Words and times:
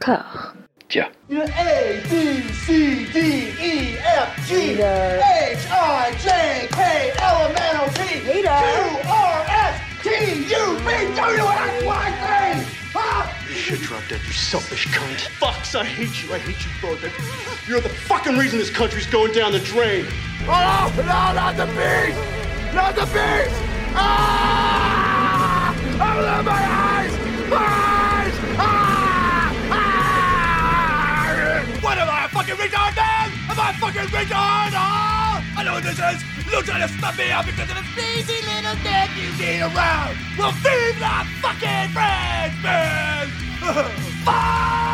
corps. 0.00 0.54
Tiens. 0.88 1.06
A, 1.30 2.02
B, 2.10 2.42
C, 2.52 3.06
D, 3.12 3.18
E, 3.60 3.98
F, 3.98 4.48
G, 4.48 4.72
H, 4.72 4.80
I, 5.70 6.12
J, 6.18 6.68
K, 6.72 7.12
L, 7.18 7.46
M, 7.46 7.54
N, 7.56 7.76
O, 7.76 7.86
P, 7.94 8.20
Q, 8.20 8.48
R, 9.08 9.44
S, 9.46 9.80
T, 10.02 10.08
U, 10.50 10.78
V, 10.78 11.14
W, 11.14 11.44
X, 11.46 11.84
Y, 11.84 12.06
Z. 12.20 12.76
Huh? 12.92 13.48
You 13.48 13.54
should 13.54 13.78
drop 13.80 14.02
dead, 14.08 14.20
you 14.26 14.32
selfish 14.32 14.88
cunt. 14.88 15.28
Fucks, 15.38 15.78
I 15.78 15.84
hate 15.84 16.24
you. 16.24 16.34
I 16.34 16.38
hate 16.38 16.58
you 16.64 16.70
both. 16.82 17.68
You're 17.68 17.80
the 17.80 17.88
fucking 17.88 18.36
reason 18.36 18.58
this 18.58 18.70
country's 18.70 19.06
going 19.06 19.32
down 19.32 19.52
the 19.52 19.60
drain. 19.60 20.06
Oh, 20.48 20.92
no, 20.96 21.04
not 21.04 21.56
the 21.56 21.66
beast! 21.66 22.18
Not 22.74 22.96
the 22.96 23.04
beast! 23.06 23.54
Ah! 23.94 25.72
Open 25.76 26.44
my 26.44 26.52
eyes! 26.52 27.12
Eyes! 27.12 27.50
Ah! 27.52 27.89
Fucking 32.50 32.70
retard, 32.70 32.96
man? 32.96 33.30
Am 33.50 33.60
I 33.60 33.72
fucking 33.78 34.08
retard? 34.10 34.72
Oh! 34.74 35.42
I 35.56 35.64
know 35.64 35.74
what 35.74 35.82
this 35.82 35.98
is! 35.98 36.22
You're 36.50 36.62
trying 36.62 36.86
to 36.86 36.88
stop 36.94 37.16
me 37.16 37.30
out 37.30 37.46
because 37.46 37.70
of 37.70 37.76
the 37.76 37.82
sneezy 37.94 38.42
little 38.46 38.74
dick 38.82 39.10
you 39.16 39.30
need 39.38 39.60
around! 39.60 40.16
Well, 40.38 40.52
feed 40.52 40.96
the 40.98 41.26
fucking 41.40 41.90
friends, 41.92 42.62
man! 42.62 43.28
Fuck! 44.24 44.90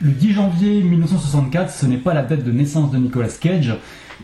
Le 0.00 0.12
10 0.12 0.32
janvier 0.32 0.82
1964, 0.84 1.72
ce 1.72 1.86
n'est 1.86 1.98
pas 1.98 2.14
la 2.14 2.22
date 2.22 2.44
de 2.44 2.52
naissance 2.52 2.92
de 2.92 2.98
Nicolas 2.98 3.36
Cage, 3.40 3.74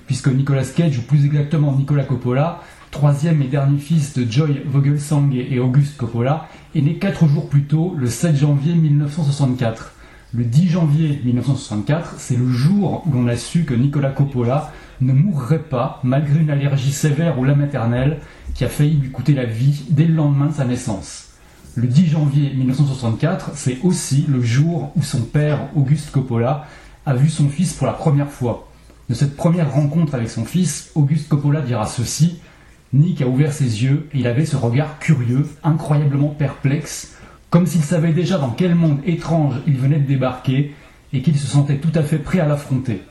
puisque 0.06 0.28
Nicolas 0.28 0.64
Cage, 0.64 0.98
ou 0.98 1.02
plus 1.02 1.24
exactement 1.24 1.72
Nicolas 1.72 2.04
Coppola, 2.04 2.60
troisième 2.90 3.42
et 3.42 3.48
dernier 3.48 3.78
fils 3.78 4.14
de 4.14 4.30
Joy 4.30 4.62
Vogelsang 4.66 5.30
et 5.34 5.58
Auguste 5.58 5.96
Coppola, 5.96 6.48
est 6.74 6.80
né 6.80 6.96
4 6.98 7.26
jours 7.26 7.48
plus 7.48 7.64
tôt, 7.64 7.94
le 7.96 8.06
7 8.06 8.36
janvier 8.36 8.74
1964. 8.74 9.92
Le 10.32 10.44
10 10.44 10.68
janvier 10.68 11.20
1964, 11.24 12.16
c'est 12.18 12.36
le 12.36 12.50
jour 12.50 13.04
où 13.06 13.12
l'on 13.12 13.28
a 13.28 13.36
su 13.36 13.64
que 13.64 13.74
Nicolas 13.74 14.10
Coppola 14.10 14.72
ne 15.00 15.12
mourrait 15.12 15.62
pas 15.62 16.00
malgré 16.02 16.40
une 16.40 16.50
allergie 16.50 16.92
sévère 16.92 17.38
ou 17.38 17.44
la 17.44 17.54
maternelle 17.54 18.18
qui 18.54 18.64
a 18.64 18.68
failli 18.68 18.96
lui 18.96 19.10
coûter 19.10 19.34
la 19.34 19.44
vie 19.44 19.84
dès 19.90 20.06
le 20.06 20.14
lendemain 20.14 20.46
de 20.46 20.54
sa 20.54 20.64
naissance. 20.64 21.28
Le 21.76 21.88
10 21.88 22.06
janvier 22.06 22.52
1964, 22.54 23.52
c'est 23.54 23.78
aussi 23.82 24.24
le 24.28 24.42
jour 24.42 24.92
où 24.96 25.02
son 25.02 25.22
père, 25.22 25.68
Auguste 25.74 26.10
Coppola, 26.10 26.66
a 27.06 27.14
vu 27.14 27.28
son 27.28 27.48
fils 27.48 27.72
pour 27.72 27.86
la 27.86 27.92
première 27.92 28.30
fois. 28.30 28.68
De 29.08 29.14
cette 29.14 29.36
première 29.36 29.72
rencontre 29.72 30.14
avec 30.14 30.30
son 30.30 30.44
fils, 30.44 30.90
Auguste 30.94 31.28
Coppola 31.28 31.60
dira 31.60 31.86
ceci 31.86 32.38
Nick 32.94 33.20
a 33.22 33.26
ouvert 33.26 33.52
ses 33.52 33.82
yeux 33.82 34.08
et 34.14 34.18
il 34.18 34.26
avait 34.26 34.46
ce 34.46 34.56
regard 34.56 35.00
curieux, 35.00 35.48
incroyablement 35.64 36.28
perplexe, 36.28 37.16
comme 37.50 37.66
s'il 37.66 37.82
savait 37.82 38.12
déjà 38.12 38.38
dans 38.38 38.50
quel 38.50 38.76
monde 38.76 39.00
étrange 39.04 39.56
il 39.66 39.76
venait 39.76 39.98
de 39.98 40.06
débarquer 40.06 40.74
et 41.12 41.20
qu'il 41.20 41.36
se 41.36 41.46
sentait 41.46 41.78
tout 41.78 41.92
à 41.96 42.02
fait 42.02 42.18
prêt 42.18 42.38
à 42.38 42.46
l'affronter. 42.46 43.02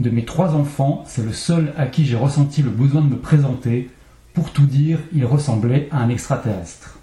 De 0.00 0.10
mes 0.10 0.24
trois 0.24 0.54
enfants, 0.54 1.04
c'est 1.06 1.24
le 1.24 1.32
seul 1.32 1.72
à 1.76 1.86
qui 1.86 2.04
j'ai 2.04 2.16
ressenti 2.16 2.62
le 2.62 2.70
besoin 2.70 3.02
de 3.02 3.08
me 3.08 3.18
présenter. 3.18 3.90
Pour 4.32 4.52
tout 4.52 4.66
dire, 4.66 4.98
il 5.12 5.26
ressemblait 5.26 5.88
à 5.90 5.98
un 5.98 6.08
extraterrestre. 6.08 6.98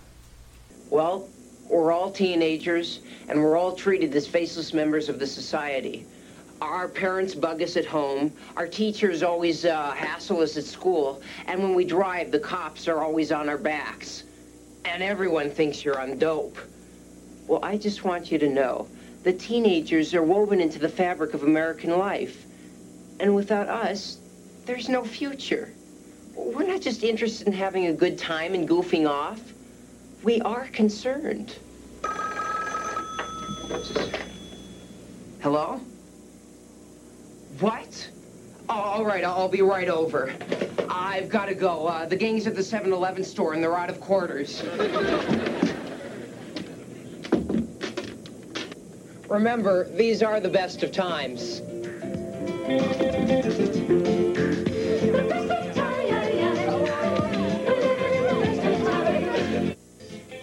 Well, 0.91 1.23
we're 1.69 1.94
all 1.94 2.11
teenagers, 2.11 3.02
and 3.30 3.36
we're 3.41 3.58
all 3.58 3.75
treated 3.75 4.16
as 4.16 4.25
faceless 4.25 4.73
members 4.73 5.09
of 5.09 5.19
the 5.19 5.28
society. 5.28 6.06
Our 6.61 6.89
parents 6.89 7.35
bug 7.35 7.61
us 7.61 7.77
at 7.77 7.85
home, 7.85 8.33
our 8.57 8.67
teachers 8.67 9.23
always 9.23 9.63
uh, 9.63 9.91
hassle 9.91 10.41
us 10.41 10.57
at 10.57 10.66
school, 10.66 11.21
and 11.47 11.63
when 11.63 11.73
we 11.73 11.85
drive, 11.85 12.31
the 12.31 12.39
cops 12.39 12.88
are 12.88 13.01
always 13.01 13.31
on 13.31 13.47
our 13.47 13.57
backs. 13.57 14.23
And 14.83 15.01
everyone 15.01 15.51
thinks 15.51 15.85
you're 15.85 15.99
on 15.99 16.17
dope. 16.17 16.57
Well, 17.47 17.63
I 17.63 17.78
just 17.78 18.03
want 18.03 18.31
you 18.31 18.38
to 18.39 18.50
know 18.50 18.88
that 19.23 19.39
teenagers 19.39 20.13
are 20.13 20.23
woven 20.23 20.59
into 20.59 20.79
the 20.79 20.89
fabric 20.89 21.34
of 21.34 21.44
American 21.44 21.97
life. 21.97 22.45
And 23.19 23.35
without 23.35 23.67
us, 23.67 24.17
there's 24.66 24.89
no 24.89 25.03
future. 25.03 25.73
We're 26.35 26.67
not 26.67 26.81
just 26.81 27.03
interested 27.03 27.47
in 27.47 27.53
having 27.53 27.88
a 27.88 27.94
good 27.94 28.17
time 28.17 28.53
and 28.53 28.67
goofing 28.67 29.09
off. 29.09 29.41
We 30.23 30.41
are 30.41 30.67
concerned. 30.67 31.55
Hello? 35.41 35.81
What? 37.59 38.09
Oh, 38.70 38.74
all 38.74 39.06
right, 39.06 39.24
I'll 39.25 39.50
be 39.50 39.62
right 39.62 39.90
over. 39.90 40.34
I've 40.90 41.28
got 41.28 41.47
to 41.47 41.56
go. 41.56 41.88
Uh, 41.88 42.06
the 42.06 42.16
gang's 42.16 42.47
at 42.47 42.56
the 42.56 42.64
7 42.64 42.94
Eleven 42.94 43.24
store 43.24 43.53
and 43.53 43.62
they're 43.62 43.78
out 43.78 43.90
of 43.90 44.00
quarters. 44.00 44.64
Remember, 49.28 49.90
these 49.90 50.24
are 50.24 50.40
the 50.40 50.50
best 50.50 50.84
of 50.84 50.94
times. 50.94 51.62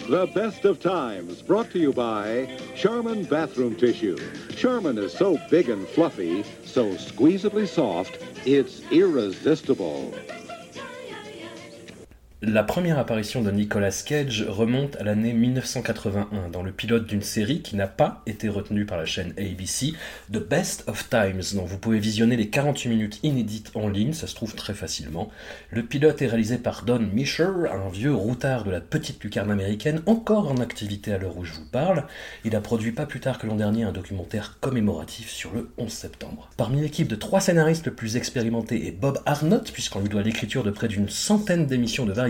The 0.08 0.26
best 0.28 0.64
of 0.64 0.78
times 0.78 1.42
brought 1.42 1.72
to 1.72 1.80
you 1.80 1.92
by 1.92 2.48
Charmin 2.76 3.24
Bathroom 3.24 3.74
Tissue. 3.74 4.16
Charmin 4.54 4.98
is 4.98 5.12
so 5.12 5.36
big 5.50 5.68
and 5.68 5.84
fluffy, 5.84 6.44
so 6.64 6.92
squeezably 6.92 7.66
soft, 7.66 8.16
it's 8.46 8.82
irresistible. 8.92 10.14
La 12.42 12.62
première 12.64 12.98
apparition 12.98 13.40
de 13.40 13.50
Nicolas 13.50 14.02
Cage 14.04 14.44
remonte 14.46 14.96
à 14.96 15.04
l'année 15.04 15.32
1981 15.32 16.50
dans 16.52 16.62
le 16.62 16.70
pilote 16.70 17.06
d'une 17.06 17.22
série 17.22 17.62
qui 17.62 17.76
n'a 17.76 17.86
pas 17.86 18.22
été 18.26 18.50
retenue 18.50 18.84
par 18.84 18.98
la 18.98 19.06
chaîne 19.06 19.32
ABC, 19.38 19.94
The 20.30 20.46
Best 20.46 20.84
of 20.86 21.08
Times, 21.08 21.40
dont 21.54 21.64
vous 21.64 21.78
pouvez 21.78 21.98
visionner 21.98 22.36
les 22.36 22.50
48 22.50 22.90
minutes 22.90 23.20
inédites 23.22 23.70
en 23.74 23.88
ligne, 23.88 24.12
ça 24.12 24.26
se 24.26 24.34
trouve 24.34 24.54
très 24.54 24.74
facilement. 24.74 25.30
Le 25.70 25.82
pilote 25.82 26.20
est 26.20 26.26
réalisé 26.26 26.58
par 26.58 26.82
Don 26.84 26.98
Misher, 26.98 27.70
un 27.72 27.88
vieux 27.88 28.14
routard 28.14 28.64
de 28.64 28.70
la 28.70 28.82
petite 28.82 29.24
lucarne 29.24 29.50
américaine, 29.50 30.02
encore 30.04 30.52
en 30.52 30.58
activité 30.58 31.14
à 31.14 31.18
l'heure 31.18 31.38
où 31.38 31.44
je 31.44 31.54
vous 31.54 31.64
parle. 31.64 32.04
Il 32.44 32.54
a 32.54 32.60
produit 32.60 32.92
pas 32.92 33.06
plus 33.06 33.20
tard 33.20 33.38
que 33.38 33.46
l'an 33.46 33.56
dernier 33.56 33.84
un 33.84 33.92
documentaire 33.92 34.58
commémoratif 34.60 35.30
sur 35.30 35.54
le 35.54 35.70
11 35.78 35.90
septembre. 35.90 36.50
Parmi 36.58 36.82
l'équipe 36.82 37.08
de 37.08 37.16
trois 37.16 37.40
scénaristes 37.40 37.86
le 37.86 37.94
plus 37.94 38.18
expérimentés 38.18 38.86
est 38.86 38.92
Bob 38.92 39.22
Arnott, 39.24 39.72
puisqu'on 39.72 40.00
lui 40.00 40.10
doit 40.10 40.22
l'écriture 40.22 40.64
de 40.64 40.70
près 40.70 40.88
d'une 40.88 41.08
centaine 41.08 41.64
d'émissions 41.64 42.04
de 42.04 42.12
variété 42.12 42.25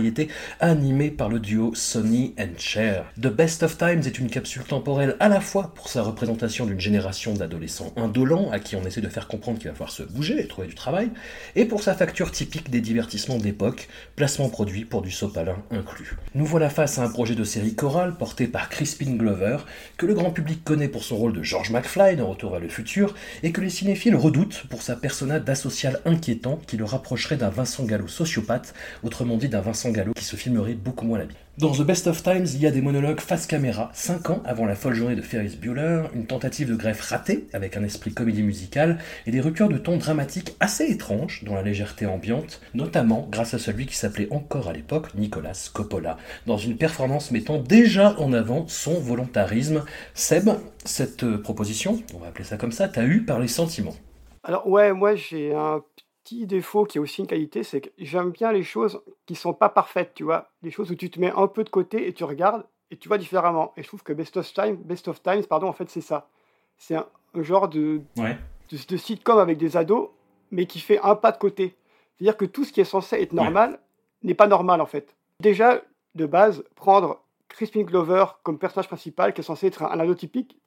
animées 0.59 1.11
par 1.11 1.29
le 1.29 1.39
duo 1.39 1.73
Sonny 1.75 2.33
and 2.39 2.57
Cher. 2.57 3.05
The 3.21 3.27
Best 3.27 3.63
of 3.63 3.77
Times 3.77 4.01
est 4.05 4.19
une 4.19 4.29
capsule 4.29 4.63
temporelle 4.63 5.15
à 5.19 5.29
la 5.29 5.41
fois 5.41 5.71
pour 5.75 5.89
sa 5.89 6.01
représentation 6.01 6.65
d'une 6.65 6.79
génération 6.79 7.33
d'adolescents 7.33 7.93
indolents 7.95 8.51
à 8.51 8.59
qui 8.59 8.75
on 8.75 8.85
essaie 8.85 9.01
de 9.01 9.09
faire 9.09 9.27
comprendre 9.27 9.59
qu'il 9.59 9.69
va 9.69 9.73
falloir 9.73 9.91
se 9.91 10.03
bouger 10.03 10.39
et 10.39 10.47
trouver 10.47 10.67
du 10.67 10.75
travail, 10.75 11.09
et 11.55 11.65
pour 11.65 11.83
sa 11.83 11.93
facture 11.93 12.31
typique 12.31 12.69
des 12.69 12.81
divertissements 12.81 13.37
d'époque, 13.37 13.87
placement 14.15 14.49
produit 14.49 14.85
pour 14.85 15.01
du 15.01 15.11
sopalin 15.11 15.57
inclus. 15.71 16.17
Nous 16.35 16.45
voilà 16.45 16.69
face 16.69 16.97
à 16.99 17.03
un 17.03 17.09
projet 17.09 17.35
de 17.35 17.43
série 17.43 17.75
chorale 17.75 18.15
porté 18.15 18.47
par 18.47 18.69
Crispin 18.69 19.15
Glover, 19.15 19.57
que 19.97 20.05
le 20.05 20.13
grand 20.13 20.31
public 20.31 20.63
connaît 20.63 20.87
pour 20.87 21.03
son 21.03 21.17
rôle 21.17 21.33
de 21.33 21.43
George 21.43 21.71
McFly 21.71 22.15
dans 22.15 22.27
Retour 22.27 22.51
vers 22.51 22.59
le 22.59 22.69
futur, 22.69 23.15
et 23.43 23.51
que 23.51 23.61
les 23.61 23.69
cinéphiles 23.69 24.15
redoutent 24.15 24.65
pour 24.69 24.81
sa 24.81 24.95
persona 24.95 25.39
d'asocial 25.39 25.99
inquiétant 26.05 26.59
qui 26.67 26.77
le 26.77 26.85
rapprocherait 26.85 27.37
d'un 27.37 27.49
Vincent 27.49 27.85
Gallo 27.85 28.07
sociopathe, 28.07 28.73
autrement 29.03 29.37
dit 29.37 29.49
d'un 29.49 29.61
Vincent 29.61 29.86
Gallo 29.91 30.13
qui 30.13 30.23
se 30.23 30.35
filmerait 30.35 30.73
beaucoup 30.73 31.05
moins 31.05 31.17
la 31.17 31.25
bite. 31.25 31.37
Dans 31.57 31.71
The 31.71 31.81
Best 31.81 32.05
of 32.05 32.21
Times, 32.21 32.45
il 32.53 32.61
y 32.61 32.67
a 32.67 32.71
des 32.71 32.81
monologues 32.81 33.19
face 33.19 33.47
caméra, 33.47 33.89
5 33.93 34.29
ans 34.29 34.43
avant 34.45 34.65
la 34.65 34.75
folle 34.75 34.93
journée 34.93 35.15
de 35.15 35.23
Ferris 35.23 35.57
Bueller, 35.59 36.03
une 36.13 36.27
tentative 36.27 36.69
de 36.69 36.75
greffe 36.75 37.01
ratée 37.01 37.47
avec 37.51 37.75
un 37.75 37.83
esprit 37.83 38.13
comédie 38.13 38.43
musicale 38.43 38.99
et 39.25 39.31
des 39.31 39.41
ruptures 39.41 39.67
de 39.67 39.79
ton 39.79 39.97
dramatiques 39.97 40.55
assez 40.59 40.85
étranges 40.85 41.43
dans 41.45 41.55
la 41.55 41.63
légèreté 41.63 42.05
ambiante, 42.05 42.61
notamment 42.75 43.27
grâce 43.31 43.55
à 43.55 43.59
celui 43.59 43.87
qui 43.87 43.95
s'appelait 43.95 44.31
encore 44.31 44.67
à 44.67 44.73
l'époque 44.73 45.15
Nicolas 45.15 45.69
Coppola, 45.73 46.17
dans 46.45 46.57
une 46.57 46.77
performance 46.77 47.31
mettant 47.31 47.57
déjà 47.57 48.15
en 48.19 48.33
avant 48.33 48.67
son 48.67 48.99
volontarisme. 48.99 49.83
Seb, 50.13 50.49
cette 50.85 51.25
proposition, 51.37 52.03
on 52.13 52.19
va 52.19 52.27
appeler 52.27 52.45
ça 52.45 52.57
comme 52.57 52.71
ça, 52.71 52.87
t'as 52.87 53.05
eu 53.05 53.23
par 53.23 53.39
les 53.39 53.47
sentiments? 53.47 53.95
Alors 54.43 54.67
ouais, 54.67 54.93
moi 54.93 55.15
j'ai 55.15 55.55
un 55.55 55.81
petit 56.27 56.45
défaut 56.45 56.83
qui 56.85 56.97
est 56.97 57.01
aussi 57.01 57.21
une 57.21 57.27
qualité, 57.27 57.63
c'est 57.63 57.81
que 57.81 57.89
j'aime 57.97 58.31
bien 58.31 58.51
les 58.51 58.63
choses 58.63 59.01
qui 59.25 59.35
sont 59.35 59.53
pas 59.53 59.69
parfaites, 59.69 60.13
tu 60.13 60.23
vois. 60.23 60.49
Les 60.61 60.71
choses 60.71 60.91
où 60.91 60.95
tu 60.95 61.09
te 61.09 61.19
mets 61.19 61.31
un 61.31 61.47
peu 61.47 61.63
de 61.63 61.69
côté 61.69 62.07
et 62.07 62.13
tu 62.13 62.23
regardes 62.25 62.65
et 62.91 62.97
tu 62.97 63.07
vois 63.07 63.17
différemment. 63.17 63.73
Et 63.77 63.83
je 63.83 63.87
trouve 63.87 64.03
que 64.03 64.13
Best 64.13 64.35
of 64.37 64.51
Time, 64.53 64.75
Best 64.75 65.07
of 65.07 65.21
Times, 65.23 65.43
pardon, 65.45 65.67
en 65.67 65.73
fait 65.73 65.89
c'est 65.89 66.01
ça. 66.01 66.29
C'est 66.77 66.95
un, 66.95 67.05
un 67.33 67.43
genre 67.43 67.69
de, 67.69 68.01
Ouais. 68.17 68.37
de, 68.71 68.77
de 68.87 68.97
sitcom 68.97 69.37
avec 69.39 69.57
des 69.57 69.77
ados, 69.77 70.09
mais 70.51 70.65
qui 70.65 70.79
fait 70.79 70.99
un 71.01 71.15
pas 71.15 71.31
de 71.31 71.37
côté. 71.37 71.75
C'est-à-dire 72.17 72.37
que 72.37 72.45
tout 72.45 72.65
ce 72.65 72.73
qui 72.73 72.81
est 72.81 72.85
censé 72.85 73.15
être 73.21 73.33
normal 73.33 73.79
n'est 74.23 74.33
pas 74.33 74.47
normal 74.47 74.81
en 74.81 74.85
fait. 74.85 75.15
Déjà, 75.39 75.81
de 76.15 76.25
base, 76.25 76.63
prendre 76.75 77.21
Crispin 77.47 77.83
Glover 77.83 78.25
comme 78.43 78.57
personnage 78.59 78.87
principal, 78.87 79.33
qui 79.33 79.41
est 79.41 79.43
censé 79.43 79.67
être 79.67 79.83
un, 79.83 79.91
un 79.91 79.99
ado 79.99 80.13
typique, 80.15 80.57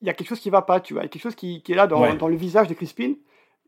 il 0.00 0.06
y 0.06 0.10
a 0.10 0.14
quelque 0.14 0.28
chose 0.28 0.40
qui 0.40 0.50
va 0.50 0.62
pas, 0.62 0.80
tu 0.80 0.94
vois. 0.94 1.02
Il 1.02 1.06
y 1.06 1.06
a 1.06 1.08
quelque 1.08 1.22
chose 1.22 1.34
qui, 1.36 1.62
qui 1.62 1.72
est 1.72 1.76
là 1.76 1.86
dans, 1.86 2.00
Ouais. 2.00 2.16
dans 2.16 2.28
le 2.28 2.36
visage 2.36 2.68
de 2.68 2.74
Crispin. 2.74 3.14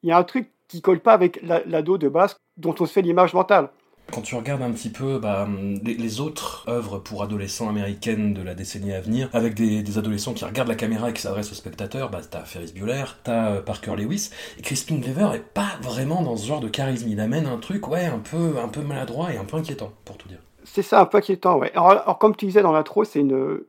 Il 0.02 0.08
y 0.08 0.12
a 0.12 0.18
un 0.18 0.24
truc 0.24 0.50
qui 0.68 0.82
colle 0.82 1.00
pas 1.00 1.12
avec 1.12 1.40
l'ado 1.42 1.98
de 1.98 2.08
base 2.08 2.36
dont 2.56 2.74
on 2.80 2.86
se 2.86 2.92
fait 2.92 3.02
l'image 3.02 3.34
mentale. 3.34 3.70
Quand 4.12 4.22
tu 4.22 4.36
regardes 4.36 4.62
un 4.62 4.70
petit 4.70 4.90
peu 4.90 5.18
bah, 5.18 5.48
les, 5.82 6.20
autres 6.20 6.64
œuvres 6.68 6.98
pour 6.98 7.24
adolescents 7.24 7.68
américaines 7.68 8.34
de 8.34 8.42
la 8.42 8.54
décennie 8.54 8.92
à 8.92 9.00
venir, 9.00 9.28
avec 9.32 9.54
des, 9.54 9.98
adolescents 9.98 10.32
qui 10.32 10.44
regardent 10.44 10.68
la 10.68 10.76
caméra 10.76 11.10
et 11.10 11.12
qui 11.12 11.22
s'adressent 11.22 11.50
aux 11.50 11.56
spectateurs, 11.56 12.08
bah, 12.08 12.20
t'as 12.28 12.42
Ferris 12.42 12.72
Bueller, 12.72 13.04
t'as 13.24 13.50
euh, 13.50 13.62
Parker 13.62 13.96
Lewis, 13.96 14.30
et 14.58 14.62
Crispin 14.62 14.96
Glover 14.96 15.30
est 15.34 15.52
pas 15.52 15.78
vraiment 15.82 16.22
dans 16.22 16.36
ce 16.36 16.46
genre 16.46 16.60
de 16.60 16.68
charisme. 16.68 17.08
Il 17.08 17.18
amène 17.18 17.46
un 17.46 17.58
truc, 17.58 17.88
ouais, 17.88 18.04
un 18.04 18.20
peu, 18.20 18.54
un 18.62 18.68
peu 18.68 18.82
maladroit 18.82 19.32
et 19.32 19.38
un 19.38 19.44
peu 19.44 19.56
inquiétant, 19.56 19.90
pour 20.04 20.16
tout 20.16 20.28
dire. 20.28 20.38
C'est 20.62 20.82
ça, 20.82 21.00
un 21.00 21.06
peu 21.06 21.18
inquiétant, 21.18 21.58
ouais. 21.58 21.72
Alors, 21.74 22.18
comme 22.18 22.36
tu 22.36 22.46
disais 22.46 22.62
dans 22.62 22.72
l'intro, 22.72 23.02
c'est 23.02 23.20
une, 23.20 23.60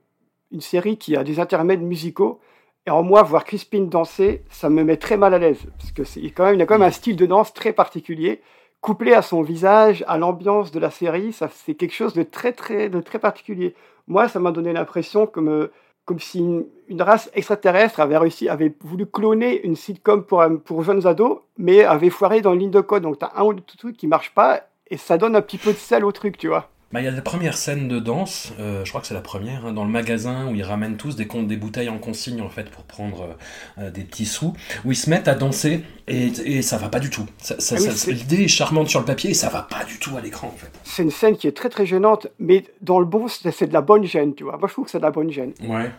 une 0.51 0.61
série 0.61 0.97
qui 0.97 1.15
a 1.15 1.23
des 1.23 1.39
intermèdes 1.39 1.81
musicaux. 1.81 2.39
Et 2.87 2.89
en 2.89 3.03
moi, 3.03 3.21
voir 3.21 3.43
Crispin 3.43 3.81
danser, 3.81 4.43
ça 4.49 4.69
me 4.69 4.83
met 4.83 4.97
très 4.97 5.17
mal 5.17 5.33
à 5.33 5.37
l'aise. 5.37 5.67
Parce 5.77 5.91
que 5.91 6.03
c'est 6.03 6.21
quand 6.31 6.45
même, 6.45 6.59
a 6.59 6.65
quand 6.65 6.79
même 6.79 6.87
un 6.87 6.91
style 6.91 7.17
de 7.17 7.25
danse 7.25 7.53
très 7.53 7.73
particulier 7.73 8.41
couplé 8.81 9.13
à 9.13 9.21
son 9.21 9.41
visage, 9.41 10.03
à 10.07 10.17
l'ambiance 10.17 10.71
de 10.71 10.79
la 10.79 10.91
série, 10.91 11.33
ça 11.33 11.49
c'est 11.51 11.75
quelque 11.75 11.93
chose 11.93 12.13
de 12.13 12.23
très 12.23 12.53
très 12.53 12.89
de 12.89 13.01
très 13.01 13.19
particulier. 13.19 13.75
Moi, 14.07 14.27
ça 14.29 14.39
m'a 14.39 14.51
donné 14.51 14.71
l'impression 14.73 15.27
comme 15.27 15.49
euh, 15.49 15.71
comme 16.05 16.19
si 16.19 16.39
une, 16.39 17.01
race 17.01 17.29
extraterrestre 17.33 17.99
avait 17.99 18.17
réussi, 18.17 18.47
avait 18.47 18.73
voulu 18.81 19.05
cloner 19.05 19.61
une 19.65 19.75
sitcom 19.75 20.23
pour 20.23 20.43
pour 20.63 20.83
jeunes 20.83 21.05
ados, 21.05 21.39
mais 21.57 21.83
avait 21.83 22.09
foiré 22.09 22.41
dans 22.41 22.53
le 22.53 22.59
ligne 22.59 22.71
de 22.71 22.81
code. 22.81 23.03
Donc 23.03 23.19
t'as 23.19 23.31
un 23.35 23.43
ou 23.43 23.53
deux 23.53 23.63
trucs 23.77 23.97
qui 23.97 24.07
marchent 24.07 24.33
pas 24.33 24.61
et 24.89 24.95
ça 24.95 25.17
donne 25.17 25.35
un 25.35 25.41
petit 25.41 25.57
peu 25.57 25.73
de 25.73 25.77
sel 25.77 26.05
au 26.05 26.11
truc, 26.13 26.37
tu 26.37 26.47
vois. 26.47 26.69
Bah, 26.93 27.01
il 27.01 27.03
y 27.03 27.07
a 27.09 27.11
la 27.11 27.21
première 27.21 27.57
scène 27.57 27.89
de 27.89 27.99
danse, 27.99 28.53
euh, 28.59 28.85
je 28.85 28.89
crois 28.89 29.01
que 29.01 29.07
c'est 29.07 29.13
la 29.13 29.19
première, 29.19 29.65
hein, 29.65 29.73
dans 29.73 29.83
le 29.83 29.91
magasin 29.91 30.49
où 30.49 30.55
ils 30.55 30.63
ramènent 30.63 30.95
tous 30.95 31.17
des, 31.17 31.25
des 31.25 31.57
bouteilles 31.57 31.89
en 31.89 31.97
consigne 31.97 32.41
en 32.41 32.47
fait 32.47 32.69
pour 32.69 32.83
prendre 32.83 33.23
euh, 33.23 33.83
euh, 33.83 33.91
des 33.91 34.03
petits 34.03 34.25
sous, 34.25 34.53
où 34.85 34.93
ils 34.93 34.95
se 34.95 35.09
mettent 35.09 35.27
à 35.27 35.35
danser 35.35 35.83
et, 36.07 36.27
et 36.27 36.61
ça 36.61 36.77
va 36.77 36.87
pas 36.87 36.99
du 36.99 37.09
tout. 37.09 37.25
Ça, 37.39 37.59
ça, 37.59 37.75
ah 37.77 38.11
L'idée 38.11 38.43
est 38.43 38.47
charmante 38.47 38.87
sur 38.87 39.01
le 39.01 39.05
papier 39.05 39.31
et 39.31 39.33
ça 39.33 39.49
va 39.49 39.63
pas 39.63 39.83
du 39.83 39.99
tout 39.99 40.15
à 40.15 40.21
l'écran 40.21 40.47
en 40.47 40.57
fait. 40.57 40.71
C'est 40.85 41.03
une 41.03 41.11
scène 41.11 41.35
qui 41.35 41.47
est 41.47 41.51
très 41.51 41.67
très 41.67 41.85
gênante, 41.85 42.27
mais 42.39 42.63
dans 42.79 42.99
le 42.99 43.05
bon, 43.05 43.27
c'est 43.27 43.67
de 43.67 43.73
la 43.73 43.81
bonne 43.81 44.05
gêne, 44.05 44.33
tu 44.33 44.45
vois. 44.45 44.55
Moi 44.57 44.69
je 44.69 44.73
trouve 44.73 44.85
que 44.85 44.91
c'est 44.91 44.99
de 44.99 45.03
la 45.03 45.11
bonne 45.11 45.29
gêne. 45.29 45.51
Ouais. 45.63 45.91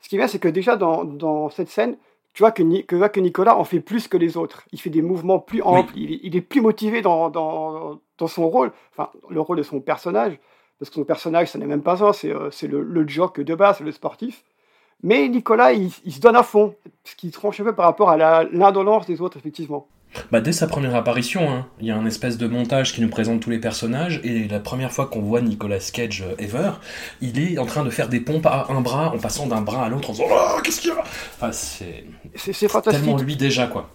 Ce 0.00 0.08
qui 0.08 0.14
est 0.14 0.18
bien, 0.18 0.28
c'est 0.28 0.38
que 0.38 0.46
déjà 0.46 0.76
dans, 0.76 1.04
dans 1.04 1.50
cette 1.50 1.68
scène, 1.68 1.96
tu 2.38 2.44
vois 2.44 2.52
que, 2.52 2.62
que, 2.82 3.08
que, 3.08 3.18
Nicolas 3.18 3.58
en 3.58 3.64
fait 3.64 3.80
plus 3.80 4.06
que 4.06 4.16
les 4.16 4.36
autres. 4.36 4.62
Il 4.70 4.80
fait 4.80 4.90
des 4.90 5.02
mouvements 5.02 5.40
plus 5.40 5.60
amples, 5.60 5.92
il, 5.96 6.20
il, 6.22 6.36
est 6.36 6.40
plus 6.40 6.60
motivé 6.60 7.02
dans, 7.02 7.30
dans, 7.30 7.98
dans, 8.16 8.26
son 8.28 8.48
rôle, 8.48 8.70
enfin, 8.92 9.10
le 9.28 9.40
rôle 9.40 9.56
de 9.56 9.64
son 9.64 9.80
personnage, 9.80 10.38
parce 10.78 10.88
que 10.88 10.94
son 10.94 11.04
personnage, 11.04 11.50
ça 11.50 11.58
n'est 11.58 11.66
même 11.66 11.82
pas 11.82 11.96
ça, 11.96 12.12
c'est 12.12 12.30
euh, 12.30 12.48
le, 12.62 12.82
le 12.82 13.08
jock 13.08 13.40
de 13.40 13.54
base, 13.56 13.80
le 13.80 13.90
sportif. 13.90 14.44
Mais 15.02 15.28
Nicolas, 15.28 15.72
il, 15.72 15.90
il, 16.04 16.12
se 16.12 16.20
donne 16.20 16.36
à 16.36 16.44
fond, 16.44 16.76
ce 17.02 17.16
qui 17.16 17.32
tranche 17.32 17.58
un 17.58 17.64
peu 17.64 17.74
par 17.74 17.86
rapport 17.86 18.08
à 18.08 18.16
l'indolence 18.44 19.04
des 19.04 19.20
autres, 19.20 19.36
effectivement. 19.36 19.88
Bah, 20.30 20.40
dès 20.40 20.52
sa 20.52 20.66
première 20.66 20.94
apparition, 20.94 21.50
hein, 21.50 21.66
il 21.80 21.86
y 21.86 21.90
a 21.90 21.96
un 21.96 22.06
espèce 22.06 22.38
de 22.38 22.46
montage 22.46 22.92
qui 22.92 23.00
nous 23.00 23.08
présente 23.08 23.40
tous 23.40 23.50
les 23.50 23.58
personnages, 23.58 24.20
et 24.24 24.48
la 24.48 24.60
première 24.60 24.92
fois 24.92 25.06
qu'on 25.06 25.20
voit 25.20 25.40
Nicolas 25.40 25.78
Cage 25.92 26.22
euh, 26.22 26.34
ever, 26.38 26.72
il 27.20 27.38
est 27.40 27.58
en 27.58 27.66
train 27.66 27.84
de 27.84 27.90
faire 27.90 28.08
des 28.08 28.20
pompes 28.20 28.46
à 28.46 28.66
un 28.70 28.80
bras 28.80 29.12
en 29.14 29.18
passant 29.18 29.46
d'un 29.46 29.60
bras 29.60 29.84
à 29.84 29.88
l'autre 29.88 30.10
en 30.10 30.12
disant 30.12 30.26
Oh, 30.30 30.60
qu'est-ce 30.62 30.80
qu'il 30.80 30.90
y 30.90 30.92
a? 30.92 31.00
Enfin, 31.40 31.52
C'est 31.52 32.04
tellement 32.82 33.16
lui 33.16 33.36
déjà, 33.36 33.66
quoi. 33.66 33.90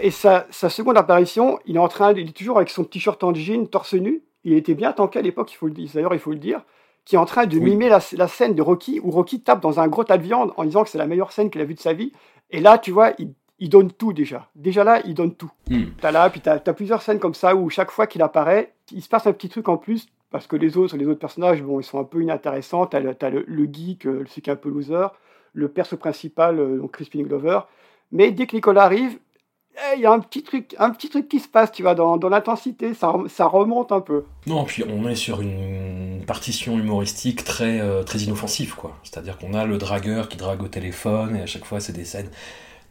Et, 0.00 0.10
sa, 0.10 0.46
sa, 0.50 0.68
seconde 0.68 0.96
apparition, 0.96 1.58
il 1.66 1.76
est 1.76 1.80
en 1.80 1.88
train, 1.88 2.12
il 2.12 2.28
est 2.28 2.32
toujours 2.32 2.58
avec 2.58 2.70
son 2.70 2.84
t-shirt 2.84 3.22
en 3.24 3.34
jean, 3.34 3.66
torse 3.66 3.94
nu. 3.94 4.22
Il 4.44 4.52
était 4.52 4.74
bien 4.74 4.92
tanké 4.92 5.18
à 5.18 5.22
l'époque, 5.22 5.50
il 5.52 5.56
faut 5.56 5.66
le 5.66 5.72
dire. 5.72 5.90
D'ailleurs, 5.92 6.14
il 6.14 6.20
faut 6.20 6.30
le 6.30 6.38
dire, 6.38 6.60
qui 7.04 7.16
est 7.16 7.18
en 7.18 7.24
train 7.24 7.46
de 7.46 7.58
mimer 7.58 7.88
la, 7.88 7.98
la, 8.12 8.28
scène 8.28 8.54
de 8.54 8.62
Rocky 8.62 9.00
où 9.02 9.10
Rocky 9.10 9.40
tape 9.40 9.60
dans 9.60 9.80
un 9.80 9.88
gros 9.88 10.04
tas 10.04 10.18
de 10.18 10.22
viande 10.22 10.52
en 10.56 10.64
disant 10.64 10.84
que 10.84 10.90
c'est 10.90 10.98
la 10.98 11.06
meilleure 11.06 11.32
scène 11.32 11.50
qu'il 11.50 11.60
a 11.60 11.64
vue 11.64 11.74
de 11.74 11.80
sa 11.80 11.92
vie. 11.92 12.12
Et 12.50 12.60
là, 12.60 12.78
tu 12.78 12.92
vois, 12.92 13.14
il 13.18 13.32
il 13.64 13.70
donne 13.70 13.90
tout 13.90 14.12
déjà. 14.12 14.46
Déjà 14.54 14.84
là, 14.84 15.00
il 15.06 15.14
donne 15.14 15.34
tout. 15.34 15.50
Hmm. 15.70 15.84
T'as 15.98 16.12
là, 16.12 16.28
puis 16.28 16.42
t'as 16.42 16.56
as 16.56 16.72
plusieurs 16.74 17.00
scènes 17.00 17.18
comme 17.18 17.32
ça 17.32 17.56
où 17.56 17.70
chaque 17.70 17.90
fois 17.90 18.06
qu'il 18.06 18.20
apparaît, 18.20 18.74
il 18.92 19.00
se 19.00 19.08
passe 19.08 19.26
un 19.26 19.32
petit 19.32 19.48
truc 19.48 19.70
en 19.70 19.78
plus 19.78 20.06
parce 20.30 20.46
que 20.46 20.54
les 20.54 20.76
autres, 20.76 20.98
les 20.98 21.06
autres 21.06 21.18
personnages, 21.18 21.62
bon, 21.62 21.80
ils 21.80 21.84
sont 21.84 21.98
un 21.98 22.04
peu 22.04 22.20
inintéressants. 22.22 22.84
T'as 22.84 23.00
le, 23.00 23.16
as 23.18 23.30
le, 23.30 23.42
le, 23.48 23.64
geek, 23.64 24.06
euh, 24.06 24.24
celui 24.28 24.42
qui 24.42 24.50
est 24.50 24.52
un 24.52 24.56
peu 24.56 24.68
loser, 24.68 25.06
le 25.54 25.68
perso 25.68 25.96
principal, 25.96 26.60
euh, 26.60 26.76
donc 26.76 26.92
Crispin 26.92 27.22
Glover. 27.22 27.60
Mais 28.12 28.32
dès 28.32 28.46
que 28.46 28.54
Nicolas 28.54 28.84
arrive, 28.84 29.18
eh, 29.76 29.96
il 29.96 30.02
y 30.02 30.06
a 30.06 30.12
un 30.12 30.20
petit 30.20 30.42
truc, 30.42 30.76
un 30.78 30.90
petit 30.90 31.08
truc 31.08 31.26
qui 31.26 31.40
se 31.40 31.48
passe, 31.48 31.72
tu 31.72 31.82
vois, 31.82 31.94
dans, 31.94 32.18
dans 32.18 32.28
l'intensité, 32.28 32.92
ça, 32.92 33.14
ça, 33.28 33.46
remonte 33.46 33.92
un 33.92 34.02
peu. 34.02 34.24
Non, 34.46 34.64
puis 34.64 34.84
on 34.86 35.08
est 35.08 35.14
sur 35.14 35.40
une 35.40 36.22
partition 36.26 36.78
humoristique 36.78 37.44
très, 37.44 37.80
euh, 37.80 38.02
très 38.02 38.18
inoffensive, 38.18 38.74
quoi. 38.74 38.98
C'est-à-dire 39.04 39.38
qu'on 39.38 39.54
a 39.54 39.64
le 39.64 39.78
dragueur 39.78 40.28
qui 40.28 40.36
drague 40.36 40.62
au 40.62 40.68
téléphone, 40.68 41.36
et 41.36 41.40
à 41.40 41.46
chaque 41.46 41.64
fois, 41.64 41.80
c'est 41.80 41.94
des 41.94 42.04
scènes 42.04 42.30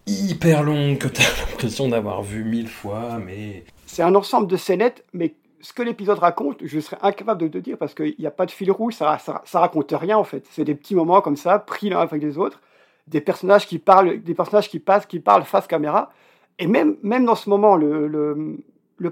hyper 0.08 0.64
longue 0.64 0.98
que 0.98 1.08
tu 1.08 1.22
as 1.22 1.46
l'impression 1.50 1.88
d'avoir 1.88 2.22
vu 2.22 2.44
mille 2.44 2.70
fois, 2.70 3.20
mais... 3.24 3.64
C'est 3.86 4.04
un 4.04 4.16
ensemble 4.16 4.48
de 4.48 4.58
scénettes, 4.58 5.06
mais 5.14 5.36
ce 5.64 5.72
que 5.72 5.82
l'épisode 5.82 6.20
raconte, 6.20 6.58
je 6.64 6.80
serais 6.80 6.98
incapable 7.02 7.42
de 7.42 7.48
te 7.48 7.58
dire 7.58 7.78
parce 7.78 7.94
qu'il 7.94 8.16
n'y 8.20 8.28
a 8.28 8.32
pas 8.32 8.46
de 8.46 8.52
fil 8.52 8.70
rouge, 8.70 8.96
ça, 8.96 9.18
raconte 9.54 9.94
rien 9.98 10.18
en 10.18 10.26
fait. 10.26 10.46
C'est 10.52 10.66
des 10.66 10.76
petits 10.76 10.94
moments 10.94 11.22
comme 11.22 11.38
ça, 11.38 11.58
pris 11.58 11.90
l'un 11.90 12.00
avec 12.00 12.22
les 12.22 12.38
autres, 12.38 12.62
des 13.08 13.22
personnages 13.22 13.66
qui 13.66 13.80
parlent, 13.80 14.22
des 14.22 14.34
personnages 14.34 14.70
qui 14.70 14.80
passent, 14.80 15.06
qui 15.06 15.20
parlent 15.20 15.46
face 15.46 15.66
caméra. 15.66 16.12
Et 16.60 16.68
même, 16.68 16.98
même 17.02 17.26
dans 17.26 17.36
ce 17.36 17.50
moment, 17.50 17.78
le, 17.78 18.60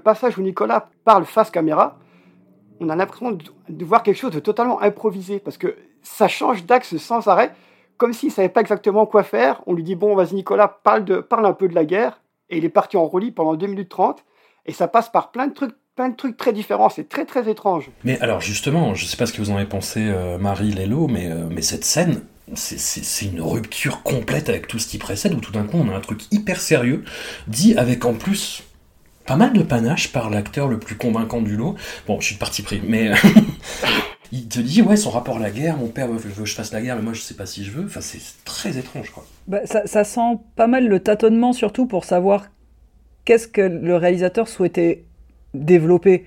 passage 0.04 0.36
où 0.36 0.42
Nicolas 0.42 0.90
parle 1.04 1.24
face 1.24 1.50
caméra, 1.50 1.98
on 2.80 2.88
a 2.90 2.96
l'impression 2.96 3.32
de, 3.32 3.84
voir 3.84 4.02
quelque 4.02 4.18
chose 4.18 4.32
de 4.32 4.40
totalement 4.40 4.80
improvisé 4.82 5.38
parce 5.38 5.56
que 5.56 5.76
ça 6.02 6.28
change 6.28 6.64
d'axe 6.64 6.96
sans 6.98 7.28
arrêt 7.28 7.54
comme 7.96 8.12
s'il 8.12 8.30
savait 8.30 8.48
pas 8.48 8.60
exactement 8.60 9.06
quoi 9.06 9.22
faire. 9.22 9.62
On 9.66 9.74
lui 9.74 9.82
dit 9.82 9.94
bon, 9.94 10.14
vas-y 10.14 10.34
Nicolas, 10.34 10.68
parle, 10.68 11.04
de, 11.04 11.18
parle 11.18 11.46
un 11.46 11.52
peu 11.52 11.68
de 11.68 11.74
la 11.74 11.84
guerre. 11.84 12.20
Et 12.50 12.58
il 12.58 12.64
est 12.64 12.70
parti 12.70 12.96
en 12.96 13.04
roulis 13.04 13.30
pendant 13.30 13.54
2 13.54 13.66
minutes 13.66 13.88
30. 13.88 14.24
Et 14.66 14.72
ça 14.72 14.88
passe 14.88 15.08
par 15.08 15.30
plein 15.30 15.46
de 15.46 15.54
trucs 15.54 15.74
plein 15.94 16.08
de 16.08 16.16
trucs 16.16 16.36
très 16.36 16.52
différents, 16.52 16.88
c'est 16.88 17.08
très 17.08 17.24
très 17.26 17.50
étrange. 17.50 17.90
Mais 18.04 18.18
alors 18.20 18.40
justement, 18.40 18.94
je 18.94 19.04
sais 19.04 19.16
pas 19.16 19.26
ce 19.26 19.32
que 19.32 19.42
vous 19.42 19.50
en 19.50 19.56
avez 19.56 19.66
pensé, 19.66 20.00
euh, 20.00 20.38
Marie 20.38 20.70
Lello, 20.70 21.06
mais, 21.06 21.30
euh, 21.30 21.46
mais 21.50 21.62
cette 21.62 21.84
scène, 21.84 22.22
c'est 22.54 23.26
une 23.26 23.40
rupture 23.40 24.02
complète 24.02 24.48
avec 24.48 24.66
tout 24.66 24.78
ce 24.78 24.86
qui 24.86 24.98
précède, 24.98 25.34
où 25.34 25.40
tout 25.40 25.52
d'un 25.52 25.64
coup 25.64 25.76
on 25.76 25.90
a 25.90 25.94
un 25.94 26.00
truc 26.00 26.22
hyper 26.32 26.60
sérieux, 26.60 27.04
dit 27.46 27.76
avec 27.76 28.04
en 28.04 28.14
plus 28.14 28.62
pas 29.26 29.36
mal 29.36 29.52
de 29.52 29.62
panache 29.62 30.12
par 30.12 30.30
l'acteur 30.30 30.68
le 30.68 30.78
plus 30.78 30.96
convaincant 30.96 31.40
du 31.40 31.56
lot. 31.56 31.76
Bon, 32.06 32.20
je 32.20 32.26
suis 32.26 32.34
de 32.34 32.40
parti 32.40 32.62
pris, 32.62 32.82
mais 32.84 33.12
il 34.32 34.48
te 34.48 34.60
dit 34.60 34.80
ouais 34.80 34.96
son 34.96 35.10
rapport 35.10 35.36
à 35.36 35.40
la 35.40 35.50
guerre, 35.50 35.76
mon 35.76 35.88
père 35.88 36.08
veut, 36.08 36.18
que 36.18 36.44
je 36.44 36.54
fasse 36.54 36.72
la 36.72 36.80
guerre, 36.80 36.96
mais 36.96 37.02
moi 37.02 37.12
je 37.12 37.20
sais 37.20 37.34
pas 37.34 37.46
si 37.46 37.64
je 37.64 37.70
veux. 37.70 37.84
Enfin 37.84 38.00
c'est 38.00 38.20
très 38.44 38.78
étrange 38.78 39.10
quoi. 39.10 39.24
Bah, 39.46 39.60
ça, 39.66 40.04
sent 40.04 40.38
pas 40.56 40.66
mal 40.66 40.88
le 40.88 41.00
tâtonnement 41.00 41.52
surtout 41.52 41.86
pour 41.86 42.04
savoir 42.04 42.46
qu'est-ce 43.24 43.46
que 43.46 43.60
le 43.60 43.96
réalisateur 43.96 44.48
souhaitait 44.48 45.04
développer. 45.54 46.24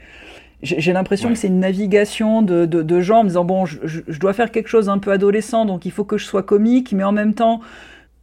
J'ai 0.62 0.94
l'impression 0.94 1.30
que 1.30 1.36
c'est 1.36 1.48
une 1.48 1.60
navigation 1.60 2.42
de, 2.42 2.66
de, 2.66 3.02
gens 3.02 3.20
en 3.20 3.24
me 3.24 3.30
disant 3.30 3.44
bon 3.44 3.66
je, 3.66 3.80
je, 3.84 4.20
dois 4.20 4.34
faire 4.34 4.52
quelque 4.52 4.70
chose 4.70 4.88
un 4.88 4.98
peu 4.98 5.12
adolescent 5.12 5.66
donc 5.66 5.86
il 5.86 5.92
faut 5.92 6.06
que 6.06 6.18
je 6.18 6.26
sois 6.26 6.44
comique 6.44 6.94
mais 6.94 7.04
en 7.04 7.12
même 7.12 7.34
temps 7.34 7.60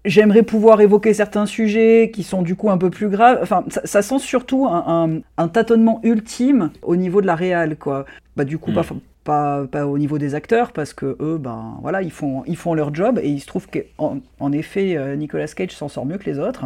J'aimerais 0.04 0.42
pouvoir 0.42 0.80
évoquer 0.80 1.14
certains 1.14 1.47
sujets 1.47 2.11
qui 2.12 2.25
sont 2.25 2.42
du 2.42 2.56
coup 2.56 2.71
un 2.71 2.78
peu 2.78 2.90
plus 2.90 3.09
graves. 3.09 3.38
Enfin, 3.40 3.64
ça, 3.68 4.02
sent 4.02 4.18
surtout 4.18 4.66
un, 4.66 5.21
un, 5.37 5.49
tâtonnement 5.49 6.00
ultime 6.02 6.73
au 6.83 6.97
niveau 6.97 7.21
de 7.21 7.26
la 7.26 7.37
réal, 7.37 7.76
quoi. 7.76 8.04
Bah, 8.35 8.42
du 8.42 8.59
coup, 8.59 8.73
pas, 8.73 8.80
hmm. 8.80 8.99
Pas, 9.25 9.67
au 9.87 9.99
niveau 9.99 10.19
des 10.19 10.35
acteurs, 10.35 10.73
parce 10.73 10.93
que 10.93 11.17
eux, 11.21 11.38
ben 11.38 11.79
voilà, 11.83 12.02
ils 12.02 12.11
font, 12.11 12.43
ils 12.47 12.57
font 12.57 12.75
leur 12.75 12.95
job, 12.95 13.21
et 13.23 13.29
il 13.29 13.41
se 13.41 13.47
trouve 13.47 13.69
qu'en 13.69 14.19
en 14.41 14.52
effet, 14.52 14.97
euh, 14.97 15.17
Nicolas 15.17 15.47
Cage 15.49 15.71
s'en 15.71 15.88
sort 15.88 16.07
mieux 16.07 16.19
que 16.19 16.29
les 16.29 16.38
autres. 16.38 16.64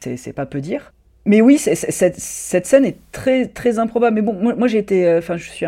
C'est 0.00 0.34
pas 0.34 0.44
peu 0.44 0.60
dire. 0.60 0.92
Mais 1.24 1.40
oui, 1.40 1.56
cette, 1.56 2.20
cette, 2.20 2.66
scène 2.66 2.84
est 2.84 2.98
très, 3.10 3.46
très 3.46 3.78
improbable. 3.78 4.16
Mais 4.16 4.20
bon, 4.20 4.34
moi, 4.34 4.68
j'ai 4.68 4.76
été. 4.76 5.08
Euh, 5.08 5.18
enfin, 5.18 5.38
je 5.38 5.48
suis, 5.48 5.64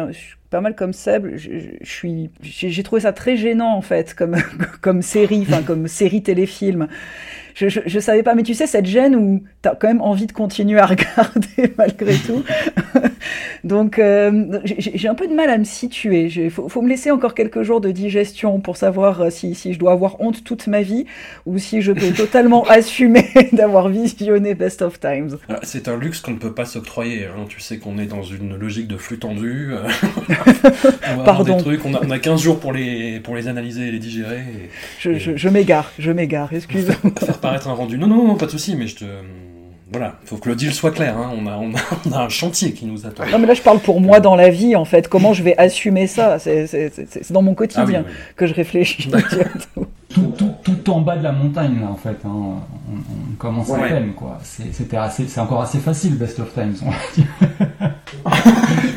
pas 0.51 0.61
mal 0.61 0.75
comme 0.75 0.93
Seb, 0.93 1.37
j'ai 1.37 2.83
trouvé 2.83 3.01
ça 3.01 3.13
très 3.13 3.37
gênant 3.37 3.75
en 3.75 3.81
fait, 3.81 4.15
comme, 4.15 4.37
comme 4.81 5.03
série, 5.03 5.43
enfin 5.49 5.63
comme 5.63 5.89
série 5.89 6.23
téléfilm 6.23 6.89
je, 7.57 7.81
je, 7.87 8.01
savais 8.01 8.23
pas, 8.23 8.35
mais 8.35 8.43
tu 8.43 8.53
sais, 8.53 8.67
cette 8.67 8.85
gêne 8.85 9.17
où 9.17 9.43
tu 9.63 9.69
as 9.69 9.75
quand 9.75 9.89
même 9.89 10.03
envie 10.03 10.27
de 10.27 10.33
continuer 10.33 10.79
à 10.79 10.87
regarder 10.87 11.75
malgré 11.79 12.15
tout. 12.27 12.45
Donc, 13.65 13.99
euh, 13.99 14.61
j'ai 14.65 15.09
un 15.09 15.15
peu 15.15 15.27
de 15.27 15.33
mal 15.33 15.49
à 15.49 15.57
me 15.57 15.65
situer. 15.65 16.27
Il 16.27 16.51
faut, 16.51 16.69
faut, 16.69 16.83
me 16.83 16.89
laisser 16.89 17.11
encore 17.11 17.35
quelques 17.35 17.63
jours 17.63 17.81
de 17.81 17.91
digestion 17.91 18.61
pour 18.61 18.77
savoir 18.77 19.23
euh, 19.23 19.31
si, 19.31 19.55
si, 19.55 19.73
je 19.73 19.79
dois 19.79 19.93
avoir 19.93 20.21
honte 20.21 20.45
toute 20.45 20.67
ma 20.67 20.83
vie 20.83 21.07
ou 21.47 21.57
si 21.57 21.81
je 21.81 21.93
peux 21.93 22.11
totalement 22.17 22.65
assumer 22.65 23.27
d'avoir 23.53 23.89
visionné 23.89 24.55
Best 24.55 24.83
of 24.83 25.01
Times. 25.01 25.39
Ah, 25.49 25.61
c'est 25.63 25.89
un 25.89 25.97
luxe 25.97 26.21
qu'on 26.21 26.33
ne 26.33 26.39
peut 26.39 26.53
pas 26.53 26.67
s'octroyer. 26.67 27.25
Hein. 27.25 27.47
Tu 27.49 27.61
sais 27.61 27.79
qu'on 27.79 27.97
est 27.97 28.07
dans 28.07 28.23
une 28.23 28.55
logique 28.57 28.87
de 28.87 28.99
flux 28.99 29.19
tendu. 29.19 29.73
Euh, 29.73 29.89
on 31.19 31.25
Pardon. 31.25 31.57
Des 31.57 31.63
trucs. 31.63 31.87
On, 31.87 31.95
a, 31.95 32.01
on 32.05 32.11
a 32.11 32.19
15 32.19 32.43
jours 32.43 32.61
pour 32.61 32.75
les, 32.75 33.19
pour 33.21 33.35
les 33.35 33.49
analyser 33.49 33.89
et 33.89 33.93
les 33.93 33.99
digérer. 33.99 34.43
je 35.01 35.49
m'égare, 35.49 35.91
je 35.99 36.13
m'égare, 36.13 36.53
excuse-moi 36.53 37.46
un 37.47 37.73
rendu. 37.73 37.99
Non, 37.99 38.07
non, 38.07 38.27
non, 38.27 38.35
pas 38.37 38.47
de 38.47 38.51
souci, 38.51 38.77
mais 38.77 38.87
je 38.87 38.97
te. 38.97 39.05
Voilà, 39.93 40.17
faut 40.25 40.37
que 40.37 40.49
le 40.49 40.57
deal 40.57 40.75
soit 40.75 40.91
clair. 40.91 41.17
Hein. 41.17 41.31
On, 41.37 41.47
a, 41.47 41.57
on, 42.07 42.13
a, 42.13 42.25
un 42.25 42.29
chantier 42.29 42.73
qui 42.73 42.87
nous 42.87 43.07
attend. 43.07 43.25
Non, 43.27 43.39
mais 43.39 43.47
là, 43.47 43.55
je 43.55 43.63
parle 43.63 43.79
pour 43.79 44.01
moi 44.01 44.19
dans 44.19 44.35
la 44.35 44.51
vie, 44.51 44.75
en 44.75 44.85
fait. 44.85 45.09
Comment 45.09 45.33
je 45.33 45.43
vais 45.43 45.57
assumer 45.59 46.07
ça? 46.07 46.39
C'est 46.39 47.33
dans 47.33 47.43
mon 47.43 47.55
quotidien 47.55 48.05
ah 48.07 48.11
que 48.37 48.47
je 48.47 48.55
réfléchis. 48.55 49.09
tout, 50.09 50.33
tout, 50.37 50.55
tout, 50.65 50.91
en 50.91 51.01
bas 51.01 51.17
de 51.17 51.23
la 51.23 51.33
montagne, 51.33 51.81
là, 51.81 51.89
en 51.89 51.97
fait. 51.97 52.19
Hein. 52.25 52.33
On, 52.33 52.57
on, 52.93 53.37
commence 53.39 53.71
à 53.71 53.79
peine, 53.79 54.13
quoi. 54.15 54.39
C'était 54.43 54.97
assez, 54.97 55.29
c'est 55.29 55.41
encore 55.41 55.63
assez 55.63 55.79
facile, 55.79 56.17
Best 56.17 56.41
of 56.41 56.53
Times, 56.53 56.75
on 56.85 56.91
va 56.91 56.97
dire. 57.15 57.93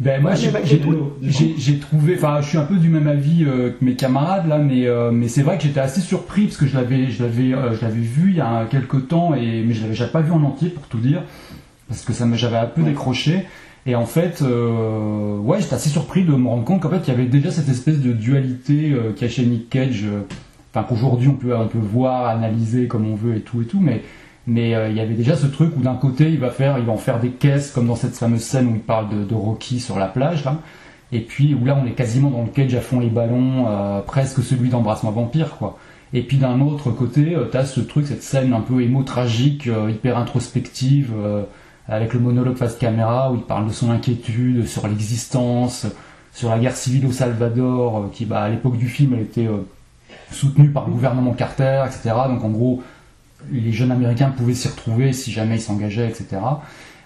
ben, 0.00 0.20
moi, 0.20 0.32
j'ai 0.34 1.78
trouvé, 1.78 2.16
enfin, 2.16 2.40
je 2.40 2.48
suis 2.48 2.58
un 2.58 2.64
peu 2.64 2.76
du 2.76 2.88
même 2.88 3.06
avis 3.06 3.44
euh, 3.44 3.70
que 3.70 3.84
mes 3.84 3.94
camarades, 3.94 4.48
là, 4.48 4.58
mais, 4.58 4.88
euh, 4.88 5.12
mais 5.12 5.28
c'est 5.28 5.42
vrai 5.42 5.56
que 5.56 5.62
j'étais 5.62 5.78
assez 5.78 6.00
surpris, 6.00 6.46
parce 6.46 6.56
que 6.56 6.66
je 6.66 6.74
l'avais, 6.74 7.10
je 7.10 7.22
l'avais, 7.22 7.54
euh, 7.54 7.74
je 7.76 7.82
l'avais 7.82 8.00
vu 8.00 8.30
il 8.30 8.36
y 8.36 8.40
a 8.40 8.66
quelques 8.68 9.06
temps, 9.06 9.34
et, 9.34 9.62
mais 9.64 9.72
je 9.72 9.86
l'avais 9.86 10.10
pas 10.10 10.20
vu 10.20 10.32
en 10.32 10.42
entier, 10.42 10.70
pour 10.70 10.84
tout 10.88 10.98
dire, 10.98 11.22
parce 11.86 12.02
que 12.02 12.12
ça 12.12 12.26
j'avais 12.34 12.56
un 12.56 12.66
peu 12.66 12.82
décroché. 12.82 13.46
Et 13.86 13.94
en 13.94 14.06
fait, 14.06 14.42
ouais, 14.42 15.60
j'étais 15.60 15.74
assez 15.74 15.90
surpris 15.90 16.24
de 16.24 16.32
me 16.32 16.48
rendre 16.48 16.64
compte 16.64 16.80
qu'en 16.80 16.88
fait, 16.88 17.06
il 17.06 17.08
y 17.08 17.10
avait 17.12 17.26
déjà 17.26 17.50
cette 17.50 17.68
espèce 17.68 18.00
de 18.00 18.12
dualité 18.12 18.92
euh, 18.92 19.12
cachée 19.12 19.44
Nick 19.44 19.68
Cage, 19.68 20.06
enfin 20.72 20.86
qu'aujourd'hui 20.88 21.28
on 21.28 21.34
peut, 21.34 21.54
on 21.54 21.68
peut 21.68 21.78
voir, 21.78 22.26
analyser 22.26 22.88
comme 22.88 23.06
on 23.06 23.14
veut 23.14 23.36
et 23.36 23.42
tout 23.42 23.60
et 23.62 23.66
tout, 23.66 23.80
mais 23.80 24.02
mais 24.46 24.74
euh, 24.74 24.88
il 24.88 24.96
y 24.96 25.00
avait 25.00 25.14
déjà 25.14 25.36
ce 25.36 25.46
truc 25.46 25.76
où 25.76 25.80
d'un 25.80 25.94
côté 25.94 26.30
il 26.30 26.38
va 26.38 26.50
faire, 26.50 26.78
il 26.78 26.84
va 26.84 26.92
en 26.92 26.98
faire 26.98 27.20
des 27.20 27.30
caisses 27.30 27.70
comme 27.70 27.86
dans 27.86 27.96
cette 27.96 28.14
fameuse 28.14 28.42
scène 28.42 28.68
où 28.68 28.74
il 28.74 28.80
parle 28.80 29.26
de, 29.26 29.34
Rocky 29.34 29.80
sur 29.80 29.98
la 29.98 30.06
plage 30.06 30.44
là, 30.44 30.58
et 31.12 31.20
puis 31.20 31.54
où 31.54 31.64
là 31.64 31.78
on 31.82 31.86
est 31.86 31.92
quasiment 31.92 32.30
dans 32.30 32.42
le 32.42 32.48
Cage 32.48 32.74
à 32.74 32.80
fond 32.80 33.00
les 33.00 33.08
ballons, 33.08 33.66
presque 34.06 34.42
celui 34.42 34.68
d'embrassement 34.68 35.10
vampire 35.10 35.56
quoi. 35.58 35.78
Et 36.12 36.22
puis 36.22 36.36
d'un 36.36 36.60
autre 36.60 36.90
côté, 36.90 37.36
tu 37.50 37.56
as 37.56 37.64
ce 37.64 37.80
truc, 37.80 38.06
cette 38.06 38.22
scène 38.22 38.52
un 38.52 38.60
peu 38.60 38.82
émo 38.82 39.02
tragique, 39.02 39.68
hyper 39.88 40.16
introspective 40.16 41.12
avec 41.88 42.14
le 42.14 42.20
monologue 42.20 42.56
face 42.56 42.76
caméra 42.76 43.30
où 43.32 43.36
il 43.36 43.42
parle 43.42 43.66
de 43.66 43.72
son 43.72 43.90
inquiétude 43.90 44.66
sur 44.66 44.86
l'existence, 44.88 45.86
sur 46.32 46.50
la 46.50 46.58
guerre 46.58 46.76
civile 46.76 47.06
au 47.06 47.12
Salvador, 47.12 47.98
euh, 47.98 48.10
qui 48.12 48.24
bah, 48.24 48.42
à 48.42 48.48
l'époque 48.48 48.76
du 48.76 48.88
film 48.88 49.14
elle 49.14 49.22
était 49.22 49.46
euh, 49.46 49.66
soutenue 50.30 50.70
par 50.70 50.86
le 50.86 50.92
gouvernement 50.92 51.32
Carter, 51.32 51.84
etc. 51.86 52.14
Donc 52.28 52.42
en 52.42 52.50
gros, 52.50 52.82
les 53.52 53.72
jeunes 53.72 53.92
américains 53.92 54.30
pouvaient 54.30 54.54
s'y 54.54 54.68
retrouver 54.68 55.12
si 55.12 55.32
jamais 55.32 55.56
ils 55.56 55.60
s'engageaient, 55.60 56.08
etc. 56.08 56.40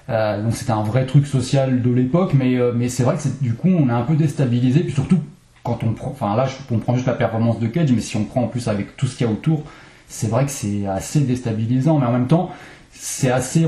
Euh, 0.08 0.42
donc 0.42 0.54
c'était 0.54 0.72
un 0.72 0.82
vrai 0.82 1.06
truc 1.06 1.26
social 1.26 1.82
de 1.82 1.90
l'époque, 1.90 2.32
mais, 2.34 2.56
mais 2.74 2.88
c'est 2.88 3.02
vrai 3.02 3.16
que 3.16 3.28
du 3.42 3.54
coup 3.54 3.68
on 3.68 3.88
est 3.88 3.92
un 3.92 4.02
peu 4.02 4.16
déstabilisé, 4.16 4.80
puis 4.80 4.92
surtout 4.92 5.20
quand 5.62 5.84
on 5.84 5.92
prend, 5.92 6.10
enfin 6.10 6.34
là 6.34 6.48
on 6.70 6.78
prend 6.78 6.94
juste 6.94 7.06
la 7.06 7.12
performance 7.12 7.58
de 7.58 7.66
Cage, 7.66 7.92
mais 7.92 8.00
si 8.00 8.16
on 8.16 8.24
prend 8.24 8.44
en 8.44 8.48
plus 8.48 8.68
avec 8.68 8.96
tout 8.96 9.06
ce 9.06 9.16
qu'il 9.16 9.26
y 9.26 9.30
a 9.30 9.32
autour, 9.32 9.64
c'est 10.08 10.28
vrai 10.28 10.46
que 10.46 10.50
c'est 10.50 10.86
assez 10.86 11.20
déstabilisant, 11.20 11.98
mais 11.98 12.06
en 12.06 12.12
même 12.12 12.26
temps 12.26 12.50
c'est 12.92 13.30
assez 13.30 13.66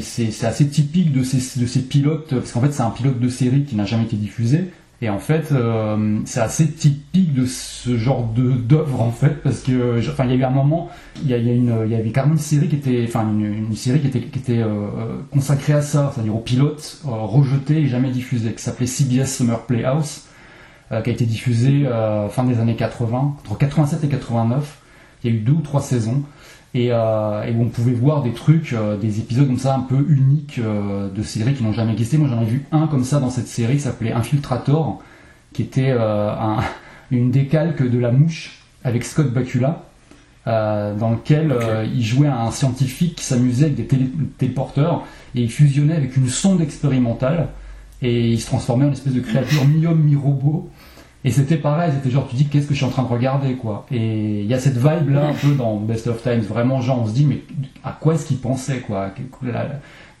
c'est 0.00 0.46
assez 0.46 0.68
typique 0.68 1.12
de 1.12 1.22
ces 1.22 1.60
de 1.60 1.66
ces 1.66 1.82
pilotes 1.82 2.34
parce 2.34 2.52
qu'en 2.52 2.60
fait 2.60 2.72
c'est 2.72 2.82
un 2.82 2.90
pilote 2.90 3.20
de 3.20 3.28
série 3.28 3.64
qui 3.64 3.76
n'a 3.76 3.84
jamais 3.84 4.04
été 4.04 4.16
diffusé 4.16 4.70
et 5.02 5.10
en 5.10 5.18
fait 5.18 5.52
euh, 5.52 6.20
c'est 6.24 6.40
assez 6.40 6.70
typique 6.70 7.34
de 7.34 7.46
ce 7.46 7.96
genre 7.96 8.24
d'œuvre 8.24 9.00
en 9.00 9.10
fait 9.10 9.42
parce 9.42 9.60
que 9.60 9.98
enfin 10.10 10.24
il 10.24 10.30
y 10.30 10.34
a 10.34 10.36
eu 10.36 10.44
un 10.44 10.50
moment 10.50 10.88
il 11.22 11.30
y, 11.30 11.34
y 11.34 11.94
avait 11.94 12.10
carrément 12.10 12.34
une 12.34 12.40
série 12.40 12.68
qui 12.68 12.76
était 12.76 13.04
enfin 13.06 13.22
une, 13.22 13.74
série 13.74 14.00
qui 14.00 14.06
était 14.06 14.20
qui 14.20 14.38
était 14.38 14.62
euh, 14.62 15.18
consacrée 15.32 15.72
à 15.72 15.82
ça 15.82 16.12
c'est-à-dire 16.14 16.34
aux 16.34 16.40
pilotes 16.40 17.02
euh, 17.06 17.10
rejetés 17.10 17.78
et 17.78 17.86
jamais 17.86 18.10
diffusés 18.10 18.52
qui 18.52 18.62
s'appelait 18.62 18.86
CBS 18.86 19.26
Summer 19.26 19.60
Playhouse 19.62 20.22
qui 21.02 21.10
a 21.10 21.12
été 21.12 21.24
diffusée 21.24 21.88
fin 22.30 22.44
des 22.44 22.60
années 22.60 22.76
80 22.76 23.36
entre 23.40 23.58
87 23.58 24.04
et 24.04 24.08
89 24.08 24.78
il 25.24 25.30
y 25.30 25.34
a 25.34 25.36
eu 25.36 25.40
deux 25.40 25.52
ou 25.52 25.60
trois 25.60 25.80
saisons 25.80 26.22
euh, 26.76 27.42
et, 27.44 27.52
où 27.52 27.62
on 27.62 27.68
pouvait 27.68 27.92
voir 27.92 28.22
des 28.22 28.32
trucs, 28.32 28.72
euh, 28.72 28.96
des 28.96 29.20
épisodes 29.20 29.46
comme 29.46 29.58
ça 29.58 29.76
un 29.76 29.80
peu 29.80 30.04
uniques 30.08 30.58
euh, 30.58 31.08
de 31.08 31.22
séries 31.22 31.54
qui 31.54 31.62
n'ont 31.62 31.72
jamais 31.72 31.92
existé. 31.92 32.18
Moi 32.18 32.28
j'en 32.28 32.42
ai 32.42 32.46
vu 32.46 32.64
un 32.72 32.88
comme 32.88 33.04
ça 33.04 33.20
dans 33.20 33.30
cette 33.30 33.46
série 33.46 33.74
qui 33.74 33.80
s'appelait 33.80 34.12
Infiltrator, 34.12 35.00
qui 35.52 35.62
était 35.62 35.92
un, 35.92 36.58
une 37.12 37.30
décalque 37.30 37.88
de 37.88 37.98
La 37.98 38.10
Mouche 38.10 38.58
avec 38.82 39.04
Scott 39.04 39.32
Bakula. 39.32 39.84
dans 40.46 41.10
lequel 41.10 41.56
il 41.94 42.02
jouait 42.02 42.28
un 42.28 42.50
scientifique 42.50 43.16
qui 43.16 43.24
s'amusait 43.24 43.66
avec 43.66 43.76
des 43.76 43.86
téléporteurs 44.36 45.06
et 45.34 45.42
il 45.42 45.50
fusionnait 45.50 45.94
avec 45.94 46.16
une 46.16 46.28
sonde 46.28 46.60
expérimentale 46.60 47.48
et 48.02 48.32
il 48.32 48.40
se 48.40 48.46
transformait 48.46 48.84
en 48.84 48.88
une 48.88 48.94
espèce 48.94 49.14
de 49.14 49.20
créature 49.20 49.64
mi-homme 49.64 50.02
mi-robot 50.02 50.68
et 51.24 51.30
c'était 51.30 51.56
pareil, 51.56 51.92
c'était 51.94 52.10
genre 52.10 52.28
tu 52.28 52.36
dis 52.36 52.46
qu'est-ce 52.46 52.66
que 52.66 52.74
je 52.74 52.78
suis 52.78 52.86
en 52.86 52.90
train 52.90 53.02
de 53.02 53.08
regarder 53.08 53.54
quoi. 53.54 53.86
Et 53.90 54.42
il 54.42 54.46
y 54.46 54.54
a 54.54 54.58
cette 54.58 54.76
vibe 54.76 55.10
là 55.10 55.28
un 55.28 55.34
peu 55.34 55.54
dans 55.54 55.76
Best 55.76 56.06
of 56.06 56.22
Times, 56.22 56.42
vraiment 56.42 56.80
genre 56.80 57.00
on 57.02 57.06
se 57.06 57.12
dit 57.12 57.24
mais 57.24 57.42
à 57.82 57.92
quoi 57.92 58.14
est-ce 58.14 58.26
qu'il 58.26 58.38
pensait 58.38 58.78
quoi? 58.80 59.10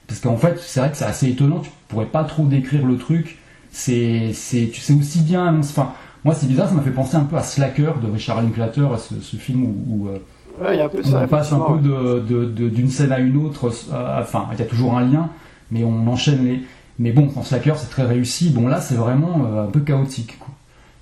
Parce 0.06 0.20
qu'en 0.20 0.36
fait 0.36 0.58
c'est 0.60 0.80
vrai 0.80 0.90
que 0.90 0.96
c'est 0.96 1.04
assez 1.04 1.28
étonnant, 1.28 1.60
tu 1.60 1.70
pourrais 1.88 2.06
pas 2.06 2.24
trop 2.24 2.46
décrire 2.46 2.86
le 2.86 2.96
truc. 2.96 3.38
C'est 3.76 4.30
c'est 4.32 4.70
tu 4.72 4.80
sais 4.80 4.94
aussi 4.94 5.20
bien, 5.20 5.58
enfin 5.58 5.92
moi 6.24 6.32
c'est 6.32 6.46
bizarre, 6.46 6.68
ça 6.68 6.74
m'a 6.74 6.82
fait 6.82 6.90
penser 6.90 7.16
un 7.16 7.24
peu 7.24 7.36
à 7.36 7.42
Slacker 7.42 7.94
de 8.00 8.08
Richard 8.10 8.40
Linklater, 8.40 8.86
ce, 8.98 9.20
ce 9.20 9.36
film 9.36 9.64
où, 9.64 10.06
euh, 10.06 10.18
ouais, 10.62 10.76
y 10.76 10.80
a 10.80 10.84
un 10.84 10.88
peu 10.88 11.02
on 11.04 11.26
passe 11.26 11.52
un 11.52 11.58
peu 11.58 11.78
de, 11.78 12.20
de, 12.20 12.68
d'une 12.68 12.88
scène 12.88 13.10
à 13.10 13.18
une 13.18 13.36
autre, 13.36 13.72
euh, 13.92 14.20
enfin 14.22 14.46
il 14.52 14.60
y 14.60 14.62
a 14.62 14.66
toujours 14.66 14.96
un 14.96 15.04
lien, 15.04 15.28
mais 15.72 15.82
on 15.82 16.06
enchaîne 16.06 16.44
les. 16.44 16.62
Mais 17.00 17.10
bon, 17.10 17.28
dans 17.34 17.42
Slacker 17.42 17.74
c'est 17.76 17.90
très 17.90 18.04
réussi. 18.04 18.50
Bon 18.50 18.68
là 18.68 18.80
c'est 18.80 18.94
vraiment 18.94 19.44
euh, 19.44 19.64
un 19.64 19.70
peu 19.70 19.80
chaotique. 19.80 20.38
Quoi. 20.38 20.53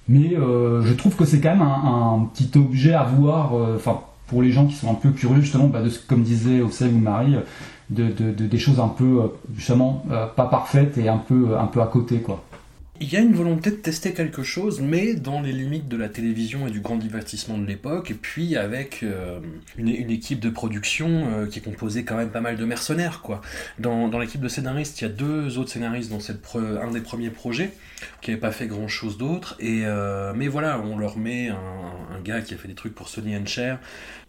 Mais 0.09 0.37
euh, 0.37 0.83
je 0.83 0.93
trouve 0.95 1.15
que 1.15 1.25
c'est 1.25 1.41
quand 1.41 1.51
même 1.51 1.63
un, 1.63 2.29
petit 2.33 2.51
objet 2.59 2.93
à 2.93 3.05
voir, 3.05 3.55
euh, 3.57 3.77
enfin 3.77 4.01
pour 4.27 4.43
les 4.43 4.51
gens 4.51 4.67
qui 4.67 4.75
sont 4.75 4.91
un 4.91 4.95
peu 4.95 5.11
curieux 5.11 5.41
justement, 5.41 5.69
bah, 5.69 5.83
de, 5.83 5.91
comme 6.09 6.23
disait 6.23 6.61
Ocel 6.61 6.93
ou 6.95 6.99
Marie, 6.99 7.37
de, 7.91 8.11
des 8.31 8.59
choses 8.59 8.81
un 8.81 8.89
peu 8.89 9.21
euh, 9.23 9.27
justement 9.55 10.05
pas 10.37 10.47
parfaites 10.47 10.99
et 10.99 11.09
un 11.09 11.19
peu 11.19 11.57
un 11.59 11.67
peu 11.67 11.81
à 11.81 11.87
côté 11.87 12.19
quoi. 12.19 12.43
Il 13.03 13.13
y 13.13 13.17
a 13.17 13.21
une 13.21 13.35
volonté 13.35 13.73
de 13.73 13.77
tester 13.77 14.15
quelque 14.15 14.45
chose, 14.45 14.81
mais 14.81 15.15
dans 15.15 15.41
les 15.41 15.51
limites 15.51 15.89
de 15.89 15.97
la 15.97 16.09
télévision 16.09 16.69
et 16.69 16.71
du 16.71 16.79
grand 16.79 16.97
divertissement 16.97 17.59
de 17.59 17.67
l'époque, 17.67 18.13
et 18.13 18.15
puis 18.15 18.57
avec 18.57 19.05
une, 19.77 19.89
équipe 19.89 20.39
de 20.39 20.51
production 20.51 21.49
qui 21.51 21.59
est 21.59 21.63
composée 21.63 22.05
quand 22.05 22.17
même 22.17 22.31
pas 22.31 22.41
mal 22.41 22.57
de 22.57 22.65
mercenaires. 22.65 23.21
quoi. 23.21 23.41
Dans, 23.81 24.17
l'équipe 24.21 24.41
de 24.41 24.47
scénaristes, 24.47 25.01
il 25.01 25.05
y 25.05 25.07
a 25.09 25.11
deux 25.11 25.59
autres 25.59 25.73
scénaristes 25.73 26.11
dans 26.11 26.21
cette 26.21 26.39
un 26.55 26.91
des 26.93 27.01
premiers 27.01 27.31
projets 27.31 27.73
qui 28.21 28.31
n'avait 28.31 28.41
pas 28.41 28.53
fait 28.53 28.67
grand 28.67 28.89
chose 28.89 29.19
d'autre. 29.19 29.57
Et 29.61 29.83
euh, 29.85 30.33
mais 30.35 30.49
voilà, 30.49 30.81
on 30.81 30.97
leur 30.97 31.19
met 31.19 31.49
un, 31.49 32.21
gars 32.25 32.41
qui 32.41 32.55
a 32.55 32.57
fait 32.57 32.69
des 32.69 32.75
trucs 32.75 32.95
pour 32.95 33.09
Sony 33.09 33.37
and 33.37 33.47
Cher. 33.47 33.79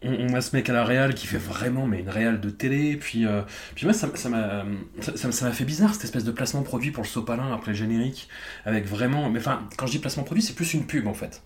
On, 0.03 0.33
a 0.33 0.41
ce 0.41 0.55
mec 0.55 0.69
à 0.69 0.74
la 0.74 0.83
réal 0.83 1.13
qui 1.13 1.27
fait 1.27 1.38
vraiment 1.38 1.88
mais 1.88 2.00
une 2.00 2.10
réal 2.10 2.39
de 2.41 2.50
télé. 2.50 2.98
Puis, 2.98 3.25
euh, 3.25 3.41
puis 3.75 3.86
moi, 3.86 3.93
ça 3.93 4.07
m'a 4.07 4.65
ça, 5.01 5.31
ça, 5.31 5.51
fait 5.51 5.65
bizarre 5.65 5.93
cette 5.93 6.03
espèce 6.03 6.24
de 6.24 6.31
placement 6.31 6.63
produit 6.63 6.91
pour 6.91 7.03
le 7.03 7.07
sopalin 7.07 7.53
après 7.53 7.72
le 7.72 7.77
générique. 7.77 8.27
Avec 8.65 8.86
vraiment. 8.86 9.29
Mais 9.29 9.39
enfin, 9.39 9.67
quand 9.77 9.88
je 9.88 9.91
dis 9.91 10.00
placement 10.00 10.24
produit, 10.24 10.43
c'est 10.43 10.55
plus 10.55 10.74
une 10.74 10.86
pub 10.86 11.07
en 11.07 11.13
fait. 11.13 11.41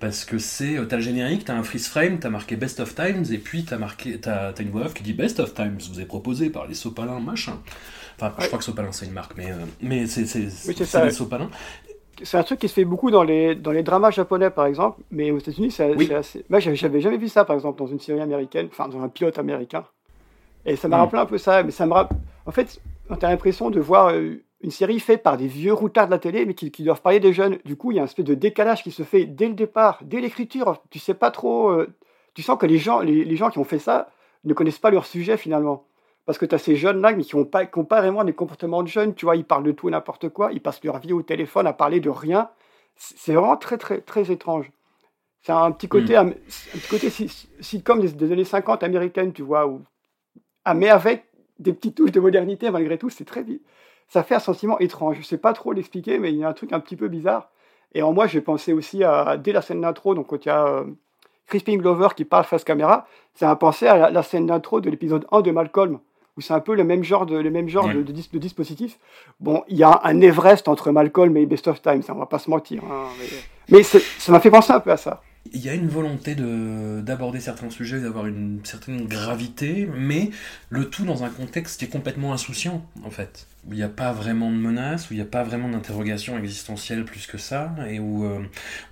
Parce 0.00 0.24
que 0.24 0.38
c'est. 0.38 0.76
T'as 0.88 0.96
le 0.96 1.02
générique, 1.02 1.44
t'as 1.44 1.54
un 1.54 1.62
freeze 1.62 1.88
frame, 1.88 2.18
t'as 2.18 2.30
marqué 2.30 2.56
Best 2.56 2.80
of 2.80 2.94
Times, 2.94 3.24
et 3.30 3.38
puis 3.38 3.64
t'as 3.64 3.78
marqué. 3.78 4.18
T'as 4.20 4.52
une 4.60 4.70
voix 4.70 4.86
off 4.86 4.94
qui 4.94 5.02
dit 5.02 5.12
Best 5.12 5.40
of 5.40 5.54
Times, 5.54 5.78
vous 5.90 6.00
est 6.00 6.06
proposé 6.06 6.50
par 6.50 6.66
les 6.66 6.74
sopalins, 6.74 7.20
machin. 7.20 7.58
Enfin, 8.16 8.34
je 8.38 8.46
crois 8.46 8.58
que 8.58 8.64
Sopalin 8.64 8.92
c'est 8.92 9.06
une 9.06 9.12
marque, 9.12 9.36
mais, 9.36 9.50
euh, 9.50 9.56
mais 9.80 10.06
c'est 10.06 10.26
oui, 10.66 11.12
Sopalin. 11.12 11.50
C'est 12.24 12.36
un 12.36 12.42
truc 12.42 12.60
qui 12.60 12.68
se 12.68 12.74
fait 12.74 12.84
beaucoup 12.84 13.10
dans 13.10 13.22
les, 13.22 13.54
dans 13.54 13.72
les 13.72 13.82
dramas 13.82 14.10
japonais, 14.10 14.50
par 14.50 14.66
exemple, 14.66 15.00
mais 15.10 15.30
aux 15.30 15.38
États-Unis, 15.38 15.70
c'est 15.70 16.12
assez. 16.14 16.44
Moi, 16.48 16.60
j'avais 16.60 17.00
jamais 17.00 17.16
vu 17.16 17.28
ça, 17.28 17.44
par 17.44 17.54
exemple, 17.54 17.78
dans 17.78 17.86
une 17.86 18.00
série 18.00 18.20
américaine, 18.20 18.68
enfin, 18.70 18.88
dans 18.88 19.02
un 19.02 19.08
pilote 19.08 19.38
américain. 19.38 19.84
Et 20.64 20.76
ça 20.76 20.88
m'a 20.88 20.98
rappelé 20.98 21.20
un 21.20 21.26
peu 21.26 21.38
ça, 21.38 21.62
mais 21.62 21.70
ça 21.70 21.86
me 21.86 21.92
rappelle. 21.92 22.18
En 22.46 22.52
fait, 22.52 22.80
on 23.10 23.14
a 23.14 23.28
l'impression 23.28 23.70
de 23.70 23.80
voir 23.80 24.08
euh, 24.08 24.42
une 24.60 24.70
série 24.70 25.00
faite 25.00 25.22
par 25.22 25.36
des 25.36 25.48
vieux 25.48 25.72
routards 25.72 26.06
de 26.06 26.12
la 26.12 26.18
télé, 26.18 26.46
mais 26.46 26.54
qui, 26.54 26.70
qui, 26.70 26.84
doivent 26.84 27.02
parler 27.02 27.20
des 27.20 27.32
jeunes. 27.32 27.58
Du 27.64 27.76
coup, 27.76 27.90
il 27.90 27.96
y 27.96 27.98
a 27.98 28.02
un 28.02 28.06
espèce 28.06 28.24
de 28.24 28.34
décalage 28.34 28.82
qui 28.82 28.90
se 28.90 29.02
fait 29.02 29.24
dès 29.24 29.48
le 29.48 29.54
départ, 29.54 29.98
dès 30.02 30.20
l'écriture. 30.20 30.82
Tu 30.90 30.98
sais 30.98 31.14
pas 31.14 31.30
trop. 31.30 31.70
Euh, 31.70 31.92
tu 32.34 32.42
sens 32.42 32.58
que 32.58 32.66
les 32.66 32.78
gens, 32.78 33.00
les, 33.00 33.24
les 33.24 33.36
gens 33.36 33.50
qui 33.50 33.58
ont 33.58 33.64
fait 33.64 33.78
ça 33.78 34.08
ne 34.44 34.54
connaissent 34.54 34.78
pas 34.78 34.90
leur 34.90 35.06
sujet 35.06 35.36
finalement. 35.36 35.84
Parce 36.24 36.38
que 36.38 36.46
tu 36.46 36.54
as 36.54 36.58
ces 36.58 36.76
jeunes-là, 36.76 37.12
mais 37.12 37.24
qui 37.24 37.36
n'ont 37.36 37.44
pas, 37.44 37.66
pas 37.66 38.00
vraiment 38.00 38.22
des 38.24 38.32
comportements 38.32 38.82
de 38.82 38.88
jeunes, 38.88 39.14
tu 39.14 39.24
vois, 39.24 39.36
ils 39.36 39.44
parlent 39.44 39.64
de 39.64 39.72
tout 39.72 39.88
et 39.88 39.92
n'importe 39.92 40.28
quoi, 40.28 40.52
ils 40.52 40.60
passent 40.60 40.82
leur 40.84 40.98
vie 40.98 41.12
au 41.12 41.22
téléphone 41.22 41.66
à 41.66 41.72
parler 41.72 42.00
de 42.00 42.10
rien. 42.10 42.50
C'est 42.94 43.32
vraiment 43.34 43.56
très, 43.56 43.78
très, 43.78 44.00
très 44.00 44.30
étrange. 44.30 44.70
C'est 45.42 45.52
un 45.52 45.72
petit 45.72 45.88
côté, 45.88 46.14
hmm. 46.14 46.28
un, 46.28 46.30
petit 46.30 46.88
côté 46.88 47.10
sitcom 47.60 48.00
des, 48.00 48.12
des, 48.12 48.32
années 48.32 48.44
50 48.44 48.84
américaines, 48.84 49.32
tu 49.32 49.42
vois, 49.42 49.66
où, 49.66 49.82
ah, 50.64 50.74
mais 50.74 50.88
avec 50.88 51.24
des 51.58 51.72
petites 51.72 51.96
touches 51.96 52.12
de 52.12 52.20
modernité, 52.20 52.70
malgré 52.70 52.98
tout, 52.98 53.10
c'est 53.10 53.24
très 53.24 53.44
Ça 54.08 54.22
fait 54.22 54.36
un 54.36 54.40
sentiment 54.40 54.78
étrange. 54.78 55.16
Je 55.20 55.26
sais 55.26 55.38
pas 55.38 55.52
trop 55.52 55.72
l'expliquer, 55.72 56.20
mais 56.20 56.32
il 56.32 56.38
y 56.38 56.44
a 56.44 56.48
un 56.48 56.52
truc 56.52 56.72
un 56.72 56.78
petit 56.78 56.96
peu 56.96 57.08
bizarre. 57.08 57.50
Et 57.94 58.02
en 58.02 58.12
moi, 58.12 58.28
j'ai 58.28 58.40
pensé 58.40 58.72
aussi 58.72 59.02
à, 59.02 59.36
dès 59.36 59.52
la 59.52 59.62
scène 59.62 59.80
d'intro, 59.80 60.14
donc 60.14 60.28
quand 60.28 60.44
il 60.44 60.48
y 60.48 60.52
a 60.52 60.66
euh, 60.66 60.84
Crispin 61.46 61.76
Glover 61.76 62.08
qui 62.16 62.24
parle 62.24 62.44
face 62.44 62.64
caméra, 62.64 63.06
ça 63.34 63.46
m'a 63.46 63.56
pensé 63.56 63.86
à 63.86 63.96
la, 63.96 64.10
la 64.10 64.22
scène 64.22 64.46
d'intro 64.46 64.80
de 64.80 64.88
l'épisode 64.88 65.26
1 65.32 65.40
de 65.42 65.50
Malcolm 65.50 66.00
où 66.36 66.40
c'est 66.40 66.54
un 66.54 66.60
peu 66.60 66.74
le 66.74 66.84
même 66.84 67.04
genre 67.04 67.26
de, 67.26 67.36
le 67.36 67.50
même 67.50 67.68
genre 67.68 67.88
de, 67.88 68.02
de, 68.02 68.38
dispositif. 68.38 68.98
Bon, 69.40 69.62
il 69.68 69.76
y 69.76 69.82
a 69.82 70.00
un 70.04 70.20
Everest 70.20 70.68
entre 70.68 70.90
Malcolm 70.90 71.36
et 71.36 71.46
Best 71.46 71.68
of 71.68 71.82
Time, 71.82 72.02
ça, 72.02 72.14
on 72.14 72.18
va 72.18 72.26
pas 72.26 72.38
se 72.38 72.48
mentir. 72.48 72.82
Hein, 72.84 73.08
mais, 73.68 73.82
ça 73.82 74.32
m'a 74.32 74.40
fait 74.40 74.50
penser 74.50 74.72
un 74.72 74.80
peu 74.80 74.92
à 74.92 74.96
ça. 74.96 75.22
Il 75.52 75.60
y 75.60 75.68
a 75.68 75.74
une 75.74 75.88
volonté 75.88 76.34
de- 76.34 77.00
d'aborder 77.00 77.40
certains 77.40 77.68
sujets, 77.68 78.00
d'avoir 78.00 78.26
une 78.26 78.60
certaine 78.64 79.06
gravité, 79.06 79.88
mais 79.92 80.30
le 80.70 80.88
tout 80.88 81.04
dans 81.04 81.24
un 81.24 81.30
contexte 81.30 81.80
qui 81.80 81.84
est 81.84 81.88
complètement 81.88 82.32
insouciant, 82.32 82.86
en 83.04 83.10
fait. 83.10 83.46
Où 83.66 83.72
il 83.72 83.76
n'y 83.76 83.82
a 83.82 83.88
pas 83.88 84.12
vraiment 84.12 84.50
de 84.50 84.56
menace, 84.56 85.10
où 85.10 85.14
il 85.14 85.16
n'y 85.16 85.22
a 85.22 85.26
pas 85.26 85.42
vraiment 85.42 85.68
d'interrogation 85.68 86.38
existentielle 86.38 87.04
plus 87.04 87.26
que 87.26 87.38
ça, 87.38 87.74
et 87.88 87.98
où 87.98 88.24
euh, 88.24 88.38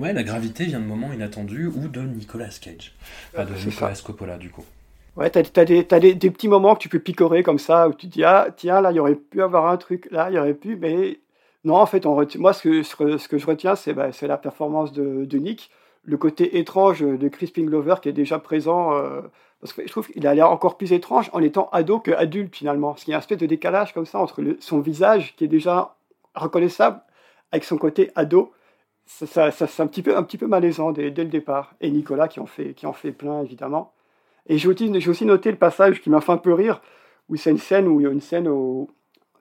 ouais, 0.00 0.12
la 0.12 0.25
gravité 0.25 0.64
vient 0.64 0.80
de 0.80 0.87
moments 0.87 1.12
inattendus 1.12 1.68
ou 1.68 1.88
de 1.88 2.00
Nicolas 2.00 2.50
Cage. 2.61 2.94
Enfin, 3.32 3.44
de 3.44 3.54
Nicolas 3.54 3.94
Coppola, 4.04 4.37
du 4.37 4.50
coup. 4.50 4.64
Ouais, 5.20 5.28
t'as, 5.30 5.42
t'as 5.42 5.64
des, 6.00 6.14
petits 6.30 6.48
moments 6.48 6.74
que 6.74 6.80
tu 6.80 6.88
peux 6.88 6.98
picorer 6.98 7.42
comme 7.42 7.58
ça, 7.58 7.88
où 7.88 7.92
tu 7.92 8.08
te 8.08 8.12
dis, 8.14 8.24
ah, 8.24 8.48
tiens, 8.56 8.80
là, 8.80 8.90
il 8.90 8.96
y 8.96 9.00
aurait 9.00 9.16
pu 9.16 9.42
avoir 9.42 9.66
un 9.66 9.76
truc, 9.76 10.08
là, 10.10 10.30
il 10.30 10.34
y 10.36 10.38
aurait 10.38 10.54
pu, 10.54 10.76
mais 10.76 11.20
non, 11.64 11.76
en 11.76 11.84
fait, 11.84 12.06
on 12.06 12.14
ret- 12.14 12.38
moi, 12.38 12.54
ce 12.54 12.62
que, 12.62 13.38
je 13.38 13.46
retiens, 13.46 13.76
c'est, 13.76 13.92
bah, 13.92 14.08
la 14.22 14.38
performance 14.38 14.92
de, 14.92 15.36
Nick, 15.36 15.70
le 16.04 16.16
côté 16.16 16.58
étrange 16.58 17.00
de 17.02 17.28
Crispin 17.28 17.64
Glover 17.64 17.96
qui 18.02 18.08
est 18.08 18.12
déjà 18.12 18.38
présent, 18.38 18.94
euh, 18.94 19.20
parce 19.60 19.74
que 19.74 19.82
je 19.82 19.88
trouve 19.90 20.08
qu'il 20.08 20.26
a 20.26 20.34
l'air 20.34 20.50
encore 20.50 20.78
plus 20.78 20.92
étrange 20.94 21.28
en 21.34 21.42
étant 21.42 21.68
ado 21.72 22.00
qu'adulte, 22.00 22.56
finalement, 22.56 22.92
parce 22.92 23.04
qu'il 23.04 23.12
y 23.12 23.14
a 23.14 23.18
un 23.18 23.20
espèce 23.20 23.38
de 23.38 23.46
décalage 23.46 23.92
comme 23.92 24.06
ça 24.06 24.18
entre 24.18 24.42
son 24.60 24.80
visage, 24.80 25.36
qui 25.36 25.44
est 25.44 25.48
déjà 25.48 25.96
reconnaissable, 26.34 27.02
avec 27.52 27.64
son 27.64 27.76
côté 27.76 28.10
ado. 28.14 28.52
Ça- 29.06 29.50
c'est 29.50 29.80
un 29.82 29.86
petit 29.88 30.02
peu, 30.02 30.16
un 30.16 30.22
petit 30.22 30.38
peu 30.38 30.46
malaisant 30.46 30.92
dès, 30.92 31.10
dès 31.10 31.24
le 31.24 31.30
départ. 31.30 31.74
Et 31.82 31.90
Nicolas 31.90 32.28
qui 32.28 32.40
en 32.40 32.46
fait, 32.46 32.74
qui 32.74 32.86
en 32.86 32.92
fait 32.94 33.12
plein, 33.12 33.42
évidemment. 33.42 33.92
Et 34.47 34.59
j'ai 34.59 34.68
aussi, 34.68 35.00
j'ai 35.00 35.11
aussi 35.11 35.25
noté 35.25 35.50
le 35.50 35.56
passage 35.56 36.00
qui 36.00 36.11
m'a 36.11 36.20
fait 36.20 36.32
un 36.32 36.37
peu 36.38 36.52
rire, 36.54 36.80
où 37.28 37.37
c'est 37.37 37.50
une 37.50 37.59
scène 37.59 37.87
où 37.88 38.00
il 38.00 38.04
y 38.04 38.06
a 38.06 38.11
une 38.11 38.20
scène 38.20 38.49
où 38.49 38.88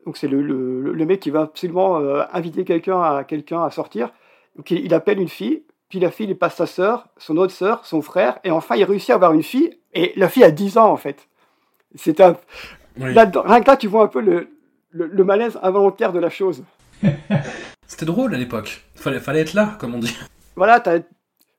donc 0.06 0.18
c'est 0.18 0.28
le, 0.28 0.42
le, 0.42 0.94
le 0.94 1.06
mec 1.06 1.20
qui 1.20 1.30
va 1.30 1.42
absolument 1.42 1.98
euh, 2.00 2.24
inviter 2.32 2.64
quelqu'un 2.64 3.02
à 3.02 3.24
quelqu'un 3.24 3.64
à 3.64 3.70
sortir. 3.72 4.12
Donc 4.56 4.72
il, 4.72 4.84
il 4.86 4.94
appelle 4.94 5.20
une 5.20 5.28
fille, 5.30 5.64
puis 5.90 6.00
la 6.00 6.10
fille 6.12 6.28
lui 6.28 6.36
passe 6.36 6.56
sa 6.56 6.66
sœur, 6.66 7.08
son 7.18 7.38
autre 7.38 7.54
sœur, 7.54 7.86
son 7.86 8.02
frère, 8.02 8.40
et 8.44 8.52
enfin 8.52 8.76
il 8.76 8.84
réussit 8.86 9.10
à 9.12 9.16
avoir 9.16 9.34
une 9.34 9.44
fille, 9.44 9.78
et 9.94 10.14
la 10.16 10.30
fille 10.30 10.44
a 10.44 10.52
10 10.52 10.78
ans 10.78 10.92
en 10.92 10.98
fait. 10.98 11.28
C'est 11.96 12.22
un 12.22 12.38
Oui. 13.00 13.14
là, 13.14 13.30
rien 13.46 13.62
que 13.62 13.68
là 13.68 13.78
tu 13.78 13.88
vois 13.88 14.04
un 14.04 14.08
peu 14.08 14.22
le, 14.22 14.48
le, 14.92 15.08
le 15.08 15.24
malaise 15.24 15.60
involontaire 15.64 16.14
de 16.14 16.20
la 16.20 16.30
chose. 16.30 16.64
C'était 17.88 18.06
drôle 18.06 18.34
à 18.36 18.38
l'époque. 18.38 18.84
Fallait, 18.96 19.20
fallait 19.20 19.40
être 19.42 19.54
là, 19.54 19.76
comme 19.80 19.96
on 19.96 20.00
dit. 20.00 20.16
Voilà, 20.56 20.80
t'as- 20.80 21.00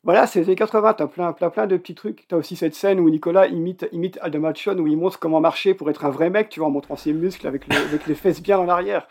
voilà, 0.05 0.27
c'est 0.27 0.41
les 0.41 0.47
années 0.47 0.57
80, 0.57 0.95
t'as 0.95 1.07
plein, 1.07 1.33
plein, 1.33 1.51
plein 1.51 1.67
de 1.67 1.77
petits 1.77 1.95
trucs. 1.95 2.27
T'as 2.29 2.37
aussi 2.37 2.57
cette 2.57 2.75
scène 2.75 3.01
où 3.01 3.11
Nicolas 3.11 3.47
imite, 3.49 3.87
imite 3.93 4.19
Adam 4.23 4.45
Hatchon, 4.45 4.79
où 4.79 4.87
il 4.87 4.97
montre 4.97 5.19
comment 5.19 5.41
marcher 5.41 5.75
pour 5.75 5.91
être 5.91 6.05
un 6.05 6.11
vrai 6.11 6.31
mec, 6.31 6.49
tu 6.49 6.61
vois, 6.61 6.69
en 6.69 6.73
montrant 6.73 6.97
ses 6.97 7.13
muscles 7.13 7.47
avec, 7.47 7.67
le- 7.69 7.77
avec 7.89 8.07
les 8.07 8.15
fesses 8.15 8.43
bien 8.43 8.59
en 8.59 8.69
arrière. 8.69 9.07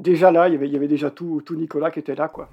Déjà 0.00 0.30
là, 0.32 0.48
il 0.48 0.54
y 0.54 0.56
avait, 0.56 0.66
il 0.66 0.72
y 0.72 0.76
avait 0.76 0.88
déjà 0.88 1.10
tout, 1.10 1.42
tout 1.46 1.54
Nicolas 1.54 1.90
qui 1.92 2.00
était 2.00 2.14
là, 2.16 2.28
quoi. 2.28 2.48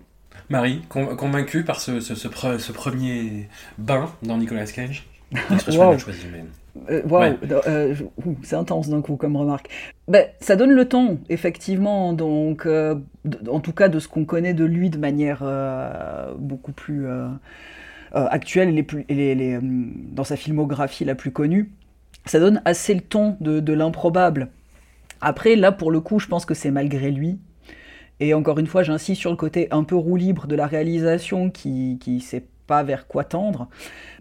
Marie, 0.50 0.82
con- 0.90 1.16
convaincue 1.16 1.64
par 1.64 1.80
ce, 1.80 2.00
ce, 2.00 2.14
ce 2.16 2.28
pre- 2.28 2.60
ce 2.60 2.72
premier 2.72 3.50
bain 3.80 4.10
dans 4.24 4.38
Nicolas 4.38 4.66
Cage? 4.66 5.08
L'expression 5.50 5.90
Wow. 5.92 5.98
choisie, 5.98 6.28
mais... 6.32 6.44
Euh, 6.92 7.02
Waouh, 7.08 7.22
Ouais. 7.24 7.38
euh, 7.68 7.96
c'est 8.44 8.56
intense 8.56 8.90
d'un 8.90 9.02
coup 9.02 9.16
comme 9.16 9.36
remarque. 9.36 9.70
Ben, 10.08 10.28
ça 10.40 10.56
donne 10.56 10.72
le 10.72 10.88
ton, 10.88 11.20
effectivement, 11.30 12.14
donc 12.14 12.66
euh, 12.68 12.96
en 13.50 13.60
tout 13.60 13.74
cas 13.74 13.90
de 13.90 14.00
ce 14.00 14.08
qu'on 14.08 14.26
connaît 14.26 14.54
de 14.54 14.64
lui 14.66 14.90
de 14.92 14.98
manière 15.00 15.40
euh, 15.44 16.34
beaucoup 16.38 16.72
plus 16.72 17.08
actuelle 18.14 18.70
et, 18.70 18.72
les 18.72 18.84
plus, 18.84 19.06
et 19.10 19.14
les- 19.16 19.36
les, 19.36 19.54
euh, 19.56 19.60
dans 19.62 20.24
sa 20.24 20.36
filmographie 20.36 21.06
la 21.06 21.16
plus 21.16 21.32
connue. 21.32 21.72
Ça 22.26 22.40
donne 22.40 22.62
assez 22.66 22.94
le 22.94 23.02
ton 23.02 23.38
de, 23.40 23.60
de 23.60 23.74
l'improbable. 23.74 24.50
Après, 25.22 25.56
là, 25.56 25.72
pour 25.72 25.92
le 25.92 26.00
coup, 26.02 26.20
je 26.20 26.28
pense 26.28 26.46
que 26.46 26.54
c'est 26.54 26.72
malgré 26.72 27.12
lui. 27.12 27.40
Et 28.20 28.34
encore 28.34 28.60
une 28.60 28.68
fois, 28.68 28.84
j'insiste 28.84 29.22
sur 29.22 29.32
le 29.32 29.38
côté 29.38 29.68
un 29.72 29.84
peu 29.84 29.96
roue 29.96 30.18
libre 30.18 30.48
de 30.48 30.56
la 30.56 30.68
réalisation 30.68 31.50
qui 31.50 31.98
qui 32.02 32.20
sait 32.20 32.44
pas 32.68 32.84
vers 32.84 33.08
quoi 33.08 33.24
tendre. 33.24 33.68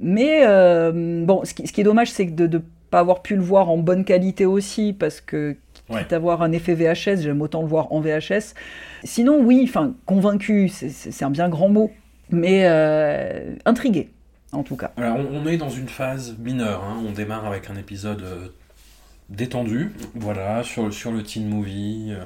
Mais 0.00 0.42
euh, 0.47 1.25
bon, 1.25 1.45
ce 1.45 1.52
qui, 1.54 1.66
ce 1.66 1.73
qui 1.73 1.80
est 1.80 1.85
dommage, 1.85 2.11
c'est 2.11 2.25
de 2.25 2.47
ne 2.47 2.62
pas 2.90 3.00
avoir 3.00 3.23
pu 3.23 3.35
le 3.35 3.42
voir 3.42 3.68
en 3.71 3.76
bonne 3.78 4.04
qualité 4.04 4.47
aussi, 4.47 4.92
parce 4.92 5.21
que 5.21 5.57
Ouais. 5.90 6.00
quitte 6.02 6.12
à 6.12 6.16
avoir 6.16 6.42
un 6.42 6.52
effet 6.52 6.75
VHS, 6.75 7.23
j'aime 7.23 7.40
autant 7.40 7.62
le 7.62 7.66
voir 7.68 7.92
en 7.95 8.00
VHS. 8.00 8.54
Sinon, 9.04 9.40
oui, 9.42 9.62
enfin, 9.66 9.95
convaincu, 10.04 10.68
c'est 10.68 11.25
un 11.25 11.30
bien 11.30 11.49
grand 11.49 11.71
mot, 11.71 11.90
mais 12.30 12.66
euh, 12.66 13.54
intrigué, 13.64 14.11
en 14.52 14.62
tout 14.62 14.76
cas. 14.76 14.92
On, 14.97 15.02
on 15.32 15.47
est 15.47 15.56
dans 15.56 15.70
une 15.70 15.88
phase 15.88 16.37
mineure. 16.38 16.85
hein. 16.85 17.02
On 17.06 17.12
démarre 17.12 17.47
avec 17.47 17.70
un 17.70 17.76
épisode 17.76 18.23
euh, 18.23 18.49
détendu, 19.28 19.92
voilà, 20.14 20.62
sur, 20.62 20.92
sur 20.92 21.12
le 21.12 21.23
teen 21.23 21.49
movie, 21.49 22.08
euh, 22.11 22.25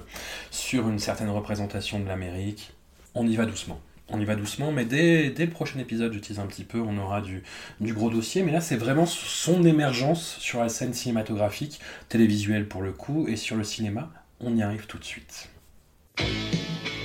sur 0.51 0.89
une 0.89 0.99
certaine 0.99 1.31
représentation 1.31 2.01
de 2.01 2.07
l'Amérique. 2.07 2.73
On 3.15 3.27
y 3.27 3.37
va 3.37 3.45
doucement. 3.47 3.81
On 4.09 4.21
y 4.21 4.25
va 4.25 4.35
doucement, 4.35 4.73
mais 4.73 4.85
dès, 4.85 5.31
dès 5.31 5.47
le 5.47 5.51
prochain 5.53 5.79
épisode, 5.79 6.13
j'utilise 6.13 6.39
un 6.39 6.47
petit 6.47 6.65
peu, 6.65 6.81
on 6.81 6.99
aura 6.99 7.23
du, 7.23 7.43
du 7.81 7.95
gros 7.95 8.11
dossier. 8.11 8.43
Mais 8.43 8.53
là, 8.53 8.61
c'est 8.61 8.77
vraiment 8.77 9.07
son 9.07 9.65
émergence 9.65 10.37
sur 10.39 10.61
la 10.61 10.69
scène 10.69 10.93
cinématographique, 10.93 11.81
télévisuelle 12.11 12.69
pour 12.69 12.83
le 12.83 12.93
coup, 12.93 13.27
et 13.29 13.37
sur 13.37 13.57
le 13.57 13.65
cinéma. 13.65 14.11
On 14.41 14.55
y 14.55 14.63
arrive 14.63 14.87
tout 14.87 14.99
de 14.99 15.05
suite. 15.05 15.49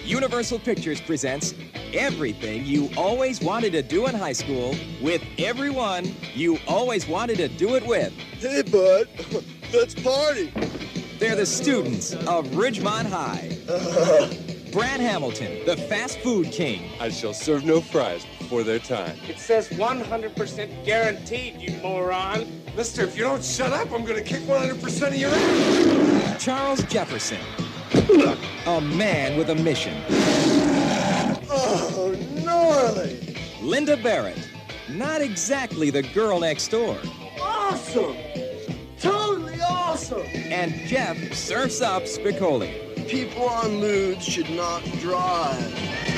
Universal 0.08 0.60
Pictures 0.60 1.02
presents 1.02 1.54
everything 1.94 2.66
you 2.66 2.90
always 2.96 3.42
wanted 3.42 3.74
to 3.74 3.82
do 3.82 4.08
in 4.08 4.16
high 4.16 4.32
school 4.32 4.74
with 5.02 5.22
everyone 5.38 6.06
you 6.34 6.58
always 6.66 7.08
wanted 7.08 7.38
to 7.38 7.50
do 7.50 7.76
it 7.76 7.86
with. 7.86 8.14
Hey, 8.40 8.62
bud, 8.62 9.10
let's 9.74 9.96
party. 9.96 10.52
They're 11.20 11.36
the 11.36 11.46
students 11.46 12.14
of 12.14 12.48
Ridgemont 12.48 13.08
High. 13.08 13.58
Brad 14.72 15.00
Hamilton, 15.00 15.66
the 15.66 15.76
fast 15.76 16.20
food 16.20 16.52
king. 16.52 16.90
I 17.02 17.10
shall 17.10 17.34
serve 17.34 17.66
no 17.66 17.82
fries 17.82 18.26
before 18.40 18.64
their 18.64 18.80
time. 18.80 19.18
It 19.28 19.40
says 19.40 19.68
100% 19.70 20.86
guaranteed, 20.86 21.60
you 21.60 21.76
moron. 21.82 22.62
Mister, 22.76 23.04
if 23.04 23.18
you 23.18 23.24
don't 23.24 23.44
shut 23.44 23.74
up, 23.74 23.92
I'm 23.92 24.06
gonna 24.06 24.22
kick 24.22 24.44
100% 24.44 25.08
of 25.08 25.16
your 25.16 25.32
ass. 25.32 26.44
Charles 26.44 26.84
Jefferson, 26.84 27.40
a 27.94 28.82
man 28.82 29.38
with 29.38 29.50
a 29.50 29.56
mission. 29.56 29.96
Oh, 31.50 32.16
gnarly. 32.44 33.38
Linda 33.62 33.98
Barrett, 33.98 34.50
not 34.90 35.22
exactly 35.22 35.90
the 35.90 36.04
girl 36.04 36.40
next 36.40 36.70
door. 36.70 36.98
Awesome. 37.42 38.16
Totally 39.00 39.60
awesome. 39.62 40.22
And 40.34 40.74
Jeff 40.88 41.34
surfs 41.34 41.82
up 41.82 42.04
Spicoli. 42.04 43.08
People 43.08 43.48
on 43.48 43.80
moods 43.80 44.26
should 44.26 44.50
not 44.50 44.84
drive. 45.00 46.17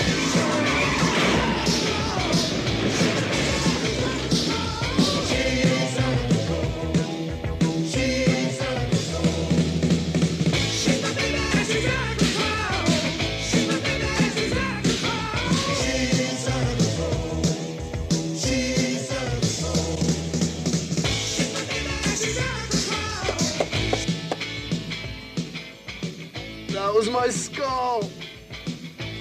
Was 27.00 27.10
my 27.10 27.30
skull. 27.30 28.10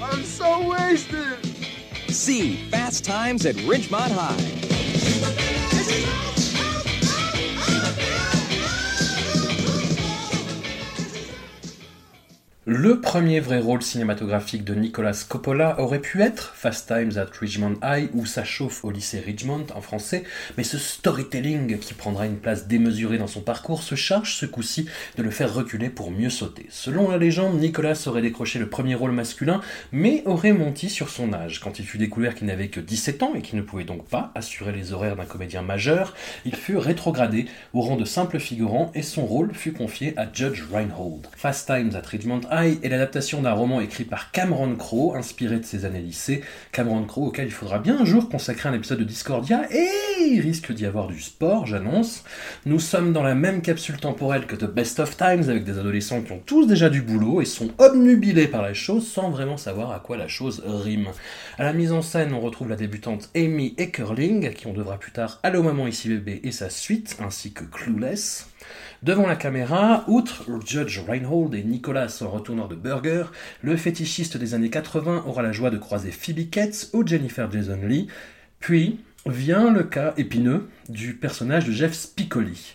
I'm 0.02 0.24
so 0.24 0.68
wasted. 0.68 1.38
See 2.08 2.56
Fast 2.70 3.04
Times 3.04 3.46
at 3.46 3.54
Ridgemont 3.54 4.10
High. 4.10 6.27
Le 12.70 13.00
premier 13.00 13.40
vrai 13.40 13.60
rôle 13.60 13.80
cinématographique 13.80 14.62
de 14.62 14.74
Nicolas 14.74 15.24
Coppola 15.26 15.80
aurait 15.80 16.00
pu 16.00 16.20
être 16.20 16.52
Fast 16.54 16.86
Times 16.86 17.16
at 17.16 17.30
Ridgemont 17.40 17.76
High 17.82 18.10
ou 18.12 18.26
Ça 18.26 18.44
chauffe 18.44 18.84
au 18.84 18.90
lycée 18.90 19.20
Ridgemont 19.20 19.64
en 19.74 19.80
français, 19.80 20.24
mais 20.58 20.64
ce 20.64 20.76
storytelling 20.76 21.78
qui 21.78 21.94
prendra 21.94 22.26
une 22.26 22.36
place 22.36 22.68
démesurée 22.68 23.16
dans 23.16 23.26
son 23.26 23.40
parcours 23.40 23.82
se 23.82 23.94
charge 23.94 24.34
ce 24.34 24.44
coup-ci 24.44 24.86
de 25.16 25.22
le 25.22 25.30
faire 25.30 25.54
reculer 25.54 25.88
pour 25.88 26.10
mieux 26.10 26.28
sauter. 26.28 26.66
Selon 26.68 27.08
la 27.08 27.16
légende, 27.16 27.58
Nicolas 27.58 27.98
aurait 28.04 28.20
décroché 28.20 28.58
le 28.58 28.68
premier 28.68 28.94
rôle 28.94 29.12
masculin, 29.12 29.62
mais 29.90 30.22
aurait 30.26 30.52
menti 30.52 30.90
sur 30.90 31.08
son 31.08 31.32
âge. 31.32 31.60
Quand 31.60 31.78
il 31.78 31.86
fut 31.86 31.96
découvert 31.96 32.34
qu'il 32.34 32.48
n'avait 32.48 32.68
que 32.68 32.80
17 32.80 33.22
ans 33.22 33.32
et 33.34 33.40
qu'il 33.40 33.56
ne 33.56 33.64
pouvait 33.64 33.84
donc 33.84 34.06
pas 34.06 34.30
assurer 34.34 34.72
les 34.72 34.92
horaires 34.92 35.16
d'un 35.16 35.24
comédien 35.24 35.62
majeur, 35.62 36.12
il 36.44 36.54
fut 36.54 36.76
rétrogradé 36.76 37.46
au 37.72 37.80
rang 37.80 37.96
de 37.96 38.04
simple 38.04 38.38
figurant 38.38 38.92
et 38.94 39.00
son 39.00 39.24
rôle 39.24 39.54
fut 39.54 39.72
confié 39.72 40.12
à 40.18 40.30
Judge 40.30 40.64
Reinhold. 40.70 41.28
Fast 41.34 41.66
Times 41.66 41.92
at 41.94 42.06
Ridgemont 42.06 42.42
Est 42.66 42.88
l'adaptation 42.88 43.40
d'un 43.40 43.52
roman 43.52 43.80
écrit 43.80 44.02
par 44.02 44.32
Cameron 44.32 44.74
Crowe, 44.74 45.14
inspiré 45.14 45.60
de 45.60 45.64
ses 45.64 45.84
années 45.84 46.00
lycée. 46.00 46.42
Cameron 46.72 47.04
Crowe 47.04 47.28
auquel 47.28 47.46
il 47.46 47.52
faudra 47.52 47.78
bien 47.78 48.00
un 48.00 48.04
jour 48.04 48.28
consacrer 48.28 48.68
un 48.68 48.74
épisode 48.74 48.98
de 48.98 49.04
Discordia 49.04 49.62
et 49.70 49.88
il 50.20 50.40
risque 50.40 50.72
d'y 50.72 50.84
avoir 50.84 51.06
du 51.06 51.20
sport, 51.20 51.66
j'annonce. 51.66 52.24
Nous 52.66 52.80
sommes 52.80 53.12
dans 53.12 53.22
la 53.22 53.36
même 53.36 53.62
capsule 53.62 53.98
temporelle 53.98 54.46
que 54.46 54.56
The 54.56 54.64
Best 54.64 54.98
of 54.98 55.16
Times, 55.16 55.48
avec 55.48 55.62
des 55.62 55.78
adolescents 55.78 56.20
qui 56.20 56.32
ont 56.32 56.42
tous 56.44 56.66
déjà 56.66 56.90
du 56.90 57.00
boulot 57.00 57.40
et 57.40 57.44
sont 57.44 57.70
obnubilés 57.78 58.48
par 58.48 58.62
la 58.62 58.74
chose 58.74 59.06
sans 59.06 59.30
vraiment 59.30 59.56
savoir 59.56 59.92
à 59.92 60.00
quoi 60.00 60.16
la 60.16 60.26
chose 60.26 60.62
rime. 60.66 61.08
À 61.58 61.62
la 61.62 61.72
mise 61.72 61.92
en 61.92 62.02
scène, 62.02 62.34
on 62.34 62.40
retrouve 62.40 62.68
la 62.70 62.76
débutante 62.76 63.30
Amy 63.36 63.74
Eckerling, 63.78 64.46
à 64.46 64.50
qui 64.50 64.66
on 64.66 64.72
devra 64.72 64.98
plus 64.98 65.12
tard 65.12 65.38
Allô 65.44 65.62
Maman 65.62 65.86
Ici 65.86 66.08
Bébé 66.08 66.40
et 66.42 66.50
sa 66.52 66.70
suite, 66.70 67.16
ainsi 67.20 67.52
que 67.52 67.62
Clueless. 67.62 68.48
Devant 69.02 69.26
la 69.28 69.36
caméra, 69.36 70.02
outre 70.08 70.44
Judge 70.66 70.98
Reinhold 71.06 71.54
et 71.54 71.62
Nicolas 71.62 72.20
en 72.20 72.28
retourneur 72.30 72.66
de 72.68 72.74
burger, 72.74 73.24
le 73.62 73.76
fétichiste 73.76 74.36
des 74.36 74.54
années 74.54 74.70
80 74.70 75.24
aura 75.26 75.42
la 75.42 75.52
joie 75.52 75.70
de 75.70 75.78
croiser 75.78 76.10
Phoebe 76.10 76.50
Cates 76.50 76.90
ou 76.92 77.06
Jennifer 77.06 77.50
Jason 77.50 77.78
Lee. 77.84 78.08
Puis 78.58 78.98
vient 79.24 79.70
le 79.70 79.84
cas 79.84 80.14
épineux 80.16 80.68
du 80.88 81.14
personnage 81.14 81.66
de 81.66 81.72
Jeff 81.72 81.92
Spicoli. 81.92 82.74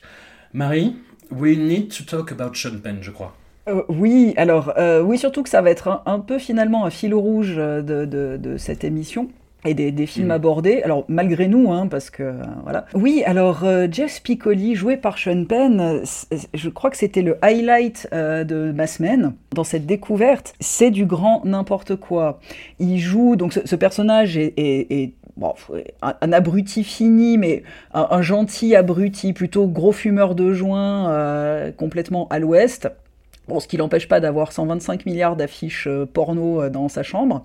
Marie, 0.53 0.95
we 1.29 1.57
need 1.57 1.89
to 1.89 2.03
talk 2.05 2.31
about 2.31 2.53
Sean 2.53 2.79
Penn, 2.81 2.99
je 3.01 3.11
crois. 3.11 3.35
Euh, 3.67 3.83
oui, 3.89 4.33
alors 4.37 4.73
euh, 4.77 5.01
oui, 5.01 5.17
surtout 5.17 5.43
que 5.43 5.49
ça 5.49 5.61
va 5.61 5.71
être 5.71 6.03
un, 6.05 6.19
peu 6.19 6.37
finalement 6.39 6.85
un 6.85 6.89
fil 6.89 7.13
rouge 7.13 7.55
de- 7.57 8.05
de 8.05 8.57
cette 8.57 8.83
émission 8.85 9.29
et 9.65 9.73
des, 9.73 9.91
des 9.91 10.05
films 10.05 10.25
Mhm. 10.27 10.31
abordés. 10.31 10.81
Alors 10.83 11.05
malgré 11.07 11.47
nous, 11.47 11.71
hein, 11.71 11.87
parce 11.87 12.09
que 12.09 12.23
euh, 12.23 12.33
voilà. 12.63 12.85
Oui, 12.93 13.23
alors 13.25 13.63
euh, 13.63 13.87
Jeff 13.91 14.11
Spicoli, 14.11 14.75
joué 14.75 14.97
par 14.97 15.17
Sean 15.17 15.45
Penn, 15.45 16.01
je 16.53 16.69
crois 16.69 16.89
que 16.89 16.97
c'était 16.97 17.21
le 17.21 17.37
highlight 17.41 18.07
euh, 18.13 18.43
de 18.43 18.71
ma 18.71 18.87
semaine 18.87 19.33
dans 19.53 19.63
cette 19.63 19.85
découverte. 19.85 20.53
C'est 20.59 20.91
du 20.91 21.05
grand 21.05 21.43
n'importe 21.45 21.95
quoi. 21.95 22.39
Il 22.79 22.99
joue 22.99 23.35
donc 23.35 23.53
ce, 23.53 23.59
ce 23.65 23.75
personnage 23.75 24.37
est, 24.37 24.53
est- 24.57 24.91
est, 24.91 25.13
bon, 25.37 25.53
un, 26.01 26.13
un 26.19 26.31
abruti 26.33 26.83
fini, 26.83 27.37
mais 27.37 27.63
un, 27.93 28.07
un 28.11 28.21
gentil 28.21 28.75
abruti, 28.75 29.33
plutôt 29.33 29.67
gros 29.67 29.91
fumeur 29.91 30.35
de 30.35 30.53
joint, 30.53 31.09
euh, 31.11 31.71
complètement 31.71 32.27
à 32.29 32.39
l'ouest. 32.39 32.89
Bon, 33.49 33.59
ce 33.59 33.67
qui 33.67 33.75
l'empêche 33.75 34.07
pas 34.07 34.21
d'avoir 34.21 34.53
125 34.53 35.05
milliards 35.05 35.35
d'affiches 35.35 35.87
porno 36.13 36.69
dans 36.69 36.87
sa 36.87 37.03
chambre, 37.03 37.43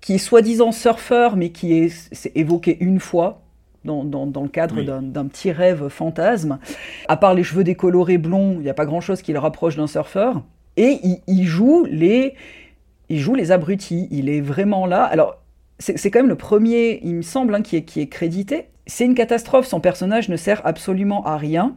qui 0.00 0.14
est 0.14 0.18
soi-disant 0.18 0.72
surfeur, 0.72 1.36
mais 1.36 1.50
qui 1.50 1.74
est, 1.74 2.30
évoqué 2.36 2.76
une 2.80 3.00
fois 3.00 3.42
dans, 3.84 4.04
dans- 4.04 4.26
dans 4.26 4.42
le 4.42 4.48
cadre 4.48 4.76
Oui. 4.78 4.84
d'un, 4.86 5.26
petit 5.26 5.50
rêve 5.52 5.88
fantasme. 5.88 6.58
À 7.08 7.16
part 7.16 7.34
les 7.34 7.42
cheveux 7.42 7.64
décolorés 7.64 8.18
blonds, 8.18 8.52
il 8.54 8.60
n'y 8.62 8.68
a 8.70 8.74
pas 8.74 8.86
grand-chose 8.86 9.22
qui 9.22 9.32
le 9.32 9.38
rapproche 9.38 9.76
d'un 9.76 9.86
surfeur. 9.86 10.42
Et 10.76 10.98
il, 11.02 11.18
il 11.26 11.44
joue 11.44 11.84
les, 11.90 12.34
il 13.08 13.18
joue 13.18 13.34
les 13.34 13.50
abrutis. 13.50 14.06
Il 14.10 14.28
est 14.28 14.40
vraiment 14.40 14.86
là. 14.86 15.02
Alors, 15.04 15.36
c'est, 15.78 15.98
c'est 15.98 16.10
quand 16.10 16.20
même 16.20 16.28
le 16.28 16.36
premier, 16.36 17.00
il 17.04 17.14
me 17.16 17.22
semble, 17.22 17.54
hein, 17.54 17.62
qui, 17.62 17.76
est, 17.76 17.82
qui 17.82 18.00
est 18.00 18.06
crédité. 18.08 18.66
C'est 18.86 19.04
une 19.04 19.14
catastrophe. 19.14 19.66
Son 19.66 19.80
personnage 19.80 20.28
ne 20.28 20.36
sert 20.36 20.60
absolument 20.64 21.24
à 21.24 21.36
rien. 21.36 21.76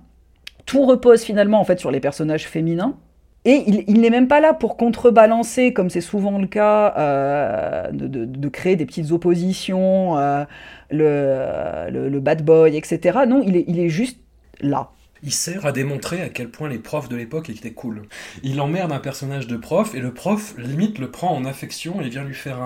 Tout 0.65 0.85
repose 0.85 1.23
finalement 1.23 1.59
en 1.59 1.63
fait 1.65 1.79
sur 1.79 1.91
les 1.91 1.99
personnages 1.99 2.47
féminins. 2.47 2.95
Et 3.43 3.63
il, 3.87 4.01
n'est 4.01 4.11
même 4.11 4.27
pas 4.27 4.39
là 4.39 4.53
pour 4.53 4.77
contrebalancer, 4.77 5.73
comme 5.73 5.89
c'est 5.89 6.01
souvent 6.01 6.37
le 6.37 6.45
cas, 6.45 6.93
euh, 6.97 7.89
de, 7.91 8.49
créer 8.49 8.75
des 8.75 8.85
petites 8.85 9.11
oppositions, 9.11 10.15
euh, 10.19 10.45
le, 10.91 12.19
bad 12.19 12.45
boy, 12.45 12.77
etc. 12.77 13.21
Non, 13.27 13.41
il 13.43 13.79
est, 13.79 13.89
juste 13.89 14.19
là. 14.59 14.91
Il 15.23 15.31
sert 15.31 15.65
à 15.65 15.71
démontrer 15.71 16.21
à 16.21 16.29
quel 16.29 16.49
point 16.49 16.69
les 16.69 16.77
profs 16.77 17.09
de 17.09 17.15
l'époque 17.15 17.49
étaient 17.49 17.73
cool. 17.73 18.03
Il 18.43 18.61
emmerde 18.61 18.91
un 18.91 18.99
personnage 18.99 19.47
de 19.47 19.57
prof 19.57 19.95
et 19.95 19.99
le 19.99 20.13
prof 20.13 20.55
limite 20.59 20.99
le 20.99 21.09
prend 21.09 21.35
en 21.35 21.43
affection 21.43 21.99
et 21.99 22.09
vient 22.09 22.23
lui 22.23 22.35
faire 22.35 22.59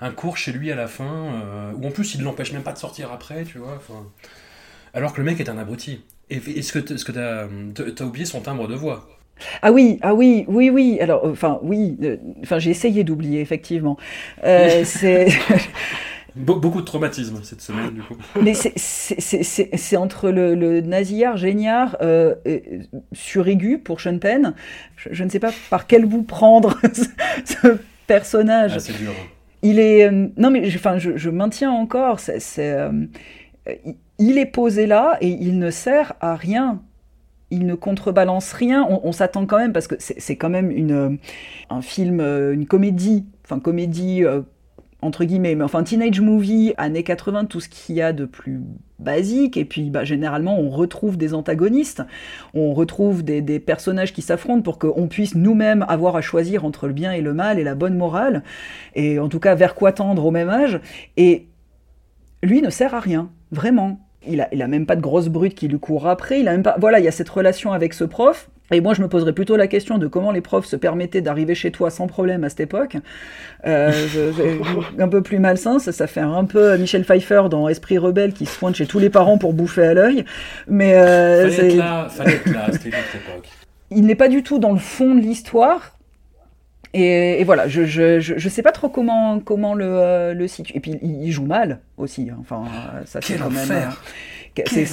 un, 0.00 0.10
cours 0.12 0.38
chez 0.38 0.52
lui 0.52 0.72
à 0.72 0.76
la 0.76 0.88
fin, 0.88 1.04
euh, 1.04 1.72
ou 1.74 1.86
en 1.86 1.90
plus 1.90 2.14
il 2.14 2.22
l'empêche 2.22 2.52
même 2.54 2.62
pas 2.62 2.72
de 2.72 2.78
sortir 2.78 3.12
après, 3.12 3.44
tu 3.44 3.58
vois. 3.58 3.82
Alors 4.94 5.12
que 5.12 5.18
le 5.18 5.24
mec 5.24 5.40
est 5.40 5.50
un 5.50 5.58
abruti. 5.58 6.00
Et 6.30 6.36
est-ce 6.36 6.72
que 6.72 6.78
t- 6.78 6.94
est-ce 6.94 7.04
que 7.04 7.12
t'as 7.12 7.46
t'as 7.92 8.04
oublié 8.04 8.24
son 8.24 8.40
timbre 8.40 8.66
de 8.66 8.74
voix 8.74 9.06
Ah 9.62 9.72
oui, 9.72 9.98
ah 10.02 10.14
oui, 10.14 10.44
oui, 10.48 10.70
oui. 10.70 10.98
Alors, 11.00 11.24
euh, 11.26 11.32
enfin, 11.32 11.58
oui. 11.62 11.96
euh, 12.02 12.16
Enfin, 12.42 12.58
j'ai 12.58 12.70
essayé 12.70 13.04
d'oublier, 13.04 13.40
effectivement. 13.40 13.96
Euh, 14.44 14.82
c'est. 14.84 15.28
Be- 16.36 16.60
Beaucoup 16.60 16.80
de 16.80 16.84
traumatisme 16.86 17.40
cette 17.42 17.62
semaine 17.62 17.90
du 17.94 18.02
coup. 18.02 18.14
Mais 18.42 18.52
c'est- 18.52 18.74
c'est 18.76 19.20
c'est- 19.20 19.42
c'est- 19.42 19.70
c'est 19.74 19.96
entre 19.96 20.30
le, 20.30 20.54
le 20.54 20.82
nasillard, 20.82 21.36
géniard, 21.38 21.96
euh, 22.02 22.34
euh, 22.46 22.58
suraigu 23.12 23.78
pour 23.78 24.00
Sean 24.02 24.18
Penn. 24.18 24.54
Je, 24.96 25.08
je 25.12 25.24
ne 25.24 25.30
sais 25.30 25.38
pas 25.38 25.50
par 25.70 25.86
quel 25.86 26.04
bout 26.04 26.22
prendre 26.22 26.78
ce, 26.92 27.04
ce 27.44 27.78
personnage. 28.06 28.72
Ah, 28.76 28.78
c'est 28.80 28.98
dur. 28.98 29.12
Il 29.62 29.78
est. 29.78 30.04
euh, 30.10 30.28
non, 30.36 30.50
mais 30.50 30.68
je, 30.68 30.76
enfin, 30.76 30.98
je, 30.98 31.16
je 31.16 31.30
maintiens 31.30 31.70
encore. 31.72 32.20
c'est 32.20 32.38
c'est, 32.40 32.70
euh, 32.70 32.90
il 34.18 34.36
est 34.38 34.46
posé 34.46 34.86
là 34.86 35.16
et 35.22 35.28
il 35.28 35.58
ne 35.58 35.70
sert 35.70 36.12
à 36.20 36.36
rien. 36.36 36.82
Il 37.50 37.66
ne 37.66 37.74
contrebalance 37.74 38.52
rien. 38.52 38.86
On, 38.88 39.12
s'attend 39.12 39.46
quand 39.46 39.58
même, 39.58 39.72
parce 39.72 39.86
que 39.86 39.94
c'est 39.98 40.36
quand 40.36 40.50
même 40.50 40.72
euh, 40.90 41.16
un 41.70 41.82
film, 41.82 42.20
euh, 42.20 42.52
une 42.52 42.66
comédie, 42.66 43.26
enfin, 43.44 43.60
comédie. 43.60 44.24
euh, 44.24 44.42
entre 45.02 45.24
guillemets, 45.24 45.54
mais 45.54 45.64
enfin 45.64 45.82
teenage 45.82 46.20
movie, 46.20 46.72
années 46.78 47.02
80, 47.02 47.44
tout 47.46 47.60
ce 47.60 47.68
qu'il 47.68 47.96
y 47.96 48.02
a 48.02 48.12
de 48.12 48.24
plus 48.24 48.60
basique, 48.98 49.56
et 49.56 49.64
puis 49.64 49.90
bah, 49.90 50.04
généralement 50.04 50.58
on 50.58 50.70
retrouve 50.70 51.16
des 51.16 51.34
antagonistes, 51.34 52.02
on 52.54 52.72
retrouve 52.72 53.22
des, 53.22 53.42
des 53.42 53.60
personnages 53.60 54.12
qui 54.12 54.22
s'affrontent 54.22 54.62
pour 54.62 54.78
qu'on 54.78 55.06
puisse 55.06 55.34
nous-mêmes 55.34 55.84
avoir 55.88 56.16
à 56.16 56.22
choisir 56.22 56.64
entre 56.64 56.86
le 56.86 56.94
bien 56.94 57.12
et 57.12 57.20
le 57.20 57.34
mal 57.34 57.58
et 57.58 57.64
la 57.64 57.74
bonne 57.74 57.96
morale, 57.96 58.42
et 58.94 59.18
en 59.18 59.28
tout 59.28 59.38
cas 59.38 59.54
vers 59.54 59.74
quoi 59.74 59.92
tendre 59.92 60.24
au 60.24 60.30
même 60.30 60.48
âge, 60.48 60.80
et 61.16 61.46
lui 62.42 62.62
ne 62.62 62.70
sert 62.70 62.94
à 62.94 63.00
rien, 63.00 63.30
vraiment. 63.52 64.00
Il 64.28 64.40
a, 64.40 64.48
il 64.52 64.60
a 64.62 64.66
même 64.66 64.86
pas 64.86 64.96
de 64.96 65.00
grosse 65.00 65.28
brute 65.28 65.54
qui 65.54 65.68
lui 65.68 65.78
court 65.78 66.06
après, 66.08 66.40
il 66.40 66.48
a 66.48 66.52
même 66.52 66.62
pas... 66.62 66.76
Voilà, 66.78 66.98
il 66.98 67.04
y 67.04 67.08
a 67.08 67.12
cette 67.12 67.28
relation 67.28 67.72
avec 67.72 67.94
ce 67.94 68.04
prof, 68.04 68.48
et 68.72 68.80
moi, 68.80 68.94
je 68.94 69.02
me 69.02 69.08
poserais 69.08 69.32
plutôt 69.32 69.56
la 69.56 69.68
question 69.68 69.98
de 69.98 70.06
comment 70.08 70.32
les 70.32 70.40
profs 70.40 70.66
se 70.66 70.74
permettaient 70.76 71.20
d'arriver 71.20 71.54
chez 71.54 71.70
toi 71.70 71.88
sans 71.90 72.06
problème 72.08 72.42
à 72.42 72.48
cette 72.48 72.60
époque. 72.60 72.96
Euh, 73.66 73.92
je- 73.92 74.32
je- 74.32 75.00
un 75.02 75.08
peu 75.08 75.22
plus 75.22 75.38
malsain, 75.38 75.78
ça, 75.78 75.92
ça 75.92 76.06
fait 76.08 76.20
un 76.20 76.44
peu 76.44 76.76
Michel 76.76 77.04
Pfeiffer 77.04 77.42
dans 77.50 77.68
Esprit 77.68 77.98
rebelle 77.98 78.32
qui 78.32 78.46
se 78.46 78.58
pointe 78.58 78.74
chez 78.74 78.86
tous 78.86 78.98
les 78.98 79.10
parents 79.10 79.38
pour 79.38 79.52
bouffer 79.52 79.84
à 79.86 79.94
l'œil. 79.94 80.24
Mais 80.66 80.94
euh, 80.94 81.42
Fallait 81.42 81.54
être 81.66 81.70
c'est- 81.72 81.76
là, 81.76 82.08
fallait 82.10 82.32
être 82.32 82.46
époque. 82.48 83.48
il 83.92 84.04
n'est 84.04 84.14
pas 84.16 84.28
du 84.28 84.42
tout 84.42 84.58
dans 84.58 84.72
le 84.72 84.78
fond 84.78 85.14
de 85.14 85.20
l'histoire. 85.20 85.95
Et, 86.98 87.40
et 87.40 87.44
voilà, 87.44 87.68
je, 87.68 87.84
je, 87.84 88.20
je, 88.20 88.38
je 88.38 88.48
sais 88.48 88.62
pas 88.62 88.72
trop 88.72 88.88
comment, 88.88 89.38
comment 89.40 89.74
le, 89.74 89.84
euh, 89.86 90.34
le 90.34 90.48
situer. 90.48 90.76
Et 90.76 90.80
puis, 90.80 90.98
il, 91.02 91.22
il 91.24 91.30
joue 91.32 91.44
mal 91.44 91.80
aussi. 91.98 92.30
hein. 92.30 92.38
Enfin, 92.40 92.64
ça 93.04 93.20
c'est 93.20 93.34
quand 93.38 93.50
même. 93.50 93.64
enfer. 93.80 94.02
euh, 94.82 94.86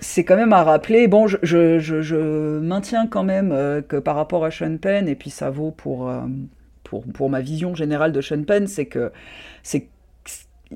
c'est- 0.00 0.24
quand 0.24 0.36
même 0.36 0.52
à 0.52 0.62
rappeler. 0.64 1.08
Bon, 1.08 1.26
je, 1.26 1.38
je, 1.42 1.78
je, 1.78 2.02
je 2.02 2.58
maintiens 2.60 3.06
quand 3.06 3.24
même 3.24 3.52
euh, 3.52 3.80
que 3.80 3.96
par 3.96 4.16
rapport 4.16 4.44
à 4.44 4.50
Sean 4.50 4.76
Penn, 4.76 5.08
et 5.08 5.14
puis 5.14 5.30
ça 5.30 5.48
vaut 5.50 5.70
pour, 5.70 6.08
euh, 6.10 6.20
pour, 6.84 7.04
pour 7.04 7.30
ma 7.30 7.40
vision 7.40 7.74
générale 7.74 8.12
de 8.12 8.20
Sean 8.20 8.42
Penn, 8.44 8.66
c'est 8.66 8.86
que 8.86 9.10
c'est 9.62 9.88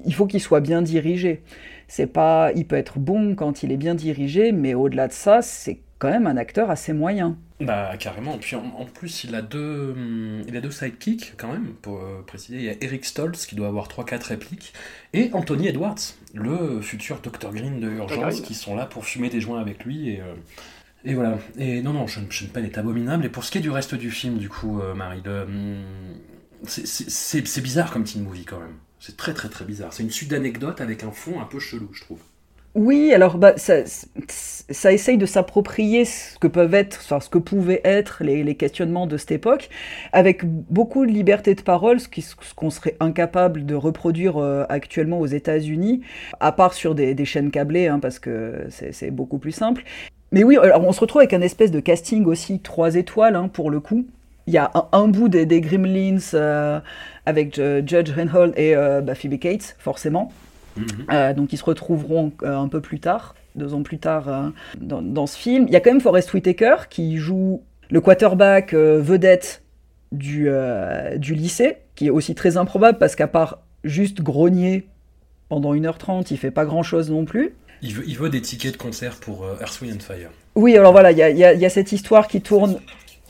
il 0.06 0.14
faut 0.14 0.26
qu'il 0.26 0.40
soit 0.40 0.60
bien 0.60 0.82
dirigé. 0.82 1.42
C'est 1.88 2.06
pas, 2.06 2.52
il 2.54 2.66
peut 2.66 2.76
être 2.76 2.98
bon 3.00 3.34
quand 3.34 3.62
il 3.64 3.72
est 3.72 3.76
bien 3.76 3.94
dirigé, 3.96 4.52
mais 4.52 4.72
au-delà 4.74 5.08
de 5.08 5.12
ça, 5.12 5.42
c'est 5.42 5.80
quand 6.00 6.10
même 6.10 6.26
un 6.26 6.36
acteur 6.36 6.70
assez 6.70 6.92
moyen. 6.92 7.38
Bah 7.60 7.92
carrément. 7.98 8.38
Puis 8.38 8.56
en, 8.56 8.64
en 8.64 8.86
plus, 8.86 9.24
il 9.24 9.34
a 9.36 9.42
deux, 9.42 9.92
hum, 9.92 10.42
il 10.48 10.56
a 10.56 10.60
deux 10.60 10.70
sidekicks 10.72 11.34
quand 11.36 11.52
même 11.52 11.74
pour 11.82 11.98
euh, 12.00 12.22
préciser. 12.26 12.58
Il 12.58 12.64
y 12.64 12.70
a 12.70 12.74
Eric 12.80 13.04
Stoltz 13.04 13.46
qui 13.46 13.54
doit 13.54 13.68
avoir 13.68 13.86
3-4 13.88 14.22
répliques 14.28 14.72
et 15.12 15.30
Anthony 15.34 15.68
Edwards, 15.68 15.98
le 16.34 16.80
futur 16.80 17.20
Dr 17.22 17.52
Green 17.52 17.78
de 17.80 17.88
Urgence, 17.90 18.40
qui 18.40 18.54
sont 18.54 18.74
là 18.74 18.86
pour 18.86 19.04
fumer 19.04 19.28
des 19.30 19.40
joints 19.40 19.60
avec 19.60 19.84
lui 19.84 20.08
et. 20.10 20.20
euh, 20.22 20.34
et 21.04 21.14
voilà. 21.14 21.38
Et 21.58 21.82
non, 21.82 21.92
non, 21.94 22.06
Sean, 22.06 22.22
Sean 22.30 22.46
Penn 22.52 22.64
est 22.64 22.78
abominable. 22.78 23.24
Et 23.26 23.28
pour 23.30 23.44
ce 23.44 23.50
qui 23.50 23.58
est 23.58 23.62
du 23.62 23.70
reste 23.70 23.94
du 23.94 24.10
film, 24.10 24.38
du 24.38 24.48
coup, 24.50 24.80
euh, 24.80 24.94
Marie, 24.94 25.22
le, 25.24 25.42
hum, 25.42 25.82
c'est- 26.64 26.86
c'est 26.86 27.10
c'est- 27.10 27.46
c'est 27.46 27.60
bizarre 27.62 27.90
comme 27.92 28.04
teen 28.04 28.22
movie 28.22 28.44
quand 28.44 28.58
même. 28.60 28.74
C'est 28.98 29.16
très 29.16 29.32
très 29.34 29.48
très 29.48 29.64
bizarre. 29.64 29.92
C'est 29.92 30.02
une 30.02 30.10
suite 30.10 30.30
d'anecdotes 30.30 30.80
avec 30.80 31.04
un 31.04 31.10
fond 31.10 31.40
un 31.40 31.46
peu 31.46 31.58
chelou, 31.58 31.88
je 31.92 32.02
trouve. 32.02 32.20
Oui, 32.74 33.12
alors 33.12 33.36
bah, 33.36 33.54
ça, 33.56 33.78
ça 34.28 34.92
essaye 34.92 35.18
de 35.18 35.26
s'approprier 35.26 36.04
ce 36.04 36.38
que 36.38 36.46
peuvent 36.46 36.74
être, 36.74 37.00
enfin, 37.02 37.18
ce 37.18 37.28
que 37.28 37.38
pouvaient 37.38 37.80
être 37.84 38.22
les, 38.22 38.54
questionnements 38.54 39.06
de 39.06 39.16
cette 39.16 39.32
époque, 39.32 39.70
avec 40.12 40.44
beaucoup 40.44 41.04
de 41.04 41.10
liberté 41.10 41.54
de 41.54 41.62
parole, 41.62 41.98
ce 41.98 42.08
qu'on 42.54 42.70
serait 42.70 42.96
incapable 43.00 43.66
de 43.66 43.74
reproduire 43.74 44.36
euh, 44.38 44.64
actuellement 44.68 45.18
aux 45.18 45.26
États-Unis, 45.26 46.02
à 46.38 46.52
part 46.52 46.74
sur 46.74 46.94
des, 46.94 47.24
chaînes 47.24 47.50
câblées, 47.50 47.88
hein, 47.88 47.98
parce 47.98 48.18
que 48.18 48.66
c'est 48.68 49.10
beaucoup 49.10 49.38
plus 49.38 49.52
simple. 49.52 49.82
Mais 50.32 50.44
oui, 50.44 50.56
alors 50.56 50.86
on 50.86 50.92
se 50.92 51.00
retrouve 51.00 51.20
avec 51.20 51.32
un 51.32 51.40
espèce 51.40 51.72
de 51.72 51.80
casting 51.80 52.24
aussi 52.24 52.60
trois 52.60 52.94
étoiles 52.94 53.34
hein, 53.34 53.48
pour 53.48 53.70
le 53.70 53.80
coup. 53.80 54.06
Il 54.46 54.54
y 54.54 54.58
a 54.58 54.70
un, 54.92 55.08
bout 55.08 55.28
des, 55.28 55.60
Gremlins 55.60 56.18
euh, 56.34 56.80
avec 57.26 57.58
euh, 57.58 57.82
Judge 57.86 58.10
Reinhold 58.10 58.52
et 58.56 58.74
euh, 58.74 59.00
bah, 59.00 59.14
Phoebe 59.14 59.38
Cates, 59.38 59.76
forcément. 59.78 60.32
Euh, 61.10 61.34
donc 61.34 61.52
ils 61.52 61.56
se 61.56 61.64
retrouveront 61.64 62.32
euh, 62.42 62.56
un 62.56 62.68
peu 62.68 62.80
plus 62.80 63.00
tard, 63.00 63.34
deux 63.54 63.74
ans 63.74 63.82
plus 63.82 63.98
tard, 63.98 64.28
euh, 64.28 64.48
dans, 64.78 65.02
dans 65.02 65.26
ce 65.26 65.36
film. 65.36 65.66
Il 65.68 65.72
y 65.72 65.76
a 65.76 65.80
quand 65.80 65.90
même 65.90 66.00
Forrest 66.00 66.32
Whitaker 66.32 66.76
qui 66.88 67.16
joue 67.16 67.62
le 67.90 68.00
quarterback 68.00 68.72
vedette 68.74 69.62
du, 70.12 70.48
du 71.16 71.34
lycée, 71.34 71.78
qui 71.96 72.06
est 72.06 72.10
aussi 72.10 72.36
très 72.36 72.56
improbable 72.56 72.98
parce 72.98 73.16
qu'à 73.16 73.26
part 73.26 73.62
juste 73.82 74.22
grogner 74.22 74.86
pendant 75.48 75.74
1h30, 75.74 76.28
il 76.30 76.38
fait 76.38 76.52
pas 76.52 76.64
grand-chose 76.64 77.10
non 77.10 77.24
plus. 77.24 77.54
Il 77.82 77.94
veut, 77.94 78.04
il 78.06 78.16
veut 78.16 78.28
des 78.28 78.40
tickets 78.40 78.74
de 78.74 78.76
concert 78.76 79.16
pour 79.16 79.44
Earth, 79.60 79.80
Wind 79.80 79.96
and 79.96 80.00
Fire. 80.00 80.30
Oui, 80.54 80.76
alors 80.76 80.92
voilà, 80.92 81.10
il 81.10 81.18
y 81.36 81.64
a 81.64 81.70
cette 81.70 81.90
histoire 81.90 82.28
qui 82.28 82.40
tourne. 82.40 82.78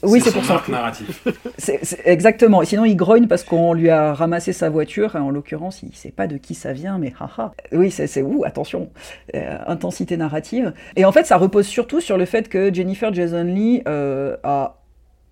Oui, 0.03 0.21
c'est 0.23 0.33
pour 0.33 0.45
ça. 0.45 0.55
arc 0.55 0.69
narratif. 0.69 1.27
Exactement. 2.05 2.63
Et 2.63 2.67
sinon, 2.67 2.85
il 2.85 2.97
grogne 2.97 3.27
parce 3.27 3.45
qu'on 3.45 3.73
lui 3.73 3.91
a 3.91 4.15
ramassé 4.15 4.53
sa 4.53 4.71
voiture. 4.71 5.17
Et 5.17 5.19
en 5.19 5.31
l'occurrence, 5.31 5.83
il 5.83 5.95
sait 5.95 6.11
pas 6.11 6.27
de 6.27 6.37
qui 6.37 6.55
ça 6.55 6.73
vient, 6.73 6.99
mais 6.99 7.13
haha. 7.21 7.53
Oui, 7.73 7.91
c'est 7.91 8.07
c'est- 8.07 8.23
ouh, 8.23 8.45
attention, 8.45 8.91
Euh, 9.35 9.59
intensité 9.67 10.17
narrative. 10.17 10.73
Et 10.97 11.05
en 11.05 11.13
fait, 11.13 11.25
ça 11.25 11.37
repose 11.37 11.67
surtout 11.67 12.01
sur 12.01 12.17
le 12.19 12.25
fait 12.25 12.49
que 12.49 12.73
Jennifer 12.73 13.13
Jason 13.13 13.45
Lee 13.45 13.83
euh, 13.87 14.37
a 14.43 14.77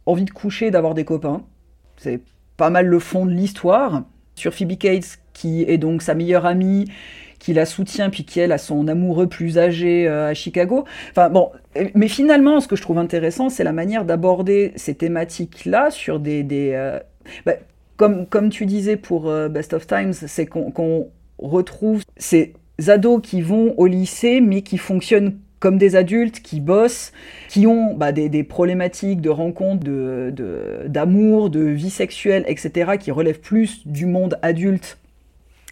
envie 0.06 0.24
de 0.24 0.30
coucher, 0.30 0.70
d'avoir 0.70 0.94
des 0.94 1.04
copains. 1.04 1.42
C'est 1.96 2.20
pas 2.56 2.70
mal 2.70 2.86
le 2.86 2.98
fond 2.98 3.26
de 3.26 3.30
l'histoire. 3.32 4.02
Sur 4.34 4.54
Phoebe 4.54 4.78
Cates, 4.78 5.18
qui 5.32 5.62
est 5.64 5.78
donc 5.78 6.00
sa 6.02 6.14
meilleure 6.14 6.46
amie, 6.46 6.84
qui 7.38 7.52
la 7.52 7.66
soutient, 7.66 8.10
puis 8.10 8.24
qui 8.24 8.40
elle 8.40 8.52
a 8.52 8.58
son 8.58 8.88
amoureux 8.88 9.26
plus 9.26 9.58
âgé 9.58 10.08
euh, 10.08 10.30
à 10.30 10.34
Chicago. 10.34 10.84
Enfin 11.10 11.30
bon, 11.30 11.50
euh, 11.76 11.88
mais 11.94 12.08
finalement, 12.08 12.60
ce 12.60 12.68
que 12.68 12.76
je 12.76 12.82
trouve 12.82 12.98
intéressant, 12.98 13.48
c'est 13.48 13.64
la 13.64 13.72
manière 13.72 14.04
d'aborder 14.04 14.72
ces 14.76 14.94
thématiques-là 14.94 15.90
sur 15.90 16.20
des, 16.20 16.42
des 16.42 16.72
euh, 16.74 16.98
bah, 17.46 17.54
comme 17.96 18.26
comme 18.26 18.50
tu 18.50 18.66
disais 18.66 18.96
pour 18.96 19.32
Best 19.50 19.72
of 19.74 19.86
Times, 19.86 20.12
c'est 20.12 20.46
qu'on 20.46 21.08
retrouve 21.38 22.02
ces 22.16 22.54
ados 22.86 23.20
qui 23.22 23.42
vont 23.42 23.74
au 23.76 23.86
lycée, 23.86 24.40
mais 24.40 24.62
qui 24.62 24.78
fonctionnent 24.78 25.38
comme 25.60 25.78
des 25.78 25.96
adultes 25.96 26.40
qui 26.40 26.60
bossent, 26.60 27.12
qui 27.48 27.66
ont 27.66 27.94
bah, 27.94 28.12
des, 28.12 28.44
problématiques 28.44 29.20
de 29.20 29.30
rencontres, 29.30 29.84
de- 29.84 30.32
de- 30.34 30.86
d'amour, 30.86 31.50
de, 31.50 31.60
vie 31.60 31.90
sexuelle, 31.90 32.44
etc., 32.46 32.92
qui 32.98 33.10
relèvent 33.10 33.40
plus 33.40 33.86
du 33.86 34.06
monde 34.06 34.38
adulte 34.42 34.98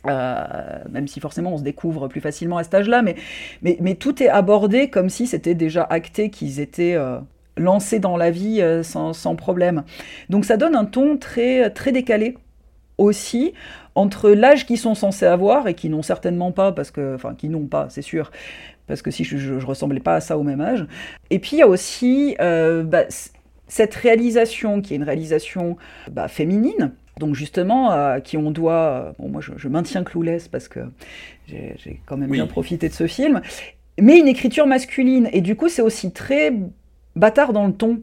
euh, 0.09 0.45
même 0.91 1.09
si 1.09 1.21
forcément 1.21 1.53
on 1.55 1.59
se 1.59 1.63
découvre 1.63 2.09
plus 2.09 2.21
facilement 2.21 2.59
à 2.59 2.65
cet 2.65 2.75
âge-là, 2.75 3.03
mais, 3.03 3.95
tout 3.95 4.23
est 4.23 4.29
abordé 4.29 4.91
comme 4.91 5.09
si 5.09 5.27
c'était 5.27 5.55
déjà 5.55 5.83
acté 5.83 6.31
qu'ils 6.31 6.61
étaient 6.61 6.95
euh, 6.95 7.19
lancés 7.57 7.99
dans 7.99 8.17
la 8.17 8.31
vie 8.31 8.61
euh, 8.61 8.83
sans, 8.83 9.37
problème. 9.37 9.85
Donc 10.29 10.45
ça 10.45 10.57
donne 10.57 10.77
un 10.77 10.85
ton 10.85 11.17
très, 11.17 11.73
décalé 11.93 12.37
aussi 12.99 13.53
entre 13.95 14.31
l'âge 14.31 14.67
qu'ils 14.67 14.79
sont 14.79 14.95
censés 14.95 15.27
avoir 15.27 15.69
et 15.69 15.75
qui 15.75 15.89
n'ont 15.89 16.03
certainement 16.03 16.53
pas, 16.53 16.73
parce 16.73 16.91
que, 16.91 17.15
enfin, 17.15 17.35
qui 17.35 17.49
n'ont 17.49 17.67
pas, 17.67 17.89
c'est 17.89 18.03
sûr, 18.03 18.31
parce 18.87 19.03
que 19.03 19.11
si 19.11 19.25
je, 19.25 19.37
je, 19.37 19.67
ressemblais 19.67 20.01
pas 20.01 20.17
à 20.17 20.21
ça 20.21 20.39
au 20.39 20.43
même 20.43 20.61
âge. 20.61 20.87
Et 21.31 21.39
puis 21.39 21.57
il 21.57 21.59
y 21.61 21.63
a 21.63 21.69
aussi 21.69 22.37
bah, 22.39 23.05
cette 23.69 23.95
réalisation 23.95 24.81
qui 24.81 24.95
est 24.95 24.97
une 24.97 25.03
réalisation 25.03 25.77
bah, 26.11 26.29
féminine, 26.29 26.93
donc 27.19 27.35
justement 27.35 27.91
à 27.91 28.21
qui 28.21 28.37
on 28.37 28.51
doit, 28.51 28.73
euh, 28.75 29.13
bon 29.19 29.29
moi 29.29 29.41
je, 29.41 29.53
je 29.57 29.69
maintiens 29.69 30.05
Clouless 30.05 30.49
parce 30.49 30.69
que 30.69 30.81
j'ai 31.49 32.01
quand 32.07 32.17
même 32.17 32.31
Oui. 32.31 32.39
bien 32.39 32.47
profité 32.47 32.89
de 32.89 32.95
ce 32.95 33.07
film, 33.07 33.41
mais 34.01 34.19
une 34.19 34.29
écriture 34.29 34.67
masculine 34.67 35.29
et 35.33 35.41
du 35.41 35.57
coup 35.57 35.69
c'est 35.69 35.83
aussi 35.83 36.13
très 36.13 36.53
bâtard 37.17 37.53
dans 37.53 37.67
le 37.67 37.73
ton. 37.73 38.01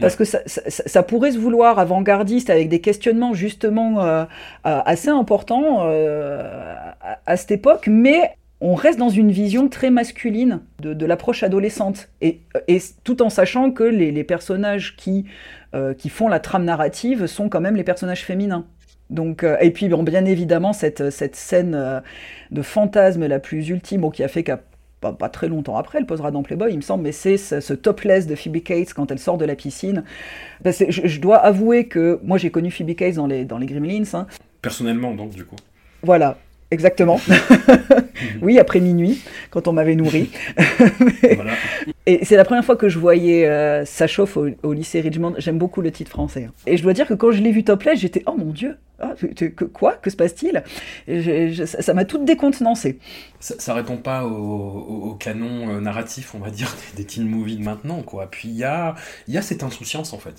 Parce 0.00 0.16
que 0.16 0.24
ça, 0.24 0.40
ça- 0.46 0.68
ça- 0.68 0.82
ça 0.88 1.02
pourrait 1.04 1.30
se 1.32 1.38
vouloir 1.38 1.78
avant-gardiste 1.78 2.50
avec 2.50 2.68
des 2.68 2.80
questionnements 2.80 3.34
justement 3.34 4.02
euh, 4.02 4.24
euh, 4.66 4.80
assez 4.84 5.08
importants 5.10 5.84
euh, 5.86 6.42
à, 7.00 7.20
à 7.24 7.36
cette 7.36 7.52
époque, 7.52 7.86
mais 7.88 8.32
on 8.60 8.74
reste 8.74 8.98
dans 8.98 9.08
une 9.08 9.30
vision 9.30 9.68
très 9.68 9.90
masculine 9.90 10.60
de, 10.80 10.92
de 10.92 11.06
l'approche 11.06 11.42
adolescente, 11.44 12.10
et, 12.20 12.40
et 12.68 12.78
tout 13.04 13.22
en 13.22 13.30
sachant 13.30 13.70
que 13.70 13.84
les, 13.84 14.10
les 14.12 14.24
personnages 14.24 14.96
qui, 14.96 15.24
euh, 15.74 15.94
qui 15.94 16.08
font 16.08 16.28
la 16.28 16.40
trame 16.40 16.64
narrative 16.64 17.26
sont 17.26 17.48
quand 17.48 17.60
même 17.60 17.76
les 17.76 17.84
personnages 17.84 18.24
féminins. 18.24 18.64
Donc, 19.08 19.42
euh, 19.42 19.56
et 19.60 19.70
puis 19.70 19.88
bon, 19.88 20.02
bien 20.02 20.24
évidemment 20.24 20.72
cette, 20.72 21.10
cette 21.10 21.36
scène 21.36 21.74
euh, 21.74 22.00
de 22.50 22.62
fantasme 22.62 23.26
la 23.26 23.38
plus 23.38 23.68
ultime, 23.68 24.02
bon, 24.02 24.10
qui 24.10 24.22
a 24.22 24.28
fait 24.28 24.44
qu'à 24.44 24.60
pas, 25.00 25.12
pas 25.12 25.28
très 25.28 25.48
longtemps 25.48 25.76
après, 25.76 25.98
elle 25.98 26.06
posera 26.06 26.30
dans 26.30 26.42
Playboy, 26.42 26.72
il 26.72 26.76
me 26.76 26.82
semble, 26.82 27.04
mais 27.04 27.12
c'est 27.12 27.36
ce, 27.36 27.60
ce 27.60 27.72
topless 27.72 28.26
de 28.26 28.34
Phoebe 28.34 28.62
Cates 28.62 28.92
quand 28.92 29.10
elle 29.10 29.18
sort 29.18 29.38
de 29.38 29.46
la 29.46 29.56
piscine. 29.56 30.04
Je, 30.64 30.84
je 30.88 31.20
dois 31.20 31.38
avouer 31.38 31.88
que 31.88 32.20
moi 32.22 32.38
j'ai 32.38 32.50
connu 32.50 32.70
Phoebe 32.70 32.94
Cates 32.94 33.14
dans 33.14 33.26
les, 33.26 33.44
dans 33.44 33.58
les 33.58 33.66
Gremlins, 33.66 34.04
hein. 34.12 34.26
Personnellement, 34.62 35.14
donc, 35.14 35.30
du 35.30 35.44
coup. 35.44 35.56
Voilà, 36.02 36.36
exactement. 36.70 37.20
oui, 38.42 38.58
après 38.58 38.80
minuit, 38.80 39.20
quand 39.50 39.68
on 39.68 39.72
m'avait 39.72 39.94
nourri. 39.96 40.30
Voilà. 41.34 41.52
Et 42.06 42.24
c'est 42.24 42.36
la 42.36 42.44
première 42.44 42.64
fois 42.64 42.76
que 42.76 42.88
je 42.88 42.98
voyais 42.98 43.46
euh, 43.46 43.84
Ça 43.84 44.06
chauffe 44.06 44.36
au, 44.36 44.48
au 44.62 44.72
lycée 44.72 45.00
Richmond. 45.00 45.34
J'aime 45.38 45.58
beaucoup 45.58 45.80
le 45.80 45.90
titre 45.92 46.10
français. 46.10 46.44
hein. 46.48 46.52
Et 46.66 46.76
je 46.76 46.82
dois 46.82 46.92
dire 46.92 47.06
que 47.06 47.14
quand 47.14 47.30
je 47.30 47.40
l'ai 47.42 47.52
vu 47.52 47.62
topless, 47.64 48.00
j'étais 48.00 48.22
oh 48.26 48.34
mon 48.36 48.52
dieu, 48.52 48.76
ah, 48.98 49.14
que, 49.36 49.64
quoi? 49.64 49.94
Que 49.94 50.10
se 50.10 50.16
passe-t-il? 50.16 50.62
Ça 51.64 51.94
m'a 51.94 52.04
toute 52.04 52.24
décontenancée. 52.24 52.98
Ça, 53.38 53.54
ça 53.58 53.74
répond 53.74 53.96
pas 53.96 54.24
au, 54.26 54.30
au- 54.34 55.10
au 55.10 55.14
canon 55.14 55.70
euh, 55.76 55.80
narratif, 55.80 56.34
on 56.34 56.38
va 56.38 56.50
dire, 56.50 56.74
des, 56.96 57.02
des 57.02 57.06
teen 57.06 57.28
movies 57.28 57.58
de 57.58 57.64
maintenant, 57.64 58.02
quoi. 58.02 58.26
Puis 58.30 58.48
il 58.48 58.56
y 58.56 58.64
a, 58.64 58.94
il 59.28 59.34
y 59.34 59.38
a 59.38 59.42
cette 59.42 59.62
insouciance, 59.62 60.12
en 60.12 60.18
fait. 60.18 60.34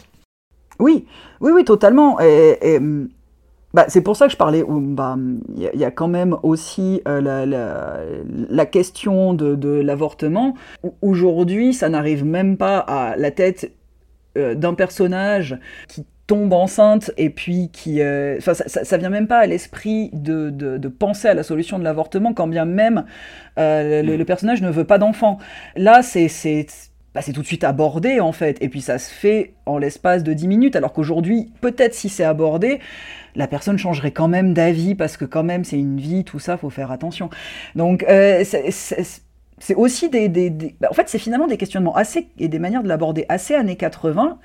Oui, 0.79 1.05
oui, 1.39 1.51
oui, 1.53 1.63
totalement. 1.63 2.19
Et, 2.21 2.57
et, 2.61 2.77
hum, 2.77 3.09
bah, 3.73 3.86
c'est 3.88 4.01
pour 4.01 4.15
ça 4.15 4.27
que 4.27 4.31
je 4.31 4.38
parlais. 4.38 4.63
bah, 4.67 5.17
Il 5.55 5.79
y, 5.79 5.86
a- 5.86 5.91
quand 5.91 6.07
même 6.07 6.38
aussi 6.43 7.01
euh, 7.07 7.21
la, 8.49 8.65
question 8.65 9.34
de, 9.34 9.81
l'avortement. 9.81 10.55
Au- 10.84 10.93
Aujourd'hui, 11.01 11.73
ça 11.73 11.89
n'arrive 11.89 12.25
même 12.25 12.57
pas 12.57 12.79
à 12.79 13.15
la 13.15 13.31
tête 13.31 13.71
euh, 14.38 14.55
d'un 14.55 14.73
personnage 14.73 15.57
qui 15.88 16.05
tombe 16.27 16.53
enceinte 16.53 17.12
et 17.17 17.29
puis 17.29 17.69
qui... 17.73 18.01
euh, 18.01 18.39
ça, 18.39 18.53
ça, 18.53 18.97
vient 18.97 19.10
même 19.10 19.27
pas 19.27 19.39
à 19.39 19.45
l'esprit 19.45 20.10
de, 20.13 20.77
penser 20.88 21.27
à 21.27 21.34
la 21.34 21.43
solution 21.43 21.79
de 21.79 21.84
l'avortement, 21.84 22.34
quand 22.34 22.47
bien 22.47 22.65
même 22.65 23.05
euh, 23.57 24.01
le, 24.01 24.23
personnage 24.23 24.62
ne 24.62 24.69
veut 24.69 24.86
pas 24.86 24.97
d'enfant. 24.97 25.39
Là, 25.75 26.01
c'est 26.01 26.27
bah, 27.13 27.21
c'est 27.21 27.34
tout 27.34 27.41
de 27.41 27.47
suite 27.47 27.65
abordé 27.65 28.21
en 28.21 28.31
fait, 28.31 28.57
et 28.62 28.69
puis 28.69 28.79
ça 28.79 28.97
se 28.97 29.12
fait 29.12 29.53
en 29.65 29.77
l'espace 29.77 30.23
de 30.23 30.31
10 30.31 30.47
minutes, 30.47 30.77
alors 30.77 30.93
qu'aujourd'hui, 30.93 31.51
peut-être 31.60 31.93
si 31.93 32.07
c'est 32.07 32.23
abordé, 32.23 32.79
la 33.35 33.47
personne 33.47 33.77
changerait 33.77 34.11
quand 34.11 34.27
même 34.27 34.53
d'avis, 34.53 34.95
parce 34.95 35.17
que 35.17 35.25
quand 35.25 35.43
même 35.43 35.63
c'est 35.63 35.79
une 35.79 35.99
vie, 35.99 36.23
tout 36.23 36.39
ça, 36.39 36.57
faut 36.57 36.69
faire 36.69 36.91
attention. 36.91 37.29
Donc 37.75 38.03
euh, 38.03 38.43
c'est- 38.43 39.75
aussi 39.75 40.09
des... 40.09 40.27
bah, 40.79 40.87
en 40.89 40.93
fait, 40.93 41.07
c'est 41.07 41.19
finalement 41.19 41.47
des 41.47 41.57
questionnements 41.57 41.95
assez, 41.95 42.29
et 42.39 42.47
des 42.47 42.59
manières 42.59 42.83
de 42.83 42.87
l'aborder 42.87 43.25
assez 43.29 43.53
années 43.55 43.75
80 43.75 44.39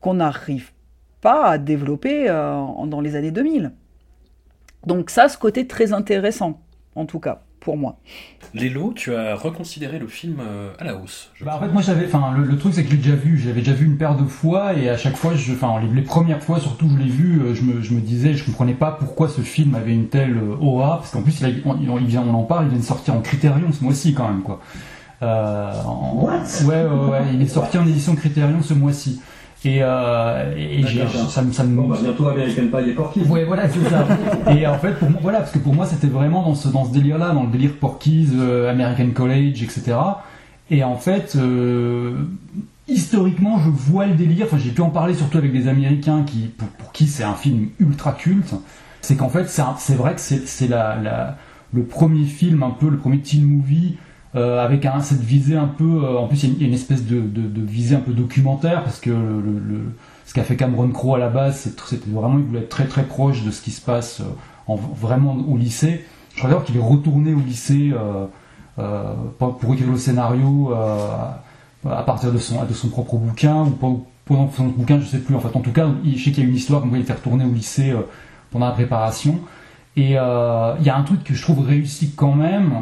qu'on 0.00 0.14
n'arrive 0.14 0.72
pas 1.20 1.44
à 1.46 1.58
développer 1.58 2.28
euh, 2.28 2.64
dans 2.86 3.00
les 3.00 3.14
années 3.16 3.30
2000. 3.30 3.72
Donc 4.86 5.10
ça, 5.10 5.28
ce 5.28 5.38
côté 5.38 5.66
très 5.68 5.92
intéressant, 5.92 6.60
en 6.96 7.06
tout 7.06 7.20
cas, 7.20 7.42
pour 7.64 7.76
moi. 7.76 7.96
Lélo, 8.54 8.92
tu 8.94 9.14
as 9.14 9.34
reconsidéré 9.34 9.98
le 9.98 10.06
film 10.06 10.36
euh, 10.40 10.70
à 10.78 10.84
la 10.84 10.96
hausse. 10.96 11.30
je 11.34 11.44
Bah, 11.44 11.56
en 11.56 11.60
fait, 11.64 11.68
moi, 11.72 11.80
j'avais, 11.82 12.06
enfin, 12.06 12.32
le, 12.36 12.44
le 12.44 12.58
truc, 12.58 12.74
c'est 12.74 12.82
que 12.82 12.90
je 12.90 12.96
l'ai 12.96 13.02
déjà 13.02 13.14
vu. 13.16 13.38
J'avais 13.38 13.60
déjà 13.60 13.72
vu 13.72 13.86
une 13.86 13.96
paire 13.96 14.16
de 14.16 14.24
fois, 14.24 14.74
et 14.74 14.88
à 14.88 14.96
chaque 14.96 15.16
fois, 15.16 15.34
je, 15.34 15.52
enfin, 15.52 15.80
les, 15.80 15.88
les 15.88 16.02
premières 16.02 16.42
fois, 16.42 16.60
surtout, 16.60 16.88
je 16.90 16.96
l'ai 17.02 17.10
vu, 17.10 17.40
euh, 17.40 17.54
je 17.54 17.62
me, 17.62 17.80
je 17.80 17.94
me 17.94 18.00
disais, 18.00 18.34
je 18.34 18.44
comprenais 18.44 18.74
pas 18.74 18.92
pourquoi 18.92 19.28
ce 19.28 19.40
film 19.40 19.74
avait 19.74 19.94
une 19.94 20.08
telle 20.08 20.36
euh, 20.36 20.56
aura, 20.60 20.98
parce 20.98 21.10
qu'en 21.12 21.22
plus, 21.22 21.40
il- 21.40 21.62
on, 21.64 21.98
il 21.98 22.06
vient, 22.06 22.22
on 22.22 22.34
en 22.34 22.42
parle, 22.42 22.66
il 22.66 22.70
vient 22.70 22.78
de 22.78 22.84
sortir 22.84 23.14
en 23.14 23.20
Criterion 23.20 23.72
ce 23.72 23.82
mois-ci, 23.82 24.12
quand 24.14 24.28
même, 24.28 24.42
quoi. 24.42 24.60
Euh, 25.22 25.72
en- 25.86 26.24
ouais, 26.24 26.64
ouais, 26.66 26.84
ouais, 27.10 27.22
il 27.34 27.42
est 27.42 27.46
sorti 27.46 27.78
en 27.78 27.86
édition 27.86 28.14
Criterion 28.16 28.60
ce 28.60 28.74
mois-ci. 28.74 29.20
Et, 29.64 29.78
euh, 29.80 30.54
et 30.56 30.82
j'ai- 30.84 31.06
ça, 31.28 31.40
me- 31.42 31.52
ça 31.52 31.62
me, 31.62 31.76
Bon, 31.76 31.86
bah, 31.88 31.96
bientôt 32.02 32.26
American 32.28 32.62
Pie 32.66 32.90
et 32.90 32.94
Porky. 32.94 33.20
Ouais, 33.20 33.44
voilà, 33.44 33.68
c'est 33.68 33.88
ça. 33.88 34.06
et 34.50 34.66
en 34.66 34.76
fait, 34.78 34.92
pour 34.98 35.08
moi, 35.08 35.20
voilà, 35.22 35.38
parce 35.38 35.52
que 35.52 35.58
pour 35.60 35.72
moi, 35.74 35.86
c'était 35.86 36.08
vraiment 36.08 36.42
dans 36.42 36.54
ce, 36.56 36.68
dans 36.68 36.84
ce 36.84 36.92
délire-là, 36.92 37.30
dans 37.30 37.44
le 37.44 37.50
délire 37.50 37.72
Porky's, 37.78 38.30
euh, 38.34 38.70
American 38.70 39.10
College, 39.14 39.62
etc. 39.62 39.94
Et 40.70 40.82
en 40.82 40.96
fait, 40.96 41.34
euh, 41.36 42.14
historiquement, 42.88 43.58
je 43.58 43.68
vois 43.70 44.06
le 44.06 44.14
délire. 44.14 44.46
Enfin, 44.46 44.58
j'ai 44.58 44.70
pu 44.70 44.80
en 44.80 44.90
parler 44.90 45.14
surtout 45.14 45.38
avec 45.38 45.52
des 45.52 45.68
Américains 45.68 46.24
qui, 46.26 46.50
pour, 46.56 46.68
pour 46.68 46.92
qui 46.92 47.06
c'est 47.06 47.24
un 47.24 47.34
film 47.34 47.68
ultra 47.78 48.12
culte. 48.12 48.54
C'est 49.00 49.16
qu'en 49.16 49.28
fait, 49.28 49.48
c'est 49.48 49.62
un- 49.62 49.74
c'est 49.78 49.94
vrai 49.94 50.14
que 50.14 50.20
c'est 50.20 50.46
c'est 50.46 50.68
la, 50.68 50.96
la, 51.02 51.36
le 51.72 51.82
premier 51.84 52.24
film, 52.24 52.62
un 52.62 52.70
peu 52.70 52.88
le 52.88 52.96
premier 52.98 53.18
teen 53.20 53.44
movie. 53.44 53.96
Euh, 54.34 54.64
avec 54.64 54.86
un, 54.86 55.00
cette 55.00 55.20
visée 55.20 55.56
un 55.56 55.66
peu, 55.66 55.84
euh, 56.04 56.16
en 56.16 56.26
plus 56.26 56.42
il 56.44 56.58
y 56.58 56.64
a 56.64 56.66
une- 56.66 56.72
espèce 56.72 57.04
de, 57.04 57.20
de, 57.20 57.60
visée 57.60 57.96
un 57.96 58.00
peu 58.00 58.12
documentaire 58.12 58.82
parce 58.82 58.98
que 58.98 59.10
ce 60.24 60.32
qu'a 60.32 60.42
fait 60.42 60.56
Cameron 60.56 60.88
Crowe 60.88 61.16
à 61.16 61.18
la 61.18 61.28
base, 61.28 61.70
c'était 61.84 62.10
vraiment, 62.10 62.38
il 62.38 62.44
voulait 62.44 62.60
être 62.60 62.70
très 62.70 62.86
très 62.86 63.02
proche 63.02 63.44
de 63.44 63.50
ce 63.50 63.60
qui 63.60 63.70
se 63.70 63.82
passe 63.82 64.20
euh, 64.20 64.24
en, 64.66 64.76
vraiment 64.76 65.36
au 65.36 65.58
lycée. 65.58 66.04
Je 66.32 66.38
crois 66.38 66.48
d'ailleurs 66.48 66.64
qu'il 66.64 66.78
est 66.78 66.80
retourné 66.80 67.34
au 67.34 67.40
lycée 67.40 67.92
pour 69.38 69.74
écrire 69.74 69.90
le 69.90 69.98
scénario 69.98 70.72
à 70.72 72.02
partir 72.04 72.32
de 72.32 72.38
son, 72.38 72.64
de 72.64 72.72
son 72.72 72.88
propre 72.88 73.16
bouquin 73.16 73.64
ou 73.64 74.06
pendant 74.24 74.50
son 74.50 74.68
bouquin, 74.68 74.98
je 74.98 75.04
sais 75.04 75.18
plus. 75.18 75.34
En 75.34 75.40
fait, 75.40 75.54
en 75.54 75.60
tout 75.60 75.72
cas, 75.72 75.88
je 76.06 76.24
sais 76.24 76.30
qu'il 76.30 76.42
y 76.42 76.46
a 76.46 76.48
une 76.48 76.56
histoire 76.56 76.80
comme 76.80 76.88
quoi 76.88 76.96
il 76.98 77.02
était 77.02 77.12
retourné 77.12 77.44
au 77.44 77.52
lycée 77.52 77.92
pendant 78.50 78.64
la 78.64 78.72
préparation. 78.72 79.40
Et 79.98 80.12
il 80.12 80.12
y 80.12 80.16
a 80.16 80.96
un 80.96 81.02
truc 81.02 81.22
que 81.22 81.34
je 81.34 81.42
trouve 81.42 81.66
réussi 81.66 82.14
quand 82.16 82.34
même, 82.34 82.76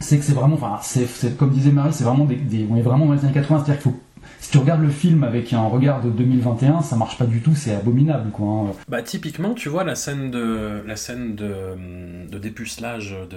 c'est 0.00 0.18
que 0.18 0.24
c'est 0.24 0.32
vraiment, 0.32 0.54
enfin, 0.54 0.78
c'est, 0.82 1.36
comme 1.36 1.50
disait 1.50 1.70
Marie, 1.70 1.92
c'est 1.92 2.04
vraiment 2.04 2.24
des, 2.24 2.66
on 2.70 2.76
est 2.76 2.82
vraiment 2.82 3.06
dans 3.06 3.14
les 3.14 3.24
années 3.24 3.32
80, 3.32 3.64
c'est-à-dire 3.64 3.82
qu'il 3.82 3.92
faut, 3.92 3.98
si 4.40 4.50
tu 4.50 4.58
regardes 4.58 4.82
le 4.82 4.88
film 4.90 5.24
avec 5.24 5.52
un 5.52 5.62
regard 5.66 6.00
de 6.02 6.10
2021, 6.10 6.82
ça 6.82 6.96
marche 6.96 7.18
pas 7.18 7.26
du 7.26 7.40
tout, 7.40 7.54
c'est 7.54 7.74
abominable 7.74 8.30
quoi. 8.30 8.46
hein. 8.46 8.72
Bah 8.88 9.02
typiquement, 9.02 9.54
tu 9.54 9.68
vois 9.68 9.84
la 9.84 9.94
scène 9.94 10.30
de 10.30 10.82
la 10.86 10.96
scène 10.96 11.34
de, 11.34 12.28
de 12.30 12.38
dépucelage 12.38 13.16
de, 13.30 13.36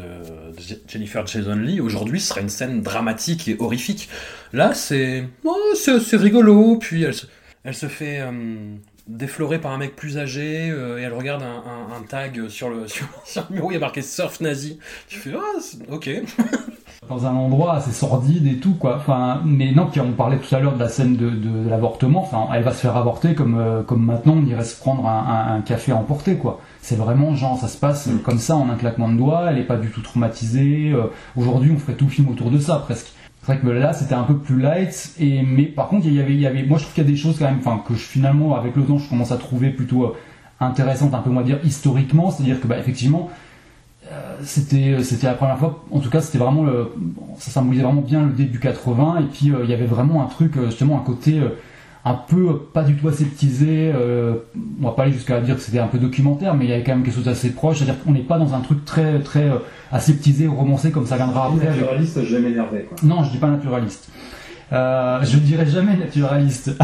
Jennifer 0.88 1.26
Jason 1.26 1.56
Lee 1.56 1.80
aujourd'hui 1.82 2.20
serait 2.20 2.42
une 2.42 2.50
scène 2.50 2.82
dramatique 2.82 3.48
et 3.48 3.56
horrifique. 3.60 4.10
Là, 4.54 4.74
c'est 4.74 5.28
oh, 5.44 5.56
c'est 5.76 6.18
rigolo, 6.18 6.78
puis 6.78 7.04
elle 7.04 7.14
se, 7.14 7.26
elle 7.64 7.76
se 7.76 7.88
fait 7.88 8.20
euh, 8.22 8.76
déflorer 9.08 9.60
par 9.60 9.72
un 9.72 9.78
mec 9.78 9.96
plus 9.96 10.18
âgé 10.18 10.70
euh, 10.70 11.00
et 11.00 11.02
elle 11.04 11.14
regarde 11.14 11.44
un, 11.44 12.02
tag 12.08 12.48
sur 12.50 12.70
le 12.70 12.88
sur, 13.26 13.46
mur 13.50 13.66
où 13.66 13.72
il 13.72 13.76
y 13.76 13.78
a 13.78 13.80
marqué 13.80 14.02
surf 14.02 14.40
nazi. 14.42 14.80
Tu 15.08 15.20
fais 15.20 15.32
ah 15.36 15.60
ok. 15.90 16.10
dans 17.10 17.26
un 17.26 17.36
endroit 17.36 17.74
assez 17.74 17.92
sordide 17.92 18.48
et 18.48 18.58
tout 18.58 18.76
quoi. 18.76 18.98
Enfin, 18.98 19.42
mais 19.44 19.72
non, 19.72 19.90
on 19.98 20.12
parlait 20.12 20.38
tout 20.38 20.54
à 20.56 20.60
l'heure 20.60 20.76
de 20.76 20.80
la 20.80 20.88
scène 20.88 21.16
de, 21.16 21.70
l'avortement. 21.70 22.22
Enfin, 22.22 22.48
elle 22.54 22.64
va 22.64 22.72
se 22.72 22.82
faire 22.82 22.96
avorter 22.96 23.34
comme 23.36 23.60
euh, 23.60 23.84
comme 23.84 24.06
maintenant 24.06 24.38
on 24.38 24.46
irait 24.46 24.64
se 24.64 24.80
prendre 24.80 25.08
un, 25.08 25.62
café 25.62 25.92
à 25.92 25.98
emporter 25.98 26.36
quoi. 26.36 26.62
C'est 26.82 26.96
vraiment 26.96 27.36
genre 27.36 27.60
ça 27.60 27.68
se 27.68 27.78
passe 27.78 28.10
comme 28.24 28.40
ça 28.40 28.56
en 28.56 28.70
un 28.70 28.76
claquement 28.76 29.10
de 29.10 29.18
doigts. 29.18 29.48
Elle 29.50 29.58
est 29.58 29.66
pas 29.66 29.78
du 29.78 29.90
tout 29.90 30.02
traumatisée. 30.02 30.92
Euh, 30.92 31.12
Aujourd'hui, 31.36 31.72
on 31.74 31.78
ferait 31.78 31.94
tout 31.94 32.08
film 32.08 32.30
autour 32.30 32.52
de 32.52 32.60
ça 32.60 32.78
presque. 32.78 33.12
C'est 33.42 33.54
vrai 33.54 33.60
que 33.60 33.68
là, 33.68 33.94
c'était 33.94 34.14
un 34.14 34.24
peu 34.24 34.38
plus 34.38 34.60
light. 34.60 35.14
Et 35.20 35.42
mais 35.42 35.64
par 35.64 35.88
contre, 35.88 36.06
il 36.06 36.14
y 36.14 36.20
avait 36.20 36.34
il 36.34 36.40
y 36.40 36.48
avait 36.48 36.64
moi 36.64 36.78
je 36.78 36.84
trouve 36.84 36.94
qu'il 36.94 37.04
y 37.04 37.08
a 37.08 37.10
des 37.10 37.18
choses 37.18 37.40
quand 37.40 37.46
même, 37.46 37.60
enfin 37.60 37.82
que 37.88 37.96
je, 37.96 38.00
finalement 38.00 38.56
avec 38.56 38.76
le 38.76 38.84
temps 38.84 38.98
je 38.98 39.10
commence 39.10 39.32
à 39.32 39.38
trouver 39.38 39.70
plutôt 39.72 40.06
euh, 40.06 40.18
intéressantes, 40.60 41.14
un 41.14 41.20
peu 41.20 41.32
va 41.32 41.44
dire 41.44 41.60
historiquement. 41.64 42.32
C'est-à-dire 42.32 42.62
que 42.62 42.68
bah 42.68 42.78
effectivement 42.78 43.30
euh, 44.12 44.36
c'était 44.44 45.04
c'était 45.04 45.28
la 45.28 45.36
première 45.36 45.58
fois 45.58 45.84
en 45.92 46.00
tout 46.00 46.10
cas 46.10 46.22
c'était 46.22 46.40
vraiment 46.40 46.64
le, 46.64 46.92
ça 47.38 47.52
symbolisait 47.52 47.84
vraiment 47.84 48.02
bien 48.02 48.26
le 48.26 48.32
début 48.32 48.60
80 48.60 49.20
et 49.20 49.24
puis 49.24 49.52
euh, 49.52 49.60
il 49.64 49.70
y 49.70 49.74
avait 49.74 49.86
vraiment 49.86 50.24
un 50.24 50.26
truc 50.26 50.58
euh, 50.58 50.66
justement 50.66 50.98
un 50.98 51.04
côté 51.04 51.40
euh, 51.40 51.50
un 52.04 52.14
peu 52.16 52.58
pas 52.74 52.84
du 52.84 52.96
tout 52.96 53.08
aseptisé 53.08 53.92
euh, 53.94 54.36
on 54.82 54.86
va 54.86 54.92
pas 54.94 55.04
aller 55.04 55.12
jusqu'à 55.12 55.40
dire 55.40 55.56
que 55.56 55.62
c'était 55.62 55.80
un 55.80 55.88
peu 55.88 56.00
documentaire 56.00 56.56
mais 56.56 56.66
il 56.66 56.70
y 56.72 56.74
avait 56.74 56.84
quand 56.84 56.94
même 56.96 57.04
quelque 57.04 57.14
chose 57.16 57.26
d'assez 57.26 57.52
proche 57.52 57.78
c'est 57.78 57.84
à 57.84 57.86
dire 57.94 58.04
qu'on 58.04 58.12
n'est 58.12 58.22
pas 58.22 58.40
dans 58.40 58.54
un 58.56 58.60
truc 58.62 58.84
très 58.86 59.20
très 59.20 59.44
euh, 59.50 59.58
aseptisé 59.92 60.48
ou 60.48 60.56
romancé 60.56 60.90
comme 60.92 61.06
ça 61.06 61.18
viendra 61.18 61.48
après 61.48 61.68
avec- 61.68 61.80
Naturaliste, 61.82 62.24
je 62.24 62.36
vais 62.36 62.42
m'énerver. 62.42 62.90
non, 63.04 63.24
je 63.24 63.32
dis 63.32 63.38
pas 63.38 63.50
naturaliste. 63.50 64.10
Euh, 64.74 65.20
je 65.24 65.38
dirais 65.38 65.66
jamais 65.68 65.96
naturaliste. 65.98 66.72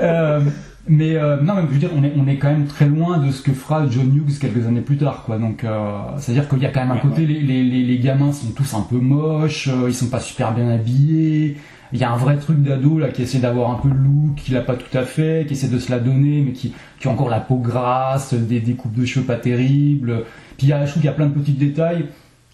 Euh, 0.00 0.40
mais 0.88 1.16
euh, 1.16 1.40
non, 1.42 1.54
mais 1.56 1.62
je 1.62 1.72
veux 1.72 1.78
dire, 1.78 1.90
on 1.96 2.04
est, 2.04 2.12
on 2.16 2.28
est 2.28 2.36
quand 2.36 2.48
même 2.50 2.66
très 2.66 2.86
loin 2.86 3.18
de 3.18 3.30
ce 3.32 3.42
que 3.42 3.52
fera 3.52 3.86
John 3.90 4.14
Hughes 4.14 4.38
quelques 4.40 4.66
années 4.66 4.80
plus 4.82 4.96
tard, 4.96 5.24
quoi. 5.26 5.38
Donc, 5.38 5.64
euh, 5.64 5.98
c'est-à-dire 6.18 6.48
qu'il 6.48 6.60
y 6.60 6.66
a 6.66 6.70
quand 6.70 6.80
même 6.80 6.92
un 6.92 6.98
côté, 6.98 7.26
les, 7.26 7.40
les, 7.40 7.64
les, 7.64 7.82
les 7.82 7.98
gamins 7.98 8.32
sont 8.32 8.50
tous 8.52 8.72
un 8.74 8.82
peu 8.82 8.96
moches, 8.98 9.68
euh, 9.68 9.88
ils 9.88 9.94
sont 9.94 10.06
pas 10.08 10.20
super 10.20 10.52
bien 10.54 10.68
habillés. 10.70 11.56
Il 11.92 11.98
y 11.98 12.04
a 12.04 12.12
un 12.12 12.16
vrai 12.16 12.36
truc 12.36 12.62
d'ado 12.62 12.98
là 12.98 13.08
qui 13.08 13.22
essaie 13.22 13.38
d'avoir 13.38 13.70
un 13.70 13.76
peu 13.76 13.88
le 13.88 13.94
look, 13.94 14.36
qu'il 14.36 14.56
a 14.56 14.60
pas 14.60 14.74
tout 14.74 14.96
à 14.96 15.04
fait, 15.04 15.46
qui 15.46 15.54
essaie 15.54 15.68
de 15.68 15.78
se 15.78 15.90
la 15.90 15.98
donner, 15.98 16.42
mais 16.42 16.52
qui, 16.52 16.72
a 17.04 17.08
encore 17.08 17.28
la 17.28 17.40
peau 17.40 17.56
grasse, 17.56 18.34
des, 18.34 18.60
des 18.60 18.74
coupes 18.74 18.94
de 18.94 19.04
cheveux 19.04 19.24
pas 19.24 19.36
terribles. 19.36 20.24
Puis 20.58 20.66
il 20.66 20.70
y 20.70 20.72
a, 20.72 20.84
je 20.84 20.92
trouve 20.92 21.06
a 21.06 21.12
plein 21.12 21.26
de 21.26 21.34
petits 21.34 21.52
détails 21.52 22.06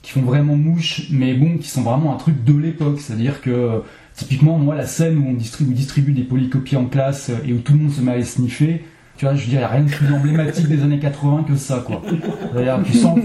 qui 0.03 0.11
font 0.11 0.23
vraiment 0.23 0.57
mouche, 0.57 1.09
mais 1.11 1.35
bon, 1.35 1.59
qui 1.59 1.68
sont 1.68 1.83
vraiment 1.83 2.12
un 2.12 2.16
truc 2.16 2.45
de 2.45 2.55
l'époque. 2.55 3.01
C'est-à-dire 3.01 3.40
que, 3.40 3.83
typiquement, 4.14 4.59
moi, 4.59 4.75
la 4.75 4.87
scène 4.87 5.16
où 5.18 5.29
on 5.29 5.35
distribue, 5.35 5.75
distribue 5.75 6.12
des 6.12 6.25
polycopies 6.25 6.77
en 6.77 6.87
classe 6.87 7.31
euh, 7.31 7.47
et 7.47 7.53
où 7.53 7.59
tout 7.59 7.73
le 7.73 7.79
monde 7.79 7.92
se 7.92 8.01
met 8.01 8.12
à 8.12 8.16
les 8.16 8.25
sniffer, 8.25 8.85
tu 9.23 9.27
vois, 9.29 9.37
je 9.37 9.57
a 9.57 9.69
rien 9.69 9.83
de 9.83 9.89
plus 9.89 10.13
emblématique 10.13 10.67
des 10.67 10.83
années 10.83 10.99
80 10.99 11.45
que 11.47 11.55
ça, 11.55 11.81
quoi. 11.87 12.03
Tu 12.85 12.93
sens, 12.99 13.21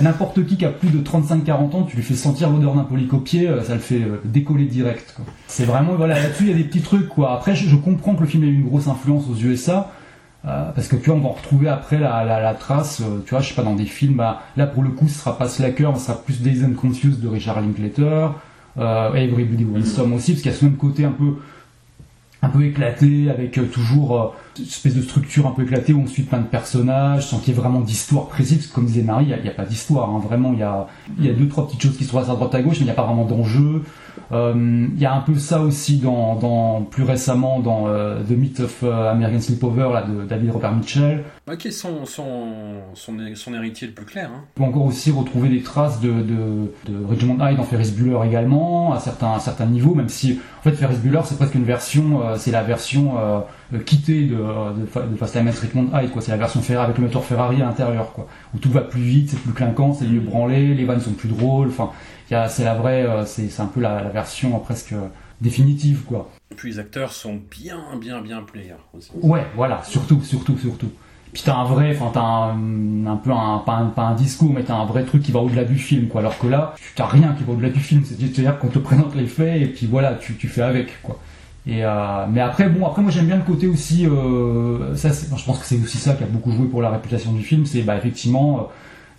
n'importe 0.00 0.44
qui 0.44 0.56
qui 0.56 0.64
a 0.64 0.70
plus 0.70 0.88
de 0.88 0.98
35-40 0.98 1.52
ans, 1.76 1.82
tu 1.84 1.94
lui 1.94 2.02
fais 2.02 2.16
sentir 2.16 2.50
l'odeur 2.50 2.74
d'un 2.74 2.82
polycopier, 2.82 3.46
euh, 3.46 3.62
ça 3.62 3.74
le 3.74 3.78
fait 3.78 4.00
euh, 4.00 4.20
décoller 4.24 4.64
direct. 4.64 5.14
C'est 5.46 5.62
vraiment, 5.62 5.94
voilà, 5.94 6.20
là-dessus, 6.20 6.42
il 6.42 6.50
y 6.50 6.52
a 6.52 6.56
des 6.56 6.64
petits 6.64 6.80
trucs, 6.80 7.06
quoi. 7.06 7.34
Après, 7.34 7.54
je, 7.54 7.76
comprends 7.76 8.16
que 8.16 8.22
le 8.22 8.26
film 8.26 8.42
ait 8.42 8.48
eu 8.48 8.54
une 8.54 8.66
grosse 8.66 8.88
influence 8.88 9.26
aux 9.30 9.36
USA, 9.36 9.92
euh, 10.44 10.72
parce 10.74 10.88
que 10.88 10.96
tu 10.96 11.08
vois, 11.08 11.14
on 11.14 11.20
va 11.20 11.28
en 11.28 11.34
retrouver 11.34 11.68
après 11.68 12.00
la, 12.00 12.56
trace, 12.58 13.00
tu 13.24 13.30
vois, 13.30 13.38
je 13.38 13.50
sais 13.50 13.54
pas, 13.54 13.62
dans 13.62 13.76
des 13.76 13.84
films, 13.84 14.14
bah, 14.14 14.42
là 14.56 14.66
pour 14.66 14.82
le 14.82 14.88
coup, 14.88 15.06
ce 15.06 15.20
sera 15.20 15.38
pas 15.38 15.46
Slacker, 15.46 15.92
ce 15.94 16.06
sera 16.06 16.20
plus 16.20 16.42
Days 16.42 16.64
and 16.64 16.74
Confused 16.74 17.20
de 17.20 17.28
Richard 17.28 17.60
Linklater, 17.60 18.30
euh, 18.76 19.14
Everybody 19.14 19.64
Wants 19.66 20.04
aussi, 20.16 20.32
parce 20.32 20.42
qu'il 20.42 20.50
y 20.50 20.54
a 20.54 20.58
ce 20.58 20.64
même 20.64 20.76
côté 20.76 21.04
un 21.04 21.12
peu, 21.12 21.36
un 22.42 22.48
peu 22.48 22.64
éclaté, 22.64 23.30
avec 23.30 23.52
toujours 23.70 24.34
espèce 24.62 24.94
de 24.94 25.02
structure 25.02 25.46
un 25.46 25.52
peu 25.52 25.62
éclatée 25.62 25.92
où 25.92 26.00
on 26.00 26.06
suit 26.06 26.22
plein 26.22 26.38
de 26.38 26.46
personnages, 26.46 27.26
sans 27.26 27.38
qu'il 27.38 27.54
y 27.54 27.56
ait 27.56 27.60
vraiment 27.60 27.80
d'histoire 27.80 28.26
précise, 28.26 28.58
parce 28.58 28.66
que 28.68 28.74
comme 28.74 28.86
disait 28.86 29.02
Marie, 29.02 29.26
il 29.26 29.42
n'y 29.42 29.48
a, 29.48 29.52
pas 29.52 29.64
d'histoire, 29.64 30.10
hein, 30.10 30.20
vraiment, 30.24 30.52
il 30.52 30.60
y 30.60 30.62
a, 30.62 30.88
il 31.18 31.24
y 31.24 31.30
a 31.30 31.32
deux, 31.32 31.48
trois 31.48 31.66
petites 31.66 31.82
choses 31.82 31.96
qui 31.96 32.04
se 32.04 32.12
passent 32.12 32.28
à 32.28 32.34
droite 32.34 32.54
à 32.54 32.62
gauche, 32.62 32.76
mais 32.76 32.82
il 32.82 32.84
n'y 32.84 32.90
a 32.90 32.94
pas 32.94 33.04
vraiment 33.04 33.24
d'enjeu. 33.24 33.82
Euh, 34.32 34.86
Il 34.94 35.00
y 35.00 35.06
a 35.06 35.14
un 35.14 35.20
peu 35.20 35.34
ça 35.34 35.60
aussi 35.60 35.98
dans, 35.98 36.36
dans 36.36 36.82
plus 36.82 37.04
récemment 37.04 37.60
dans 37.60 37.88
euh, 37.88 38.22
The 38.22 38.30
Myth 38.30 38.60
of 38.60 38.82
euh, 38.82 39.10
American 39.10 39.40
Sleepover 39.40 39.90
là, 39.92 40.02
de 40.02 40.24
David 40.26 40.50
Robert 40.50 40.72
Mitchell. 40.72 41.24
Qui 41.58 41.68
est 41.68 41.70
son, 41.70 42.04
son, 42.04 42.82
son, 42.94 43.16
son 43.34 43.54
héritier 43.54 43.86
le 43.86 43.94
plus 43.94 44.04
clair. 44.04 44.30
Hein. 44.34 44.44
On 44.56 44.60
peut 44.60 44.68
encore 44.68 44.84
aussi 44.84 45.10
retrouver 45.10 45.48
des 45.48 45.62
traces 45.62 46.00
de, 46.00 46.10
de, 46.10 46.72
de 46.86 47.04
Richmond 47.08 47.38
High 47.40 47.56
dans 47.56 47.64
Ferris 47.64 47.92
Bueller 47.96 48.18
également, 48.26 48.92
à 48.92 49.00
certains, 49.00 49.32
à 49.32 49.38
certains 49.38 49.66
niveaux, 49.66 49.94
même 49.94 50.10
si 50.10 50.38
en 50.60 50.62
fait 50.62 50.72
Ferris 50.72 50.98
Bueller 51.02 51.20
c'est 51.24 51.36
presque 51.36 51.54
une 51.54 51.64
version, 51.64 52.20
euh, 52.22 52.34
c'est 52.36 52.50
la 52.50 52.62
version 52.62 53.14
euh, 53.18 53.78
quittée 53.86 54.26
de, 54.26 54.34
de, 54.34 55.10
de 55.10 55.16
Fast 55.16 55.32
Times 55.32 55.48
Richmond 55.48 55.88
High, 55.94 56.10
quoi. 56.10 56.20
C'est 56.20 56.32
la 56.32 56.36
version 56.36 56.60
Ferrari 56.60 56.86
avec 56.86 56.98
le 56.98 57.04
moteur 57.04 57.24
Ferrari 57.24 57.62
à 57.62 57.64
l'intérieur, 57.64 58.12
quoi. 58.12 58.26
Où 58.54 58.58
tout 58.58 58.70
va 58.70 58.82
plus 58.82 59.00
vite, 59.00 59.30
c'est 59.30 59.40
plus 59.40 59.52
clinquant, 59.52 59.94
c'est 59.94 60.06
mieux 60.06 60.20
branlé, 60.20 60.74
les 60.74 60.84
vannes 60.84 61.00
sont 61.00 61.12
plus 61.12 61.28
drôles, 61.30 61.68
enfin, 61.68 61.90
c'est 62.28 62.64
la 62.64 62.74
vraie, 62.74 63.04
euh, 63.04 63.24
c'est 63.24 63.60
un 63.60 63.66
peu 63.66 63.80
la, 63.80 64.02
la 64.02 64.10
version 64.10 64.58
presque 64.60 64.92
euh, 64.92 65.08
définitive, 65.40 66.02
quoi. 66.04 66.30
Et 66.50 66.54
puis 66.54 66.70
les 66.70 66.78
acteurs 66.78 67.12
sont 67.12 67.38
bien, 67.50 67.80
bien, 68.00 68.20
bien 68.20 68.42
players 68.42 68.74
aussi. 68.96 69.10
Ouais, 69.22 69.46
voilà, 69.56 69.82
surtout, 69.84 70.20
surtout, 70.22 70.56
surtout. 70.58 70.90
Puis 71.32 71.42
t'as 71.44 71.56
un 71.56 71.64
vrai, 71.64 71.94
enfin 71.94 72.10
t'as 72.12 72.20
un, 72.20 73.06
un 73.06 73.16
peu 73.16 73.30
un 73.30 73.58
pas, 73.58 73.74
un, 73.76 73.86
pas 73.86 74.02
un 74.02 74.14
discours, 74.14 74.52
mais 74.52 74.62
t'as 74.62 74.76
un 74.76 74.86
vrai 74.86 75.04
truc 75.04 75.22
qui 75.22 75.30
va 75.32 75.40
au-delà 75.40 75.64
du 75.64 75.76
film, 75.76 76.08
quoi. 76.08 76.20
Alors 76.20 76.38
que 76.38 76.46
là, 76.46 76.74
tu 76.78 76.92
t'as 76.94 77.06
rien 77.06 77.34
qui 77.36 77.44
va 77.44 77.52
au-delà 77.52 77.68
du 77.70 77.80
film. 77.80 78.02
C'est-à-dire 78.04 78.58
qu'on 78.58 78.68
te 78.68 78.78
présente 78.78 79.14
les 79.14 79.26
faits 79.26 79.60
et 79.60 79.66
puis 79.66 79.86
voilà, 79.86 80.14
tu, 80.14 80.36
tu 80.36 80.48
fais 80.48 80.62
avec, 80.62 81.02
quoi. 81.02 81.18
Et 81.66 81.84
euh, 81.84 82.24
mais 82.30 82.40
après, 82.40 82.70
bon, 82.70 82.86
après 82.86 83.02
moi 83.02 83.10
j'aime 83.10 83.26
bien 83.26 83.36
le 83.36 83.42
côté 83.42 83.66
aussi, 83.66 84.06
euh, 84.06 84.96
ça, 84.96 85.10
je 85.10 85.44
pense 85.44 85.58
que 85.58 85.66
c'est 85.66 85.78
aussi 85.82 85.98
ça 85.98 86.14
qui 86.14 86.22
a 86.24 86.26
beaucoup 86.26 86.50
joué 86.50 86.66
pour 86.66 86.80
la 86.80 86.88
réputation 86.88 87.32
du 87.32 87.42
film, 87.42 87.66
c'est 87.66 87.82
bah 87.82 87.96
effectivement, 87.98 88.60
euh, 88.60 88.62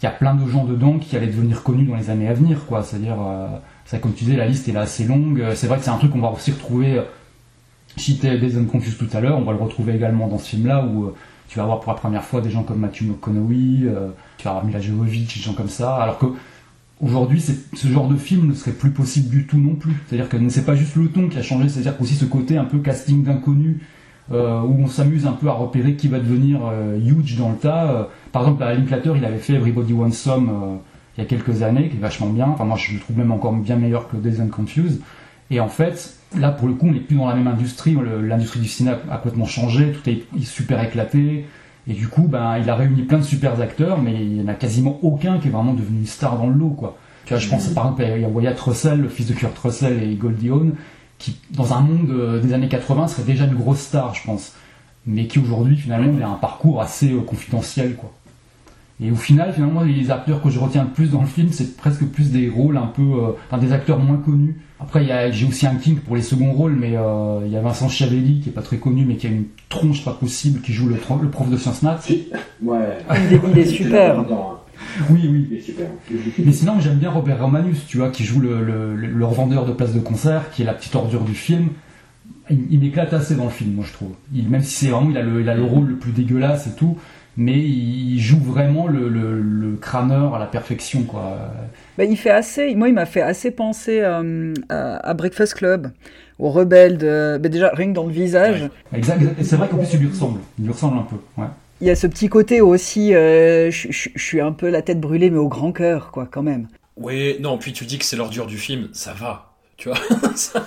il 0.02 0.06
y 0.06 0.08
a 0.08 0.12
plein 0.12 0.34
de 0.34 0.48
gens 0.48 0.64
dedans 0.64 0.98
qui 0.98 1.16
allaient 1.18 1.28
devenir 1.28 1.62
connus 1.62 1.86
dans 1.86 1.96
les 1.96 2.10
années 2.10 2.28
à 2.28 2.34
venir, 2.34 2.66
quoi. 2.66 2.84
C'est-à-dire, 2.84 3.18
euh, 3.22 3.48
ça, 3.86 3.98
comme 4.00 4.14
tu 4.14 4.24
disais, 4.24 4.38
la 4.38 4.48
liste 4.48 4.68
est 4.70 4.72
là 4.72 4.82
assez 4.82 5.04
longue. 5.04 5.42
Euh, 5.42 5.56
C'est 5.56 5.68
vrai 5.68 5.78
que 5.78 5.84
c'est 5.84 5.90
un 5.90 5.98
truc 5.98 6.12
qu'on 6.12 6.22
va 6.22 6.32
aussi 6.32 6.52
retrouver. 6.52 7.02
Citais 7.98 8.38
Days 8.38 8.58
and 8.58 8.66
Confused 8.66 8.98
tout 8.98 9.18
à 9.18 9.20
l'heure, 9.20 9.38
on 9.38 9.42
va 9.42 9.52
le 9.52 9.58
retrouver 9.58 9.96
également 9.96 10.28
dans 10.28 10.38
ce 10.38 10.50
film-là 10.50 10.86
où 10.86 11.06
euh, 11.06 11.16
tu 11.50 11.58
vas 11.58 11.64
avoir 11.64 11.82
pour 11.82 11.92
la 11.92 11.98
première 11.98 12.24
fois 12.24 12.40
des 12.40 12.50
gens 12.50 12.64
comme 12.64 12.80
Matthew 12.80 13.04
McConaughey, 13.04 13.92
tu 14.38 14.44
vas 14.44 14.52
avoir 14.52 14.64
Mila 14.64 14.80
Jovovich, 14.80 15.36
des 15.36 15.42
gens 15.42 15.54
comme 15.54 15.68
ça, 15.68 15.96
alors 15.96 16.20
que 16.20 16.28
aujourd'hui 17.02 17.42
ce 17.42 17.88
genre 17.88 18.08
de 18.08 18.16
film 18.16 18.48
ne 18.48 18.54
serait 18.54 18.72
plus 18.72 18.92
possible 18.92 19.30
du 19.30 19.48
tout 19.48 19.58
non 19.58 19.74
plus. 19.74 19.96
C'est-à-dire 20.08 20.30
que 20.30 20.38
c'est 20.50 20.66
pas 20.66 20.76
juste 20.76 20.96
le 20.96 21.10
ton 21.10 21.28
qui 21.28 21.40
a 21.40 21.42
changé, 21.42 21.68
c'est-à-dire 21.68 21.98
qu'aussi 21.98 22.14
ce 22.14 22.26
côté 22.26 22.58
un 22.58 22.66
peu 22.66 22.78
casting 22.78 23.24
d'inconnus 23.24 23.78
euh, 24.32 24.62
où 24.62 24.78
on 24.84 24.88
s'amuse 24.88 25.26
un 25.26 25.32
peu 25.32 25.48
à 25.48 25.54
repérer 25.54 25.96
qui 25.96 26.08
va 26.08 26.20
devenir 26.20 26.62
euh, 26.63 26.98
huge 26.98 27.38
dans 27.38 27.50
le 27.50 27.58
tas. 27.58 27.92
Euh, 27.92 28.04
par 28.32 28.44
exemple, 28.44 28.63
à 28.63 28.74
Linklater, 28.74 29.13
il 29.15 29.26
avait 29.26 29.38
fait 29.38 29.54
Everybody 29.54 29.94
Wants 29.94 30.12
Some 30.12 30.80
il 31.18 31.22
y 31.22 31.24
a 31.24 31.28
quelques 31.28 31.63
années, 31.63 31.89
qui 31.89 31.98
est 31.98 32.00
vachement 32.00 32.30
bien. 32.30 32.48
Enfin, 32.48 32.65
moi, 32.65 32.78
je 32.78 32.94
le 32.94 33.00
trouve 33.00 33.18
même 33.18 33.32
encore 33.32 33.54
bien 33.54 33.76
meilleur 33.76 34.08
que 34.08 34.18
Days 34.18 34.42
and 34.42 34.50
Confused. 34.50 35.02
Et 35.52 35.60
en 35.60 35.68
fait, 35.68 36.15
là, 36.38 36.50
pour 36.52 36.68
le 36.68 36.76
coup, 36.76 36.88
on 36.88 36.92
n'est 36.92 37.00
plus 37.00 37.18
dans 37.18 37.28
la 37.28 37.36
même 37.36 37.48
industrie. 37.48 37.98
L'industrie 38.22 38.60
du 38.60 38.68
cinéma 38.68 38.98
a 39.10 39.18
complètement 39.18 39.46
changé. 39.46 39.92
Tout 39.92 40.10
est 40.10 40.24
super 40.44 40.82
éclaté. 40.82 41.46
Et 41.89 41.94
du 41.94 42.08
coup, 42.08 42.28
ben, 42.28 42.58
il 42.60 42.70
a 42.70 42.76
réuni 42.76 43.02
plein 43.02 43.18
de 43.18 43.24
super 43.24 43.60
acteurs, 43.60 44.00
mais 44.00 44.13
il 44.13 44.34
n'y 44.34 44.42
en 44.42 44.48
a 44.48 44.54
quasiment 44.54 45.00
aucun 45.02 45.39
qui 45.39 45.48
est 45.48 45.52
vraiment 45.52 45.74
devenu 45.74 46.00
une 46.00 46.06
star 46.06 46.38
dans 46.38 46.48
le 46.48 46.54
lot, 46.54 46.70
quoi. 46.70 46.98
Tu 47.26 47.34
vois, 47.34 47.39
je 47.39 47.50
pense 47.50 47.68
par 47.70 47.86
exemple, 47.86 48.04
il 48.15 48.22
y 48.22 48.26
a 48.26 48.30
Wyatt 48.30 48.60
Russell, 48.60 49.02
le 49.02 49.10
fils 49.10 49.28
de 49.28 49.34
Kurt 49.34 49.58
Russell 49.58 50.02
et 50.02 50.15
Goldie 50.15 50.50
Hawn, 50.50 50.74
qui, 51.20 51.38
dans 51.52 51.74
un 51.74 51.82
monde 51.82 52.10
euh, 52.12 52.40
des 52.42 52.54
années 52.54 52.68
80, 52.70 53.08
serait 53.10 53.24
déjà 53.24 53.46
une 53.46 53.56
grosse 53.56 53.80
star, 53.82 54.16
je 54.16 54.24
pense. 54.26 54.54
Mais 55.06 55.28
qui 55.28 55.40
aujourd'hui, 55.40 55.76
finalement, 55.78 56.12
il 56.16 56.24
a 56.24 56.30
un 56.30 56.34
parcours 56.36 56.82
assez 56.82 57.12
euh, 57.12 57.22
confidentiel, 57.22 57.96
quoi. 57.96 58.12
Et 59.02 59.12
au 59.12 59.16
final, 59.16 59.54
finalement, 59.54 59.82
les 59.82 60.12
acteurs 60.12 60.42
que 60.42 60.50
je 60.50 60.60
retiens 60.60 60.84
le 60.84 60.90
plus 60.90 61.12
dans 61.12 61.22
le 61.22 61.28
film, 61.28 61.50
c'est 61.52 61.78
presque 61.78 62.04
plus 62.06 62.32
des 62.32 62.50
rôles 62.50 62.76
un 62.76 62.88
peu, 62.88 63.02
euh, 63.02 63.32
enfin 63.50 63.58
des 63.58 63.72
acteurs 63.72 63.98
moins 64.00 64.18
connus. 64.18 64.60
Après, 64.82 65.04
il 65.04 65.08
y 65.08 65.12
a- 65.14 65.32
j'ai 65.32 65.46
aussi 65.48 65.66
un 65.68 65.76
king 65.76 65.96
pour 66.00 66.18
les 66.18 66.22
seconds 66.22 66.52
rôles, 66.52 66.76
mais 66.78 66.96
euh, 66.98 67.40
il 67.46 67.52
y 67.52 67.56
a 67.56 67.62
Vincent 67.62 67.88
Chiavelli 67.88 68.42
qui 68.42 68.50
est 68.50 68.52
pas 68.52 68.62
très 68.62 68.76
connu, 68.78 69.06
mais 69.06 69.16
qui 69.16 69.28
a 69.28 69.30
une 69.30 69.46
tronche 69.70 70.04
pas 70.04 70.12
possible, 70.12 70.60
qui 70.62 70.74
joue 70.74 70.88
le, 70.90 70.96
prof 70.96 71.50
de 71.50 71.56
sciences 71.58 71.82
nat. 71.82 71.98
Ouais. 72.62 72.98
Il 73.30 73.34
est- 73.36 73.42
il 73.52 73.58
est 73.58 73.66
super. 73.66 74.16
Oui, 75.10 75.48
oui. 75.52 75.62
Super. 75.62 75.88
Mais 76.38 76.52
sinon, 76.52 76.80
j'aime 76.80 76.98
bien 76.98 77.12
Robert 77.12 77.42
Romanus, 77.42 77.86
tu 77.88 77.98
vois, 77.98 78.10
qui 78.10 78.24
joue 78.24 78.39
le, 78.39 78.63
le, 78.96 79.26
revendeur 79.26 79.65
de 79.65 79.72
places 79.72 79.94
de 79.94 80.00
concert, 80.00 80.50
qui 80.52 80.62
est 80.62 80.65
la 80.65 80.74
petite 80.74 80.96
ordure 80.96 81.24
du 81.24 81.36
film. 81.36 81.70
Il, 82.50 82.65
il 82.72 82.80
m'éclate 82.80 83.13
assez 83.13 83.36
dans 83.36 83.46
le 83.46 83.50
film, 83.52 83.74
moi 83.74 83.86
je 83.88 83.94
trouve. 83.94 84.13
Il, 84.34 84.50
même 84.50 84.63
si 84.63 84.86
c'est 84.86 84.92
vraiment, 84.92 85.10
il 85.10 85.18
a, 85.18 85.22
le, 85.22 85.42
il 85.42 85.50
a 85.50 85.56
le 85.56 85.63
rôle 85.63 85.88
le 85.88 85.96
plus 85.96 86.12
dégueulasse 86.12 86.68
et 86.68 86.72
tout, 86.72 86.98
mais 87.38 87.58
il 87.58 88.20
joue 88.20 88.39
vraiment 88.39 88.88
le, 88.88 89.08
le, 89.08 89.42
le 89.42 89.76
crâneur 89.78 90.36
à 90.36 90.39
la 90.39 90.46
perfection, 90.46 91.04
quoi. 91.04 91.38
Bah, 91.98 92.04
il 92.04 92.18
fait 92.18 92.32
assez, 92.32 92.75
moi, 92.75 92.90
il 92.90 92.94
m'a 92.94 93.06
fait 93.06 93.21
assez 93.21 93.52
penser 93.52 94.02
euh, 94.02 94.54
à, 94.67 94.98
à, 94.98 95.13
Breakfast 95.13 95.54
Club, 95.54 95.88
au 96.38 96.50
rebelle 96.50 96.98
de. 96.98 97.40
Bah, 97.42 97.50
déjà, 97.50 97.69
rien 97.73 97.88
que 97.88 97.94
dans 97.94 98.06
le 98.06 98.12
visage. 98.12 98.63
Ouais. 98.92 98.98
Exact, 99.00 99.21
c'est 99.42 99.56
vrai 99.56 99.67
qu'en 99.69 99.77
plus, 99.77 99.94
il 99.94 100.00
lui 100.00 100.10
ressemble. 100.10 100.40
Il 100.58 100.65
lui 100.65 100.71
ressemble 100.71 100.98
un 100.98 101.04
peu, 101.04 101.15
ouais. 101.38 101.48
Il 101.82 101.88
y 101.88 101.90
a 101.90 101.96
ce 101.96 102.08
petit 102.08 102.27
côté 102.27 102.62
aussi, 102.62 103.13
euh, 103.13 103.71
je, 103.71 103.92
je, 103.92 104.10
je 104.13 104.23
suis 104.23 104.42
un 104.42 104.52
peu 104.52 104.69
la 104.69 104.82
tête 104.82 105.00
brûlée, 105.00 105.30
mais 105.30 105.38
au 105.38 105.48
grand 105.48 105.71
cœur, 105.71 106.12
quoi, 106.12 106.27
quand 106.30 106.44
même. 106.44 106.67
Oui, 106.98 107.38
non, 107.40 107.58
puis 107.58 107.71
tu 107.71 107.86
dis 107.86 107.98
que 107.98 108.06
c'est 108.06 108.17
l'ordure 108.17 108.48
du 108.48 108.58
film, 108.58 108.90
ça 108.92 109.13
va, 109.13 109.54
tu 109.77 109.90
vois. 109.90 109.98
ça... 110.36 110.65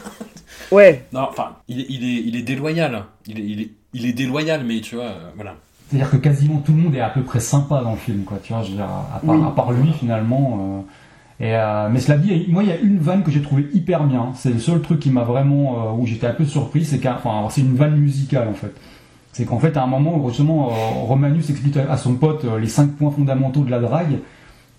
Ouais. 0.70 1.04
Non, 1.12 1.26
enfin, 1.28 1.56
il 1.68 1.80
est, 1.80 1.86
il 1.90 2.04
est, 2.04 2.22
il 2.22 2.36
est 2.36 2.42
déloyal. 2.42 3.04
Il 3.26 3.38
est, 3.38 3.44
il 3.44 3.60
est, 3.60 3.70
il 3.92 4.06
est 4.06 4.12
déloyal, 4.14 4.64
mais 4.64 4.80
tu 4.80 4.94
vois, 4.94 5.04
euh, 5.04 5.30
voilà. 5.36 5.56
C'est-à-dire 5.88 6.10
que 6.10 6.16
quasiment 6.16 6.58
tout 6.60 6.72
le 6.72 6.78
monde 6.78 6.94
est 6.94 7.00
à 7.00 7.10
peu 7.10 7.22
près 7.22 7.40
sympa 7.40 7.82
dans 7.82 7.90
le 7.90 7.98
film, 7.98 8.24
quoi. 8.24 8.38
Tu 8.42 8.54
vois, 8.54 8.62
je 8.62 8.70
veux 8.70 8.76
dire, 8.76 8.86
à 8.86 9.20
part, 9.24 9.36
oui. 9.36 9.44
à 9.46 9.50
part 9.50 9.72
lui, 9.72 9.92
finalement. 9.92 10.84
Euh, 11.40 11.44
et, 11.44 11.54
euh, 11.54 11.90
mais 11.90 12.00
cela 12.00 12.16
dit, 12.16 12.46
moi, 12.48 12.62
il 12.62 12.70
y 12.70 12.72
a 12.72 12.78
une 12.78 12.98
vanne 12.98 13.22
que 13.22 13.30
j'ai 13.30 13.42
trouvé 13.42 13.66
hyper 13.74 14.04
bien. 14.04 14.32
C'est 14.34 14.50
le 14.50 14.58
seul 14.58 14.80
truc 14.80 15.00
qui 15.00 15.10
m'a 15.10 15.24
vraiment, 15.24 15.90
euh, 15.90 15.92
où 15.92 16.06
j'étais 16.06 16.26
un 16.26 16.32
peu 16.32 16.46
surpris, 16.46 16.86
c'est 16.86 16.98
qu'un, 16.98 17.16
enfin, 17.16 17.46
c'est 17.50 17.60
une 17.60 17.74
vanne 17.74 17.96
musicale, 17.96 18.48
en 18.48 18.54
fait. 18.54 18.72
C'est 19.32 19.44
qu'en 19.46 19.58
fait, 19.58 19.76
à 19.76 19.82
un 19.82 19.86
moment, 19.86 20.22
justement, 20.28 20.66
Romanus 21.06 21.48
explique 21.48 21.76
à 21.76 21.96
son 21.96 22.14
pote 22.14 22.44
les 22.60 22.66
cinq 22.66 22.92
points 22.92 23.10
fondamentaux 23.10 23.62
de 23.62 23.70
la 23.70 23.80
drague. 23.80 24.18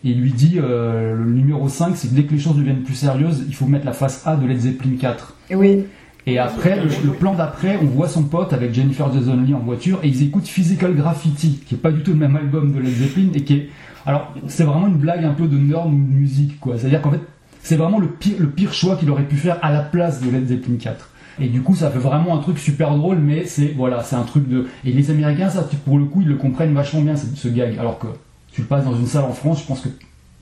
Et 0.06 0.10
il 0.10 0.20
lui 0.20 0.34
dit, 0.34 0.60
euh, 0.62 1.16
le 1.16 1.32
numéro 1.32 1.70
5, 1.70 1.96
c'est 1.96 2.10
que 2.10 2.14
dès 2.14 2.24
que 2.24 2.34
les 2.34 2.40
choses 2.40 2.58
deviennent 2.58 2.84
plus 2.84 2.94
sérieuses, 2.94 3.46
il 3.48 3.56
faut 3.56 3.66
mettre 3.66 3.86
la 3.86 3.94
face 3.94 4.28
A 4.28 4.36
de 4.36 4.46
Led 4.46 4.60
Zeppelin 4.60 4.98
4. 5.00 5.38
Oui. 5.52 5.86
Et 6.26 6.40
après, 6.40 6.76
le, 6.76 6.90
le 7.06 7.12
plan 7.14 7.34
d'après, 7.34 7.78
on 7.82 7.86
voit 7.86 8.08
son 8.10 8.24
pote 8.24 8.54
avec 8.54 8.74
Jennifer 8.74 9.12
Jason 9.14 9.38
Leigh 9.42 9.54
en 9.56 9.60
voiture 9.60 10.00
et 10.04 10.10
ils 10.10 10.24
écoutent 10.24 10.48
Physical 10.48 10.94
Graffiti, 10.94 11.64
qui 11.66 11.76
est 11.76 11.78
pas 11.78 11.92
du 11.92 12.04
tout 12.04 12.12
le 12.12 12.18
même 12.18 12.36
album 12.36 12.74
de 12.74 12.80
Led 12.80 12.94
Zeppelin 12.94 13.30
et 13.34 13.44
qui 13.44 13.54
est, 13.56 13.70
alors 14.06 14.34
c'est 14.48 14.64
vraiment 14.64 14.88
une 14.88 14.98
blague 14.98 15.24
un 15.24 15.34
peu 15.34 15.48
de 15.48 15.58
nerd 15.58 15.88
ou 15.88 15.92
de 15.92 15.96
musique, 15.96 16.60
quoi. 16.60 16.78
C'est-à-dire 16.78 17.02
qu'en 17.02 17.12
fait, 17.12 17.22
c'est 17.62 17.78
vraiment 17.78 18.00
le 18.00 18.08
pire, 18.08 18.36
le 18.40 18.50
pire 18.50 18.74
choix 18.74 18.98
qu'il 18.98 19.10
aurait 19.10 19.24
pu 19.24 19.38
faire 19.38 19.58
à 19.62 19.72
la 19.72 19.82
place 19.82 20.22
de 20.22 20.30
Led 20.30 20.48
Zeppelin 20.48 20.76
4. 20.78 21.10
Et 21.40 21.48
du 21.48 21.62
coup, 21.62 21.76
ça 21.76 21.90
fait 21.90 22.00
vraiment 22.00 22.38
un 22.38 22.42
truc 22.42 22.60
super 22.60 22.96
drôle, 22.96 23.18
mais 23.18 23.46
c'est 23.46 23.74
voilà, 23.76 24.04
c'est 24.04 24.16
un 24.16 24.24
truc 24.24 24.48
de. 24.48 24.68
Et 24.86 24.92
les 24.92 25.10
Américains, 25.10 25.50
ça, 25.50 25.68
pour 25.86 25.98
le 25.98 26.06
coup, 26.06 26.22
ils 26.22 26.28
le 26.28 26.36
comprennent 26.36 26.74
vachement 26.74 27.02
bien 27.02 27.16
ce, 27.16 27.26
ce 27.36 27.48
gag. 27.48 27.78
Alors 27.80 28.00
que 28.00 28.08
tu 28.52 28.62
le 28.62 28.68
passes 28.68 28.86
dans 28.86 28.96
une 28.96 29.08
salle 29.08 29.24
en 29.24 29.34
France, 29.34 29.62
je 29.62 29.68
pense 29.68 29.82
que 29.82 29.90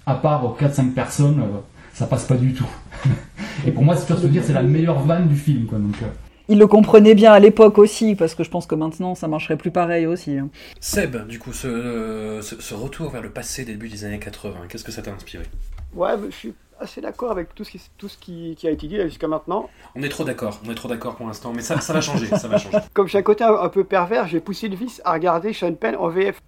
à 0.05 0.15
part 0.15 0.55
4-5 0.59 0.91
personnes, 0.91 1.39
euh, 1.39 1.59
ça 1.93 2.05
passe 2.05 2.25
pas 2.25 2.35
du 2.35 2.53
tout. 2.53 2.67
Et 3.65 3.71
pour 3.71 3.83
moi, 3.83 3.95
c'est 3.95 4.13
se 4.13 4.27
dire, 4.27 4.43
c'est 4.45 4.53
la 4.53 4.63
meilleure 4.63 4.99
vanne 4.99 5.27
du 5.27 5.35
film, 5.35 5.65
quoi. 5.65 5.77
Donc, 5.77 5.95
euh... 6.01 6.07
Il 6.49 6.57
le 6.57 6.67
comprenait 6.67 7.15
bien 7.15 7.31
à 7.31 7.39
l'époque 7.39 7.77
aussi, 7.77 8.15
parce 8.15 8.35
que 8.35 8.43
je 8.43 8.49
pense 8.49 8.65
que 8.65 8.75
maintenant, 8.75 9.15
ça 9.15 9.27
marcherait 9.27 9.55
plus 9.55 9.71
pareil 9.71 10.05
aussi. 10.05 10.37
Hein. 10.37 10.49
Seb, 10.81 11.27
du 11.27 11.39
coup, 11.39 11.53
ce, 11.53 11.67
euh, 11.67 12.41
ce, 12.41 12.59
ce, 12.59 12.73
retour 12.73 13.09
vers 13.09 13.21
le 13.21 13.29
passé 13.29 13.63
début 13.63 13.87
des 13.87 14.03
années 14.03 14.19
80, 14.19 14.53
qu'est-ce 14.67 14.83
que 14.83 14.91
ça 14.91 15.01
t'a 15.01 15.13
inspiré? 15.13 15.45
Ouais, 15.93 16.11
je 16.29 16.35
suis 16.35 16.53
assez 16.81 17.01
d'accord 17.01 17.31
avec 17.31 17.53
tout 17.55 17.63
ce 17.63 17.71
qui, 17.71 17.81
tout 17.97 18.07
ce 18.07 18.17
qui, 18.17 18.55
qui 18.57 18.67
a 18.67 18.71
été 18.71 18.87
dit 18.87 18.99
jusqu'à 19.01 19.27
maintenant. 19.27 19.69
On 19.95 20.03
est 20.03 20.09
trop 20.09 20.23
d'accord, 20.23 20.59
on 20.65 20.71
est 20.71 20.75
trop 20.75 20.87
d'accord 20.87 21.15
pour 21.15 21.27
l'instant, 21.27 21.53
mais 21.55 21.61
ça, 21.61 21.79
ça 21.79 21.93
va 21.93 22.01
changer, 22.01 22.27
ça 22.27 22.47
va 22.47 22.57
changer. 22.57 22.77
Comme 22.93 23.07
j'ai 23.07 23.19
un 23.19 23.23
côté 23.23 23.43
un, 23.43 23.53
un 23.53 23.69
peu 23.69 23.83
pervers, 23.83 24.27
j'ai 24.27 24.39
poussé 24.39 24.67
le 24.67 24.75
vice 24.75 25.01
à 25.05 25.13
regarder 25.13 25.53
Sean 25.53 25.73
Penn 25.73 25.95
en 25.95 26.09
VF. 26.09 26.41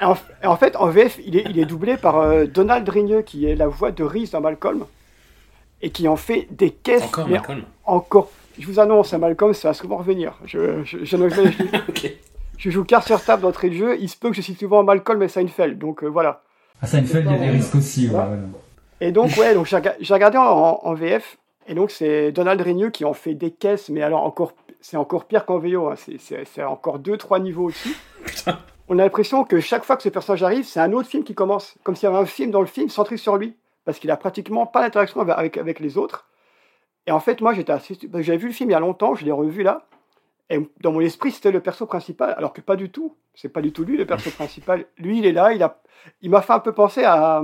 En, 0.00 0.16
en, 0.44 0.56
fait, 0.56 0.76
en 0.76 0.88
VF, 0.88 1.18
il 1.24 1.36
est, 1.36 1.44
il 1.50 1.58
est 1.58 1.64
doublé 1.64 1.96
par 1.96 2.18
euh, 2.18 2.46
Donald 2.46 2.88
Rigneux, 2.88 3.22
qui 3.22 3.46
est 3.46 3.56
la 3.56 3.66
voix 3.66 3.90
de 3.90 4.04
Reese 4.04 4.30
dans 4.30 4.40
Malcolm, 4.40 4.84
et 5.82 5.90
qui 5.90 6.08
en 6.08 6.16
fait 6.16 6.46
des 6.50 6.70
caisses. 6.70 7.02
Encore 7.02 7.28
Malcolm 7.28 7.62
Encore. 7.84 8.30
Je 8.58 8.66
vous 8.66 8.80
annonce, 8.80 9.12
à 9.12 9.18
Malcolm, 9.18 9.54
ça 9.54 9.68
va 9.68 9.74
souvent 9.74 9.96
revenir. 9.98 10.34
Je, 10.44 10.82
je, 10.84 11.04
je, 11.04 11.16
je, 11.16 11.78
okay. 11.88 12.18
je 12.56 12.70
joue 12.70 12.84
carte 12.84 13.06
sur 13.06 13.22
table 13.22 13.42
d'entrée 13.42 13.70
de 13.70 13.74
jeu, 13.74 13.96
il 14.00 14.08
se 14.08 14.16
peut 14.16 14.30
que 14.30 14.36
je 14.36 14.40
suis 14.40 14.54
souvent 14.54 14.82
Malcolm 14.82 15.22
et 15.22 15.28
Seinfeld, 15.28 15.78
donc 15.78 16.02
euh, 16.02 16.06
voilà. 16.06 16.42
À 16.80 16.86
Seinfeld, 16.86 17.26
il 17.26 17.32
y 17.32 17.34
a 17.34 17.38
des 17.38 17.50
risques 17.50 17.74
aussi. 17.74 18.08
Ouais. 18.08 18.16
Ouais. 18.16 18.38
Et 19.00 19.12
donc, 19.12 19.30
ouais, 19.36 19.54
donc 19.54 19.66
j'ai 19.66 20.14
regardé 20.14 20.38
en, 20.38 20.80
en, 20.82 20.94
VF, 20.94 21.38
et 21.66 21.74
donc 21.74 21.90
c'est 21.90 22.32
Donald 22.32 22.60
Rigneux 22.60 22.90
qui 22.90 23.04
en 23.04 23.12
fait 23.12 23.34
des 23.34 23.50
caisses, 23.52 23.90
mais 23.90 24.02
alors 24.02 24.24
encore, 24.24 24.52
c'est 24.80 24.96
encore 24.96 25.26
pire 25.26 25.46
qu'en 25.46 25.58
VO, 25.58 25.88
hein. 25.88 25.94
c'est 25.96 26.62
encore 26.64 26.98
2-3 26.98 27.40
niveaux 27.42 27.66
au-dessus. 27.66 27.96
On 28.88 28.98
a 28.98 29.02
l'impression 29.02 29.44
que 29.44 29.60
chaque 29.60 29.84
fois 29.84 29.96
que 29.96 30.02
ce 30.02 30.08
personnage 30.08 30.42
arrive, 30.42 30.64
c'est 30.64 30.80
un 30.80 30.92
autre 30.92 31.08
film 31.08 31.22
qui 31.22 31.34
commence. 31.34 31.76
Comme 31.82 31.94
s'il 31.94 32.08
y 32.08 32.12
avait 32.12 32.22
un 32.22 32.26
film 32.26 32.50
dans 32.50 32.60
le 32.60 32.66
film 32.66 32.88
centré 32.88 33.18
sur 33.18 33.36
lui. 33.36 33.54
Parce 33.84 33.98
qu'il 33.98 34.10
a 34.10 34.16
pratiquement 34.16 34.66
pas 34.66 34.80
d'interaction 34.80 35.20
avec, 35.20 35.58
avec 35.58 35.80
les 35.80 35.98
autres. 35.98 36.28
Et 37.06 37.10
en 37.10 37.20
fait, 37.20 37.40
moi, 37.40 37.52
j'étais 37.52 37.72
assez. 37.72 37.98
J'avais 38.00 38.38
vu 38.38 38.48
le 38.48 38.52
film 38.52 38.70
il 38.70 38.72
y 38.72 38.76
a 38.76 38.80
longtemps, 38.80 39.14
je 39.14 39.24
l'ai 39.24 39.32
revu 39.32 39.62
là. 39.62 39.86
Et 40.50 40.58
dans 40.80 40.92
mon 40.92 41.00
esprit, 41.00 41.32
c'était 41.32 41.50
le 41.50 41.60
perso 41.60 41.84
principal. 41.84 42.34
Alors 42.38 42.54
que 42.54 42.62
pas 42.62 42.76
du 42.76 42.90
tout. 42.90 43.14
C'est 43.34 43.50
pas 43.50 43.60
du 43.60 43.72
tout 43.72 43.84
lui, 43.84 43.98
le 43.98 44.06
perso 44.06 44.30
principal. 44.36 44.86
Lui, 44.96 45.18
il 45.18 45.26
est 45.26 45.32
là, 45.32 45.52
il 45.52 45.62
a. 45.62 45.80
Il 46.22 46.30
m'a 46.30 46.40
fait 46.40 46.54
un 46.54 46.60
peu 46.60 46.72
penser 46.72 47.04
à 47.04 47.42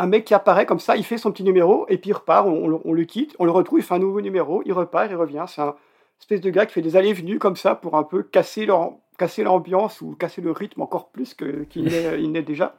un 0.00 0.06
mec 0.06 0.24
qui 0.24 0.34
apparaît 0.34 0.66
comme 0.66 0.80
ça, 0.80 0.96
il 0.96 1.04
fait 1.04 1.18
son 1.18 1.30
petit 1.30 1.44
numéro, 1.44 1.86
et 1.88 1.98
puis 1.98 2.10
il 2.10 2.12
repart, 2.14 2.46
on, 2.46 2.72
on, 2.72 2.80
on 2.84 2.92
le 2.92 3.04
quitte, 3.04 3.36
on 3.38 3.44
le 3.44 3.50
retrouve, 3.50 3.80
il 3.80 3.82
fait 3.82 3.94
un 3.94 3.98
nouveau 3.98 4.20
numéro, 4.20 4.62
il 4.64 4.72
repart, 4.72 5.08
il 5.10 5.16
revient. 5.16 5.44
C'est 5.46 5.60
un 5.60 5.74
espèce 6.20 6.40
de 6.40 6.50
gars 6.50 6.66
qui 6.66 6.72
fait 6.72 6.82
des 6.82 6.96
allées-venues 6.96 7.38
comme 7.38 7.56
ça 7.56 7.74
pour 7.74 7.96
un 7.96 8.02
peu 8.02 8.22
casser 8.22 8.66
leur 8.66 8.92
casser 9.18 9.42
l'ambiance 9.42 10.00
ou 10.00 10.16
casser 10.18 10.40
le 10.40 10.50
rythme 10.50 10.80
encore 10.80 11.10
plus 11.10 11.34
qu'il 11.34 11.66
qu 11.68 11.82
n'est 11.82 11.92
est 12.38 12.42
déjà. 12.42 12.74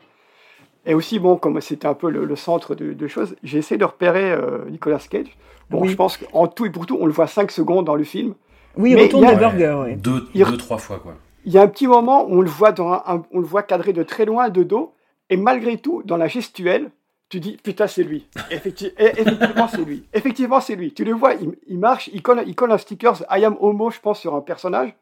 Et 0.87 0.95
aussi, 0.95 1.19
bon, 1.19 1.37
comme 1.37 1.61
c'était 1.61 1.87
un 1.87 1.93
peu 1.93 2.09
le, 2.09 2.25
le 2.25 2.35
centre 2.35 2.73
de, 2.73 2.93
de, 2.93 3.07
choses, 3.07 3.35
j'ai 3.43 3.59
essayé 3.59 3.77
de 3.77 3.85
repérer 3.85 4.31
euh, 4.31 4.67
Nicolas 4.71 4.97
Cage. 4.97 5.37
Bon, 5.69 5.81
oui. 5.81 5.89
je 5.89 5.95
pense 5.95 6.17
qu'en 6.17 6.47
tout 6.47 6.65
et 6.65 6.71
pour 6.71 6.87
tout, 6.87 6.97
on 6.99 7.05
le 7.05 7.11
voit 7.11 7.27
5 7.27 7.51
secondes 7.51 7.85
dans 7.85 7.95
le 7.95 8.03
film. 8.03 8.33
Oui, 8.75 8.91
il 8.91 8.99
retourne 8.99 9.29
le 9.29 9.37
burger, 9.37 9.77
oui. 9.83 9.95
Deux, 9.95 10.27
il, 10.33 10.43
deux, 10.43 10.57
trois 10.57 10.79
fois, 10.79 10.97
quoi. 10.97 11.13
Il 11.45 11.53
y 11.53 11.59
a 11.59 11.61
un 11.61 11.67
petit 11.67 11.85
moment 11.85 12.25
où 12.25 12.39
on 12.39 12.41
le 12.41 12.49
voit, 12.49 12.71
dans 12.71 12.91
un, 12.91 13.03
un, 13.05 13.23
on 13.31 13.39
le 13.39 13.45
voit 13.45 13.61
cadré 13.61 13.93
de 13.93 14.01
très 14.01 14.25
loin, 14.25 14.49
de 14.49 14.63
dos, 14.63 14.95
et 15.29 15.37
malgré 15.37 15.77
tout, 15.77 16.01
dans 16.05 16.17
la 16.17 16.27
gestuelle, 16.27 16.89
tu 17.31 17.39
dis, 17.39 17.57
putain, 17.63 17.87
c'est 17.87 18.03
lui. 18.03 18.27
Effecti 18.51 18.91
effectivement, 18.97 19.67
c'est 19.69 19.85
lui. 19.85 20.03
Effectivement, 20.13 20.59
c'est 20.59 20.75
lui. 20.75 20.93
Tu 20.93 21.05
le 21.05 21.13
vois, 21.13 21.33
il, 21.35 21.55
il 21.65 21.79
marche, 21.79 22.09
il 22.13 22.21
colle, 22.21 22.43
il 22.45 22.55
colle 22.55 22.73
un 22.73 22.77
sticker 22.77 23.13
I 23.31 23.45
am 23.45 23.55
homo, 23.61 23.89
je 23.89 24.01
pense, 24.01 24.19
sur 24.19 24.35
un 24.35 24.41
personnage. 24.41 24.93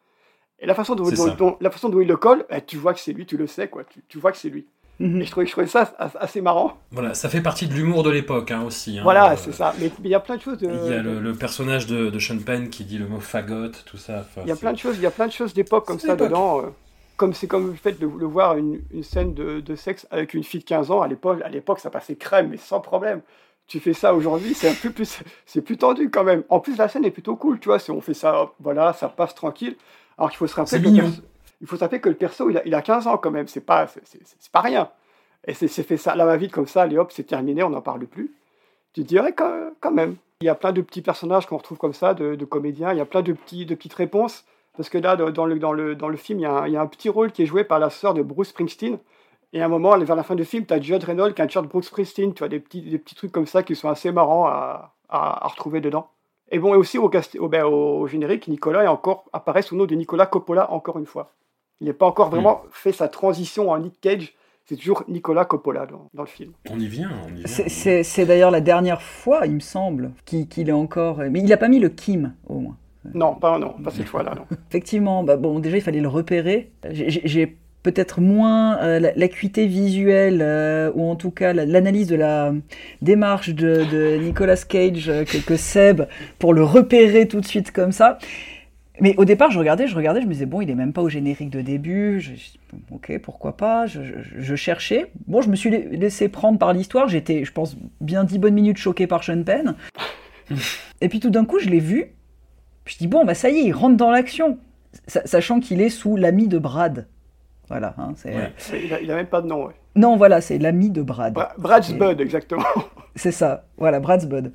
Et 0.60 0.68
la 0.68 0.76
façon 0.76 0.94
dont, 0.94 1.10
dont, 1.10 1.34
dont, 1.34 1.58
la 1.60 1.72
façon 1.72 1.90
dont 1.90 2.00
il 2.00 2.08
le 2.08 2.18
colle, 2.18 2.46
eh, 2.52 2.62
tu 2.62 2.78
vois 2.78 2.94
que 2.94 3.00
c'est 3.00 3.14
lui, 3.14 3.26
tu 3.26 3.36
le 3.36 3.48
sais, 3.48 3.68
quoi. 3.68 3.84
Tu, 3.84 4.04
tu 4.08 4.20
vois 4.20 4.32
que 4.32 4.38
c'est 4.38 4.50
lui. 4.50 4.68
Mm 5.00 5.06
-hmm. 5.06 5.22
Et 5.22 5.26
je 5.26 5.32
trouvais, 5.32 5.46
je 5.48 5.52
trouvais, 5.54 5.66
ça 5.68 5.92
assez 5.98 6.42
marrant. 6.42 6.78
Voilà, 6.92 7.16
ça 7.16 7.30
fait 7.30 7.42
partie 7.42 7.66
de 7.68 7.74
l'humour 7.74 8.04
de 8.04 8.12
l'époque 8.12 8.52
hein, 8.52 8.64
aussi. 8.64 9.00
Hein, 9.00 9.04
voilà, 9.04 9.32
euh, 9.32 9.36
c'est 9.44 9.54
ça. 9.54 9.74
Mais 9.80 9.90
il 10.04 10.12
y 10.12 10.16
a 10.16 10.20
plein 10.20 10.38
de 10.38 10.42
choses. 10.42 10.60
De... 10.60 10.68
Il 10.68 10.92
y 10.92 10.94
a 10.94 11.02
le, 11.02 11.20
le 11.20 11.34
personnage 11.34 11.88
de, 11.88 12.00
de, 12.12 12.20
Sean 12.20 12.40
Penn 12.48 12.70
qui 12.70 12.84
dit 12.84 13.00
le 13.04 13.08
mot 13.08 13.22
fagot, 13.22 13.72
tout 13.90 13.98
ça. 13.98 14.16
Il 14.46 14.50
y 14.50 14.52
a 14.52 14.60
plein 14.64 14.74
de 14.74 14.82
choses. 14.84 14.96
Il 14.98 15.04
y 15.08 15.12
a 15.14 15.16
plein 15.20 15.30
de 15.32 15.36
choses 15.40 15.54
d'époque 15.58 15.86
comme 15.90 16.04
ça 16.08 16.16
dedans. 16.16 16.52
Euh, 16.60 16.70
comme 17.20 17.34
c'est 17.34 17.47
comme 17.47 17.67
le 17.67 17.74
fait 17.74 17.99
de, 17.99 18.07
de 18.07 18.26
voir 18.26 18.55
une, 18.55 18.82
une 18.91 19.03
scène 19.03 19.34
de, 19.34 19.59
de, 19.59 19.76
sexe 19.76 20.07
avec 20.09 20.34
une 20.34 20.43
fille 20.43 20.61
de 20.61 20.65
15 20.65 20.89
ans 20.89 21.01
à 21.01 21.07
l'époque. 21.07 21.41
À 21.43 21.49
l'époque, 21.49 21.82
ça 21.82 21.89
passait 21.89 22.15
crème, 22.15 22.47
mais 22.49 22.57
sans 22.57 22.80
problème. 22.80 23.22
Tu 23.67 23.82
fais 23.82 23.93
ça 23.93 24.15
aujourd'hui, 24.15 24.53
c'est 24.55 24.70
un 24.70 24.74
peu 24.74 24.89
plus, 24.89 25.20
c'est 25.45 25.61
plus 25.61 25.78
tendu 25.78 26.09
quand 26.09 26.24
même. 26.24 26.43
En 26.47 26.61
plus, 26.61 26.78
la 26.78 26.88
scène 26.88 27.03
est 27.03 27.11
plutôt 27.11 27.36
cool, 27.36 27.59
tu 27.59 27.67
vois. 27.67 27.78
Si 27.78 27.91
on 27.91 27.99
fait 27.99 28.13
ça, 28.13 28.41
hop, 28.41 28.55
voilà, 28.61 28.93
ça 28.93 29.09
passe 29.09 29.36
tranquille. 29.36 29.76
Alors 30.17 30.30
qu'il 30.30 30.38
faut 30.38 30.47
se 30.47 30.55
rappeler 30.55 30.82
que, 30.82 31.05
il 31.61 31.67
faut 31.67 31.76
se 31.76 31.82
rappeler 31.82 31.99
que 31.99 32.09
le 32.09 32.15
perso, 32.15 32.49
il 32.49 32.57
a, 32.57 32.65
il 32.65 32.74
a 32.74 32.82
15 32.82 33.07
ans 33.07 33.17
quand 33.17 33.32
même, 33.32 33.47
c'est 33.47 33.65
pas, 33.65 33.88
c'est 33.88 34.51
pas 34.51 34.61
rien. 34.61 34.89
Et 35.45 35.53
c'est 35.53 35.67
fait 35.67 35.97
ça, 35.97 36.15
là, 36.15 36.26
va 36.26 36.38
vite 36.38 36.53
comme 36.53 36.67
ça, 36.67 36.84
allez 36.84 36.97
hop, 36.97 37.11
c'est 37.11 37.24
terminé, 37.24 37.63
on 37.63 37.70
n'en 37.70 37.82
parle 37.82 38.05
plus. 38.07 38.34
Tu 38.93 39.03
dirais 39.03 39.34
quand, 39.34 39.72
quand, 39.82 39.91
même. 39.91 40.15
Il 40.41 40.45
y 40.45 40.49
a 40.49 40.55
plein 40.55 40.72
de 40.72 40.82
petits 40.82 41.01
personnages 41.01 41.47
qu'on 41.47 41.57
retrouve 41.57 41.78
comme 41.78 41.93
ça, 41.93 42.13
de, 42.13 42.36
de, 42.36 42.45
comédiens, 42.45 42.93
il 42.93 42.97
y 42.97 43.01
a 43.01 43.05
plein 43.05 43.22
de, 43.22 43.34
petits, 43.34 43.65
de 43.65 43.76
petites 43.76 43.93
réponses. 43.93 44.45
Parce 44.78 44.89
que 44.89 44.97
là, 44.97 45.15
dans 45.15 45.45
le, 45.45 45.59
dans 45.59 45.74
le, 45.74 45.95
dans 45.95 46.09
le 46.09 46.17
film, 46.17 46.39
il 46.39 46.43
y, 46.43 46.45
a 46.45 46.51
un, 46.51 46.67
il 46.67 46.74
y 46.74 46.78
a 46.78 46.82
un 46.82 46.88
petit 46.88 47.09
rôle 47.09 47.32
qui 47.32 47.43
est 47.43 47.45
joué 47.45 47.63
par 47.63 47.80
la 47.80 47.89
sœur 47.89 48.13
de 48.13 48.22
Bruce 48.22 48.49
Springsteen. 48.49 48.97
Et 49.51 49.61
à 49.61 49.65
un 49.65 49.67
moment, 49.67 49.97
vers 49.97 50.15
la 50.15 50.24
fin 50.24 50.36
du 50.36 50.45
film, 50.45 50.65
tu 50.65 50.74
as 50.74 50.80
Judd 50.80 51.03
Reynolds 51.03 51.34
qui 51.34 51.41
a 51.41 51.43
un 51.45 51.47
t-shirt 51.47 51.67
Bruce 51.67 51.88
Springsteen, 51.88 52.34
tu 52.34 52.39
vois, 52.39 52.49
des 52.49 52.59
petits, 52.59 52.82
des 52.82 52.99
petits 52.99 53.15
trucs 53.15 53.32
comme 53.32 53.47
ça 53.47 53.63
qui 53.63 53.76
sont 53.76 53.89
assez 53.89 54.11
marrants 54.11 54.45
à, 54.45 54.95
à, 55.09 55.45
à 55.45 55.47
retrouver 55.47 55.82
dedans. 55.82 56.09
Et 56.51 56.59
bon, 56.59 56.74
et 56.74 56.78
aussi 56.78 56.97
au, 56.97 57.09
au, 57.39 57.47
ben, 57.47 57.63
au, 57.65 58.07
générique, 58.07 58.47
Nicolas 58.47 58.84
est 58.84 58.88
encore, 58.88 59.26
apparaît 59.34 59.61
sous 59.61 59.76
le 59.76 59.80
nom 59.80 59.86
de 59.86 59.95
Nicolas 59.95 60.26
Coppola 60.26 60.72
encore 60.72 60.97
une 60.97 61.05
fois. 61.05 61.34
Il 61.82 61.88
n'est 61.88 61.93
pas 61.93 62.05
encore 62.05 62.30
vraiment 62.30 62.61
mmh. 62.65 62.70
fait 62.72 62.91
sa 62.91 63.07
transition 63.07 63.72
en 63.72 63.80
Nick 63.80 63.99
Cage. 64.01 64.36
C'est 64.65 64.76
toujours 64.76 65.03
Nicolas 65.07 65.45
Coppola 65.45 65.88
dans, 65.88 66.09
dans, 66.13 66.24
le 66.24 66.28
film. 66.28 66.53
On 66.70 66.80
y 66.80 66.88
vient, 66.88 67.09
vient. 67.32 67.47
C'est 67.47 68.26
d'ailleurs 68.26 68.51
la 68.51 68.61
dernière 68.61 69.01
fois, 69.01 69.47
il 69.47 69.55
me 69.55 69.59
semble, 69.59 70.11
qu'il 70.26 70.47
qu 70.47 70.61
est 70.61 70.72
encore. 70.72 71.17
Mais 71.17 71.39
il 71.39 71.45
n'a 71.45 71.57
pas 71.57 71.70
mis 71.70 71.80
le 71.80 71.89
Kim, 71.89 72.36
au 72.47 72.59
moins. 72.59 72.78
Non, 73.14 73.36
pas, 73.36 73.58
non, 73.58 73.76
pas 73.84 73.91
cette 73.91 74.08
fois-là, 74.08 74.36
non. 74.36 74.45
Effectivement, 74.70 75.24
bah, 75.24 75.38
bon, 75.38 75.60
déjà, 75.60 75.78
il 75.78 75.82
fallait 75.82 76.02
le 76.02 76.08
repérer. 76.08 76.72
J'ai 76.91 77.58
peut-être 77.84 78.20
moins 78.20 78.78
euh, 78.80 79.12
l'acuité 79.16 79.66
visuelle 79.66 80.39
euh, 80.41 80.91
ou 80.95 81.10
en 81.10 81.16
tout 81.16 81.32
cas 81.32 81.54
l'analyse 81.54 82.08
de 82.08 82.16
la 82.16 82.54
démarche 83.02 83.50
de, 83.50 83.86
de 83.89 84.18
Nicolas 84.18 84.58
Cage 84.58 85.08
euh, 85.08 85.24
que, 85.24 85.38
que, 85.38 85.56
Seb 85.56 86.02
pour 86.39 86.54
le 86.54 86.64
repérer 86.64 87.28
tout 87.28 87.39
de 87.39 87.45
suite 87.45 87.72
comme 87.72 87.93
ça. 87.93 88.18
Mais 89.02 89.16
au 89.16 89.24
départ, 89.24 89.50
je 89.50 89.60
regardais, 89.60 89.88
je 89.88 89.95
regardais, 89.95 90.22
je 90.22 90.28
me 90.28 90.34
disais 90.34 90.45
bon, 90.45 90.60
il 90.60 90.70
est 90.70 90.76
même 90.76 90.91
pas 90.91 91.02
au 91.02 91.08
générique 91.08 91.52
de 91.52 91.62
début. 91.62 92.20
Je, 92.20 92.32
ok, 92.91 93.18
pourquoi 93.24 93.56
pas? 93.56 93.86
Je, 93.86 94.04
je, 94.04 94.41
je, 94.41 94.56
cherchais. 94.56 95.12
Bon, 95.28 95.41
je 95.41 95.50
me 95.50 95.56
suis 95.56 95.70
laissé 95.70 96.28
prendre 96.28 96.60
par 96.60 96.74
l'histoire. 96.74 97.08
J'étais, 97.08 97.45
je 97.45 97.52
pense, 97.54 97.78
bien 98.02 98.26
dix 98.26 98.39
bonnes 98.39 98.56
minutes 98.56 98.78
choqué 98.78 99.08
par 99.08 99.24
Sean 99.24 99.41
Penn. 99.43 99.76
Et 101.02 101.08
puis 101.08 101.22
tout 101.22 101.30
d'un 101.30 101.45
coup, 101.45 101.60
je 101.60 101.70
l'ai 101.70 101.80
vu. 101.80 102.12
Je 102.90 102.98
dis 102.98 103.08
bon, 103.08 103.24
bah 103.24 103.36
ça 103.36 103.50
y 103.50 103.58
est, 103.60 103.64
il 103.66 103.72
rentre 103.72 103.98
dans 103.98 104.10
l'action, 104.10 104.58
sachant 105.08 105.60
qu'il 105.60 105.80
est 105.80 105.90
sous 105.90 106.16
l'ami 106.16 106.48
de 106.48 106.58
Brad. 106.58 107.08
Voilà. 107.68 107.94
Hein. 108.00 108.14
Ouais. 108.26 108.52
Il 108.84 108.92
a, 108.94 109.00
il 109.02 109.12
a 109.12 109.16
même 109.16 109.28
pas 109.28 109.42
de 109.42 109.48
nom, 109.48 109.68
ouais. 109.68 109.74
Non, 109.96 110.18
voilà, 110.18 110.42
c'est 110.42 110.58
l'ami 110.58 110.90
de 110.90 111.04
Brad. 111.04 111.34
Bra- 111.34 111.54
Brad's 111.60 111.94
Bud, 111.94 112.20
exactement. 112.20 112.64
C'est 113.16 113.32
ça, 113.32 113.66
voilà, 113.78 114.00
Brad's 114.00 114.26
Bud. 114.26 114.54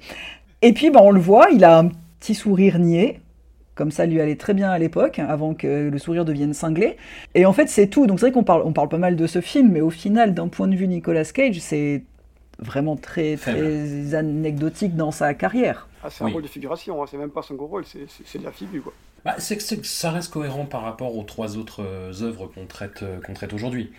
Et 0.63 0.73
puis, 0.73 0.91
ben, 0.91 1.01
on 1.03 1.11
le 1.13 1.21
voit, 1.21 1.49
il 1.53 1.65
a 1.65 1.79
un 1.79 1.91
petit 2.19 2.35
sourire 2.35 2.79
niais, 2.81 3.21
comme 3.77 3.91
ça 3.93 4.07
lui 4.07 4.21
allait 4.21 4.37
très 4.37 4.55
bien 4.55 4.71
à 4.71 4.79
l'époque, 4.79 5.19
avant 5.21 5.55
que 5.55 5.89
le 5.91 5.99
sourire 5.99 6.25
devienne 6.25 6.55
cinglé. 6.55 6.97
Et 7.37 7.47
en 7.47 7.53
fait, 7.53 7.69
c'est 7.69 7.87
tout. 7.89 8.07
Donc 8.09 8.19
c'est 8.19 8.27
vrai 8.27 8.33
qu'on 8.33 8.43
parle, 8.45 8.63
on 8.65 8.73
parle 8.73 8.89
pas 8.89 8.99
mal 8.99 9.15
de 9.17 9.27
ce 9.29 9.41
film, 9.41 9.71
mais 9.71 9.81
au 9.81 9.91
final, 9.91 10.35
d'un 10.35 10.49
point 10.49 10.67
de 10.67 10.75
vue 10.75 10.89
Nicolas 10.89 11.25
Cage, 11.25 11.59
c'est 11.61 12.03
vraiment 12.59 12.97
très, 12.97 13.37
très 13.37 14.15
anecdotique 14.15 14.97
dans 14.97 15.11
sa 15.11 15.35
carrière. 15.35 15.89
Ah, 16.05 16.11
c'est 16.11 16.23
un 16.23 16.27
Oui. 16.27 16.33
rôle 16.33 16.43
de 16.43 16.49
figuration, 16.49 17.03
hein, 17.03 17.07
c'est 17.11 17.17
même 17.17 17.31
pas 17.31 17.43
son 17.43 17.55
gros 17.55 17.67
rôle, 17.67 17.85
c'est- 17.85 18.39
de 18.39 18.45
la 18.45 18.53
figure, 18.53 18.83
quoi. 18.83 18.93
Bah, 19.25 19.37
c'est 19.39 19.57
que 19.57 19.87
ça 19.87 20.11
reste 20.11 20.33
cohérent 20.33 20.67
par 20.67 20.83
rapport 20.83 21.17
aux 21.17 21.23
trois 21.23 21.57
autres 21.57 21.83
euh, 21.83 22.13
œuvres 22.23 22.47
qu'on 22.47 22.67
traite, 22.67 23.03
euh, 23.03 23.21
qu'on 23.23 23.33
traite 23.33 23.55
aujourd'hui. 23.55 23.91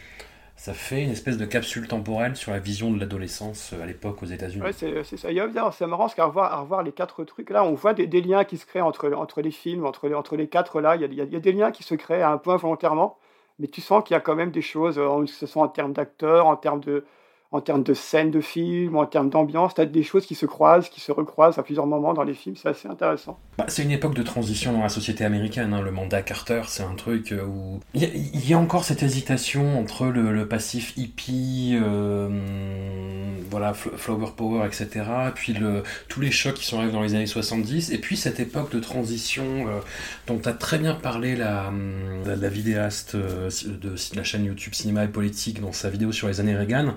Ça 0.56 0.74
fait 0.74 1.03
une 1.03 1.10
espèce 1.10 1.38
de 1.38 1.45
capsule 1.45 1.88
temporelle 1.88 2.36
sur 2.36 2.51
la 2.51 2.60
vision 2.60 2.91
de 2.91 2.99
l'adolescence 2.99 3.74
euh, 3.74 3.84
à 3.84 3.86
l'époque 3.86 4.22
aux 4.24 4.28
États-Unis. 4.28 4.64
Ouais, 4.64 4.72
c'est 4.72 5.18
ça. 5.18 5.30
C'est 5.72 5.88
marrant 5.88 6.03
parce 6.03 6.16
qu'à 6.16 6.26
revoir, 6.26 6.53
à 6.53 6.62
revoir 6.62 6.84
les 6.84 6.91
quatre 6.91 7.24
trucs, 7.24 7.49
là, 7.49 7.64
on 7.64 7.74
voit 7.74 7.93
des, 7.93 8.08
des 8.08 8.22
liens 8.22 8.43
qui 8.43 8.58
se 8.58 8.66
créent 8.66 8.82
entre, 8.82 9.12
entre 9.14 9.41
les 9.41 9.51
films, 9.51 9.86
entre 9.86 10.08
les, 10.08 10.16
entre 10.16 10.36
les 10.36 10.47
quatre, 10.47 10.80
là. 10.80 10.95
Il 10.95 11.01
y, 11.01 11.22
a, 11.22 11.26
y 11.26 11.36
y 11.36 11.39
des 11.41 11.51
liens 11.51 11.72
qui 11.72 11.84
se 11.84 11.95
créent 11.95 12.22
à 12.22 12.30
un 12.32 12.38
point 12.38 12.56
volontairement, 12.58 13.18
mais 13.60 13.68
tu 13.68 13.82
sens 13.82 14.03
qu'il 14.03 14.14
y 14.14 14.18
a 14.18 14.22
quand 14.22 14.36
même 14.36 14.51
des 14.51 14.62
choses, 14.62 14.97
euh, 14.99 15.22
que 15.26 15.32
ce 15.32 15.45
soit 15.47 15.64
en 15.64 15.68
termes 15.68 15.93
d'acteurs, 15.93 16.45
en 16.47 16.56
termes 16.56 16.82
de, 16.82 17.06
en 17.56 17.62
termes 17.62 17.84
de 17.84 17.93
scènes 17.93 18.32
de 18.32 18.41
films, 18.41 18.95
en 18.97 19.06
termes 19.06 19.30
d'ambiance, 19.30 19.74
tu 19.76 19.82
as 19.82 19.86
des 19.86 20.03
choses 20.03 20.26
qui 20.26 20.36
se 20.36 20.45
croisent, 20.45 20.89
qui 20.89 20.99
se 20.99 21.12
recroisent 21.12 21.58
à 21.58 21.64
plusieurs 21.64 21.88
moments 21.88 22.14
dans 22.14 22.24
les 22.24 22.34
films, 22.34 22.56
c'est 22.56 22.70
assez 22.70 22.88
intéressant. 22.88 23.39
Bah, 23.58 23.66
c'est 23.70 23.84
une 23.84 23.91
époque 23.91 24.14
de 24.14 24.24
transition 24.24 24.74
dans 24.74 24.82
la 24.82 24.89
société 24.89 25.24
américaine. 25.24 25.74
hein. 25.74 25.82
Le 25.82 25.91
mandat 25.91 26.22
Carter, 26.22 26.62
c'est 26.68 26.84
un 26.84 26.95
truc 26.95 27.32
euh, 27.32 27.43
où 27.45 27.80
il 27.93 28.49
y, 28.49 28.53
a- 28.53 28.58
encore 28.60 28.84
cette 28.84 29.03
hésitation 29.03 29.80
entre 29.80 30.08
le, 30.08 30.47
passif 30.47 30.93
hippie, 30.97 31.78
euh, 31.82 32.28
voilà, 33.49 33.72
fl- 33.74 33.95
flower 33.95 34.32
power, 34.36 34.66
etc. 34.68 35.06
Puis 35.34 35.56
tous 36.10 36.22
les 36.22 36.32
chocs 36.32 36.56
qui 36.56 36.66
sont 36.66 36.78
arrivés 36.78 36.91
dans 36.93 37.01
les 37.01 37.16
années 37.16 37.26
70. 37.26 37.91
Et 37.91 37.97
puis 37.97 38.18
cette 38.18 38.39
époque 38.39 38.72
de 38.72 38.80
transition 38.80 39.43
euh, 39.68 39.80
dont 40.28 40.41
a 40.45 40.51
très 40.53 40.78
bien 40.78 40.95
parlé 40.95 41.36
la, 41.36 41.72
vidéaste 42.49 43.16
de 43.16 43.95
la 44.16 44.24
chaîne 44.24 44.45
YouTube 44.45 44.74
Cinéma 44.74 45.03
et 45.06 45.08
Politique 45.08 45.62
dans 45.62 45.72
sa 45.72 45.89
vidéo 45.89 46.12
sur 46.12 46.28
les 46.28 46.39
années 46.39 46.56
Reagan. 46.56 46.93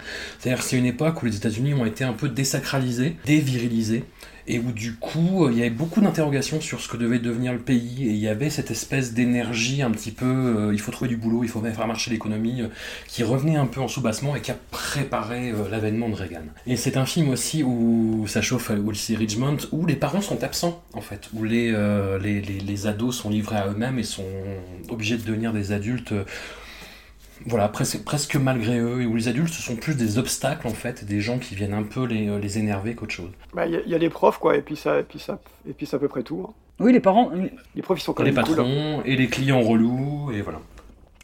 C'est 0.61 0.77
une 0.77 0.87
époque 0.87 1.23
où 1.23 1.27
les 1.27 1.37
États-Unis 1.37 1.75
ont 1.75 1.87
été 1.87 2.05
un 2.05 2.13
peu 2.13 2.29
désacralisés, 2.29 3.17
dévirilisés 3.25 4.05
et 4.49 4.59
où 4.59 4.73
du 4.73 4.95
coup 4.95 5.45
euh, 5.45 5.53
il 5.53 5.59
y 5.59 5.61
avait 5.61 5.71
beaucoup 5.71 6.01
d'interrogations 6.01 6.61
sur 6.61 6.81
ce 6.81 6.89
que 6.89 6.97
devait 6.97 7.19
devenir 7.19 7.53
le 7.53 7.59
pays 7.59 8.09
et 8.09 8.11
il 8.11 8.17
y 8.17 8.29
avait 8.29 8.51
cette 8.51 8.71
espèce 8.71 9.13
d'énergie 9.13 9.83
un 9.83 9.91
petit 9.91 10.11
peu 10.11 10.27
euh, 10.27 10.73
il 10.73 10.81
faut 10.81 10.91
trouver 10.91 11.09
du 11.09 11.17
boulot, 11.17 11.45
il 11.45 11.51
faut 11.51 11.61
faire 11.61 11.87
marcher 11.87 12.11
l'économie 12.11 12.63
euh, 12.63 12.69
qui 13.07 13.23
revenait 13.23 13.57
un 13.57 13.67
peu 13.67 13.81
en 13.81 13.89
soubassement 13.89 14.35
et 14.35 14.41
qui 14.41 14.51
a 14.51 14.57
préparé 14.71 15.53
l'avènement 15.71 16.09
de 16.09 16.15
Reagan. 16.15 16.45
Et 16.67 16.77
c'est 16.77 16.97
un 16.97 17.05
film 17.05 17.29
aussi 17.29 17.63
où 17.63 18.25
ça 18.27 18.41
chauffe 18.41 18.71
au 18.71 18.91
lycée 18.91 19.17
Richmond 19.17 19.59
où 19.71 19.87
les 19.87 19.97
parents 19.97 20.23
sont 20.23 20.43
absents 20.43 20.83
en 20.95 21.03
fait, 21.03 21.29
où 21.35 21.45
les, 21.45 21.71
les, 22.23 22.41
les, 22.41 22.61
les 22.61 22.87
ados 22.87 23.17
sont 23.17 23.29
livrés 23.29 23.57
à 23.57 23.69
eux-mêmes 23.69 23.99
et 23.99 24.03
sont 24.03 24.25
obligés 24.89 25.19
de 25.19 25.23
devenir 25.23 25.53
des 25.53 25.73
adultes 25.73 26.15
voilà, 27.47 27.69
presque, 27.69 28.03
presque 28.05 28.37
malgré 28.37 28.79
eux, 28.79 29.03
et 29.03 29.07
où 29.07 29.15
les 29.17 29.29
adultes 29.29 29.53
ce 29.53 29.63
sont 29.63 29.77
plus 29.77 29.97
des 29.97 30.19
obstacles 30.19 30.67
en 30.67 30.71
fait, 30.75 31.05
des 31.05 31.21
gens 31.21 31.39
qui 31.39 31.55
viennent 31.55 31.75
un 31.75 31.83
peu 31.83 32.05
les, 32.05 32.29
euh, 32.29 32.39
les 32.39 32.59
énerver 32.59 32.95
qu'autre 32.95 33.13
chose. 33.15 33.31
Bah, 33.55 33.67
Il 33.67 33.73
y, 33.73 33.77
a- 33.77 33.81
il 33.85 33.91
y 33.91 33.95
a 33.95 33.99
les 33.99 34.11
profs, 34.11 34.39
quoi, 34.39 34.57
et 34.57 34.63
puis 34.63 34.77
ça, 34.77 34.99
et 35.01 35.03
puis 35.03 35.19
ça, 35.19 35.39
et 35.69 35.73
puis 35.73 35.87
c'est 35.87 35.97
à 35.97 35.99
peu 35.99 36.09
près 36.09 36.23
tout. 36.23 36.45
hein. 36.49 36.53
Oui, 36.81 36.93
les 36.93 37.01
parents. 37.01 37.31
Les 37.75 37.83
profs, 37.83 37.99
ils 37.99 38.03
sont 38.05 38.13
quand 38.13 38.23
les 38.23 38.31
même 38.33 38.45
cool, 38.45 38.55
hein. 38.55 38.57
patrons 38.63 39.03
et 39.05 39.17
les 39.17 39.27
clients 39.27 39.61
relous, 39.63 40.31
et 40.33 40.43
voilà. 40.43 40.61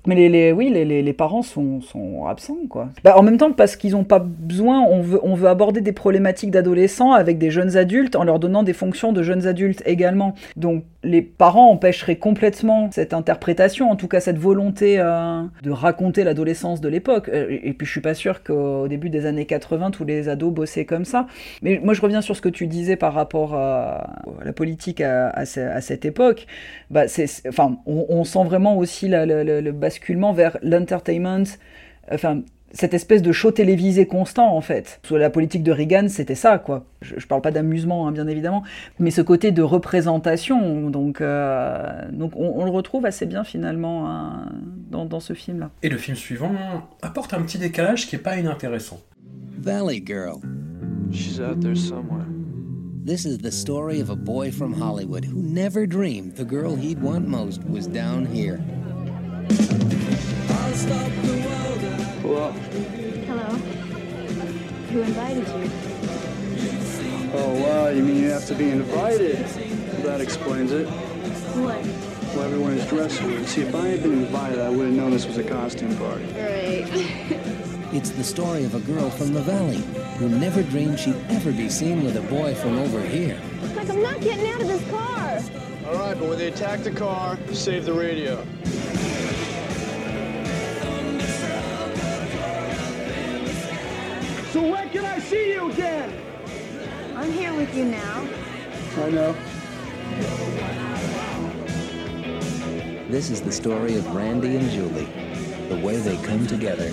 Mais 0.06 0.14
les, 0.14 0.28
les- 0.28 0.52
oui, 0.52 0.70
les, 0.70 0.84
les, 1.02 1.12
parents 1.12 1.42
sont, 1.42 1.80
sont 1.80 2.26
absents, 2.26 2.56
quoi. 2.68 2.88
Bah, 3.04 3.14
en 3.16 3.22
même 3.22 3.38
temps, 3.38 3.52
parce 3.52 3.76
qu'ils 3.76 3.92
n'ont 3.92 4.04
pas 4.04 4.18
besoin, 4.18 4.80
on 4.82 5.00
veut, 5.00 5.20
on 5.22 5.34
veut 5.34 5.48
aborder 5.48 5.80
des 5.80 5.92
problématiques 5.92 6.50
d'adolescents 6.50 7.12
avec 7.12 7.38
des 7.38 7.50
jeunes 7.50 7.76
adultes 7.76 8.16
en 8.16 8.24
leur 8.24 8.38
donnant 8.38 8.62
des 8.62 8.72
fonctions 8.74 9.12
de 9.12 9.22
jeunes 9.22 9.46
adultes 9.46 9.82
également. 9.86 10.34
Donc, 10.56 10.84
les 11.02 11.22
parents 11.22 11.70
empêcheraient 11.70 12.16
complètement 12.16 12.90
cette 12.90 13.12
interprétation, 13.14 13.90
en 13.90 13.96
tout 13.96 14.08
cas 14.08 14.20
cette 14.20 14.38
volonté 14.38 14.96
euh, 14.98 15.42
de 15.62 15.70
raconter 15.70 16.24
l'adolescence 16.24 16.80
de 16.80 16.88
l'époque. 16.88 17.28
Euh, 17.28 17.46
Et, 17.62 17.72
puis, 17.72 17.86
je 17.86 17.92
suis 17.92 18.00
pas 18.00 18.14
sûr 18.14 18.42
qu'au 18.42 18.88
début 18.88 19.10
des 19.10 19.26
années 19.26 19.46
80, 19.46 19.90
tous 19.90 20.04
les 20.04 20.28
ados 20.28 20.52
bossaient 20.52 20.84
comme 20.86 21.04
ça. 21.04 21.26
Mais 21.62 21.80
moi, 21.82 21.94
je 21.94 22.00
reviens 22.00 22.20
sur 22.20 22.36
ce 22.36 22.40
que 22.42 22.48
tu 22.48 22.66
disais 22.66 22.96
par 22.96 23.14
rapport 23.14 23.54
à, 23.54 24.14
la 24.44 24.52
politique 24.52 25.00
à, 25.00 25.28
à 25.30 25.44
ce- 25.46 25.60
à 25.60 25.80
cette 25.80 26.04
époque. 26.04 26.46
Bah, 26.90 27.08
c'est, 27.08 27.26
enfin, 27.48 27.78
on, 27.86 28.24
sent 28.24 28.44
vraiment 28.44 28.76
aussi 28.78 29.08
le 29.08 29.70
basculement 29.94 30.32
vers 30.32 30.58
l'entertainment, 30.62 31.44
enfin, 32.10 32.42
cette 32.72 32.94
espèce 32.94 33.22
de 33.22 33.30
show 33.30 33.52
télévisé 33.52 34.06
constant, 34.06 34.56
en 34.56 34.60
fait. 34.60 34.98
Sous 35.04 35.16
la 35.16 35.30
politique 35.30 35.62
de 35.62 35.70
Reagan, 35.70 36.08
c'était 36.08 36.34
ça, 36.34 36.58
quoi. 36.58 36.84
Je, 37.00 37.14
je 37.16 37.26
parle 37.28 37.40
pas 37.40 37.52
d'amusement, 37.52 38.08
hein, 38.08 38.12
bien 38.12 38.26
évidemment, 38.26 38.64
mais 38.98 39.12
ce 39.12 39.22
côté 39.22 39.52
de 39.52 39.62
représentation, 39.62 40.90
donc, 40.90 41.20
euh, 41.20 42.10
donc 42.10 42.32
on, 42.34 42.54
on 42.56 42.64
le 42.64 42.72
retrouve 42.72 43.06
assez 43.06 43.26
bien, 43.26 43.44
finalement, 43.44 44.10
hein, 44.10 44.48
dans, 44.90 45.04
dans 45.04 45.20
ce 45.20 45.32
film-là. 45.32 45.70
Et 45.84 45.88
le 45.88 45.96
film 45.98 46.16
suivant 46.16 46.50
apporte 47.00 47.32
un 47.32 47.42
petit 47.42 47.58
décalage 47.58 48.08
qui 48.08 48.16
est 48.16 48.18
pas 48.18 48.36
inintéressant. 48.36 48.98
Valley 49.56 50.02
Girl. 50.04 50.40
She's 51.12 51.38
out 51.38 51.60
there 51.60 51.76
somewhere. 51.76 52.26
This 53.06 53.24
is 53.24 53.38
the 53.38 53.52
story 53.52 54.00
of 54.00 54.10
a 54.10 54.16
boy 54.16 54.50
from 54.50 54.72
Hollywood 54.72 55.24
who 55.24 55.40
never 55.42 55.86
dreamed 55.86 56.34
the 56.34 56.44
girl 56.44 56.74
he'd 56.74 57.00
want 57.00 57.28
most 57.28 57.62
was 57.68 57.86
down 57.86 58.26
here. 58.26 58.58
Hello. 62.22 62.52
Hello. 62.52 63.56
Who 64.90 65.00
invited 65.02 65.46
you? 65.48 65.70
Oh, 67.36 67.52
wow, 67.62 67.88
you 67.88 68.02
mean 68.02 68.16
you 68.16 68.30
have 68.30 68.46
to 68.46 68.54
be 68.54 68.70
invited? 68.70 69.36
That 70.02 70.20
explains 70.20 70.72
it. 70.72 70.86
What? 70.86 71.84
Well, 72.34 72.44
everyone 72.44 72.72
is 72.74 72.88
dressed 72.88 73.22
weird. 73.22 73.46
See, 73.46 73.62
if 73.62 73.74
I 73.74 73.88
had 73.88 74.02
been 74.02 74.12
invited, 74.12 74.60
I 74.60 74.68
would 74.68 74.86
have 74.86 74.94
known 74.94 75.10
this 75.10 75.26
was 75.26 75.38
a 75.38 75.44
costume 75.44 75.96
party. 75.96 76.24
Right. 76.32 77.40
It's 77.94 78.10
the 78.10 78.24
story 78.24 78.64
of 78.64 78.74
a 78.74 78.80
girl 78.80 79.08
from 79.08 79.32
the 79.32 79.42
valley 79.42 79.76
who 80.18 80.28
never 80.28 80.64
dreamed 80.64 80.98
she'd 80.98 81.14
ever 81.28 81.52
be 81.52 81.68
seen 81.68 82.02
with 82.02 82.16
a 82.16 82.22
boy 82.22 82.52
from 82.56 82.76
over 82.76 83.00
here. 83.00 83.40
like, 83.76 83.88
I'm 83.88 84.02
not 84.02 84.20
getting 84.20 84.48
out 84.48 84.60
of 84.62 84.66
this 84.66 84.90
car. 84.90 85.40
All 85.86 86.00
right, 86.00 86.18
but 86.18 86.28
when 86.28 86.38
they 86.38 86.48
attack 86.48 86.80
the 86.80 86.90
car, 86.90 87.38
save 87.52 87.84
the 87.84 87.92
radio. 87.92 88.44
So 94.54 94.62
when 94.62 94.88
can 94.90 95.04
I 95.04 95.18
see 95.18 95.50
you 95.50 95.68
again? 95.68 96.16
I'm 97.16 97.32
here 97.32 97.52
with 97.52 97.76
you 97.76 97.86
now. 97.86 98.24
I 98.98 99.10
know. 99.10 99.32
This 103.10 103.30
is 103.30 103.40
the 103.40 103.50
story 103.50 103.96
of 103.96 104.06
Randy 104.14 104.54
and 104.54 104.70
Julie, 104.70 105.08
the 105.68 105.80
way 105.84 105.96
they 105.96 106.16
come 106.18 106.46
together, 106.46 106.92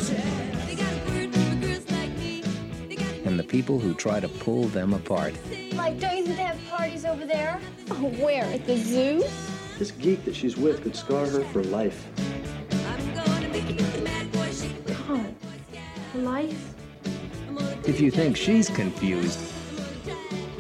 and 3.25 3.37
the 3.37 3.45
people 3.47 3.77
who 3.77 3.93
try 3.93 4.19
to 4.19 4.27
pull 4.27 4.63
them 4.63 4.95
apart. 4.95 5.35
Like, 5.73 5.99
don't 5.99 6.17
you 6.17 6.25
think 6.25 6.37
they 6.37 6.43
have 6.43 6.59
parties 6.67 7.05
over 7.05 7.27
there? 7.27 7.61
Oh, 7.91 8.09
where? 8.23 8.45
At 8.45 8.65
the 8.65 8.77
zoo? 8.77 9.23
This 9.77 9.91
geek 9.91 10.25
that 10.25 10.35
she's 10.35 10.57
with 10.57 10.81
could 10.81 10.95
scar 10.95 11.27
her 11.27 11.43
for 11.43 11.63
life. 11.65 12.07
God. 15.07 15.35
Life? 16.15 16.70
If 17.83 17.99
you 17.99 18.11
think 18.11 18.37
she's 18.37 18.69
confused, 18.69 19.39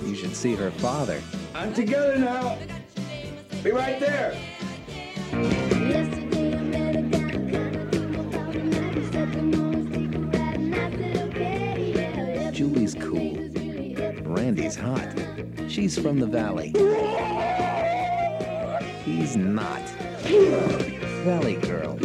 you 0.03 0.15
should 0.15 0.35
see 0.35 0.55
her 0.55 0.71
father. 0.71 1.21
I'm 1.53 1.71
together 1.71 2.17
now. 2.17 2.57
Be 3.63 3.71
right 3.71 3.99
there. 3.99 4.35
Julie's 12.51 12.95
cool. 12.95 13.35
Randy's 14.23 14.75
hot. 14.75 15.07
She's 15.67 15.99
from 15.99 16.19
the 16.19 16.25
valley. 16.25 16.73
He's 19.05 19.35
not. 19.35 19.81
Valley 21.23 21.55
girl. 21.57 21.99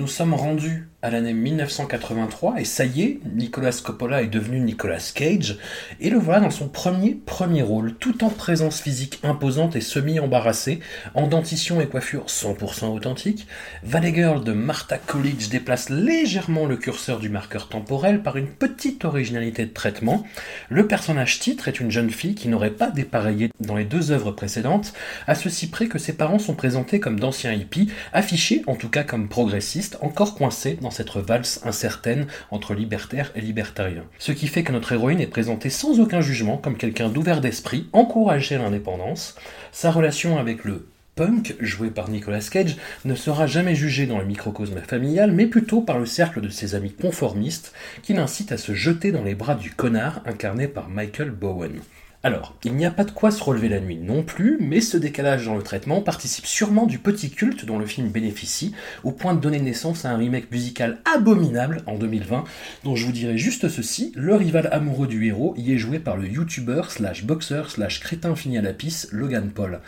Nous 0.00 0.06
sommes 0.06 0.32
rendus 0.32 0.88
à 1.02 1.10
l'année 1.10 1.32
1983 1.32 2.60
et 2.60 2.64
ça 2.64 2.84
y 2.84 3.02
est, 3.02 3.20
Nicolas 3.34 3.72
Coppola 3.82 4.20
est 4.20 4.26
devenu 4.26 4.60
Nicolas 4.60 5.12
Cage 5.14 5.56
et 5.98 6.10
le 6.10 6.18
voilà 6.18 6.40
dans 6.40 6.50
son 6.50 6.68
premier 6.68 7.14
premier 7.14 7.62
rôle, 7.62 7.94
tout 7.94 8.22
en 8.22 8.28
présence 8.28 8.82
physique 8.82 9.18
imposante 9.22 9.76
et 9.76 9.80
semi-embarrassée, 9.80 10.80
en 11.14 11.26
dentition 11.26 11.80
et 11.80 11.86
coiffure 11.86 12.26
100% 12.26 12.94
authentique. 12.94 13.46
Valley 13.82 14.12
Girl 14.14 14.44
de 14.44 14.52
Martha 14.52 14.98
Coolidge 14.98 15.48
déplace 15.48 15.88
légèrement 15.88 16.66
le 16.66 16.76
curseur 16.76 17.18
du 17.18 17.30
marqueur 17.30 17.68
temporel 17.68 18.22
par 18.22 18.36
une 18.36 18.48
petite 18.48 19.06
originalité 19.06 19.64
de 19.64 19.72
traitement. 19.72 20.26
Le 20.68 20.86
personnage 20.86 21.38
titre 21.38 21.68
est 21.68 21.80
une 21.80 21.90
jeune 21.90 22.10
fille 22.10 22.34
qui 22.34 22.48
n'aurait 22.48 22.70
pas 22.70 22.90
dépareillé 22.90 23.50
dans 23.60 23.76
les 23.76 23.84
deux 23.84 24.10
œuvres 24.10 24.32
précédentes, 24.32 24.92
à 25.26 25.34
ceci 25.34 25.68
près 25.68 25.86
que 25.86 25.98
ses 25.98 26.12
parents 26.12 26.38
sont 26.38 26.54
présentés 26.54 27.00
comme 27.00 27.18
d'anciens 27.18 27.52
hippies, 27.52 27.90
affichés 28.12 28.62
en 28.66 28.74
tout 28.74 28.90
cas 28.90 29.02
comme 29.02 29.28
progressistes, 29.28 29.96
encore 30.02 30.34
coincés 30.34 30.76
dans 30.80 30.89
cette 30.90 31.16
valse 31.16 31.60
incertaine 31.64 32.26
entre 32.50 32.74
libertaire 32.74 33.32
et 33.34 33.40
libertarien. 33.40 34.04
Ce 34.18 34.32
qui 34.32 34.46
fait 34.46 34.62
que 34.62 34.72
notre 34.72 34.92
héroïne 34.92 35.20
est 35.20 35.26
présentée 35.26 35.70
sans 35.70 36.00
aucun 36.00 36.20
jugement 36.20 36.56
comme 36.56 36.76
quelqu'un 36.76 37.08
d'ouvert 37.08 37.40
d'esprit, 37.40 37.88
encouragé 37.92 38.56
à 38.56 38.58
l'indépendance. 38.58 39.36
Sa 39.72 39.90
relation 39.90 40.38
avec 40.38 40.64
le 40.64 40.86
punk, 41.16 41.54
joué 41.60 41.90
par 41.90 42.08
Nicolas 42.08 42.40
Cage, 42.50 42.76
ne 43.04 43.14
sera 43.14 43.46
jamais 43.46 43.74
jugé 43.74 44.06
dans 44.06 44.18
le 44.18 44.24
microcosme 44.24 44.80
familial, 44.80 45.32
mais 45.32 45.46
plutôt 45.46 45.82
par 45.82 45.98
le 45.98 46.06
cercle 46.06 46.40
de 46.40 46.48
ses 46.48 46.74
amis 46.74 46.92
conformistes, 46.92 47.72
qui 48.02 48.14
l'incitent 48.14 48.52
à 48.52 48.58
se 48.58 48.72
jeter 48.72 49.12
dans 49.12 49.24
les 49.24 49.34
bras 49.34 49.54
du 49.54 49.70
connard 49.70 50.22
incarné 50.24 50.66
par 50.66 50.88
Michael 50.88 51.30
Bowen. 51.30 51.80
Alors, 52.22 52.54
il 52.64 52.74
n'y 52.74 52.84
a 52.84 52.90
pas 52.90 53.04
de 53.04 53.12
quoi 53.12 53.30
se 53.30 53.42
relever 53.42 53.70
la 53.70 53.80
nuit 53.80 53.96
non 53.96 54.22
plus, 54.22 54.58
mais 54.60 54.82
ce 54.82 54.98
décalage 54.98 55.46
dans 55.46 55.56
le 55.56 55.62
traitement 55.62 56.02
participe 56.02 56.44
sûrement 56.44 56.84
du 56.84 56.98
petit 56.98 57.30
culte 57.30 57.64
dont 57.64 57.78
le 57.78 57.86
film 57.86 58.10
bénéficie, 58.10 58.74
au 59.04 59.10
point 59.10 59.32
de 59.34 59.40
donner 59.40 59.58
naissance 59.58 60.04
à 60.04 60.10
un 60.10 60.18
remake 60.18 60.50
musical 60.50 60.98
abominable 61.10 61.82
en 61.86 61.96
2020, 61.96 62.44
dont 62.84 62.94
je 62.94 63.06
vous 63.06 63.12
dirai 63.12 63.38
juste 63.38 63.70
ceci, 63.70 64.12
le 64.16 64.34
rival 64.34 64.68
amoureux 64.70 65.06
du 65.06 65.24
héros 65.26 65.54
y 65.56 65.72
est 65.72 65.78
joué 65.78 65.98
par 65.98 66.18
le 66.18 66.28
youtubeur 66.28 66.90
slash 66.90 67.24
boxeur 67.24 67.70
slash 67.70 68.00
crétin 68.00 68.36
fini 68.36 68.58
à 68.58 68.62
la 68.62 68.74
pisse 68.74 69.08
Logan 69.12 69.48
Paul. 69.48 69.80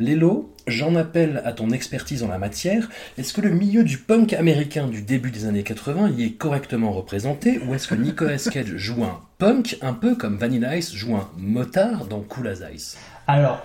Lélo, 0.00 0.54
j'en 0.68 0.94
appelle 0.94 1.42
à 1.44 1.52
ton 1.52 1.70
expertise 1.70 2.22
en 2.22 2.28
la 2.28 2.38
matière. 2.38 2.88
Est-ce 3.18 3.32
que 3.34 3.40
le 3.40 3.50
milieu 3.50 3.82
du 3.82 3.98
punk 3.98 4.32
américain 4.32 4.86
du 4.86 5.02
début 5.02 5.32
des 5.32 5.44
années 5.44 5.64
80 5.64 6.10
y 6.16 6.22
est 6.22 6.30
correctement 6.34 6.92
représenté 6.92 7.58
ou 7.58 7.74
est-ce 7.74 7.88
que 7.88 7.96
Nicolas 7.96 8.38
Cage 8.38 8.66
joue 8.76 9.02
un 9.02 9.20
punk 9.38 9.76
un 9.82 9.94
peu 9.94 10.14
comme 10.14 10.36
Vanilla 10.36 10.76
Ice 10.76 10.94
joue 10.94 11.16
un 11.16 11.28
motard 11.36 12.04
dans 12.04 12.20
Cool 12.20 12.46
as 12.46 12.70
Ice? 12.72 12.96
Alors, 13.26 13.60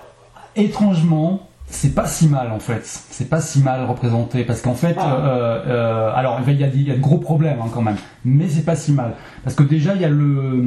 étrangement, 0.55 1.47
c'est 1.73 1.93
pas 1.95 2.05
si 2.05 2.27
mal 2.27 2.51
en 2.51 2.59
fait. 2.59 2.81
C'est 2.83 3.29
pas 3.29 3.41
si 3.41 3.61
mal 3.61 3.85
représenté 3.85 4.43
parce 4.43 4.61
qu'en 4.61 4.73
fait, 4.75 4.95
Ah. 4.97 5.15
euh, 5.17 5.63
euh, 5.67 6.11
alors 6.15 6.39
il 6.47 6.53
y, 6.59 6.63
a, 6.63 6.67
il 6.67 6.87
y 6.87 6.91
a 6.91 6.95
de 6.95 7.01
gros 7.01 7.17
problèmes 7.17 7.57
hein, 7.61 7.69
quand 7.73 7.81
même, 7.81 7.95
mais 8.25 8.47
c'est 8.47 8.63
pas 8.65 8.75
si 8.75 8.91
mal 8.91 9.13
parce 9.43 9.55
que 9.55 9.63
déjà 9.63 9.95
il 9.95 10.01
y 10.01 10.05
a 10.05 10.09
le 10.09 10.63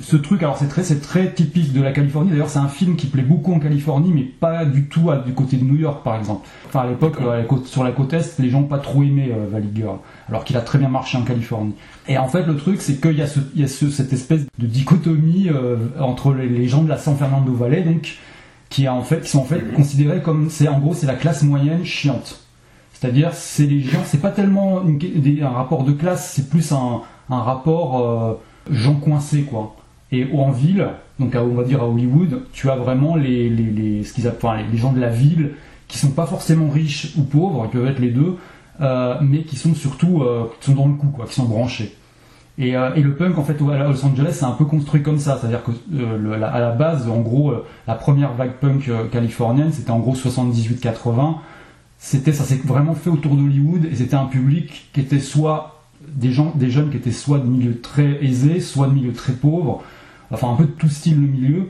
ce 0.00 0.16
truc. 0.16 0.42
Alors 0.42 0.56
c'est 0.56 0.68
très 0.68 0.82
c'est 0.82 1.00
très 1.00 1.32
typique 1.32 1.72
de 1.72 1.82
la 1.82 1.92
Californie. 1.92 2.30
D'ailleurs 2.30 2.48
c'est 2.48 2.58
un 2.58 2.68
film 2.68 2.96
qui 2.96 3.06
plaît 3.06 3.22
beaucoup 3.22 3.52
en 3.52 3.58
Californie, 3.58 4.12
mais 4.14 4.22
pas 4.22 4.64
du 4.64 4.84
tout 4.88 5.10
à- 5.10 5.18
du 5.18 5.32
côté 5.34 5.56
de 5.56 5.64
New 5.64 5.76
York 5.76 6.02
par 6.04 6.16
exemple. 6.16 6.46
Enfin 6.66 6.80
à 6.80 6.86
l'époque 6.86 7.16
euh, 7.20 7.42
sur 7.64 7.84
la 7.84 7.90
côte 7.92 8.12
est, 8.14 8.38
les 8.38 8.48
gens 8.50 8.62
pas 8.62 8.78
trop 8.78 9.02
aimé 9.02 9.30
euh, 9.32 9.46
Valley 9.50 9.68
Girl, 9.74 9.98
alors 10.28 10.44
qu'il 10.44 10.56
a 10.56 10.60
très 10.60 10.78
bien 10.78 10.88
marché 10.88 11.18
en 11.18 11.22
Californie. 11.22 11.74
Et 12.06 12.16
en 12.16 12.28
fait 12.28 12.44
le 12.46 12.56
truc 12.56 12.80
c'est 12.80 13.00
qu'il 13.00 13.18
y 13.18 13.22
a, 13.22 13.26
ce, 13.26 13.40
il 13.54 13.60
y 13.60 13.64
a 13.64 13.68
ce- 13.68 13.90
cette 13.90 14.12
espèce 14.12 14.46
de 14.58 14.66
dichotomie 14.66 15.48
euh, 15.50 15.76
entre 16.00 16.32
les, 16.32 16.48
les 16.48 16.68
gens 16.68 16.82
de 16.82 16.88
la 16.88 16.96
San 16.96 17.16
Fernando 17.16 17.52
Valley 17.52 17.82
donc 17.82 18.16
qui 18.70 18.86
a 18.86 18.94
en 18.94 19.02
fait 19.02 19.22
qui 19.22 19.28
sont 19.30 19.40
en 19.40 19.44
fait 19.44 19.72
considérés 19.74 20.20
comme 20.22 20.50
c'est 20.50 20.68
en 20.68 20.78
gros 20.78 20.94
c'est 20.94 21.06
la 21.06 21.14
classe 21.14 21.42
moyenne 21.42 21.84
chiante. 21.84 22.40
C'est-à-dire 22.92 23.32
c'est 23.32 23.66
les 23.66 23.80
gens, 23.80 24.00
c'est 24.04 24.20
pas 24.20 24.30
tellement 24.30 24.80
un 24.82 25.48
rapport 25.48 25.84
de 25.84 25.92
classe, 25.92 26.32
c'est 26.34 26.48
plus 26.50 26.72
un, 26.72 27.02
un 27.30 27.40
rapport 27.42 28.00
euh, 28.00 28.34
gens 28.70 28.94
coincés 28.96 29.42
quoi. 29.42 29.76
Et 30.10 30.26
en 30.34 30.50
ville, 30.50 30.88
donc 31.20 31.34
à- 31.36 31.44
on 31.44 31.54
va 31.54 31.64
dire 31.64 31.82
à 31.82 31.86
Hollywood, 31.88 32.42
tu 32.52 32.70
as 32.70 32.76
vraiment 32.76 33.14
les, 33.14 33.48
les, 33.50 33.64
les, 33.70 34.04
ce 34.04 34.12
qu'ils 34.14 34.26
appellent, 34.26 34.50
enfin, 34.50 34.62
les- 34.72 34.78
gens 34.78 34.92
de 34.92 35.00
la 35.00 35.10
ville 35.10 35.50
qui 35.86 35.98
sont 35.98 36.10
pas 36.10 36.26
forcément 36.26 36.68
riches 36.70 37.12
ou 37.16 37.22
pauvres, 37.22 37.66
ils 37.66 37.70
peuvent 37.70 37.86
être 37.88 37.98
les 38.00 38.10
deux, 38.10 38.36
euh, 38.80 39.14
mais 39.22 39.42
qui 39.42 39.56
sont 39.56 39.74
surtout 39.74 40.22
euh, 40.22 40.50
qui 40.60 40.66
sont 40.70 40.74
dans 40.76 40.86
le 40.88 40.94
coup 40.94 41.08
quoi, 41.08 41.26
qui 41.26 41.34
sont 41.34 41.44
branchés. 41.44 41.94
Et, 42.60 42.76
euh, 42.76 42.92
et 42.96 43.02
le 43.02 43.14
punk, 43.14 43.38
en 43.38 43.44
fait, 43.44 43.56
à 43.72 43.88
Los 43.88 44.04
Angeles, 44.04 44.30
c'est 44.32 44.44
un 44.44 44.50
peu 44.52 44.64
construit 44.64 45.02
comme 45.02 45.18
ça. 45.18 45.38
C'est-à-dire 45.40 45.62
que 45.62 45.70
euh, 45.94 46.36
la- 46.38 46.48
à 46.48 46.58
la 46.60 46.72
base, 46.72 47.08
en 47.08 47.20
gros, 47.20 47.50
euh, 47.52 47.64
la 47.86 47.94
première 47.94 48.32
vague 48.34 48.54
punk 48.60 48.90
californienne, 49.12 49.70
c'était 49.72 49.92
en 49.92 50.00
gros 50.00 50.14
78-80. 50.16 51.36
C'était, 51.98 52.32
ça 52.32 52.44
s'est 52.44 52.60
vraiment 52.64 52.94
fait 52.94 53.10
autour 53.10 53.34
d'Hollywood 53.36 53.84
et 53.90 53.94
c'était 53.94 54.16
un 54.16 54.26
public 54.26 54.88
qui 54.92 55.00
était 55.00 55.20
soit 55.20 55.82
des 56.08 56.32
gens, 56.32 56.52
des 56.54 56.70
jeunes 56.70 56.90
qui 56.90 56.96
étaient 56.96 57.10
soit 57.12 57.38
de 57.38 57.46
milieux 57.46 57.80
très 57.80 58.24
aisés, 58.24 58.60
soit 58.60 58.86
de 58.88 58.92
milieux 58.94 59.12
très 59.12 59.32
pauvres. 59.32 59.82
Enfin, 60.30 60.50
un 60.50 60.54
peu 60.56 60.64
de 60.64 60.70
tout 60.70 60.88
style 60.88 61.20
le 61.20 61.26
milieu, 61.26 61.68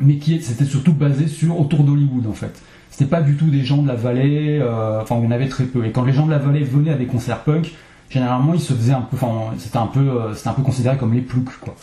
mais 0.00 0.16
qui 0.16 0.40
c'était 0.42 0.64
surtout 0.64 0.92
basé 0.92 1.26
sur 1.26 1.58
autour 1.60 1.84
d'Hollywood 1.84 2.26
en 2.26 2.32
fait. 2.32 2.60
C'était 2.90 3.08
pas 3.08 3.22
du 3.22 3.34
tout 3.36 3.46
des 3.50 3.62
gens 3.64 3.82
de 3.82 3.88
la 3.88 3.94
vallée, 3.94 4.62
enfin, 5.02 5.16
y 5.20 5.26
en 5.26 5.30
avait 5.30 5.48
très 5.48 5.64
peu. 5.64 5.84
Et 5.84 5.90
quand 5.90 6.04
les 6.04 6.12
gens 6.12 6.26
de 6.26 6.30
la 6.30 6.38
vallée 6.38 6.64
venaient 6.64 6.90
à 6.92 6.96
des 6.96 7.06
concerts 7.06 7.40
punk, 7.44 7.74
généralement 8.10 8.54
ils 8.54 8.60
se 8.60 8.72
faisaient 8.72 8.92
un 8.92 9.02
peu, 9.02 9.16
enfin 9.16 9.54
c'était 9.58 9.78
un 9.78 9.86
peu, 9.86 10.00
euh, 10.00 10.34
c'était 10.34 10.48
un 10.48 10.54
peu 10.54 10.62
considéré 10.62 10.96
comme 10.96 11.14
les 11.14 11.20
ploucs 11.20 11.58
quoi. 11.60 11.74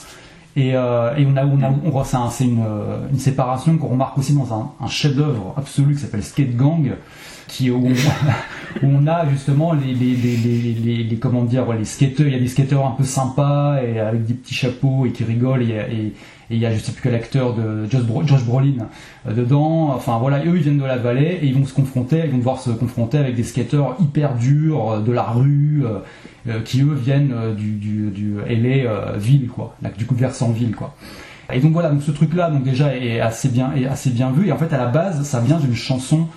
Et, 0.55 0.76
euh, 0.76 1.11
on 1.17 1.36
a, 1.36 1.45
on 1.45 1.61
a, 1.63 1.74
on 1.84 1.89
voit, 1.89 2.05
c'est 2.05 2.45
euh, 2.45 3.07
une 3.11 3.17
séparation 3.17 3.76
qu'on 3.78 3.88
remarque 3.88 4.17
aussi 4.19 4.36
dans 4.36 4.53
un, 4.53 4.88
chef-d'œuvre 4.88 5.55
absolu 5.57 5.95
qui 5.95 6.01
s'appelle 6.01 6.24
Skate 6.24 6.55
Gang, 6.55 6.91
qui 7.47 7.71
où 7.71 7.88
on, 7.88 7.91
où 8.86 8.89
on 8.89 9.07
a 9.07 9.28
justement 9.30 9.74
les, 9.74 9.95
les, 9.95 10.15
les, 10.15 11.03
les, 11.03 11.15
comment 11.17 11.43
dire, 11.43 11.74
les 11.74 11.86
skateurs, 11.86 12.28
il 12.28 12.34
y 12.34 12.36
a 12.36 12.39
des 12.39 12.47
skateurs 12.47 12.86
un 12.86 12.91
peu 12.91 13.03
sympas 13.03 13.82
et 13.82 13.99
avec 13.99 14.26
des 14.26 14.36
petits 14.36 14.53
chapeaux 14.53 15.07
et 15.07 15.11
qui 15.11 15.24
rigolent 15.24 15.63
et, 15.63 16.13
il 16.54 16.60
y 16.60 16.66
a 16.66 16.74
je 16.74 16.80
sais 16.80 16.91
plus 16.91 17.01
quel 17.01 17.16
acteur 17.16 17.54
de 17.54 17.86
Josh, 17.89 18.04
Bro- 18.04 18.26
Josh 18.26 18.43
Brolin 18.43 18.88
euh, 19.28 19.34
dedans. 19.34 19.93
Enfin 19.95 20.18
voilà, 20.20 20.39
eux 20.45 20.56
ils 20.56 20.62
viennent 20.64 20.80
de 20.80 20.86
la 20.86 20.97
vallée 20.97 21.39
et 21.41 21.45
ils 21.47 21.54
vont 21.56 21.66
se 21.66 21.74
confronter, 21.74 22.22
ils 22.26 22.32
vont 22.32 22.38
devoir 22.38 22.60
se 22.60 22.70
confronter 22.72 23.18
avec 23.18 23.36
des 23.36 23.43
skateurs 23.43 23.95
hyper 23.99 24.36
durs 24.36 24.91
euh, 24.91 24.99
de 25.01 25.12
la 25.12 25.24
rue 25.24 25.84
euh, 26.47 26.62
qui 26.62 26.82
eux 26.82 26.93
viennent 26.93 27.34
du, 27.58 27.72
du, 27.74 28.10
du 28.12 28.36
LA 28.47 29.18
ville 29.18 29.49
du 29.97 30.06
coup 30.06 30.16
versant 30.16 30.51
ville. 30.51 30.76
Et 31.51 31.60
donc 31.60 31.74
voilà, 31.74 31.89
donc 31.89 32.01
ce 32.04 32.12
truc 32.12 32.34
là 32.34 32.49
donc 32.49 32.64
déjà 32.64 32.95
est 32.95 33.20
assez 33.20 33.49
bien 33.49 33.72
est 33.76 33.86
assez 33.86 34.10
bien 34.10 34.32
vu 34.32 34.47
et 34.47 34.51
en 34.51 34.58
fait 34.58 34.74
à 34.74 34.78
la 34.78 34.88
base 34.88 35.24
ça 35.24 35.39
vient 35.39 35.60
d'une 35.60 35.76
chanson 35.76 36.28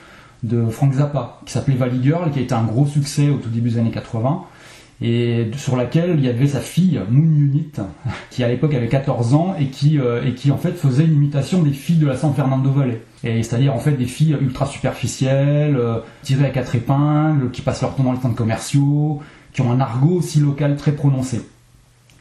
de 0.43 0.67
Frank 0.67 0.93
Zappa 0.93 1.41
qui 1.47 1.53
s'appelait 1.53 1.75
Valley 1.75 1.99
Girl 2.03 2.31
qui 2.31 2.39
a 2.39 2.43
été 2.43 2.55
un 2.55 2.64
gros 2.64 2.87
succès 2.87 3.31
au 3.31 3.37
tout 3.37 3.49
début 3.49 3.71
des 3.71 3.79
années 3.79 3.91
80 3.91 4.43
et 5.03 5.51
sur 5.57 5.77
laquelle 5.77 6.15
il 6.17 6.25
y 6.25 6.29
avait 6.29 6.47
sa 6.47 6.61
fille 6.61 6.99
Moon 7.11 7.25
Unit 7.25 7.73
qui 8.31 8.43
à 8.43 8.49
l'époque 8.49 8.73
avait 8.73 8.89
14 8.89 9.35
ans 9.35 9.55
et 9.59 9.67
qui 9.67 9.99
euh, 9.99 10.25
et 10.25 10.35
qui 10.35 10.51
en 10.51 10.57
fait 10.57 10.73
faisait 10.73 11.05
une 11.05 11.15
imitation 11.15 11.63
des 11.63 11.73
filles 11.73 11.99
de 11.99 12.07
la 12.07 12.17
San 12.17 12.33
Fernando 12.35 12.71
Valley. 12.71 13.03
Et 13.23 13.43
c'est-à-dire 13.43 13.75
en 13.75 13.79
fait 13.79 13.93
des 13.93 14.07
filles 14.07 14.37
ultra 14.41 14.65
superficielles 14.65 15.77
euh, 15.77 15.99
tirées 16.23 16.47
à 16.47 16.51
quatre 16.51 16.75
épingles 16.75 17.51
qui 17.51 17.61
passent 17.61 17.83
leur 17.83 17.95
temps 17.95 18.05
dans 18.05 18.13
les 18.13 18.21
centres 18.21 18.37
commerciaux 18.37 19.21
qui 19.53 19.61
ont 19.61 19.71
un 19.71 19.81
argot 19.81 20.17
aussi 20.17 20.41
local 20.41 20.77
très 20.77 20.93
prononcé. 20.93 21.43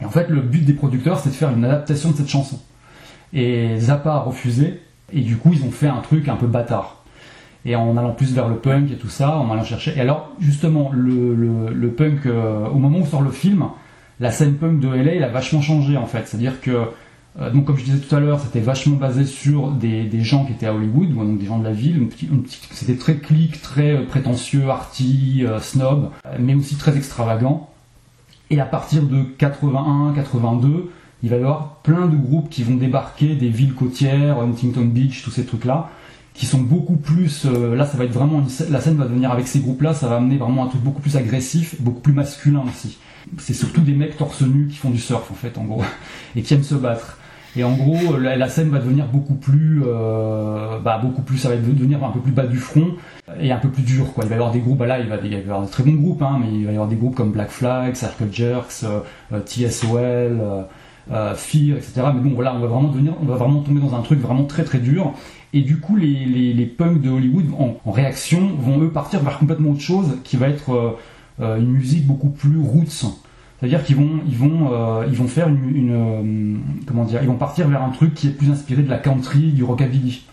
Et 0.01 0.05
en 0.05 0.09
fait 0.09 0.29
le 0.29 0.41
but 0.41 0.65
des 0.65 0.73
producteurs 0.73 1.19
c'est 1.19 1.29
de 1.29 1.35
faire 1.35 1.51
une 1.51 1.63
adaptation 1.63 2.11
de 2.11 2.17
cette 2.17 2.29
chanson. 2.29 2.59
Et 3.31 3.79
Zappa 3.79 4.15
a 4.15 4.19
refusé 4.19 4.81
et 5.13 5.21
du 5.21 5.37
coup 5.37 5.51
ils 5.53 5.63
ont 5.63 5.71
fait 5.71 5.87
un 5.87 6.01
truc 6.01 6.27
un 6.27 6.35
peu 6.35 6.47
bâtard 6.47 7.04
et 7.65 7.75
en 7.75 7.97
allant 7.97 8.11
plus 8.11 8.33
vers 8.33 8.47
le 8.47 8.57
punk 8.57 8.91
et 8.91 8.95
tout 8.95 9.09
ça, 9.09 9.37
en 9.37 9.51
allant 9.51 9.63
chercher. 9.63 9.93
Et 9.97 10.01
alors, 10.01 10.29
justement, 10.39 10.91
le, 10.93 11.87
punk, 11.89 12.25
euh, 12.27 12.67
au 12.67 12.77
moment 12.77 12.99
où 12.99 13.05
sort 13.05 13.23
le 13.23 13.31
film, 13.31 13.65
la 14.19 14.31
scène 14.31 14.53
punk 14.55 14.79
de 14.79 14.87
LA, 14.87 15.15
elle 15.15 15.23
a 15.23 15.29
vachement 15.29 15.61
changé 15.61 15.97
en 15.97 16.05
fait. 16.05 16.27
C'est-à-dire 16.27 16.61
que, 16.61 16.89
euh, 17.39 17.49
donc 17.49 17.65
comme 17.65 17.77
je 17.77 17.83
disais 17.83 17.97
tout 17.97 18.15
à 18.15 18.19
l'heure, 18.19 18.39
c'était 18.39 18.59
vachement 18.59 18.97
basé 18.97 19.25
sur 19.25 19.71
des, 19.71 20.07
gens 20.21 20.45
qui 20.45 20.53
étaient 20.53 20.67
à 20.67 20.75
Hollywood, 20.75 21.13
donc 21.13 21.39
des 21.39 21.47
gens 21.47 21.57
de 21.57 21.63
la 21.63 21.71
ville. 21.71 22.07
C'était 22.71 22.97
très 22.97 23.15
clique, 23.15 23.61
très 23.61 23.93
euh, 23.93 24.05
prétentieux, 24.05 24.69
arty, 24.69 25.43
snob, 25.59 26.11
mais 26.39 26.53
aussi 26.53 26.75
très 26.75 26.95
extravagant. 26.95 27.71
Et 28.51 28.59
à 28.59 28.65
partir 28.65 29.01
de 29.01 29.23
81, 29.23 30.13
82, 30.13 30.91
il 31.23 31.29
va 31.29 31.37
y 31.37 31.39
avoir 31.39 31.77
plein 31.77 32.05
de 32.05 32.15
groupes 32.15 32.51
qui 32.51 32.61
vont 32.61 32.75
débarquer 32.75 33.33
des 33.33 33.49
villes 33.49 33.73
côtières, 33.73 34.39
Huntington 34.39 34.85
Beach, 34.85 35.23
tous 35.23 35.31
ces 35.31 35.45
trucs-là, 35.45 35.89
qui 36.35 36.45
sont 36.45 36.59
beaucoup 36.59 36.97
plus. 36.97 37.45
euh, 37.45 37.75
là, 37.75 37.85
ça 37.85 37.97
va 37.97 38.03
être 38.03 38.11
vraiment 38.11 38.39
une 38.39 38.71
la 38.71 38.81
scène 38.81 38.97
va 38.97 39.05
devenir 39.05 39.31
avec 39.31 39.47
ces 39.47 39.59
groupes-là, 39.59 39.93
ça 39.93 40.07
va 40.07 40.17
amener 40.17 40.37
vraiment 40.37 40.65
un 40.65 40.67
truc 40.67 40.81
beaucoup 40.81 41.01
plus 41.01 41.17
agressif, 41.17 41.81
beaucoup 41.81 42.01
plus 42.01 42.13
masculin 42.13 42.63
aussi. 42.67 42.99
C'est 43.39 43.53
surtout 43.53 43.81
des 43.81 43.93
mecs 43.93 44.17
torse 44.17 44.41
nu 44.41 44.67
qui 44.67 44.77
font 44.77 44.91
du 44.91 44.99
surf 44.99 45.31
en 45.31 45.33
fait, 45.33 45.57
en 45.57 45.63
gros, 45.63 45.83
et 46.35 46.43
qui 46.43 46.53
aiment 46.53 46.63
se 46.63 46.75
battre. 46.75 47.17
Et 47.57 47.63
en 47.63 47.73
gros, 47.73 48.17
la, 48.17 48.35
la 48.35 48.49
scène 48.49 48.69
va 48.69 48.79
devenir 48.79 49.07
beaucoup 49.07 49.35
plus, 49.35 49.81
euh, 49.85 50.77
bah 50.79 50.99
beaucoup 51.01 51.21
plus, 51.21 51.37
ça 51.37 51.47
va 51.47 51.55
devenir 51.55 52.03
un 52.03 52.11
peu 52.11 52.19
plus 52.19 52.33
bas 52.33 52.45
du 52.45 52.57
front 52.57 52.95
et 53.39 53.53
un 53.53 53.57
peu 53.57 53.69
plus 53.69 53.83
dur 53.83 54.11
quoi. 54.13 54.25
Il 54.25 54.29
va 54.29 54.35
y 54.35 54.37
avoir 54.37 54.51
des 54.51 54.59
groupes, 54.59 54.79
bah 54.79 54.87
là 54.87 54.99
il 54.99 55.07
va, 55.07 55.15
y 55.15 55.35
avoir 55.35 55.61
de 55.61 55.71
très 55.71 55.83
bons 55.83 55.93
groupes, 55.93 56.21
hein, 56.21 56.37
mais 56.41 56.47
il 56.53 56.65
va 56.65 56.71
y 56.71 56.75
avoir 56.75 56.89
des 56.89 56.97
groupes 56.97 57.15
comme 57.15 57.31
Black 57.31 57.49
Flag, 57.49 57.95
Circle 57.95 58.27
Jerks, 58.29 58.83
euh, 58.83 58.99
euh, 59.31 59.39
TSOL, 59.39 60.41
euh, 61.11 61.35
Fear, 61.35 61.77
etc. 61.77 62.01
Mais 62.13 62.19
bon 62.21 62.35
voilà, 62.35 62.55
on 62.55 62.59
va 62.59 62.67
vraiment 62.67 62.89
devenir, 62.89 63.13
on 63.21 63.25
va 63.25 63.35
vraiment 63.35 63.61
tomber 63.61 63.79
dans 63.79 63.95
un 63.95 64.01
truc 64.01 64.19
vraiment 64.19 64.43
très 64.43 64.63
très 64.63 64.79
dur. 64.79 65.13
Et 65.55 65.61
du 65.61 65.79
coup, 65.79 65.95
les, 65.95 66.25
les, 66.25 66.53
les 66.53 66.65
punks 66.65 67.01
de 67.01 67.09
Hollywood, 67.09 67.45
en, 67.57 67.91
réaction, 67.91 68.51
vont 68.59 68.81
eux 68.81 68.89
partir 68.89 69.21
vers 69.21 69.39
complètement 69.39 69.71
autre 69.71 69.79
chose, 69.79 70.17
qui 70.25 70.35
va 70.35 70.49
être 70.49 70.73
euh, 70.73 70.91
euh, 71.39 71.57
une 71.57 71.71
musique 71.71 72.05
beaucoup 72.05 72.27
plus 72.27 72.59
roots. 72.59 73.05
C'est-à-dire 73.57 73.81
qu'ils 73.85 73.95
vont, 73.95 74.19
ils 74.27 74.35
vont, 74.35 74.73
euh, 74.73 75.05
ils 75.07 75.15
vont 75.15 75.29
faire 75.29 75.47
une, 75.47 76.59
comment 76.85 77.05
dire, 77.05 77.21
ils 77.23 77.29
vont 77.29 77.37
partir 77.37 77.69
vers 77.69 77.81
un 77.81 77.89
truc 77.91 78.13
qui 78.13 78.27
est 78.27 78.31
plus 78.31 78.51
inspiré 78.51 78.83
de 78.83 78.89
la 78.89 78.97
country, 78.97 79.53
du 79.53 79.63
rockabilly. 79.63 80.25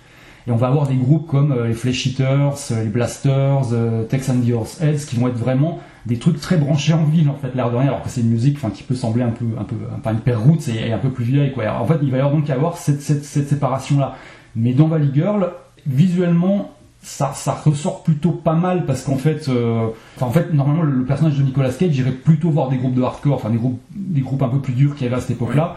Et 0.48 0.50
on 0.50 0.56
va 0.56 0.66
avoir 0.66 0.88
des 0.88 0.96
groupes 0.96 1.28
comme 1.28 1.56
les 1.66 1.72
Flesh 1.72 2.04
Eaters, 2.04 2.56
les 2.70 2.88
Blasters, 2.88 3.68
Texan 4.08 4.34
Dior's 4.34 4.82
Heads, 4.82 5.06
qui 5.06 5.14
vont 5.14 5.28
être 5.28 5.38
vraiment 5.38 5.78
des 6.04 6.18
trucs 6.18 6.40
très 6.40 6.56
branchés 6.56 6.94
en 6.94 7.04
ville 7.04 7.30
en 7.30 7.36
fait, 7.36 7.54
l'air 7.54 7.70
de 7.70 7.76
rien, 7.76 7.86
alors 7.86 8.02
que 8.02 8.08
c'est 8.08 8.22
une 8.22 8.30
musique, 8.30 8.56
enfin, 8.56 8.70
qui 8.70 8.82
peut 8.82 8.96
sembler 8.96 9.22
un 9.22 9.30
peu, 9.30 9.44
un 9.56 9.62
peu, 9.62 9.76
enfin, 9.96 10.14
hyper 10.14 10.40
roots 10.40 10.66
et, 10.66 10.92
un 10.92 10.98
peu 10.98 11.10
plus 11.10 11.24
vieille 11.24 11.52
quoi. 11.52 11.78
En 11.80 11.86
fait, 11.86 11.98
il 12.02 12.10
va 12.10 12.16
y 12.16 12.20
avoir 12.20 12.34
donc 12.34 12.50
avoir 12.50 12.76
cette, 12.76 13.00
cette, 13.00 13.24
cette 13.24 13.48
séparation 13.48 14.00
là. 14.00 14.16
Mais 14.56 14.72
dans 14.72 14.88
Valley 14.88 15.08
Girl, 15.14 15.52
visuellement, 15.86 16.72
ça, 17.02 17.32
ça 17.34 17.52
ressort 17.52 18.02
plutôt 18.04 18.30
pas 18.30 18.54
mal 18.54 18.86
parce 18.86 19.02
qu'en 19.02 19.16
fait, 19.16 19.48
euh, 19.48 19.88
en 20.20 20.30
fait, 20.30 20.52
normalement, 20.52 20.82
le, 20.82 20.92
le 20.92 21.04
personnage 21.04 21.36
de 21.36 21.42
Nicolas 21.42 21.70
Cage 21.70 21.96
irait 21.98 22.12
plutôt 22.12 22.50
voir 22.50 22.68
des 22.68 22.76
groupes 22.76 22.94
de 22.94 23.02
hardcore, 23.02 23.34
enfin 23.34 23.50
des 23.50 23.58
groupes, 23.58 23.80
des 23.90 24.20
groupes 24.20 24.42
un 24.42 24.48
peu 24.48 24.58
plus 24.58 24.72
durs 24.72 24.94
qu'il 24.94 25.04
y 25.04 25.06
avait 25.06 25.16
à 25.16 25.20
cette 25.20 25.32
époque-là. 25.32 25.76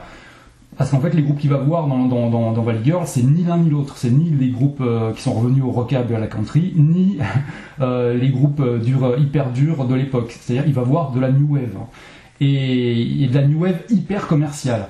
Parce 0.78 0.92
qu'en 0.92 1.00
fait, 1.00 1.12
les 1.12 1.22
groupes 1.24 1.40
qu'il 1.40 1.50
va 1.50 1.58
voir 1.58 1.88
dans, 1.88 2.06
dans, 2.06 2.30
dans, 2.30 2.52
dans 2.52 2.62
Valley 2.62 2.82
Girl, 2.84 3.04
c'est 3.08 3.24
ni 3.24 3.44
l'un 3.44 3.58
ni 3.58 3.70
l'autre. 3.70 3.96
C'est 3.98 4.12
ni 4.12 4.30
les 4.30 4.50
groupes 4.50 4.82
euh, 4.82 5.14
qui 5.14 5.22
sont 5.22 5.34
revenus 5.34 5.64
au 5.64 5.72
rockabilly 5.72 6.14
et 6.14 6.18
à 6.18 6.20
la 6.20 6.28
country, 6.28 6.74
ni 6.76 7.18
euh, 7.82 8.14
les 8.14 8.30
groupes 8.30 8.62
durs, 8.84 9.18
hyper 9.18 9.52
durs 9.52 9.86
de 9.86 9.96
l'époque. 9.96 10.36
C'est-à-dire, 10.38 10.68
il 10.68 10.74
va 10.74 10.84
voir 10.84 11.12
de 11.12 11.20
la 11.22 11.32
new 11.32 11.54
wave. 11.54 11.78
Et, 12.42 13.24
et 13.24 13.28
de 13.28 13.34
la 13.34 13.48
new 13.48 13.62
wave 13.62 13.80
hyper 13.90 14.28
commerciale. 14.28 14.90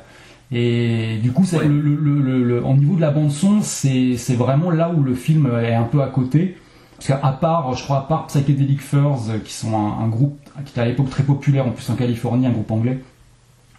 Et 0.58 1.18
du 1.22 1.32
coup, 1.34 1.44
c'est 1.44 1.60
le, 1.66 1.82
le, 1.82 1.96
le, 1.96 2.22
le- 2.22 2.44
le- 2.44 2.64
au 2.66 2.74
niveau 2.74 2.96
de 2.96 3.02
la 3.02 3.12
bande 3.12 3.30
son, 3.30 3.60
c'est 3.62 4.16
c'est 4.18 4.36
vraiment 4.36 4.72
là 4.72 4.90
où 4.90 5.04
le 5.04 5.14
film 5.14 5.52
est 5.62 5.74
un 5.76 5.84
peu 5.84 6.02
à 6.02 6.08
côté. 6.08 6.56
Parce 6.98 7.08
qu'à 7.08 7.32
part, 7.34 7.74
je 7.76 7.84
crois, 7.84 7.98
à 7.98 8.02
part 8.04 8.28
Psychedelic 8.28 8.80
Furs, 8.82 9.20
euh, 9.30 9.40
qui 9.44 9.52
sont 9.52 9.76
un, 9.76 10.04
un 10.06 10.08
groupe 10.08 10.40
qui 10.64 10.72
était 10.72 10.80
à 10.80 10.86
l'époque 10.86 11.10
très 11.10 11.24
populaire, 11.24 11.68
en 11.68 11.72
plus 11.72 11.90
en 11.90 11.96
Californie, 11.96 12.48
un 12.48 12.52
groupe 12.52 12.72
anglais, 12.72 13.00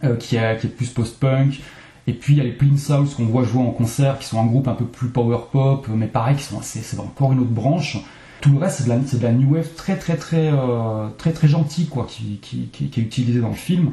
euh, 0.05 0.17
qui, 0.17 0.37
est, 0.37 0.59
qui 0.61 0.67
est 0.67 0.71
plus 0.71 0.91
post-punk. 0.91 1.61
Et 2.09 2.13
puis 2.13 2.35
il 2.35 2.37
y 2.37 2.41
a 2.41 2.45
les 2.45 2.53
Plain 2.53 2.77
Souls 2.77 3.09
qu'on 3.17 3.25
voit 3.25 3.43
jouer 3.45 3.63
en 3.63 3.71
concert, 3.71 4.19
qui 4.19 4.27
sont 4.27 4.39
un 4.39 4.45
groupe 4.47 4.69
un 4.69 4.75
peu 4.75 4.85
plus 4.85 5.09
power 5.09 5.39
pop, 5.51 5.89
mais 5.89 6.07
pareil, 6.09 6.37
qui 6.37 6.43
sont 6.45 6.59
c'est 6.63 6.81
c'est 6.83 7.01
encore 7.01 7.33
une 7.33 7.41
autre 7.41 7.51
branche. 7.51 7.97
Tout 8.43 8.53
le 8.53 8.59
reste, 8.59 8.79
c'est 8.79 8.85
de, 8.85 8.91
la- 8.91 9.01
c'est 9.07 9.19
de 9.19 9.23
la 9.25 9.33
new 9.33 9.55
wave 9.55 9.69
très 9.77 9.97
très 9.97 10.17
très 10.17 10.51
euh, 10.53 11.09
très 11.17 11.33
très 11.33 11.49
gentil 11.49 11.87
quoi, 11.87 12.05
qui, 12.07 12.39
qui, 12.43 12.69
qui, 12.71 12.89
qui 12.91 13.01
est 13.01 13.03
utilisé 13.03 13.41
dans 13.41 13.49
le 13.49 13.55
film. 13.55 13.93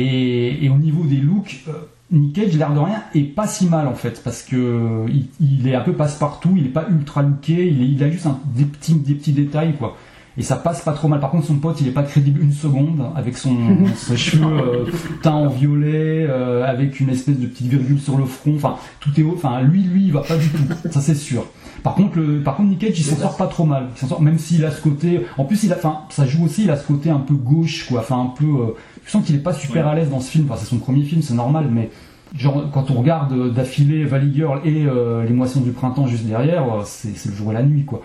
Et, 0.00 0.64
et 0.64 0.68
au 0.68 0.76
niveau 0.76 1.04
des 1.04 1.16
looks, 1.16 1.62
euh, 1.68 1.72
Nick 2.12 2.34
Cage, 2.34 2.52
l'air 2.56 2.72
de 2.72 2.78
rien, 2.78 3.02
est 3.14 3.22
pas 3.22 3.46
si 3.46 3.66
mal 3.66 3.86
en 3.88 3.94
fait, 3.94 4.22
parce 4.22 4.42
que 4.42 5.04
il, 5.08 5.26
il 5.40 5.66
est 5.68 5.74
un 5.74 5.80
peu 5.80 5.92
passe-partout, 5.92 6.54
il 6.56 6.66
est 6.66 6.70
pas 6.70 6.86
ultra 6.90 7.22
looké, 7.22 7.66
il, 7.68 7.82
est- 7.82 7.88
il 7.88 8.02
a 8.04 8.10
juste 8.10 8.26
un- 8.26 8.38
des, 8.54 8.64
petits, 8.64 8.94
des 8.94 9.14
petits 9.14 9.32
détails 9.32 9.74
quoi. 9.78 9.96
Et 10.38 10.42
ça 10.42 10.56
passe 10.56 10.82
pas 10.82 10.92
trop 10.92 11.08
mal. 11.08 11.18
Par 11.18 11.30
contre, 11.30 11.46
son 11.46 11.54
pote, 11.54 11.80
il 11.80 11.88
est 11.88 11.92
pas 11.92 12.02
crédible 12.02 12.42
une 12.42 12.52
seconde, 12.52 13.00
avec 13.16 13.38
son, 13.38 13.56
ses 13.96 14.18
cheveux 14.18 14.44
euh, 14.44 14.84
teints 15.22 15.32
en 15.32 15.48
violet, 15.48 16.26
euh, 16.28 16.62
avec 16.66 17.00
une 17.00 17.08
espèce 17.08 17.38
de 17.38 17.46
petite 17.46 17.68
virgule 17.68 17.98
sur 17.98 18.18
le 18.18 18.26
front. 18.26 18.54
Enfin, 18.54 18.76
tout 19.00 19.08
est 19.18 19.22
haut. 19.22 19.32
Enfin, 19.34 19.62
lui, 19.62 19.82
lui, 19.82 20.04
il 20.04 20.12
va 20.12 20.20
pas 20.20 20.36
du 20.36 20.48
tout. 20.50 20.62
Ça, 20.90 21.00
c'est 21.00 21.14
sûr. 21.14 21.46
Par 21.82 21.94
contre, 21.94 22.18
le, 22.18 22.40
par 22.42 22.56
contre, 22.56 22.68
Nick 22.68 22.80
Cage, 22.80 22.98
il 22.98 23.02
s'en 23.04 23.16
sort 23.22 23.36
pas 23.38 23.46
trop 23.46 23.64
mal. 23.64 23.86
Il 23.96 23.98
s'en 23.98 24.08
sort, 24.08 24.20
même 24.20 24.38
s'il 24.38 24.62
a 24.66 24.70
ce 24.70 24.82
côté. 24.82 25.22
En 25.38 25.46
plus, 25.46 25.64
il 25.64 25.72
a, 25.72 25.76
enfin, 25.76 26.00
ça 26.10 26.26
joue 26.26 26.44
aussi. 26.44 26.64
Il 26.64 26.70
a 26.70 26.76
ce 26.76 26.86
côté 26.86 27.08
un 27.08 27.20
peu 27.20 27.32
gauche, 27.34 27.86
quoi. 27.88 28.00
Enfin, 28.00 28.20
un 28.20 28.26
peu. 28.36 28.74
Tu 29.06 29.10
sens 29.12 29.24
qu'il 29.24 29.34
est 29.34 29.38
pas 29.38 29.54
super 29.54 29.86
à 29.86 29.94
l'aise 29.94 30.10
dans 30.10 30.20
ce 30.20 30.30
film. 30.30 30.44
Enfin, 30.50 30.60
c'est 30.60 30.68
son 30.68 30.78
premier 30.78 31.02
film, 31.04 31.22
c'est 31.22 31.32
normal, 31.34 31.68
mais 31.72 31.88
genre 32.36 32.68
quand 32.72 32.90
on 32.90 32.94
regarde 32.94 33.32
euh, 33.32 33.50
d'affilée 33.50 34.04
Valley 34.04 34.32
Girl 34.34 34.60
et 34.64 34.84
euh, 34.84 35.24
Les 35.24 35.32
Moissons 35.32 35.60
du 35.62 35.70
printemps 35.70 36.06
juste 36.06 36.24
derrière, 36.26 36.64
euh, 36.64 36.82
c'est 36.84 37.14
le 37.30 37.34
jour 37.34 37.52
et 37.52 37.54
la 37.54 37.62
nuit, 37.62 37.84
quoi. 37.84 38.02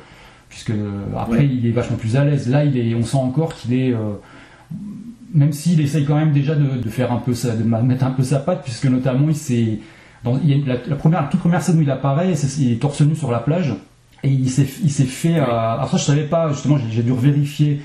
Puisque 0.48 0.72
après, 1.18 1.40
Ouais. 1.40 1.50
il 1.52 1.66
est 1.66 1.72
vachement 1.72 1.98
plus 1.98 2.16
à 2.18 2.24
l'aise. 2.26 2.48
Là, 2.50 2.64
il 2.66 2.78
est, 2.78 2.94
on 2.96 3.04
sent 3.04 3.18
encore 3.18 3.56
qu'il 3.56 3.74
est. 3.74 3.92
euh, 3.94 4.14
même 5.34 5.54
s'il 5.54 5.80
essaye 5.80 6.04
quand 6.06 6.16
même 6.16 6.34
déjà 6.34 6.56
de, 6.56 6.78
de 6.78 6.90
faire 6.90 7.12
un 7.12 7.18
peu 7.18 7.34
ça, 7.34 7.56
de 7.56 7.64
mettre 7.64 8.04
un 8.06 8.12
peu 8.12 8.22
sa 8.24 8.40
patte, 8.40 8.64
puisque 8.64 8.86
notamment 8.86 9.30
il 9.30 9.36
s'est 9.36 9.80
dans 10.24 10.38
il 10.44 10.50
y 10.50 10.62
a 10.62 10.66
la, 10.76 10.80
la 10.88 10.96
première, 10.96 11.22
la 11.22 11.28
toute 11.30 11.40
première 11.40 11.62
scène 11.62 11.80
où 11.80 11.82
il 11.82 11.90
apparaît, 11.90 12.36
c'est, 12.36 12.62
il 12.62 12.74
est 12.74 12.76
torse 12.76 13.02
nu 13.02 13.16
sur 13.16 13.32
la 13.32 13.40
plage 13.40 13.74
et 14.24 14.30
il 14.30 14.50
s'est, 14.50 14.68
il 14.84 14.92
s'est 14.92 15.06
fait. 15.06 15.40
euh, 15.40 15.44
alors 15.46 15.90
ça, 15.90 15.98
je 15.98 16.04
savais 16.04 16.26
pas, 16.26 16.52
justement, 16.52 16.78
j'ai, 16.78 16.92
j'ai 16.92 17.02
dû 17.02 17.12
revérifier, 17.14 17.82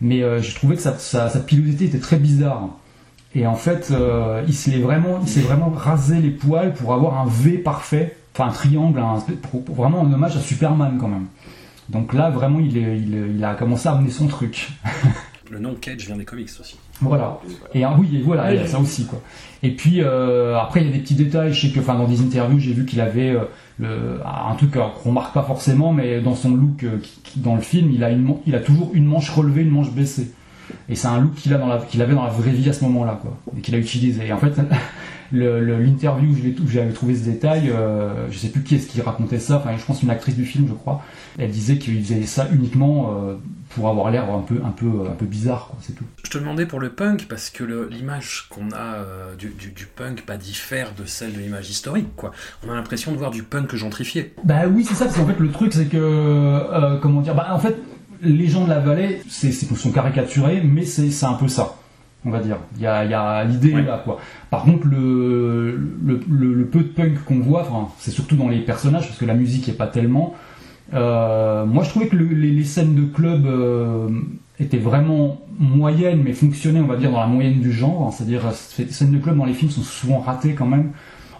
mais 0.00 0.22
euh, 0.22 0.40
j'ai 0.40 0.54
trouvé 0.54 0.76
que 0.76 0.82
sa, 0.82 0.96
sa, 0.98 1.28
sa 1.28 1.40
pilosité 1.40 1.86
était 1.86 1.98
très 1.98 2.16
bizarre. 2.16 2.68
Et 3.34 3.46
en 3.46 3.54
fait, 3.54 3.90
euh, 3.90 4.42
il 4.48 4.54
s'est 4.54 4.78
vraiment, 4.78 5.20
il 5.22 5.28
s'est 5.28 5.40
vraiment 5.40 5.70
rasé 5.70 6.20
les 6.20 6.30
poils 6.30 6.72
pour 6.72 6.94
avoir 6.94 7.20
un 7.20 7.26
V 7.26 7.58
parfait, 7.58 8.16
enfin 8.34 8.48
un 8.48 8.52
triangle, 8.52 8.98
un, 8.98 9.18
pour, 9.42 9.64
pour 9.64 9.74
vraiment 9.74 10.02
un 10.02 10.12
hommage 10.12 10.36
à 10.36 10.40
Superman 10.40 10.96
quand 10.98 11.08
même. 11.08 11.26
Donc 11.88 12.12
là, 12.14 12.30
vraiment, 12.30 12.60
il, 12.60 12.76
est, 12.76 12.98
il, 12.98 13.44
a 13.44 13.54
commencé 13.54 13.88
à 13.88 13.92
amener 13.92 14.10
son 14.10 14.26
truc. 14.26 14.70
Le 15.50 15.58
nom 15.58 15.74
Cage 15.74 16.06
vient 16.06 16.16
des 16.16 16.26
comics 16.26 16.50
aussi. 16.60 16.78
Voilà. 17.00 17.38
Et 17.72 17.82
ah 17.82 17.96
oui, 17.98 18.16
et 18.16 18.20
voilà, 18.20 18.52
il 18.52 18.60
y 18.60 18.62
a 18.62 18.66
ça 18.66 18.78
aussi 18.78 19.06
quoi. 19.06 19.22
Et 19.62 19.74
puis 19.74 20.02
euh, 20.02 20.58
après 20.58 20.82
il 20.82 20.88
y 20.88 20.90
a 20.90 20.92
des 20.92 20.98
petits 20.98 21.14
détails. 21.14 21.54
Je 21.54 21.68
sais 21.68 21.72
que, 21.72 21.80
enfin, 21.80 21.94
dans 21.94 22.06
des 22.06 22.20
interviews, 22.20 22.58
j'ai 22.58 22.74
vu 22.74 22.84
qu'il 22.84 23.00
avait 23.00 23.30
euh, 23.30 23.44
le, 23.78 24.20
un 24.24 24.54
truc 24.54 24.76
euh, 24.76 24.82
qu'on 25.02 25.10
remarque 25.10 25.32
pas 25.34 25.42
forcément, 25.42 25.92
mais 25.92 26.20
dans 26.20 26.34
son 26.34 26.50
look, 26.50 26.82
euh, 26.84 26.98
dans 27.36 27.54
le 27.54 27.60
film, 27.60 27.90
il 27.92 28.02
a 28.04 28.10
il 28.46 28.54
a 28.54 28.60
toujours 28.60 28.90
une 28.94 29.04
manche 29.04 29.30
relevée, 29.30 29.62
une 29.62 29.70
manche 29.70 29.90
baissée. 29.92 30.32
Et 30.88 30.94
c'est 30.94 31.08
un 31.08 31.20
look 31.20 31.34
qu'il 31.34 31.56
qu'il 31.88 32.02
avait 32.02 32.14
dans 32.14 32.24
la 32.24 32.30
vraie 32.30 32.50
vie 32.50 32.68
à 32.68 32.72
ce 32.72 32.84
moment-là, 32.84 33.18
quoi, 33.20 33.36
et 33.56 33.60
qu'il 33.60 33.74
a 33.74 33.78
utilisé. 33.78 34.26
Et 34.26 34.32
en 34.32 34.38
fait, 34.38 34.60
le- 35.32 35.62
le- 35.64 35.78
l'interview 35.82 36.34
l'ai- 36.42 36.56
où 36.60 36.68
j'avais 36.68 36.92
trouvé 36.92 37.14
ce 37.16 37.24
détail, 37.24 37.70
euh, 37.70 38.26
je 38.30 38.38
sais 38.38 38.48
plus 38.48 38.62
qui 38.62 38.74
est-ce 38.76 38.86
qui 38.86 39.00
racontait 39.00 39.38
ça. 39.38 39.56
Enfin, 39.58 39.76
je 39.76 39.84
pense 39.84 40.02
une 40.02 40.10
actrice 40.10 40.36
du 40.36 40.44
film, 40.46 40.66
je 40.68 40.74
crois. 40.74 41.02
Elle 41.38 41.50
disait 41.50 41.78
qu'il 41.78 42.02
faisait 42.02 42.22
ça 42.24 42.48
uniquement 42.52 43.14
euh, 43.16 43.34
pour 43.70 43.88
avoir 43.88 44.10
l'air 44.10 44.30
un 44.32 44.40
peu, 44.40 44.60
un 44.64 44.70
peu, 44.70 45.06
un 45.06 45.14
peu 45.14 45.26
bizarre. 45.26 45.72
C'est 45.82 45.94
tout. 45.94 46.04
Je 46.24 46.30
te 46.30 46.38
demandais 46.38 46.64
pour 46.66 46.80
le 46.80 46.90
punk 46.90 47.26
parce 47.28 47.50
que 47.50 47.62
le- 47.64 47.88
l'image 47.90 48.46
qu'on 48.50 48.70
a 48.72 48.94
euh, 48.96 49.34
du, 49.36 49.48
du- 49.48 49.70
du 49.70 49.86
punk 49.86 50.22
pas 50.22 50.36
diffère 50.36 50.92
de 50.98 51.04
celle 51.04 51.32
de 51.34 51.38
l'image 51.38 51.68
historique. 51.70 52.08
Quoi. 52.16 52.32
On 52.66 52.70
a 52.70 52.74
l'impression 52.74 53.12
de 53.12 53.16
voir 53.18 53.30
du 53.30 53.42
punk 53.42 53.74
gentrifié. 53.76 54.34
Bah 54.44 54.62
oui, 54.66 54.84
c'est 54.84 54.94
ça, 54.94 55.04
parce 55.04 55.16
qu'en 55.16 55.26
fait, 55.26 55.38
le 55.38 55.50
truc, 55.50 55.72
c'est 55.74 55.86
que, 55.86 55.96
euh, 55.98 56.98
comment 57.00 57.20
dire, 57.20 57.34
bah 57.34 57.48
en 57.52 57.58
fait, 57.58 57.76
les 58.22 58.48
gens 58.48 58.64
de 58.64 58.70
la 58.70 58.80
vallée, 58.80 59.22
c'est, 59.28 59.52
sont 59.52 59.92
caricaturés, 59.92 60.60
mais 60.62 60.84
c'est 60.84 61.24
un 61.24 61.34
peu 61.34 61.46
ça, 61.46 61.76
on 62.24 62.30
va 62.30 62.40
dire. 62.40 62.56
Il 62.76 62.82
y 62.82 62.86
a, 62.86 63.04
il 63.04 63.10
y 63.10 63.14
a 63.14 63.44
l'idée 63.44 63.72
là, 63.82 64.00
quoi. 64.04 64.18
Par 64.50 64.62
contre, 64.64 64.86
le, 64.86 65.78
le, 66.04 66.20
le- 66.28 66.54
le 66.54 66.64
peu 66.66 66.80
de 66.80 66.88
punk 66.88 67.24
qu'on 67.24 67.38
voit, 67.40 67.66
c'est 67.98 68.10
surtout 68.10 68.36
dans 68.36 68.48
les 68.48 68.60
personnages, 68.60 69.06
parce 69.06 69.18
que 69.18 69.24
la 69.26 69.34
musique 69.34 69.68
est 69.68 69.72
pas 69.76 69.86
tellement. 69.86 70.34
Euh, 70.94 71.66
moi, 71.66 71.84
je 71.84 71.90
trouvais 71.90 72.08
que 72.08 72.16
le- 72.16 72.24
les, 72.34 72.50
les 72.50 72.64
scènes 72.64 72.94
de 72.94 73.02
club 73.04 73.46
euh, 73.46 74.08
étaient 74.58 74.78
vraiment 74.78 75.40
moyennes, 75.58 76.22
mais 76.24 76.32
fonctionnaient, 76.32 76.80
on 76.80 76.86
va 76.86 76.96
dire, 76.96 77.10
dans 77.10 77.20
la 77.20 77.26
moyenne 77.26 77.60
du 77.60 77.72
genre. 77.72 78.12
C'est-à-dire, 78.12 78.42
les 78.78 78.86
scènes 78.90 79.12
de 79.12 79.18
club 79.18 79.36
dans 79.36 79.44
les 79.44 79.52
films 79.54 79.70
sont 79.70 79.82
souvent 79.82 80.18
ratées 80.20 80.54
quand 80.54 80.66
même. 80.66 80.90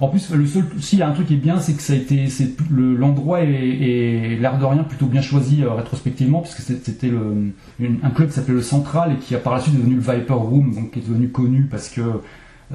En 0.01 0.09
plus, 0.09 0.31
le 0.33 0.47
seul, 0.47 0.65
s'il 0.81 1.01
y 1.01 1.03
a 1.03 1.09
un 1.09 1.13
truc 1.13 1.27
qui 1.27 1.35
est 1.35 1.39
bien, 1.39 1.59
c'est 1.59 1.73
que 1.75 1.83
ça 1.83 1.93
a 1.93 1.97
été, 1.97 2.29
c'est 2.29 2.51
le- 2.71 2.95
l'endroit 2.95 3.43
est, 3.43 3.49
est 3.51 4.37
l'air 4.41 4.57
de 4.59 4.65
rien 4.65 4.85
plutôt 4.85 5.07
bien 5.07 5.23
choisi 5.23 5.63
euh, 5.65 5.71
rétrospectivement, 5.73 6.41
puisque 6.41 6.61
c'était 6.61 7.09
le, 7.09 7.53
une- 7.81 7.99
un 8.05 8.11
club 8.11 8.29
qui 8.29 8.35
s'appelait 8.35 8.55
le 8.55 8.63
Central 8.63 9.13
et 9.13 9.17
qui 9.17 9.35
a 9.35 9.39
par 9.39 9.55
la 9.55 9.61
suite 9.61 9.75
devenu 9.77 9.97
le 9.97 10.01
Viper 10.01 10.35
Room, 10.35 10.73
donc 10.75 10.93
qui 10.93 11.01
est 11.01 11.03
devenu 11.09 11.29
connu 11.31 11.63
parce 11.71 11.89
que 11.89 12.01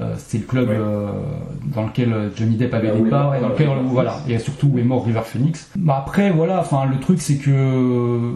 euh, 0.00 0.14
c'est 0.18 0.38
le 0.38 0.44
club 0.44 0.68
euh, 0.70 1.08
dans 1.74 1.84
lequel 1.86 2.12
euh, 2.12 2.28
Johnny 2.36 2.56
Depp 2.56 2.74
avait 2.74 2.90
où 2.90 3.04
des 3.04 3.10
parts 3.10 3.36
et 3.36 3.40
dans 3.40 3.48
lequel 3.50 3.68
River 3.68 3.80
voilà 3.90 4.16
et 4.28 4.38
surtout 4.40 4.66
où 4.66 4.78
est 4.80 4.82
mort 4.82 5.06
River 5.06 5.20
Phoenix. 5.24 5.70
Bah 5.76 6.02
après 6.04 6.30
voilà, 6.32 6.58
enfin 6.60 6.84
le 6.84 6.98
truc 6.98 7.20
c'est 7.20 7.36
que 7.36 8.32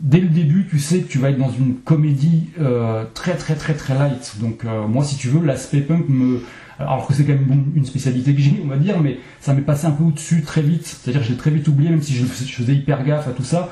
dès 0.00 0.20
le 0.20 0.28
début 0.28 0.66
tu 0.68 0.78
sais 0.78 1.00
que 1.00 1.08
tu 1.08 1.18
vas 1.18 1.30
être 1.30 1.38
dans 1.38 1.50
une 1.50 1.76
comédie 1.76 2.50
euh, 2.60 3.04
très 3.14 3.34
très 3.36 3.54
très 3.54 3.74
très 3.74 3.94
light. 3.94 4.34
Donc 4.40 4.64
euh, 4.64 4.86
moi 4.86 5.02
si 5.02 5.16
tu 5.16 5.28
veux 5.28 5.44
l'aspect 5.44 5.80
punk 5.80 6.08
me 6.10 6.40
alors 6.78 7.06
que 7.06 7.14
c'est 7.14 7.24
quand 7.24 7.32
même 7.32 7.44
bon, 7.44 7.64
une 7.74 7.84
spécialité 7.84 8.34
que 8.34 8.40
j'ai 8.40 8.60
on 8.64 8.68
va 8.68 8.76
dire, 8.76 9.00
mais 9.00 9.18
ça 9.40 9.52
m'est 9.54 9.62
passé 9.62 9.86
un 9.86 9.90
peu 9.90 10.04
au-dessus 10.04 10.42
très 10.42 10.62
vite. 10.62 10.84
C'est-à-dire 10.86 11.20
que 11.22 11.26
je 11.26 11.32
l'ai 11.32 11.38
très 11.38 11.50
vite 11.50 11.66
oublié 11.68 11.90
même 11.90 12.02
si 12.02 12.14
je, 12.14 12.24
je 12.24 12.52
faisais 12.52 12.74
hyper 12.74 13.04
gaffe 13.04 13.28
à 13.28 13.32
tout 13.32 13.42
ça. 13.44 13.70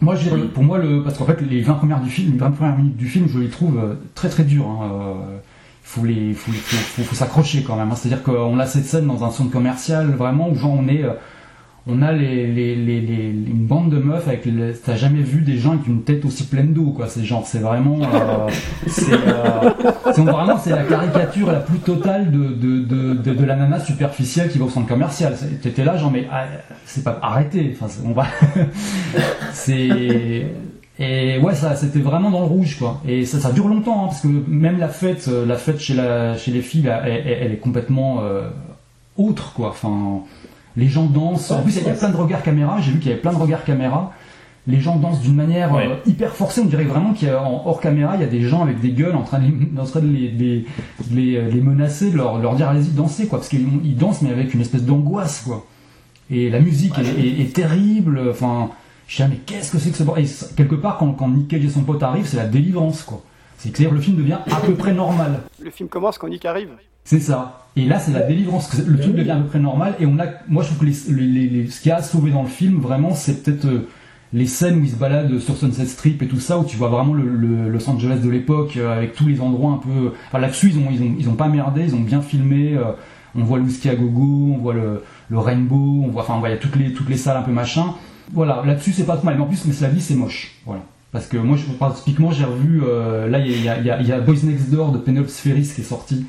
Moi, 0.00 0.16
je 0.16 0.24
dirais- 0.28 0.48
pour 0.52 0.62
moi, 0.64 0.78
le, 0.78 1.02
parce 1.02 1.16
qu'en 1.16 1.24
fait, 1.24 1.40
les 1.40 1.62
20 1.62 1.74
premières 1.74 2.00
du 2.00 2.10
film, 2.10 2.32
les 2.32 2.38
20 2.38 2.50
premières 2.50 2.76
minutes 2.76 2.96
du 2.96 3.06
film, 3.08 3.26
je 3.32 3.38
les 3.38 3.48
trouve 3.48 3.78
euh, 3.78 3.94
très 4.14 4.28
très 4.28 4.44
dures. 4.44 4.68
hein, 4.68 4.90
euh, 4.92 5.38
faut 5.82 6.04
les, 6.04 6.32
faut, 6.34 6.50
faut, 6.52 6.76
faut- 6.76 7.02
faut 7.02 7.14
s'accrocher 7.14 7.62
quand 7.62 7.76
même. 7.76 7.90
hein. 7.90 7.94
C'est-à-dire 7.94 8.22
qu'on 8.22 8.58
a 8.58 8.66
cette 8.66 8.86
scène 8.86 9.06
dans 9.06 9.22
un 9.24 9.30
centre 9.30 9.50
commercial, 9.50 10.10
vraiment 10.12 10.50
où 10.50 10.56
genre 10.56 10.72
on 10.74 10.88
est, 10.88 11.04
euh, 11.04 11.12
on 11.86 12.00
a 12.00 12.12
les, 12.12 12.46
les, 12.46 12.74
une 13.30 13.66
bande 13.66 13.90
de 13.90 13.98
meufs 13.98 14.26
avec, 14.26 14.48
t'as 14.84 14.96
jamais 14.96 15.20
vu 15.20 15.42
des 15.42 15.58
gens 15.58 15.72
avec 15.72 15.86
une 15.86 16.02
tête 16.02 16.24
aussi 16.24 16.44
pleine 16.44 16.72
d'eau, 16.72 16.92
quoi. 16.92 17.08
C'est 17.08 17.24
genre, 17.24 17.46
c'est 17.46 17.58
vraiment, 17.58 17.98
euh, 18.02 18.48
c'est, 18.86 19.12
euh, 19.12 19.70
c'est 20.14 20.22
vraiment, 20.22 20.56
c'est 20.56 20.70
la 20.70 20.84
caricature 20.84 21.52
la 21.52 21.60
plus 21.60 21.78
totale 21.80 22.30
de, 22.30 23.44
la 23.44 23.56
nana 23.56 23.80
superficielle 23.80 24.48
qui 24.50 24.56
va 24.56 24.64
au 24.64 24.70
centre 24.70 24.88
commercial. 24.88 25.36
T'étais 25.62 25.84
là, 25.84 25.98
genre, 25.98 26.10
mais 26.10 26.26
ah, 26.32 26.44
c'est 26.86 27.04
pas, 27.04 27.20
c'est- 27.52 28.00
on 28.06 28.12
va, 28.12 28.24
c'est, 29.52 30.46
et 30.98 31.38
ouais, 31.38 31.54
ça, 31.54 31.74
c'était 31.76 31.98
vraiment 31.98 32.30
dans 32.30 32.40
le 32.40 32.46
rouge, 32.46 32.78
quoi. 32.78 33.02
Et 33.06 33.26
ça, 33.26 33.52
dure 33.52 33.68
longtemps, 33.68 34.04
hein, 34.04 34.06
parce 34.06 34.22
que 34.22 34.28
même 34.48 34.78
la 34.78 34.88
fête, 34.88 35.26
euh, 35.28 35.44
la 35.44 35.56
fête 35.56 35.80
chez, 35.80 35.92
la, 35.94 36.34
chez 36.38 36.50
les 36.50 36.62
filles, 36.62 36.88
elle, 37.04 37.26
elle- 37.26 37.52
est 37.52 37.56
complètement 37.58 38.22
autre, 39.18 39.52
quoi. 39.52 39.68
Enfin, 39.68 40.22
les 40.76 40.88
gens 40.88 41.04
dansent. 41.06 41.50
En 41.50 41.62
plus, 41.62 41.76
il 41.76 41.86
y 41.86 41.90
a 41.90 41.94
plein 41.94 42.10
de 42.10 42.16
regards 42.16 42.42
caméra. 42.42 42.80
J'ai 42.80 42.92
vu 42.92 42.98
qu'il 42.98 43.08
y 43.08 43.12
avait 43.12 43.20
plein 43.22 43.32
de 43.32 43.38
regards 43.38 43.64
caméra. 43.64 44.12
les 44.66 44.80
gens 44.80 44.96
dansent 44.96 45.20
d'une 45.20 45.34
manière 45.34 45.74
euh, 45.74 45.96
hyper 46.06 46.34
forcée. 46.34 46.60
On 46.62 46.64
dirait 46.64 46.84
vraiment 46.84 47.12
qu'en 47.14 47.62
hors 47.66 47.80
caméra, 47.80 48.14
il 48.16 48.22
y 48.22 48.24
a 48.24 48.28
des 48.28 48.40
gens 48.40 48.62
avec 48.62 48.80
des 48.80 48.90
gueules 48.92 49.14
en 49.14 49.22
train 49.22 49.38
de, 49.38 49.44
les, 49.46 49.80
en 49.80 49.84
train 49.84 50.00
de 50.00 50.08
les, 50.08 50.30
les, 50.30 50.66
les, 51.12 51.50
les 51.50 51.60
menacer, 51.60 52.10
de 52.10 52.16
leur, 52.16 52.38
leur 52.38 52.56
dire 52.56 52.68
allez-y 52.68 52.90
dansez 52.90 53.26
quoi, 53.26 53.38
parce 53.38 53.48
qu'ils 53.50 53.66
ils 53.84 53.96
dansent 53.96 54.22
mais 54.22 54.30
avec 54.30 54.54
une 54.54 54.60
espèce 54.62 54.82
d'angoisse 54.84 55.42
quoi. 55.46 55.66
Et 56.30 56.48
la 56.48 56.60
musique 56.60 56.98
est, 56.98 57.02
est- 57.02 57.40
est 57.42 57.52
terrible. 57.54 58.18
Enfin, 58.30 58.70
je 59.06 59.16
sais 59.18 59.28
mais 59.28 59.36
qu'est-ce 59.44 59.70
que 59.70 59.78
c'est 59.78 59.90
que 59.90 59.98
ce 59.98 60.02
bordel? 60.02 60.24
Et 60.24 60.54
quelque 60.56 60.74
part 60.76 60.96
quand, 60.96 61.12
quand 61.12 61.28
Nick 61.28 61.48
Cage 61.48 61.64
et 61.64 61.68
son 61.68 61.82
pote 61.82 62.02
arrivent, 62.02 62.26
c'est 62.26 62.38
la 62.38 62.46
délivrance 62.46 63.02
quoi. 63.02 63.22
C'est 63.58 63.68
que 63.70 63.76
c'est-à-dire 63.76 63.94
le 63.94 64.00
film 64.00 64.16
devient 64.16 64.38
à 64.50 64.60
peu 64.64 64.72
près 64.74 64.94
normal. 64.94 65.40
Le 65.62 65.70
film 65.70 65.88
commence 65.90 66.16
quand 66.16 66.28
Nick 66.28 66.46
arrive. 66.46 66.70
C'est 67.04 67.20
ça. 67.20 67.60
Et 67.76 67.84
là, 67.86 67.98
c'est 67.98 68.12
la 68.12 68.20
délivrance. 68.22 68.72
Le 68.86 68.98
truc 68.98 69.14
devient 69.14 69.32
à 69.32 69.36
peu 69.36 69.46
près 69.48 69.58
normal. 69.58 69.94
Et 70.00 70.06
on 70.06 70.18
a, 70.18 70.26
moi, 70.48 70.62
je 70.62 70.68
trouve 70.68 70.80
que 70.80 70.84
les, 70.86 70.96
les- 71.14 71.26
les- 71.26 71.48
les- 71.48 71.70
ce 71.70 71.80
qui 71.80 71.90
a 71.90 72.02
sauvé 72.02 72.30
dans 72.30 72.42
le 72.42 72.48
film, 72.48 72.78
vraiment, 72.80 73.14
c'est 73.14 73.42
peut-être 73.42 73.64
euh, 73.66 73.88
les 74.32 74.46
scènes 74.46 74.78
où 74.80 74.84
ils 74.84 74.90
se 74.90 74.96
baladent 74.96 75.38
sur 75.38 75.56
Sunset 75.56 75.86
Strip 75.86 76.22
et 76.22 76.28
tout 76.28 76.40
ça, 76.40 76.58
où 76.58 76.64
tu 76.64 76.76
vois 76.76 76.88
vraiment 76.88 77.12
le, 77.14 77.24
le 77.28 77.68
Los 77.68 77.88
Angeles 77.90 78.20
de 78.22 78.30
l'époque, 78.30 78.76
euh, 78.76 78.96
avec 78.96 79.14
tous 79.14 79.26
les 79.26 79.40
endroits 79.40 79.72
un 79.72 79.78
peu. 79.78 80.12
Enfin, 80.28 80.38
là-dessus, 80.38 80.70
ils 80.70 80.78
ont, 80.78 80.88
ils 80.90 81.02
ont, 81.02 81.14
ils 81.18 81.28
ont 81.28 81.34
pas 81.34 81.48
merdé, 81.48 81.82
ils 81.84 81.94
ont 81.94 82.00
bien 82.00 82.22
filmé. 82.22 82.74
euh, 82.74 82.92
on 83.36 83.42
voit 83.42 83.58
le 83.58 83.64
whisky 83.64 83.88
à 83.88 83.96
gogo, 83.96 84.52
on 84.54 84.58
voit 84.58 84.74
le, 84.74 85.02
le 85.28 85.38
rainbow, 85.38 86.04
on 86.06 86.08
voit, 86.08 86.22
enfin, 86.22 86.34
on 86.36 86.38
voit 86.38 86.50
il 86.50 86.52
y 86.52 86.54
a 86.54 86.58
toutes 86.58 86.76
les, 86.76 86.92
toutes 86.92 87.08
les 87.08 87.16
salles 87.16 87.36
un 87.36 87.42
peu 87.42 87.50
machin. 87.50 87.86
Voilà, 88.32 88.62
là-dessus, 88.64 88.92
c'est 88.92 89.04
pas 89.04 89.16
trop 89.16 89.26
mal. 89.26 89.34
Mais 89.36 89.42
en 89.42 89.46
plus, 89.46 89.64
mais 89.66 89.74
la 89.80 89.88
vie, 89.88 90.00
c'est 90.00 90.14
moche. 90.14 90.52
Voilà. 90.64 90.82
Parce 91.10 91.26
que 91.26 91.36
moi, 91.36 91.56
je, 91.56 91.64
typiquement, 91.96 92.30
j'ai 92.30 92.44
revu, 92.44 92.80
là, 93.28 93.38
il 93.40 93.62
y 93.62 93.68
a, 93.68 93.78
il 93.78 93.84
y, 93.86 93.90
a, 93.90 94.00
il 94.00 94.06
y 94.06 94.12
a 94.12 94.20
Boys 94.20 94.36
Next 94.44 94.70
Door 94.70 94.92
de 94.92 94.98
Penelope 94.98 95.28
Spheris 95.28 95.72
qui 95.74 95.80
est 95.80 95.84
sorti, 95.84 96.26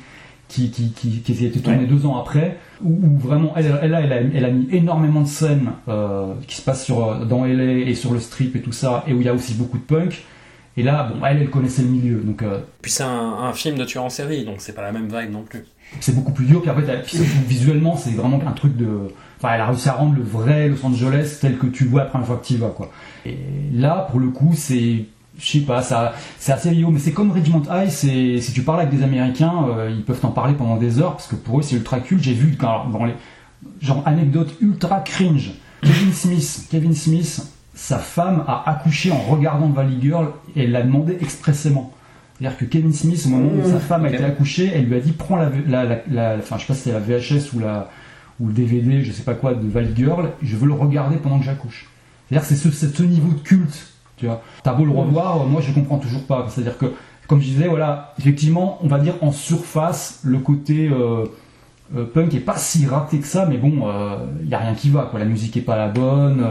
qui, 0.48 0.70
qui, 0.70 0.90
qui, 0.92 1.20
qui 1.20 1.44
a 1.44 1.48
été 1.48 1.60
tourné 1.60 1.86
deux 1.86 2.06
ans 2.06 2.16
après, 2.18 2.58
où, 2.84 2.90
où 2.90 3.18
vraiment, 3.18 3.52
elle, 3.56 3.78
elle, 3.82 3.94
a- 3.94 4.00
elle, 4.00 4.12
a, 4.12 4.16
elle 4.20 4.44
a 4.44 4.50
mis 4.50 4.68
énormément 4.72 5.22
de 5.22 5.26
scènes 5.28 5.70
euh, 5.88 6.34
qui 6.46 6.56
se 6.56 6.62
passent 6.62 6.84
sur, 6.84 7.04
euh, 7.04 7.24
dans 7.24 7.44
LA 7.44 7.64
et 7.88 7.94
sur 7.94 8.12
le 8.12 8.20
strip 8.20 8.54
et 8.56 8.60
tout 8.60 8.72
ça, 8.72 9.02
et 9.06 9.12
où 9.12 9.20
il 9.20 9.26
y 9.26 9.28
a 9.28 9.34
aussi 9.34 9.54
beaucoup 9.54 9.78
de 9.78 9.82
punk. 9.82 10.24
Et 10.78 10.82
là, 10.82 11.04
bon, 11.10 11.24
elle, 11.24 11.38
elle 11.38 11.48
connaissait 11.50 11.82
le 11.82 11.88
milieu, 11.88 12.16
donc 12.20 12.42
euh, 12.42 12.58
Puis 12.82 12.90
c'est 12.92 13.02
un, 13.02 13.08
un 13.44 13.52
film 13.54 13.78
de 13.78 13.84
tueur 13.84 14.04
en 14.04 14.10
série, 14.10 14.44
donc 14.44 14.56
c'est 14.58 14.74
pas 14.74 14.82
la 14.82 14.92
même 14.92 15.06
vibe 15.08 15.32
non 15.32 15.42
plus. 15.42 15.64
c'est 16.00 16.14
beaucoup 16.14 16.32
plus 16.32 16.44
dur. 16.44 16.60
Puis 16.60 16.70
après, 16.70 16.84
visuellement, 17.48 17.96
c'est 17.96 18.10
vraiment 18.10 18.38
un 18.46 18.52
truc 18.52 18.76
de. 18.76 18.86
Enfin, 19.38 19.54
elle 19.54 19.60
a 19.60 19.66
réussi 19.66 19.88
à 19.88 19.92
rendre 19.92 20.14
le 20.16 20.22
vrai 20.22 20.68
Los 20.68 20.84
Angeles 20.84 21.38
tel 21.40 21.56
que 21.58 21.66
tu 21.66 21.84
vois 21.86 22.00
la 22.04 22.06
première 22.06 22.26
fois 22.26 22.36
que 22.36 22.46
tu 22.46 22.54
y 22.54 22.56
vas, 22.56 22.68
quoi. 22.68 22.90
Et 23.24 23.36
là, 23.72 24.06
pour 24.10 24.20
le 24.20 24.28
coup, 24.28 24.52
c'est. 24.54 25.04
Je 25.38 25.50
sais 25.50 25.60
pas, 25.60 25.82
ça, 25.82 26.14
c'est 26.38 26.52
assez 26.52 26.70
vieillot, 26.70 26.90
mais 26.90 26.98
c'est 26.98 27.12
comme 27.12 27.30
Regiment 27.30 27.62
High, 27.70 27.90
c'est, 27.90 28.40
si 28.40 28.52
tu 28.52 28.62
parles 28.62 28.80
avec 28.80 28.96
des 28.96 29.02
Américains, 29.02 29.66
euh, 29.68 29.90
ils 29.94 30.02
peuvent 30.04 30.20
t'en 30.20 30.30
parler 30.30 30.54
pendant 30.54 30.76
des 30.76 30.98
heures, 30.98 31.12
parce 31.12 31.26
que 31.26 31.36
pour 31.36 31.58
eux, 31.58 31.62
c'est 31.62 31.76
ultra 31.76 32.00
culte. 32.00 32.22
J'ai 32.22 32.32
vu, 32.32 32.56
quand, 32.58 32.88
dans 32.90 33.04
les, 33.04 33.14
genre, 33.82 34.02
anecdote 34.06 34.54
ultra 34.60 35.00
cringe. 35.00 35.50
Kevin 35.82 36.12
Smith, 36.12 36.66
Kevin 36.70 36.94
Smith, 36.94 37.42
sa 37.74 37.98
femme 37.98 38.44
a 38.48 38.68
accouché 38.70 39.12
en 39.12 39.18
regardant 39.18 39.68
Valley 39.68 39.96
Girl, 40.00 40.28
et 40.56 40.64
elle 40.64 40.70
l'a 40.72 40.82
demandé 40.82 41.18
expressément. 41.20 41.92
C'est-à-dire 42.38 42.58
que 42.58 42.64
Kevin 42.64 42.92
Smith, 42.92 43.22
au 43.26 43.28
moment 43.30 43.50
où 43.52 43.66
Mmh, 43.68 43.72
sa 43.72 43.78
femme 43.80 44.04
a 44.04 44.08
été 44.10 44.24
accouchée, 44.24 44.70
elle 44.74 44.86
lui 44.86 44.96
a 44.96 45.00
dit 45.00 45.12
prends 45.12 45.36
la, 45.36 45.50
la, 45.68 45.84
la, 45.84 45.98
la- 46.10 46.36
enfin 46.38 46.56
je 46.56 46.62
sais 46.62 46.66
pas 46.68 46.74
si 46.74 46.80
c'était 46.82 46.92
la 46.92 47.00
VHS 47.00 47.52
ou 47.54 47.60
la 47.60 47.90
ou 48.40 48.48
le 48.48 48.52
DVD, 48.52 49.02
je 49.02 49.12
sais 49.12 49.22
pas 49.22 49.32
quoi, 49.34 49.54
de 49.54 49.66
Valley 49.66 49.92
Girl, 49.96 50.30
je 50.42 50.56
veux 50.56 50.66
le 50.66 50.74
regarder 50.74 51.16
pendant 51.16 51.38
que 51.38 51.44
j'accouche. 51.46 51.86
C'est-à-dire 52.28 52.46
que 52.46 52.54
c'est 52.54 52.60
ce, 52.60 52.70
c'est 52.70 52.94
ce 52.94 53.02
niveau 53.02 53.32
de 53.32 53.38
culte, 53.38 53.92
tu 54.16 54.26
vois. 54.26 54.42
T'as 54.62 54.72
beau 54.72 54.84
le 54.84 54.90
revoir, 54.92 55.42
euh, 55.42 55.46
moi 55.46 55.60
je 55.60 55.72
comprends 55.72 55.98
toujours 55.98 56.24
pas. 56.24 56.46
C'est-à-dire 56.48 56.78
que, 56.78 56.86
comme 57.28 57.40
je 57.40 57.46
disais, 57.46 57.68
voilà, 57.68 58.14
effectivement, 58.18 58.78
on 58.82 58.88
va 58.88 58.98
dire 58.98 59.14
en 59.20 59.32
surface, 59.32 60.20
le 60.22 60.38
côté 60.38 60.88
euh, 60.88 61.26
euh, 61.96 62.04
punk 62.04 62.34
est 62.34 62.40
pas 62.40 62.56
si 62.56 62.86
raté 62.86 63.18
que 63.18 63.26
ça, 63.26 63.46
mais 63.46 63.58
bon, 63.58 63.88
il 64.42 64.48
y 64.48 64.54
a 64.54 64.58
rien 64.58 64.74
qui 64.74 64.90
va, 64.90 65.08
quoi. 65.10 65.18
La 65.18 65.24
musique 65.26 65.56
est 65.56 65.62
pas 65.62 65.76
la 65.76 65.88
bonne, 65.88 66.44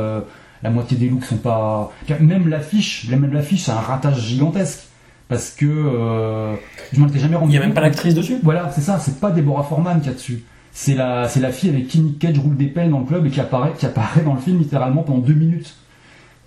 la 0.64 0.70
moitié 0.70 0.98
des 0.98 1.10
looks 1.10 1.26
sont 1.26 1.38
pas. 1.38 1.92
Même 2.20 2.48
l'affiche, 2.48 3.08
même 3.10 3.32
l'affiche, 3.32 3.64
c'est 3.64 3.72
un 3.72 3.76
ratage 3.76 4.22
gigantesque. 4.22 4.88
Parce 5.28 5.50
que 5.50 5.66
euh, 5.66 6.56
je 6.94 7.00
m'en 7.00 7.08
étais 7.08 7.20
jamais 7.20 7.36
rendu 7.36 7.52
Il 7.52 7.56
y 7.56 7.58
a 7.58 7.62
même 7.62 7.70
compte. 7.70 7.76
pas 7.76 7.82
l'actrice 7.82 8.14
dessus 8.14 8.38
Voilà, 8.44 8.72
c'est 8.72 8.82
ça, 8.82 9.00
c'est 9.00 9.20
pas 9.20 9.32
Deborah 9.32 9.64
Foreman 9.64 10.00
qui 10.00 10.10
a 10.10 10.14
dessus. 10.14 10.44
C'est 10.72 10.94
la, 10.94 11.28
c'est 11.30 11.40
la 11.40 11.52
fille 11.52 11.70
avec 11.70 11.88
qui 11.88 12.00
Nick 12.00 12.20
Cage 12.20 12.38
roule 12.38 12.56
des 12.58 12.68
pelles 12.68 12.92
dans 12.92 13.00
le 13.00 13.06
club 13.06 13.26
et 13.26 13.30
qui 13.30 13.40
apparaît, 13.40 13.74
qui 13.78 13.86
apparaît 13.86 14.22
dans 14.22 14.34
le 14.36 14.40
film 14.40 14.60
littéralement 14.60 15.04
pendant 15.04 15.20
deux 15.20 15.34
minutes. 15.34 15.76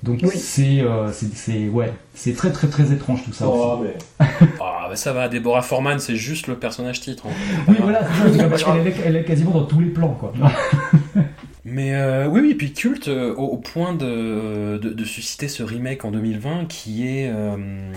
Donc 0.03 0.20
c'est, 0.32 0.80
euh, 0.80 1.11
c'est, 1.12 1.34
c'est, 1.34 1.68
ouais, 1.68 1.92
c'est 2.14 2.34
très 2.34 2.53
très 2.53 2.68
très 2.68 2.92
étrange 2.92 3.24
tout 3.24 3.32
ça. 3.32 3.46
Oh, 3.49 3.80
aussi. 3.82 3.90
Ah, 4.61 4.86
bah 4.88 4.96
ça 4.96 5.12
va, 5.12 5.28
Deborah 5.28 5.62
Foreman, 5.62 5.99
c'est 5.99 6.16
juste 6.16 6.46
le 6.46 6.55
personnage 6.55 7.01
titre. 7.01 7.24
Oui, 7.66 7.74
voilà, 7.80 8.01
c'est 8.22 8.38
ça, 8.38 8.44
parce 8.49 8.62
qu'elle 8.62 8.86
est, 8.86 8.94
elle 9.05 9.16
est 9.16 9.24
quasiment 9.24 9.51
dans 9.51 9.64
tous 9.64 9.80
les 9.80 9.90
plans, 9.90 10.14
quoi. 10.14 10.32
Mais 11.71 11.95
euh, 11.95 12.27
oui, 12.29 12.41
oui, 12.41 12.55
puis 12.55 12.73
culte 12.73 13.09
euh, 13.09 13.35
au, 13.35 13.59
point 13.59 13.93
de, 13.93 14.79
de, 14.79 15.05
susciter 15.05 15.49
ce 15.49 15.62
remake 15.62 16.05
en 16.05 16.11
2020 16.11 16.66
qui 16.66 17.07
est 17.07 17.31
euh, 17.31 17.93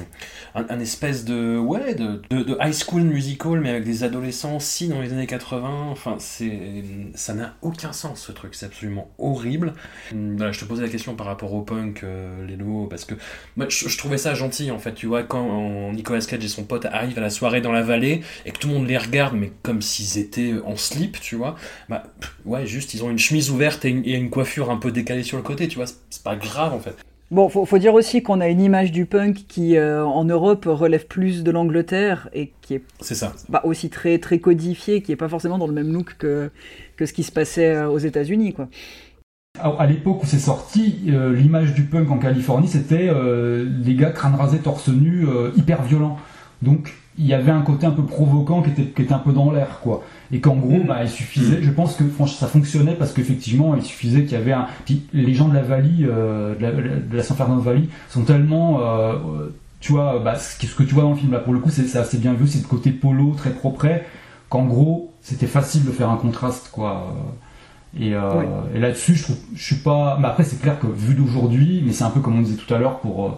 un, 0.55 0.79
espèce 0.79 1.23
de 1.23 1.57
ouais 1.57 1.95
de, 1.95 2.21
high 2.59 2.73
school 2.73 3.03
musical 3.03 3.61
mais 3.61 3.69
avec 3.69 3.83
des 3.85 4.03
adolescents 4.03 4.59
si 4.59 4.89
dans 4.89 4.99
les 4.99 5.13
années 5.13 5.27
80. 5.27 5.87
Enfin, 5.89 6.17
ça 6.19 7.33
n'a 7.33 7.55
aucun 7.61 7.93
sens 7.93 8.21
ce 8.21 8.31
truc, 8.31 8.55
c'est 8.55 8.65
absolument 8.65 9.09
horrible. 9.17 9.73
Hum, 10.11 10.51
je 10.51 10.59
te 10.59 10.65
posais 10.65 10.83
la 10.83 10.89
question 10.89 11.15
par 11.15 11.27
rapport 11.27 11.53
au 11.53 11.61
punk, 11.61 12.03
euh, 12.03 12.45
Lélo, 12.45 12.87
parce 12.89 13.05
que 13.05 13.15
je, 13.57 13.87
je 13.87 13.97
trouvais 13.97 14.17
ça 14.17 14.33
gentil 14.33 14.71
en 14.71 14.79
fait. 14.79 14.93
Tu 14.93 15.05
vois, 15.05 15.23
quand 15.23 15.91
Nicolas 15.93 16.21
Cage 16.21 16.43
et 16.43 16.49
son 16.49 16.63
pote 16.63 16.85
arrivent 16.85 17.17
à 17.17 17.21
la 17.21 17.29
soirée 17.29 17.61
dans 17.61 17.71
la 17.71 17.83
vallée 17.83 18.21
et 18.45 18.51
que 18.51 18.59
tout 18.59 18.67
le 18.67 18.73
monde 18.73 18.87
les 18.87 18.97
regarde, 18.97 19.35
mais 19.35 19.51
comme 19.63 19.81
s'ils 19.81 20.21
étaient 20.21 20.55
en 20.65 20.75
slip, 20.75 21.21
tu 21.21 21.35
vois. 21.35 21.55
Bah 21.87 22.03
ouais, 22.43 22.65
juste 22.65 22.93
ils 22.93 23.03
ont 23.03 23.09
une 23.09 23.19
chemise 23.19 23.49
ouverte 23.49 23.60
et 23.61 23.89
une, 23.89 24.03
et 24.05 24.15
une 24.15 24.29
coiffure 24.29 24.69
un 24.71 24.77
peu 24.77 24.91
décalée 24.91 25.23
sur 25.23 25.37
le 25.37 25.43
côté, 25.43 25.67
tu 25.67 25.77
vois. 25.77 25.85
c'est- 25.87 26.23
pas 26.23 26.35
grave 26.35 26.73
en 26.73 26.79
fait. 26.79 26.95
Bon, 27.31 27.47
faut, 27.47 27.65
faut 27.65 27.77
dire 27.77 27.93
aussi 27.93 28.21
qu'on 28.21 28.41
a 28.41 28.49
une 28.49 28.59
image 28.61 28.91
du 28.91 29.05
punk 29.05 29.45
qui, 29.47 29.77
euh, 29.77 30.03
en 30.05 30.25
Europe, 30.25 30.65
relève 30.67 31.07
plus 31.07 31.43
de 31.43 31.51
l'Angleterre 31.51 32.27
et 32.33 32.51
qui 32.61 32.75
est 32.75 32.83
C'est 32.99 33.15
ça. 33.15 33.33
bah, 33.47 33.61
aussi 33.63 33.89
très, 33.89 34.17
très 34.19 34.39
codifié, 34.39 35.01
qui 35.01 35.13
est 35.13 35.15
pas 35.15 35.29
forcément 35.29 35.57
dans 35.57 35.67
le 35.67 35.73
même 35.73 35.93
look 35.93 36.15
que, 36.19 36.51
que 36.97 37.05
ce 37.05 37.13
qui 37.13 37.23
se 37.23 37.31
passait 37.31 37.69
euh, 37.73 37.87
aux 37.89 37.99
États-Unis, 37.99 38.53
quoi. 38.53 38.67
Alors, 39.59 39.79
à 39.81 39.85
l'époque 39.85 40.23
où 40.23 40.25
c'est 40.25 40.39
sorti, 40.39 41.03
euh, 41.09 41.33
l'image 41.33 41.73
du 41.73 41.83
punk 41.83 42.09
en 42.11 42.17
Californie, 42.17 42.67
c'était 42.67 43.07
euh, 43.09 43.65
les 43.83 43.95
gars 43.95 44.11
crâne 44.11 44.35
rasé, 44.35 44.59
torse 44.59 44.87
nu, 44.89 45.25
euh, 45.27 45.51
hyper 45.57 45.83
violents. 45.83 46.17
Donc 46.61 46.93
il 47.17 47.25
y 47.27 47.33
avait 47.33 47.51
un 47.51 47.61
côté 47.61 47.85
un 47.85 47.91
peu 47.91 48.03
provoquant 48.03 48.61
qui 48.61 48.69
était, 48.71 48.83
qui 48.85 49.01
était 49.01 49.13
un 49.13 49.19
peu 49.19 49.33
dans 49.33 49.51
l'air, 49.51 49.79
quoi. 49.83 50.03
Et 50.33 50.39
qu'en 50.39 50.55
gros, 50.55 50.81
bah, 50.87 51.03
il 51.03 51.09
suffisait, 51.09 51.61
je 51.61 51.71
pense 51.71 51.95
que 51.95 52.07
franchement, 52.07 52.37
ça 52.37 52.47
fonctionnait 52.47 52.95
parce 52.95 53.11
qu'effectivement, 53.13 53.75
il 53.75 53.81
suffisait 53.83 54.23
qu'il 54.23 54.33
y 54.33 54.41
avait 54.41 54.53
un. 54.53 54.67
Puis 54.85 55.03
les 55.13 55.33
gens 55.33 55.47
de 55.49 55.53
la 55.53 55.61
Valley, 55.61 56.03
euh, 56.03 56.55
de, 56.55 56.61
la, 56.61 56.71
de 56.71 57.17
la 57.17 57.23
San 57.23 57.35
Fernando 57.35 57.61
Valley, 57.61 57.83
sont 58.09 58.23
tellement. 58.23 58.79
euh, 58.81 59.49
tu 59.81 59.93
vois, 59.93 60.19
bah, 60.19 60.35
ce 60.37 60.57
que 60.75 60.83
tu 60.83 60.93
vois 60.93 61.03
dans 61.03 61.11
le 61.11 61.15
film 61.17 61.31
là, 61.31 61.39
pour 61.39 61.53
le 61.53 61.59
coup, 61.59 61.69
c'est 61.71 61.95
assez 61.97 62.17
bien 62.19 62.33
vu, 62.33 62.47
c'est 62.47 62.61
le 62.61 62.67
côté 62.67 62.91
polo, 62.91 63.33
très 63.35 63.49
propre, 63.49 63.87
qu'en 64.47 64.65
gros, 64.65 65.11
c'était 65.21 65.47
facile 65.47 65.83
de 65.85 65.91
faire 65.91 66.09
un 66.09 66.17
contraste, 66.17 66.69
quoi. 66.71 67.15
Et, 67.99 68.13
euh, 68.13 68.21
et 68.73 68.79
là-dessus, 68.79 69.15
je 69.15 69.23
trouve, 69.23 69.37
je 69.53 69.63
suis 69.63 69.75
pas. 69.75 70.17
Mais 70.21 70.27
après, 70.27 70.43
c'est 70.43 70.61
clair 70.61 70.79
que 70.79 70.87
vu 70.87 71.13
d'aujourd'hui, 71.13 71.83
mais 71.85 71.91
c'est 71.91 72.03
un 72.05 72.09
peu 72.09 72.21
comme 72.21 72.37
on 72.37 72.41
disait 72.41 72.55
tout 72.57 72.73
à 72.73 72.77
l'heure 72.77 72.99
pour 72.99 73.25
euh, 73.25 73.29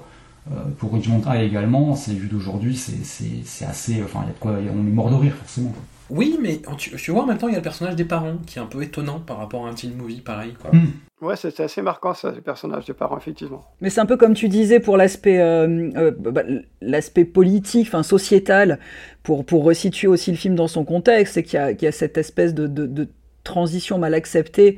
euh, 0.52 0.56
pour 0.78 0.94
Richmond 0.94 1.22
High 1.28 1.42
également, 1.42 1.96
c'est 1.96 2.14
vu 2.14 2.28
d'aujourd'hui, 2.28 2.76
c'est 2.76 3.04
c'est 3.04 3.42
c'est 3.46 3.66
assez. 3.66 4.04
Enfin, 4.04 4.20
il 4.24 4.28
y 4.28 4.30
a 4.30 4.34
de 4.34 4.40
quoi, 4.40 4.52
on 4.52 4.88
est 4.88 4.92
mort 4.92 5.10
de 5.10 5.16
rire 5.16 5.34
forcément. 5.34 5.70
quoi. 5.70 5.82
Oui, 6.10 6.38
mais 6.42 6.60
tu, 6.78 6.96
tu 6.96 7.12
vois, 7.12 7.24
en 7.24 7.26
même 7.26 7.38
temps, 7.38 7.48
il 7.48 7.52
y 7.52 7.56
a 7.56 7.60
le 7.60 7.64
personnage 7.64 7.96
des 7.96 8.06
parents 8.06 8.38
qui 8.46 8.60
est 8.60 8.62
un 8.62 8.66
peu 8.66 8.84
étonnant 8.84 9.20
par 9.20 9.38
rapport 9.38 9.66
à 9.66 9.70
un 9.70 9.74
teen 9.74 9.96
movie 9.96 10.22
pareil. 10.22 10.54
Quoi. 10.62 10.72
Hmm. 10.72 10.88
Ouais, 11.26 11.36
c'est 11.38 11.58
assez 11.62 11.82
marquant 11.82 12.14
ça, 12.14 12.32
le 12.32 12.42
personnage 12.42 12.86
des 12.86 12.94
parents, 12.94 13.18
effectivement. 13.18 13.64
Mais 13.80 13.90
c'est 13.90 14.02
un 14.02 14.06
peu 14.06 14.18
comme 14.18 14.34
tu 14.34 14.50
disais 14.50 14.80
pour 14.82 14.98
l'aspect 14.98 15.40
euh, 15.40 15.90
euh, 15.96 16.12
bah, 16.12 16.44
l'aspect 16.82 17.24
politique, 17.24 17.88
enfin 17.88 18.04
sociétal, 18.04 18.80
pour, 19.24 19.46
pour 19.46 19.64
resituer 19.64 20.08
aussi 20.10 20.32
le 20.32 20.38
film 20.38 20.56
dans 20.56 20.68
son 20.68 20.84
contexte, 20.84 21.36
c'est 21.36 21.44
qu'il 21.44 21.58
y, 21.58 21.62
a- 21.64 21.74
qu'il 21.74 21.86
y 21.86 21.90
a 21.90 21.94
cette 21.94 22.18
espèce 22.18 22.54
de, 22.54 22.68
de- 22.68 22.86
de 22.88 23.08
transition 23.46 23.98
mal 23.98 24.14
acceptée 24.14 24.78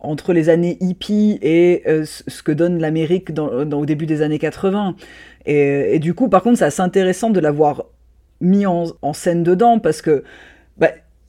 entre 0.00 0.32
les 0.34 0.48
années 0.50 0.76
hippies 0.80 1.38
et 1.42 1.82
euh, 1.88 2.04
ce 2.04 2.42
que 2.42 2.52
donne 2.52 2.78
l'Amérique 2.78 3.32
dans, 3.32 3.64
dans- 3.64 3.80
au 3.80 3.86
début 3.86 4.06
des 4.06 4.20
années 4.20 4.38
80. 4.38 4.94
Et, 5.46 5.94
et 5.94 5.98
du 5.98 6.12
coup, 6.12 6.28
par 6.28 6.42
contre, 6.42 6.58
c'est 6.58 6.66
assez 6.66 6.82
intéressant 6.82 7.30
de 7.30 7.40
l'avoir 7.40 7.84
mis 8.42 8.66
en, 8.66 8.84
en 9.02 9.12
scène 9.14 9.42
dedans, 9.42 9.78
parce 9.80 10.02
que 10.02 10.22
bah, 10.22 10.24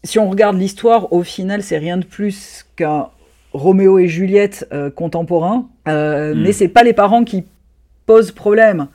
si 0.04 0.20
on 0.20 0.30
regarde 0.30 0.58
l'histoire, 0.58 1.12
au 1.14 1.24
final, 1.24 1.62
c'est 1.64 1.78
rien 1.78 1.98
de 1.98 2.06
plus 2.06 2.66
qu'un 2.76 3.08
Roméo 3.54 4.00
et 4.00 4.08
Juliette 4.08 4.68
euh, 4.74 4.90
contemporain, 4.90 5.68
euh, 5.88 6.34
Mm. 6.36 6.42
mais 6.42 6.52
c'est 6.52 6.68
pas 6.68 6.84
les 6.84 6.94
parents 6.94 7.24
qui 7.24 7.46
posent 8.06 8.32
problème. 8.32 8.88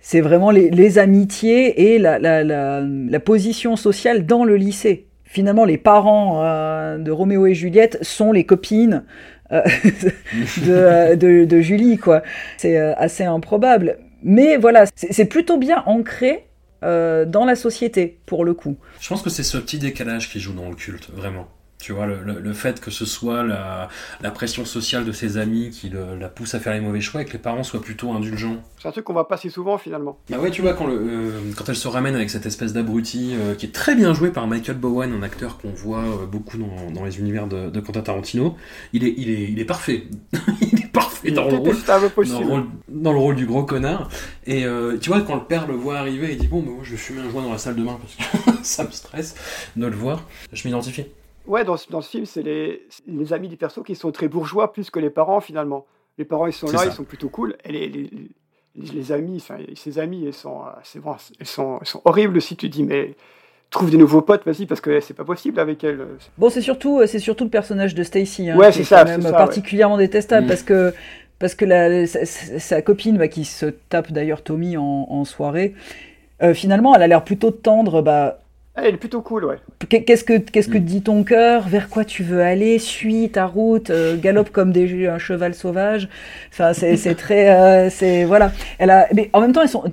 C'est 0.00 0.20
vraiment 0.20 0.50
les, 0.50 0.70
les 0.70 0.98
amitiés 0.98 1.94
et 1.94 1.98
la, 1.98 2.18
la, 2.18 2.44
la, 2.44 2.80
la 2.82 3.20
position 3.20 3.76
sociale 3.76 4.26
dans 4.26 4.44
le 4.44 4.56
lycée. 4.56 5.06
Finalement, 5.24 5.64
les 5.64 5.78
parents 5.78 6.42
euh, 6.44 6.98
de 6.98 7.10
Roméo 7.10 7.46
et 7.46 7.54
Juliette 7.54 7.98
sont 8.02 8.32
les 8.32 8.44
copines 8.44 9.02
euh, 9.52 9.62
de, 10.64 10.70
euh, 10.72 11.16
de, 11.16 11.44
de 11.44 11.60
Julie, 11.60 11.98
quoi. 11.98 12.22
C'est 12.56 12.76
assez 12.78 13.24
improbable. 13.24 13.98
Mais 14.22 14.56
voilà, 14.56 14.84
c'est 14.94 15.24
plutôt 15.26 15.58
bien 15.58 15.82
ancré 15.86 16.45
euh, 16.82 17.24
dans 17.24 17.44
la 17.44 17.56
société, 17.56 18.18
pour 18.26 18.44
le 18.44 18.54
coup. 18.54 18.76
Je 19.00 19.08
pense 19.08 19.22
que 19.22 19.30
c'est 19.30 19.42
ce 19.42 19.58
petit 19.58 19.78
décalage 19.78 20.30
qui 20.30 20.40
joue 20.40 20.52
dans 20.52 20.68
le 20.68 20.74
culte, 20.74 21.10
vraiment. 21.10 21.48
Tu 21.78 21.92
vois, 21.92 22.06
le, 22.06 22.22
le, 22.22 22.40
le, 22.40 22.52
fait 22.54 22.80
que 22.80 22.90
ce 22.90 23.04
soit 23.04 23.44
la, 23.44 23.88
la, 24.22 24.30
pression 24.30 24.64
sociale 24.64 25.04
de 25.04 25.12
ses 25.12 25.36
amis 25.36 25.68
qui 25.70 25.90
le, 25.90 26.16
la 26.18 26.28
pousse 26.28 26.54
à 26.54 26.58
faire 26.58 26.72
les 26.72 26.80
mauvais 26.80 27.02
choix 27.02 27.20
et 27.20 27.26
que 27.26 27.32
les 27.34 27.38
parents 27.38 27.62
soient 27.62 27.82
plutôt 27.82 28.12
indulgents. 28.12 28.56
C'est 28.80 28.88
un 28.88 28.92
truc 28.92 29.04
qu'on 29.04 29.12
voit 29.12 29.28
pas 29.28 29.36
si 29.36 29.50
souvent 29.50 29.76
finalement. 29.76 30.18
Bah 30.30 30.38
ouais, 30.38 30.50
tu 30.50 30.62
vois, 30.62 30.72
quand, 30.72 30.86
le, 30.86 30.94
euh, 30.94 31.40
quand 31.54 31.68
elle 31.68 31.76
se 31.76 31.86
ramène 31.86 32.14
avec 32.14 32.30
cette 32.30 32.46
espèce 32.46 32.72
d'abruti 32.72 33.34
euh, 33.34 33.54
qui 33.54 33.66
est 33.66 33.74
très 33.74 33.94
bien 33.94 34.14
joué 34.14 34.30
par 34.30 34.46
Michael 34.46 34.78
Bowen, 34.78 35.12
un 35.12 35.22
acteur 35.22 35.58
qu'on 35.58 35.68
voit 35.68 36.00
euh, 36.00 36.26
beaucoup 36.26 36.56
dans, 36.56 36.90
dans, 36.90 37.04
les 37.04 37.18
univers 37.18 37.46
de, 37.46 37.68
de 37.68 37.80
Quentin 37.80 38.00
Tarantino, 38.00 38.56
il 38.94 39.04
est, 39.04 39.14
il 39.18 39.28
est, 39.28 39.50
il 39.50 39.60
est 39.60 39.64
parfait. 39.66 40.04
il 40.62 40.80
est 40.80 40.92
parfait 40.92 41.30
dans 41.30 41.44
le, 41.44 41.56
rôle, 41.56 41.76
dans, 41.86 42.40
le 42.40 42.46
rôle, 42.46 42.64
dans 42.88 43.12
le 43.12 43.18
rôle 43.18 43.36
du 43.36 43.44
gros 43.44 43.64
connard. 43.64 44.08
Et 44.46 44.64
tu 45.00 45.10
vois, 45.10 45.20
quand 45.20 45.34
le 45.34 45.44
père 45.44 45.66
le 45.68 45.74
voit 45.74 45.98
arriver, 45.98 46.32
il 46.32 46.38
dit 46.38 46.48
Bon, 46.48 46.60
bah, 46.60 46.70
moi 46.74 46.84
je 46.84 46.92
vais 46.92 46.96
fumer 46.96 47.20
un 47.20 47.30
joint 47.30 47.42
dans 47.42 47.52
la 47.52 47.58
salle 47.58 47.76
de 47.76 47.82
bain 47.82 47.98
parce 48.00 48.14
que 48.14 48.52
ça 48.62 48.84
me 48.84 48.90
stresse 48.90 49.34
de 49.76 49.86
le 49.86 49.96
voir. 49.96 50.22
Je 50.52 50.66
m'identifie. 50.66 51.04
Ouais, 51.46 51.64
dans, 51.64 51.76
dans 51.90 52.00
ce 52.00 52.10
film, 52.10 52.26
c'est 52.26 52.42
les, 52.42 52.86
les, 53.06 53.32
amis 53.32 53.48
des 53.48 53.56
persos 53.56 53.84
qui 53.84 53.94
sont 53.94 54.10
très 54.10 54.28
bourgeois 54.28 54.72
plus 54.72 54.90
que 54.90 54.98
les 54.98 55.10
parents 55.10 55.40
finalement. 55.40 55.86
Les 56.18 56.24
parents, 56.24 56.46
ils 56.46 56.52
sont 56.52 56.66
là, 56.70 56.78
ça. 56.78 56.86
ils 56.86 56.92
sont 56.92 57.04
plutôt 57.04 57.28
cool. 57.28 57.56
Et 57.64 57.72
les, 57.72 57.88
les, 57.88 58.10
les 58.74 59.12
amis, 59.12 59.36
enfin, 59.36 59.58
ses 59.74 59.98
amis, 59.98 60.24
elles 60.26 60.34
sont, 60.34 60.62
c'est 60.82 61.00
bon, 61.00 61.14
elles 61.38 61.46
sont, 61.46 61.78
elles 61.80 61.86
sont 61.86 62.02
horribles 62.04 62.40
si 62.40 62.56
tu 62.56 62.68
dis, 62.68 62.82
mais 62.82 63.14
trouve 63.70 63.90
des 63.90 63.96
nouveaux 63.96 64.22
potes, 64.22 64.44
vas-y, 64.46 64.66
parce 64.66 64.80
que 64.80 65.00
c'est 65.00 65.14
pas 65.14 65.24
possible 65.24 65.60
avec 65.60 65.84
elle. 65.84 66.06
Bon, 66.38 66.50
c'est 66.50 66.60
surtout, 66.60 67.02
c'est 67.06 67.18
surtout 67.18 67.44
le 67.44 67.50
personnage 67.50 67.94
de 67.94 68.02
Stacy, 68.02 68.50
hein, 68.50 68.56
ouais, 68.56 68.70
qui 68.70 68.80
est 68.80 68.84
ça, 68.84 69.04
quand 69.04 69.10
même 69.10 69.22
ça, 69.22 69.32
particulièrement 69.32 69.96
ouais. 69.96 70.06
détestable, 70.06 70.46
mmh. 70.46 70.48
parce 70.48 70.62
que 70.62 70.94
parce 71.38 71.54
que 71.54 71.66
la, 71.66 72.06
sa, 72.06 72.24
sa, 72.24 72.80
copine, 72.80 73.18
bah, 73.18 73.28
qui 73.28 73.44
se 73.44 73.66
tape 73.66 74.10
d'ailleurs 74.10 74.42
Tommy 74.42 74.78
en, 74.78 75.06
en 75.10 75.24
soirée, 75.26 75.74
euh, 76.42 76.54
finalement, 76.54 76.94
elle 76.94 77.02
a 77.02 77.06
l'air 77.06 77.24
plutôt 77.24 77.50
tendre, 77.50 78.00
bah 78.00 78.38
elle 78.76 78.94
est 78.94 78.98
plutôt 78.98 79.22
cool, 79.22 79.46
ouais. 79.46 79.56
Qu'est-ce 79.88 80.22
que, 80.22 80.38
qu'est-ce 80.38 80.68
que 80.68 80.76
dit 80.76 81.02
ton 81.02 81.24
cœur? 81.24 81.66
Vers 81.66 81.88
quoi 81.88 82.04
tu 82.04 82.22
veux 82.22 82.42
aller? 82.42 82.78
Suis 82.78 83.30
ta 83.30 83.46
route, 83.46 83.88
euh, 83.88 84.16
galope 84.18 84.50
comme 84.50 84.72
un 84.76 85.18
cheval 85.18 85.54
sauvage. 85.54 86.08
Enfin, 86.52 86.74
c'est, 86.74 87.14
très, 87.14 87.50
euh, 87.50 87.88
c'est 87.88 88.24
voilà. 88.24 88.52
Elle 88.78 88.92
mais 89.14 89.30
en 89.32 89.40
même 89.40 89.52
temps, 89.52 89.62
elles 89.62 89.68
sont 89.68 89.84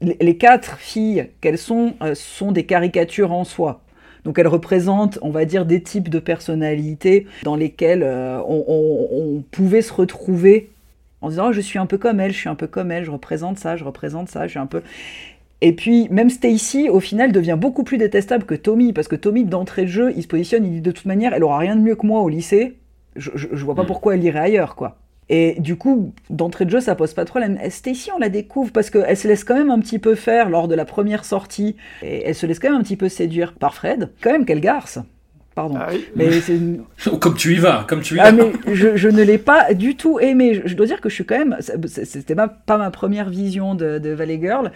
les, 0.00 0.36
quatre 0.36 0.78
filles 0.78 1.28
qu'elles 1.40 1.58
sont 1.58 1.94
euh, 2.02 2.14
sont 2.14 2.50
des 2.50 2.66
caricatures 2.66 3.32
en 3.32 3.44
soi. 3.44 3.82
Donc 4.24 4.38
elles 4.38 4.48
représentent, 4.48 5.18
on 5.22 5.30
va 5.30 5.44
dire, 5.44 5.64
des 5.64 5.80
types 5.80 6.08
de 6.08 6.18
personnalités 6.18 7.26
dans 7.44 7.54
lesquelles 7.54 8.04
on, 8.04 9.42
pouvait 9.52 9.80
se 9.80 9.92
retrouver 9.92 10.70
en 11.20 11.30
disant 11.30 11.48
oh, 11.48 11.52
je 11.52 11.60
suis 11.60 11.78
un 11.78 11.86
peu 11.86 11.98
comme 11.98 12.18
elle, 12.20 12.32
je 12.32 12.38
suis 12.38 12.48
un 12.48 12.54
peu 12.56 12.66
comme 12.66 12.90
elle, 12.90 13.04
je 13.04 13.10
représente 13.10 13.58
ça, 13.58 13.76
je 13.76 13.84
représente 13.84 14.28
ça, 14.28 14.46
je 14.46 14.50
suis 14.50 14.58
un 14.58 14.66
peu. 14.66 14.82
Et 15.60 15.72
puis, 15.72 16.08
même 16.10 16.30
Stacy, 16.30 16.88
au 16.88 17.00
final, 17.00 17.32
devient 17.32 17.56
beaucoup 17.58 17.82
plus 17.82 17.98
détestable 17.98 18.44
que 18.44 18.54
Tommy, 18.54 18.92
parce 18.92 19.08
que 19.08 19.16
Tommy, 19.16 19.44
d'entrée 19.44 19.82
de 19.82 19.88
jeu, 19.88 20.12
il 20.16 20.22
se 20.22 20.28
positionne, 20.28 20.64
il 20.64 20.72
dit 20.72 20.80
de 20.80 20.92
toute 20.92 21.06
manière, 21.06 21.34
elle 21.34 21.42
aura 21.42 21.58
rien 21.58 21.74
de 21.74 21.80
mieux 21.80 21.96
que 21.96 22.06
moi 22.06 22.20
au 22.20 22.28
lycée, 22.28 22.76
je, 23.16 23.30
je, 23.34 23.48
je 23.52 23.64
vois 23.64 23.74
pas 23.74 23.82
mmh. 23.82 23.86
pourquoi 23.86 24.14
elle 24.14 24.22
irait 24.22 24.38
ailleurs, 24.38 24.76
quoi. 24.76 24.98
Et 25.30 25.56
du 25.58 25.76
coup, 25.76 26.14
d'entrée 26.30 26.64
de 26.64 26.70
jeu, 26.70 26.80
ça 26.80 26.94
pose 26.94 27.12
pas 27.12 27.24
de 27.24 27.28
problème. 27.28 27.58
Stacy, 27.68 28.10
on 28.14 28.18
la 28.18 28.30
découvre 28.30 28.72
parce 28.72 28.88
qu'elle 28.88 29.16
se 29.16 29.28
laisse 29.28 29.44
quand 29.44 29.56
même 29.56 29.70
un 29.70 29.78
petit 29.80 29.98
peu 29.98 30.14
faire 30.14 30.48
lors 30.48 30.68
de 30.68 30.74
la 30.74 30.84
première 30.84 31.24
sortie, 31.24 31.76
et 32.02 32.22
elle 32.24 32.34
se 32.34 32.46
laisse 32.46 32.58
quand 32.58 32.70
même 32.70 32.80
un 32.80 32.82
petit 32.82 32.96
peu 32.96 33.08
séduire 33.08 33.52
par 33.52 33.74
Fred. 33.74 34.10
Quand 34.22 34.32
même, 34.32 34.46
quelle 34.46 34.60
garce 34.60 34.98
Pardon. 35.54 35.74
Ah 35.76 35.88
oui. 35.90 36.06
Mais 36.14 36.40
c'est 36.40 36.54
une... 36.54 36.84
Comme 37.20 37.34
tu 37.34 37.54
y 37.54 37.58
vas, 37.58 37.84
comme 37.88 38.00
tu 38.00 38.14
y 38.14 38.20
ah, 38.20 38.30
vas. 38.30 38.44
mais 38.44 38.74
je, 38.74 38.96
je, 38.96 39.08
ne 39.08 39.22
l'ai 39.22 39.38
pas 39.38 39.74
du 39.74 39.96
tout 39.96 40.20
aimé. 40.20 40.54
Je, 40.54 40.68
je, 40.68 40.74
dois 40.76 40.86
dire 40.86 41.00
que 41.00 41.08
je 41.08 41.14
suis 41.16 41.24
quand 41.24 41.36
même. 41.36 41.56
C'était 41.60 42.36
ma, 42.36 42.46
pas 42.46 42.78
ma 42.78 42.92
première 42.92 43.28
vision 43.28 43.74
de, 43.74 43.98
de 43.98 44.10
Valley 44.10 44.38
Girl. 44.40 44.70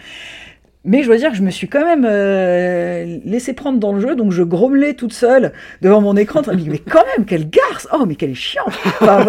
Mais 0.85 1.01
je 1.01 1.07
dois 1.07 1.17
dire 1.17 1.31
que 1.31 1.37
je 1.37 1.43
me 1.43 1.49
suis 1.49 1.69
quand 1.69 1.85
même 1.85 2.05
euh, 2.05 3.19
laissé 3.23 3.53
prendre 3.53 3.79
dans 3.79 3.93
le 3.93 4.01
jeu, 4.01 4.15
donc 4.15 4.31
je 4.31 4.43
grommelais 4.43 4.95
toute 4.95 5.13
seule 5.13 5.53
devant 5.81 6.01
mon 6.01 6.17
écran. 6.17 6.41
mais 6.67 6.79
quand 6.79 7.03
même, 7.15 7.25
quelle 7.25 7.49
garce 7.49 7.87
Oh, 7.93 8.05
mais 8.05 8.15
quelle 8.15 8.31
est 8.31 8.35
chiante 8.35 8.73
enfin, 8.99 9.25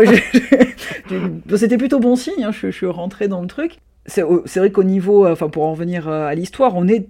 C'était 1.57 1.78
plutôt 1.78 2.00
bon 2.00 2.16
signe, 2.16 2.44
hein, 2.44 2.50
je, 2.50 2.70
suis 2.70 2.86
rentré 2.86 3.28
dans 3.28 3.40
le 3.40 3.46
truc. 3.46 3.78
C'est 4.07 4.22
vrai 4.22 4.70
qu'au 4.70 4.82
niveau, 4.82 5.26
enfin 5.26 5.48
pour 5.48 5.64
en 5.64 5.74
venir 5.74 6.09
à 6.09 6.34
l'histoire, 6.34 6.76
on 6.76 6.88
est 6.88 7.07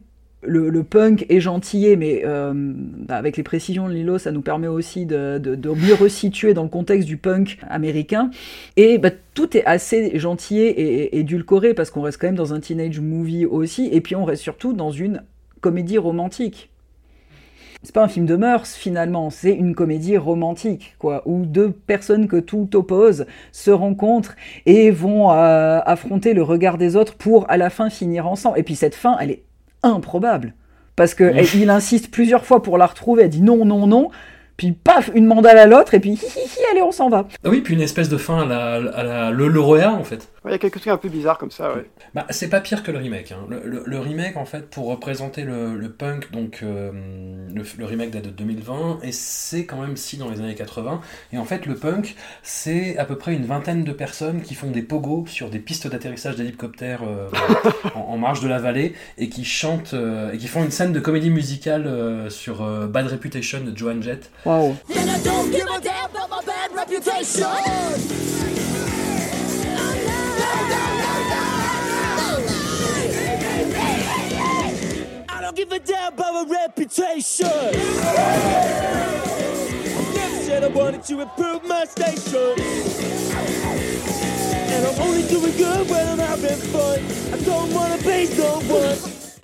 le, 0.47 0.83
punk 0.83 1.27
est 1.29 1.41
gentillé, 1.41 1.97
mais 1.97 2.23
euh, 2.25 2.53
bah 2.55 3.17
avec 3.17 3.37
les 3.37 3.43
précisions 3.43 3.89
de 3.89 3.95
Lilo, 3.95 4.19
ça 4.19 4.33
nous 4.33 4.43
permet 4.43 4.69
aussi 4.69 5.07
de, 5.07 5.41
mieux 5.75 5.95
resituer 5.95 6.55
dans 6.55 6.63
le 6.63 6.69
contexte 6.69 7.07
du 7.07 7.17
punk 7.17 7.59
américain. 7.69 8.31
Et 8.77 8.99
bah, 8.99 9.11
tout 9.35 9.57
est 9.57 9.65
assez 9.65 10.19
gentillé 10.19 10.69
et, 10.69 11.03
et 11.03 11.19
édulcoré 11.19 11.75
parce 11.75 11.91
qu'on 11.91 12.03
reste 12.03 12.21
quand 12.21 12.29
même 12.29 12.37
dans 12.37 12.55
un 12.55 12.61
teenage 12.61 13.01
movie 13.01 13.47
aussi, 13.47 13.89
et 13.93 14.01
puis 14.01 14.17
on 14.17 14.25
reste 14.25 14.43
surtout 14.43 14.73
dans 14.73 14.91
une 14.91 15.23
comédie 15.61 15.99
romantique. 15.99 16.71
C'est 17.85 17.95
pas 17.95 18.03
un 18.03 18.09
film 18.09 18.25
de 18.25 18.37
mœurs 18.37 18.75
finalement, 18.75 19.29
c'est 19.29 19.53
une 19.53 19.75
comédie 19.75 20.17
romantique, 20.17 20.95
quoi, 20.99 21.23
où 21.27 21.45
deux 21.45 21.71
personnes 21.71 22.29
que 22.29 22.39
tout 22.39 22.75
oppose 22.75 23.27
se 23.53 23.71
rencontrent 23.71 24.37
et 24.65 24.91
vont 24.91 25.31
euh, 25.31 25.81
affronter 25.85 26.33
le 26.33 26.43
regard 26.43 26.79
des 26.79 26.97
autres 26.97 27.15
pour 27.15 27.49
à 27.51 27.59
la 27.59 27.69
fin 27.69 27.91
finir 27.91 28.27
ensemble. 28.27 28.59
Et 28.59 28.63
puis 28.63 28.75
cette 28.75 28.95
fin, 28.95 29.19
elle 29.21 29.33
est 29.33 29.43
improbable. 29.93 30.55
Parce 30.97 31.15
que 31.15 31.25
elle, 31.25 31.47
il 31.55 31.71
insiste 31.71 32.11
plusieurs 32.11 32.45
fois 32.45 32.63
pour 32.63 32.79
la 32.79 32.87
retrouver, 32.87 33.25
elle 33.25 33.31
dit 33.31 33.43
non, 33.43 33.65
non, 33.65 33.87
non, 33.87 34.11
puis 34.57 34.73
paf, 34.73 35.11
une 35.15 35.27
mandale 35.27 35.59
à 35.59 35.67
l'autre, 35.67 35.95
et 35.95 36.01
puis 36.01 36.11
hi, 36.11 36.15
hi, 36.15 36.41
hi, 36.41 36.61
allez, 36.71 36.83
on 36.83 36.93
s'en 36.93 37.09
va. 37.09 37.27
Ah 37.45 37.49
oui, 37.49 37.61
puis 37.61 37.75
une 37.75 37.81
espèce 37.81 38.09
de 38.09 38.17
fin 38.17 38.43
à 38.43 38.47
la, 38.47 38.75
à 38.93 39.03
la 39.03 39.31
le 39.31 39.49
lauréat, 39.49 39.93
en 39.93 40.05
fait. 40.05 40.29
Il 40.45 40.49
ouais, 40.49 40.53
y 40.53 40.55
a 40.57 40.59
quelque 40.59 40.79
chose 40.79 40.93
un 40.93 40.99
peu 40.99 41.09
bizarre 41.09 41.39
comme 41.39 41.51
ça, 41.51 41.73
ouais. 41.75 41.89
Bah, 42.15 42.27
c'est 42.29 42.51
pas 42.51 42.61
pire 42.61 42.83
que 42.83 42.91
le 42.91 42.99
remake. 42.99 43.33
Hein. 43.33 43.47
Le, 43.49 43.63
le, 43.65 43.83
le, 43.87 43.99
remake, 43.99 44.37
en 44.37 44.45
fait, 44.45 44.69
pour 44.69 44.89
représenter 44.89 45.43
le, 45.43 45.75
le 45.75 45.91
punk, 45.91 46.31
donc 46.33 46.61
euh, 46.63 46.93
le, 47.55 47.85
remake 47.87 48.11
date 48.11 48.25
de 48.25 48.31
2020, 48.31 48.99
et 49.03 49.13
c'est 49.13 49.65
quand 49.65 49.81
même 49.81 49.97
si 49.97 50.19
dans 50.19 50.29
les 50.29 50.41
années 50.41 50.55
80. 50.55 51.01
Et 51.33 51.39
en 51.39 51.45
fait, 51.45 51.65
le 51.65 51.75
punk, 51.77 52.15
c'est 52.43 52.99
à 52.99 53.07
peu 53.07 53.17
près 53.17 53.33
une 53.33 53.47
vingtaine 53.47 53.85
de 53.85 53.93
personnes 53.93 54.43
qui 54.43 54.55
font 54.55 54.71
des 54.71 54.83
pogos 54.83 55.25
sur 55.29 55.49
des 55.49 55.61
pistes 55.61 55.87
d'atterrissage 55.87 56.37
d'hélicoptères 56.37 57.05
euh, 57.05 57.31
en, 57.95 58.01
en, 58.01 58.19
marge 58.19 58.41
de 58.41 58.49
la 58.49 58.59
vallée, 58.59 58.95
et 59.17 59.31
qui 59.31 59.47
chantent, 59.47 59.95
euh, 59.95 60.33
et 60.33 60.39
qui 60.39 60.49
font 60.49 60.63
une 60.63 60.71
scène 60.71 60.93
de 60.93 61.01
comédie 61.01 61.31
musicale 61.31 61.87
euh, 61.87 62.29
sur 62.29 62.63
euh, 62.63 62.87
Bad 62.87 63.07
Reputation 63.07 63.61
de 63.65 63.75
Joan 63.75 64.03
Jett. 64.03 64.31
Wow. 64.45 64.77
Don't 75.55 75.69
give 75.69 75.73
a 75.73 75.79
damn 75.79 76.13
about 76.13 76.47
a 76.47 76.51
reputation. 76.51 77.47
Never 80.15 80.37
said 80.43 80.65
I 80.65 80.69
wanted 80.69 81.03
to 81.05 81.21
improve 81.21 81.67
my 81.69 81.85
station. 81.85 82.55
And 84.73 84.87
I'm 84.87 85.03
only 85.03 85.23
doing 85.29 85.57
good 85.57 85.89
when 85.89 86.09
I'm 86.09 86.19
having 86.19 86.57
fun. 86.73 86.99
I 87.33 87.45
don't 87.45 87.73
wanna 87.73 87.99
please 87.99 88.37
no 88.39 88.61
one. 88.75 88.97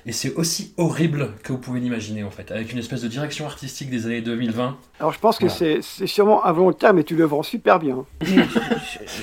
Et 0.06 0.12
c'est 0.12 0.34
aussi 0.34 0.72
horrible 0.78 1.34
que 1.42 1.52
vous 1.52 1.58
pouvez 1.58 1.78
l'imaginer 1.78 2.24
en 2.24 2.30
fait, 2.30 2.50
avec 2.50 2.72
une 2.72 2.78
espèce 2.78 3.02
de 3.02 3.08
direction 3.08 3.44
artistique 3.44 3.90
des 3.90 4.06
années 4.06 4.22
2020. 4.22 4.78
Alors 4.98 5.12
je 5.12 5.20
pense 5.20 5.38
que 5.38 5.46
voilà. 5.46 5.82
c'est 5.82 6.06
sûrement 6.06 6.44
involontaire, 6.46 6.94
mais 6.94 7.04
tu 7.04 7.14
le 7.14 7.24
vends 7.24 7.42
super 7.42 7.78
bien. 7.78 8.06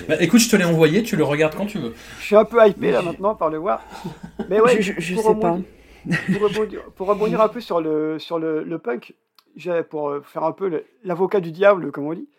bah, 0.07 0.15
écoute, 0.19 0.39
je 0.39 0.49
te 0.49 0.55
l'ai 0.55 0.63
envoyé, 0.63 1.01
tu 1.01 1.15
le 1.15 1.23
regardes 1.23 1.55
quand 1.55 1.65
tu 1.65 1.79
veux. 1.79 1.95
Je 2.19 2.25
suis 2.25 2.35
un 2.35 2.45
peu 2.45 2.65
hypé 2.65 2.91
là 2.91 3.01
maintenant 3.01 3.33
par 3.33 3.49
le 3.49 3.57
voir. 3.57 3.81
Mais 4.49 4.61
ouais, 4.61 4.81
je, 4.81 4.93
je, 4.93 5.01
je 5.01 5.15
sais 5.15 5.35
pas 5.35 5.57
pour, 6.95 7.07
rebondir, 7.07 7.41
un 7.41 7.47
peu 7.47 7.61
sur 7.61 7.81
le, 7.81 8.19
sur 8.19 8.39
le, 8.39 8.77
punk, 8.77 9.15
pour 9.89 10.13
faire 10.23 10.43
un 10.43 10.51
peu 10.51 10.83
l'avocat 11.03 11.39
du 11.39 11.51
diable, 11.51 11.91
comme 11.91 12.07
on 12.07 12.13
dit, 12.13 12.29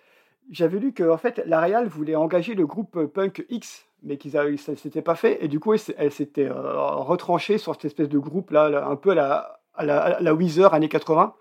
j'avais 0.51 0.79
lu 0.79 0.93
que 0.93 1.09
en 1.09 1.19
fait, 1.19 1.43
la 1.47 1.61
Real 1.61 1.87
voulait 1.89 2.17
engager 2.17 2.55
le 2.55 2.67
groupe 2.67 3.05
punk 3.07 3.45
X, 3.51 3.87
mais 4.03 4.17
qu'ils 4.17 4.33
ça 4.33 4.73
ne 4.73 4.77
s'était 4.77 5.03
pas 5.03 5.15
fait, 5.15 5.45
et 5.45 5.49
du 5.49 5.61
coup, 5.61 5.75
elle, 5.75 6.13
s'était 6.13 6.49
euh, 6.49 6.81
retranchée 6.83 7.59
sur 7.59 7.75
cette 7.75 7.87
espèce 7.87 8.09
de 8.09 8.19
groupe 8.19 8.51
là, 8.51 8.87
un 8.89 8.97
peu 8.97 9.11
à 9.11 9.15
la, 9.15 9.61
à 9.75 9.85
la, 9.85 10.19
la 10.21 10.35
Weezer 10.35 10.73
années 10.75 10.89
80. 10.89 11.35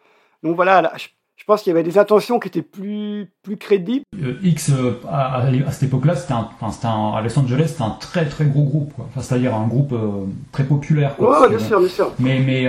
Donc 0.44 0.56
voilà, 0.56 0.94
je 1.38 1.44
pense 1.46 1.62
qu'il 1.62 1.70
y 1.70 1.76
avait 1.76 1.84
des 1.84 2.00
intentions 2.00 2.40
qui 2.40 2.48
étaient 2.48 2.64
plus, 2.64 3.32
plus 3.44 3.58
crédibles. 3.58 4.04
Euh, 4.22 4.40
X, 4.42 4.72
euh, 4.72 5.00
à, 5.08 5.44
à, 5.44 5.72
cette 5.72 5.84
époque-là, 5.84 6.16
c'était 6.16 6.34
à 6.34 7.22
Los 7.24 7.40
Angeles, 7.40 7.66
c'était 7.68 7.84
un 7.84 7.96
très 8.00 8.26
très 8.26 8.46
gros 8.46 8.64
groupe, 8.64 8.92
quoi. 8.94 9.06
Enfin, 9.08 9.22
c'est-à-dire 9.22 9.54
un 9.54 9.68
groupe 9.68 9.94
euh, 9.94 10.26
très 10.52 10.64
populaire. 10.64 11.16
Quoi, 11.16 11.44
ouais, 11.44 11.50
bien 11.50 11.60
sûr, 11.60 11.80
bien 11.80 11.90
sûr. 11.90 12.12
Mais, 12.18 12.40
mais 12.40 12.64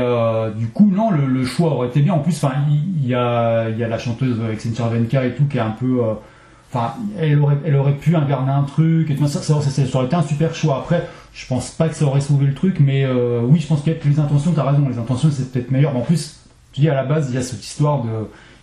du 0.55 0.69
coup, 0.69 0.91
non, 0.95 1.11
le, 1.11 1.27
le, 1.27 1.45
choix 1.47 1.71
aurait 1.71 1.89
été 1.89 2.01
bien. 2.01 2.13
En 2.13 2.19
plus, 2.19 2.37
enfin, 2.45 2.57
il, 2.69 3.05
il 3.05 3.09
y, 3.09 3.15
a, 3.15 3.71
il 3.71 3.79
y 3.79 3.85
a 3.85 3.89
la 3.89 3.99
chanteuse 3.99 4.39
Accenture 4.53 4.89
Venka 4.89 5.25
et 5.25 5.35
tout 5.35 5.47
qui 5.47 5.57
est 5.57 5.61
un 5.61 5.71
peu. 5.71 6.03
Enfin, 6.71 6.93
elle 7.19 7.41
aurait, 7.41 7.57
elle 7.65 7.75
aurait 7.75 7.97
pu 7.97 8.15
incarner 8.15 8.53
un 8.53 8.65
truc. 8.65 9.11
Et 9.11 9.17
tout, 9.17 9.27
ça, 9.27 9.41
ça, 9.41 9.63
ça, 9.63 9.71
ça, 9.71 9.97
aurait 9.97 10.07
été 10.07 10.15
un 10.15 10.23
super 10.23 10.55
choix. 10.55 10.77
Après, 10.77 11.09
je 11.33 11.47
pense 11.47 11.71
pas 11.71 11.89
que 11.89 11.95
ça 11.95 12.05
aurait 12.05 12.21
sauvé 12.21 12.45
le 12.45 12.55
truc, 12.55 12.81
mais 12.81 13.07
oui, 13.45 13.61
je 13.61 13.67
pense 13.67 13.81
qu'il 13.81 13.95
y 13.95 13.97
a 13.97 13.99
les 14.05 14.21
intentions. 14.21 14.53
T'as 14.53 14.71
raison, 14.71 14.87
les 14.87 14.99
intentions 14.99 15.31
c'est 15.33 15.51
peut-être 15.51 15.71
meilleur. 15.71 15.97
En 15.97 16.03
plus, 16.03 16.41
tu 16.75 16.83
dis 16.83 16.91
à 16.91 16.95
la 16.95 17.05
base, 17.05 17.31
il 17.31 17.35
y 17.35 17.39
a 17.39 17.43
cette 17.43 17.65
histoire 17.65 18.03
de 18.03 18.11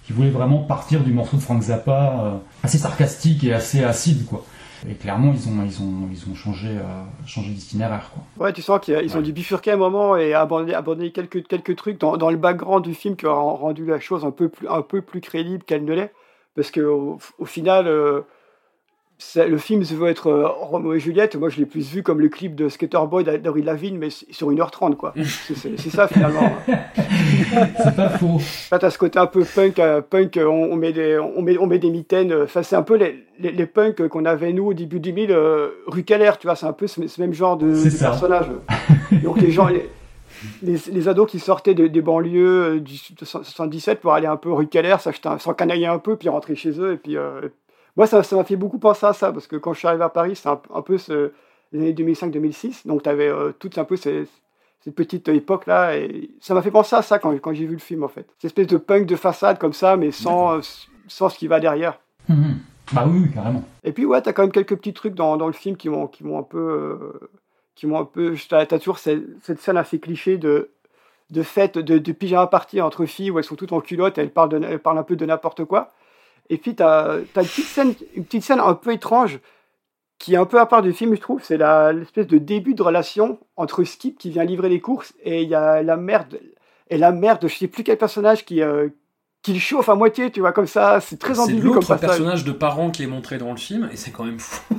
qui 0.06 0.14
voulait 0.14 0.30
vraiment 0.30 0.60
partir 0.60 1.02
du 1.02 1.12
morceau 1.12 1.38
de 1.38 1.42
Frank 1.42 1.62
Zappa, 1.62 2.20
euh, 2.20 2.38
assez 2.64 2.78
sarcastique 2.78 3.44
et 3.44 3.54
assez 3.54 3.84
acide, 3.84 4.26
quoi. 4.26 4.46
Et 4.88 4.94
clairement, 4.94 5.34
ils 5.34 5.50
ont, 5.50 5.66
ils 5.66 5.82
ont, 5.82 6.10
ils 6.12 6.30
ont 6.30 6.36
changé, 6.36 6.68
euh, 6.70 7.04
changé 7.26 7.50
d'itinéraire. 7.50 8.12
Quoi. 8.14 8.46
Ouais, 8.46 8.54
tu 8.54 8.62
sens 8.62 8.80
qu'ils 8.82 9.00
ils 9.04 9.18
ont 9.18 9.22
dû 9.22 9.34
bifurquer 9.34 9.72
un 9.72 9.78
moment 9.78 10.16
et 10.16 10.36
abandonner, 10.36 10.76
abandonner 10.76 11.12
quelques, 11.12 11.48
quelques 11.48 11.76
trucs 11.76 12.00
dans, 12.00 12.18
dans 12.18 12.30
le 12.30 12.38
background 12.38 12.84
du 12.84 12.94
film 12.94 13.16
qui 13.16 13.26
ont 13.26 13.56
rendu 13.56 13.86
la 13.86 14.00
chose 14.00 14.24
un 14.26 14.32
peu 14.32 14.48
plus, 14.48 14.68
un 14.68 14.84
peu 14.84 15.02
plus 15.02 15.22
crédible 15.22 15.64
qu'elle 15.64 15.86
ne 15.86 15.94
l'est. 15.94 16.14
Parce 16.56 16.70
qu'au 16.70 17.18
au 17.40 17.46
final, 17.46 17.88
euh, 17.88 18.22
le 19.36 19.58
film 19.58 19.84
se 19.84 19.94
veut 19.94 20.10
être 20.10 20.28
euh, 20.28 20.48
Roméo 20.48 20.94
et 20.94 21.00
Juliette. 21.00 21.36
Moi, 21.38 21.50
je 21.50 21.58
l'ai 21.58 21.66
plus 21.66 21.90
vu 21.90 22.04
comme 22.04 22.20
le 22.20 22.28
clip 22.30 22.54
de 22.56 22.68
Skater 22.70 23.00
Boy 23.10 23.24
d'Avril 23.24 23.64
Lavigne, 23.66 23.98
mais 23.98 24.10
sur 24.10 24.52
1h30, 24.52 24.96
quoi. 24.96 25.14
C'est- 25.24 25.90
ça, 25.90 26.08
finalement. 26.08 26.52
C'est 27.84 27.96
pas 27.96 28.10
faux. 28.10 28.40
Là, 28.72 28.80
t'as 28.80 28.90
ce 28.90 28.98
côté 28.98 29.18
un 29.20 29.26
peu 29.28 29.44
punk, 29.46 29.80
euh, 29.80 30.02
punk 30.02 30.38
euh, 30.38 30.46
on, 30.46 30.74
on 30.74 30.76
met 30.76 30.92
des, 30.94 31.18
on, 31.20 31.42
met, 31.42 31.58
on 31.58 31.66
met 31.68 31.80
des 31.80 31.90
mitaines. 31.92 32.32
euh, 32.32 32.44
Enfin, 32.44 32.64
c'est 32.64 32.76
un 32.76 32.82
peu 32.84 32.96
les, 32.96 33.24
les, 33.40 33.52
les 33.52 33.66
punks 33.66 34.08
qu'on 34.08 34.26
avait, 34.26 34.52
nous, 34.54 34.68
au 34.68 34.74
début 34.74 35.00
du 35.00 35.12
2000, 35.12 35.32
euh, 35.32 35.70
rue 35.88 36.04
Keller, 36.04 36.32
tu 36.40 36.48
vois, 36.48 36.56
c'est 36.56 36.66
un 36.66 36.74
peu 36.74 36.88
ce, 36.88 37.08
ce 37.08 37.22
même 37.22 37.34
genre 37.34 37.58
de, 37.58 37.74
personnage. 38.00 38.48
Donc, 39.24 39.40
les 39.42 39.52
gens, 39.52 39.68
les, 39.68 39.90
les, 40.62 40.78
les 40.92 41.08
ados 41.08 41.30
qui 41.30 41.40
sortaient 41.40 41.74
des, 41.74 41.88
des 41.90 42.02
banlieues 42.02 42.76
euh, 42.76 42.80
du 42.80 42.98
77 42.98 44.02
pour 44.02 44.14
aller 44.14 44.28
un 44.28 44.38
peu 44.38 44.52
rue 44.52 44.68
Keller, 44.68 44.96
s'acheter 45.00 45.30
un- 45.30 45.38
peu, 46.00 46.16
puis 46.18 46.30
rentrer 46.30 46.56
chez 46.56 46.80
eux. 46.80 46.94
Et 46.94 46.98
puis, 46.98 47.16
euh, 47.18 47.42
moi, 47.96 48.08
ça 48.08 48.24
ça 48.24 48.36
m'a 48.36 48.44
fait 48.44 48.56
beaucoup 48.56 48.80
penser 48.80 49.06
à 49.06 49.14
ça, 49.14 49.32
parce 49.32 49.48
que 49.48 49.56
quand 49.56 49.74
je 49.74 49.80
suis 49.80 49.88
arrivé 49.88 50.04
à 50.04 50.10
Paris, 50.10 50.36
c'est 50.36 50.50
un, 50.50 50.62
un 50.74 50.82
peu 50.82 50.98
ce, 50.98 51.32
les 51.72 51.80
années 51.80 51.94
2005-2006. 51.94 52.88
Donc, 52.88 53.04
tu 53.04 53.10
avais 53.10 53.32
toute 53.60 53.78
un 53.78 53.86
peu 53.86 53.96
ces, 53.96 54.28
cette 54.82 54.96
petite 54.96 55.28
époque-là. 55.30 55.98
Et 55.98 56.32
ça 56.42 56.54
m'a 56.54 56.62
fait 56.62 56.72
penser 56.72 56.96
à 56.96 57.02
ça 57.02 57.20
quand, 57.20 57.32
quand 57.40 57.54
j'ai 57.54 57.66
vu 57.66 57.74
le 57.74 57.80
film, 57.80 58.04
en 58.04 58.08
fait. 58.08 58.28
Cette 58.38 58.46
espèce 58.46 58.68
de 58.68 58.78
punk 58.78 59.06
de 59.06 59.16
façade 59.16 59.58
comme 59.58 59.74
ça, 59.74 59.98
mais 59.98 60.12
sans, 60.12 60.58
euh, 60.58 60.62
sans 61.08 61.30
ce 61.30 61.38
qui 61.38 61.48
va 61.48 61.60
derrière. 61.60 62.00
Mhm. 62.30 62.58
Bah 62.94 63.06
oui, 63.08 63.32
carrément. 63.34 63.64
Et 63.84 63.92
puis, 63.92 64.06
ouais, 64.06 64.22
t'as 64.22 64.32
quand 64.32 64.44
même 64.44 64.52
quelques 64.52 64.76
petits 64.76 64.94
trucs 64.94 65.16
dans, 65.16 65.38
dans 65.38 65.48
le 65.48 65.54
film 65.54 65.76
qui 65.76 65.90
m'ont 65.90 66.04
un 66.38 66.44
peu. 66.44 66.58
euh, 66.58 67.30
qui 67.76 67.88
m'ont 67.88 68.00
un 68.00 68.06
peu. 68.06 68.36
T'as 68.48 68.66
t'as 68.66 68.78
toujours 68.80 69.00
cette, 69.00 69.24
cette 69.42 69.60
scène 69.60 69.78
assez 69.78 70.00
cliché 70.00 70.38
de 70.38 70.70
de 71.32 71.42
fête, 71.42 71.80
de, 71.80 71.98
de 71.98 72.12
pyjama 72.12 72.46
party 72.46 72.80
entre 72.82 73.06
filles 73.06 73.32
où 73.32 73.40
elles 73.40 73.44
sont 73.44 73.56
toutes 73.56 73.74
en 73.74 73.82
culotte 73.82 74.20
et 74.20 74.22
elles 74.22 74.30
parlent, 74.32 74.50
de, 74.50 74.64
elles 74.64 74.78
parlent 74.80 75.00
un 75.00 75.04
peu 75.04 75.16
de 75.16 75.26
n'importe 75.26 75.66
quoi. 75.66 75.92
Et 76.50 76.58
puis, 76.58 76.76
t'as 76.76 77.14
as 77.14 77.18
une, 77.18 77.26
petite 77.26 77.66
scène, 77.66 77.94
une 78.16 78.26
petite 78.26 78.44
scène 78.44 78.60
un 78.60 78.74
peu 78.74 78.94
étrange 78.94 79.40
qui 80.20 80.34
est 80.34 80.38
un 80.38 80.46
peu 80.46 80.60
à 80.60 80.66
part 80.66 80.82
du 80.82 80.94
film, 80.94 81.16
je 81.16 81.22
trouve. 81.22 81.42
C'est 81.44 81.58
l'espèce 81.58 82.28
de 82.28 82.38
début 82.38 82.74
de 82.74 82.82
relation 82.82 83.40
entre 83.58 83.84
Skip 83.84 84.18
qui 84.18 84.30
vient 84.30 84.44
livrer 84.44 84.70
les 84.70 84.80
courses 84.80 85.14
et 85.24 85.44
il 85.44 85.50
y 85.50 85.56
a 85.56 85.84
la 85.84 85.98
mère 85.98 86.28
de, 86.28 86.40
et 86.90 86.98
la 86.98 87.12
mère 87.12 87.40
de 87.40 87.48
je 87.48 87.56
sais 87.56 87.68
plus 87.68 87.84
quel 87.84 87.98
personnage 87.98 88.46
qui, 88.46 88.62
euh, 88.62 88.90
qui 89.42 89.54
le 89.54 89.60
chauffe 89.60 89.90
à 89.90 89.96
moitié, 89.96 90.32
tu 90.32 90.40
vois, 90.40 90.54
comme 90.54 90.68
ça. 90.68 91.00
C'est 91.02 91.18
très 91.18 91.36
C'est 91.36 91.42
ambigu 91.42 91.62
comme 91.62 91.76
l'autre 91.76 91.88
passage. 91.88 92.10
personnage 92.10 92.44
de 92.46 92.52
parent 92.52 92.92
qui 92.92 93.04
est 93.04 93.08
montré 93.08 93.38
dans 93.38 93.52
le 93.52 93.58
film, 93.58 93.90
et 93.92 93.98
c'est 93.98 94.12
quand 94.12 94.24
même 94.24 94.40
fou. 94.40 94.76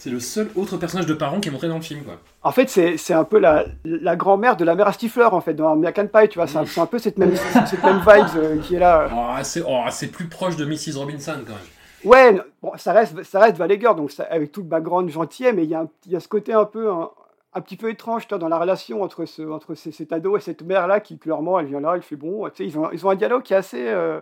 C'est 0.00 0.08
le 0.10 0.18
seul 0.18 0.48
autre 0.56 0.78
personnage 0.78 1.04
de 1.06 1.12
parent 1.12 1.40
qui 1.40 1.48
est 1.48 1.52
montré 1.52 1.68
dans 1.68 1.76
le 1.76 1.82
film, 1.82 2.02
quoi. 2.04 2.14
En 2.42 2.52
fait, 2.52 2.68
c'est 2.70 3.12
un 3.12 3.24
peu 3.24 3.38
la, 3.38 3.66
la 3.84 4.16
grand-mère 4.16 4.56
de 4.56 4.64
la 4.64 4.74
mère 4.74 4.88
à 4.88 4.92
Stifler, 4.94 5.26
en 5.30 5.42
fait, 5.42 5.52
dans 5.52 5.70
American 5.72 6.06
Pie, 6.06 6.28
tu 6.30 6.38
vois. 6.38 6.46
C'est 6.46 6.80
un, 6.80 6.86
peu 6.86 6.98
cette 6.98 7.18
même, 7.18 7.36
cette 7.36 7.84
même 7.84 7.98
vibe 7.98 8.26
euh, 8.36 8.58
qui 8.62 8.76
est 8.76 8.78
là. 8.78 9.08
Oh, 9.14 9.36
c'est 9.42 9.62
oh, 9.66 9.84
c'est 9.90 10.06
plus 10.06 10.26
proche 10.26 10.56
de 10.56 10.64
Mrs. 10.64 10.96
Robinson, 10.98 11.34
quand 11.46 11.52
même. 11.52 11.60
Ouais, 12.02 12.40
bon, 12.62 12.72
ça 12.78 12.94
reste, 12.94 13.22
ça 13.24 13.40
reste 13.40 13.58
Valéguer, 13.58 13.92
donc 13.94 14.10
ça- 14.10 14.26
avec 14.30 14.52
tout 14.52 14.62
le 14.62 14.66
background 14.68 15.10
gentil, 15.10 15.44
mais 15.52 15.64
il 15.64 15.70
y, 15.70 16.10
y 16.10 16.16
a 16.16 16.20
ce 16.20 16.28
côté 16.28 16.54
un 16.54 16.64
peu, 16.64 16.90
un, 16.90 17.10
un 17.52 17.60
petit 17.60 17.76
peu 17.76 17.90
étrange 17.90 18.26
toi, 18.26 18.38
dans 18.38 18.48
la 18.48 18.58
relation 18.58 19.02
entre, 19.02 19.26
ce, 19.26 19.42
entre 19.42 19.74
ce- 19.74 19.90
cet 19.90 20.10
ado 20.14 20.34
et 20.38 20.40
cette 20.40 20.62
mère-là 20.62 21.00
qui, 21.00 21.18
clairement, 21.18 21.60
elle 21.60 21.66
vient 21.66 21.80
là, 21.80 21.92
elle 21.96 22.02
fait 22.02 22.16
bon. 22.16 22.48
Tu 22.48 22.56
sais, 22.56 22.64
ils, 22.66 22.78
ont, 22.78 22.90
ils 22.90 23.06
ont 23.06 23.10
un 23.10 23.16
dialogue 23.16 23.42
qui 23.42 23.52
est 23.52 23.56
assez, 23.58 23.86
euh, 23.86 24.18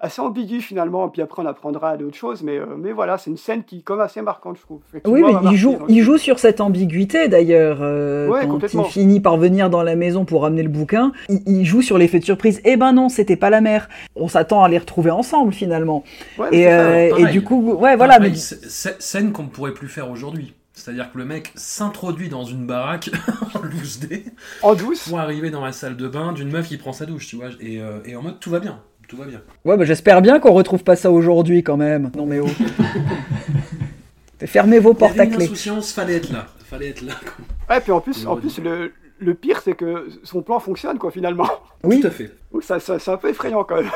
assez 0.00 0.20
ambigu 0.20 0.60
finalement, 0.60 1.08
puis 1.08 1.22
après 1.22 1.42
on 1.42 1.46
apprendra 1.46 1.96
d'autres 1.96 2.16
choses, 2.16 2.42
mais, 2.42 2.56
euh, 2.58 2.66
mais 2.76 2.92
voilà, 2.92 3.18
c'est 3.18 3.30
une 3.30 3.36
scène 3.36 3.64
qui 3.64 3.78
est 3.78 3.82
comme 3.82 4.00
assez 4.00 4.22
marquante, 4.22 4.56
je 4.56 4.62
trouve. 4.62 4.80
Oui, 5.06 5.22
mais 5.26 5.32
m'a 5.32 5.50
il 5.50 5.56
joue, 5.56 5.76
il 5.88 6.02
joue 6.02 6.18
sur 6.18 6.38
cette 6.38 6.60
ambiguïté 6.60 7.28
d'ailleurs. 7.28 7.78
euh, 7.80 8.28
Ouais, 8.28 8.42
quand 8.42 8.52
complètement. 8.52 8.84
il 8.86 8.90
finit 8.92 9.20
par 9.20 9.36
venir 9.38 9.70
dans 9.70 9.82
la 9.82 9.96
maison 9.96 10.24
pour 10.24 10.42
ramener 10.42 10.62
le 10.62 10.68
bouquin, 10.68 11.12
il, 11.28 11.42
il 11.46 11.64
joue 11.64 11.82
sur 11.82 11.98
l'effet 11.98 12.20
de 12.20 12.24
surprise. 12.24 12.60
Eh 12.64 12.76
ben 12.76 12.92
non, 12.92 13.08
c'était 13.08 13.36
pas 13.36 13.50
la 13.50 13.60
mère. 13.60 13.88
On 14.14 14.28
s'attend 14.28 14.62
à 14.62 14.68
les 14.68 14.78
retrouver 14.78 15.10
ensemble 15.10 15.52
finalement. 15.52 16.04
Ouais, 16.38 16.48
et, 16.52 16.68
euh, 16.68 17.16
et 17.16 17.26
du 17.32 17.42
coup, 17.42 17.60
ouais, 17.72 17.96
voilà. 17.96 18.16
Pareil, 18.18 18.30
mais- 18.32 18.36
c- 18.36 18.56
c- 18.68 18.94
scène 19.00 19.32
qu'on 19.32 19.44
ne 19.44 19.48
pourrait 19.48 19.74
plus 19.74 19.88
faire 19.88 20.10
aujourd'hui. 20.10 20.54
C'est-à-dire 20.74 21.10
que 21.12 21.18
le 21.18 21.24
mec 21.24 21.50
s'introduit 21.56 22.28
dans 22.28 22.44
une 22.44 22.64
baraque 22.64 23.10
en 23.56 23.62
loose 23.62 23.98
day 23.98 24.22
En 24.62 24.74
douce 24.76 25.08
pour 25.08 25.18
arriver 25.18 25.50
dans 25.50 25.64
la 25.64 25.72
salle 25.72 25.96
de 25.96 26.06
bain 26.06 26.32
d'une 26.32 26.50
meuf 26.52 26.68
qui 26.68 26.76
prend 26.76 26.92
sa 26.92 27.04
douche, 27.04 27.26
tu 27.26 27.34
vois, 27.34 27.46
et, 27.60 27.80
euh, 27.80 27.98
et 28.04 28.14
en 28.14 28.22
mode 28.22 28.38
tout 28.38 28.50
va 28.50 28.60
bien, 28.60 28.78
tout 29.08 29.16
va 29.16 29.24
bien. 29.24 29.40
Ouais, 29.64 29.76
bah, 29.76 29.84
j'espère 29.84 30.22
bien 30.22 30.38
qu'on 30.38 30.52
retrouve 30.52 30.84
pas 30.84 30.94
ça 30.96 31.10
aujourd'hui 31.10 31.62
quand 31.64 31.76
même. 31.76 32.10
Non 32.16 32.26
mais 32.26 32.38
oh. 32.38 32.46
Fermez 34.46 34.78
vos 34.78 34.92
Il 34.92 34.96
y 34.96 34.98
portes 34.98 35.12
avait 35.12 35.20
à 35.22 35.24
une 35.24 35.34
clé. 35.34 35.44
insouciance, 35.46 35.92
fallait 35.92 36.16
être 36.16 36.30
là, 36.30 36.46
fallait 36.64 36.90
être 36.90 37.02
là. 37.02 37.14
quoi. 37.14 37.74
Ouais, 37.74 37.80
puis 37.80 37.90
en 37.92 38.00
plus, 38.00 38.24
en 38.26 38.36
plus 38.36 38.58
le, 38.60 38.92
le 39.18 39.34
pire, 39.34 39.60
c'est 39.64 39.74
que 39.74 40.08
son 40.22 40.42
plan 40.42 40.60
fonctionne, 40.60 40.96
quoi, 40.98 41.10
finalement. 41.10 41.48
Oui. 41.82 42.00
Tout 42.00 42.06
à 42.06 42.10
fait. 42.10 42.30
Ça, 42.60 42.78
ça- 42.78 42.98
c'est 43.00 43.10
un 43.10 43.16
peu 43.16 43.30
effrayant 43.30 43.64
quand 43.64 43.76
même. 43.76 43.90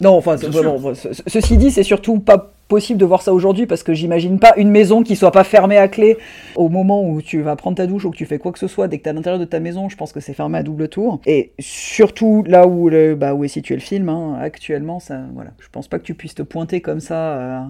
Non, 0.00 0.16
enfin, 0.16 0.36
bon, 0.36 0.94
ceci 0.94 1.56
dit, 1.56 1.70
c'est 1.70 1.84
surtout 1.84 2.18
pas 2.18 2.52
possible 2.72 2.98
de 2.98 3.04
voir 3.04 3.20
ça 3.20 3.34
aujourd'hui 3.34 3.66
parce 3.66 3.82
que 3.82 3.92
j'imagine 3.92 4.38
pas 4.38 4.54
une 4.56 4.70
maison 4.70 5.02
qui 5.02 5.14
soit 5.14 5.30
pas 5.30 5.44
fermée 5.44 5.76
à 5.76 5.88
clé 5.88 6.16
au 6.56 6.70
moment 6.70 7.06
où 7.06 7.20
tu 7.20 7.42
vas 7.42 7.54
prendre 7.54 7.76
ta 7.76 7.86
douche 7.86 8.06
ou 8.06 8.10
que 8.10 8.16
tu 8.16 8.24
fais 8.24 8.38
quoi 8.38 8.50
que 8.50 8.58
ce 8.58 8.66
soit. 8.66 8.88
Dès 8.88 8.96
que 8.98 9.02
t'es 9.04 9.10
à 9.10 9.12
l'intérieur 9.12 9.38
de 9.38 9.44
ta 9.44 9.60
maison, 9.60 9.90
je 9.90 9.96
pense 9.96 10.12
que 10.12 10.20
c'est 10.20 10.32
fermé 10.32 10.56
à 10.56 10.62
double 10.62 10.88
tour. 10.88 11.20
Et 11.26 11.52
surtout 11.58 12.42
là 12.46 12.66
où, 12.66 12.88
le, 12.88 13.14
bah, 13.14 13.34
où 13.34 13.44
est 13.44 13.48
situé 13.48 13.74
le 13.74 13.82
film, 13.82 14.08
hein, 14.08 14.38
actuellement, 14.40 15.00
ça, 15.00 15.20
voilà, 15.34 15.50
je 15.60 15.68
pense 15.70 15.86
pas 15.86 15.98
que 15.98 16.04
tu 16.04 16.14
puisses 16.14 16.34
te 16.34 16.42
pointer 16.42 16.80
comme 16.80 17.00
ça 17.00 17.14
euh, 17.34 17.60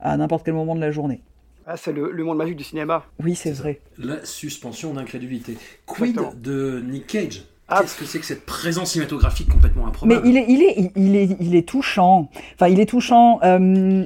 à 0.00 0.16
n'importe 0.16 0.44
quel 0.44 0.54
moment 0.54 0.74
de 0.74 0.80
la 0.80 0.90
journée. 0.90 1.20
Ah, 1.66 1.76
c'est 1.76 1.92
le, 1.92 2.10
le 2.10 2.24
monde 2.24 2.38
magique 2.38 2.56
du 2.56 2.64
cinéma. 2.64 3.04
Oui, 3.22 3.36
c'est 3.36 3.52
vrai. 3.52 3.78
La 3.98 4.24
suspension 4.24 4.92
d'incrédulité. 4.94 5.56
Quid 5.86 6.10
Exactement. 6.10 6.34
de 6.42 6.82
Nick 6.84 7.06
Cage? 7.06 7.44
Ah. 7.72 7.78
Qu'est-ce 7.82 7.96
que 7.96 8.04
c'est 8.04 8.18
que 8.18 8.24
cette 8.26 8.44
présence 8.46 8.90
cinématographique 8.90 9.48
complètement 9.48 9.84
Mais 9.84 9.90
improbable 9.90 10.26
il 10.26 10.36
est, 10.36 10.44
il 10.48 10.62
est, 10.62 10.74
il- 10.76 10.90
il 10.96 11.14
est, 11.16 11.36
il 11.38 11.54
est 11.54 11.68
touchant. 11.68 12.28
Enfin, 12.54 12.66
il 12.66 12.80
est 12.80 12.86
touchant. 12.86 13.38
euh, 13.44 14.04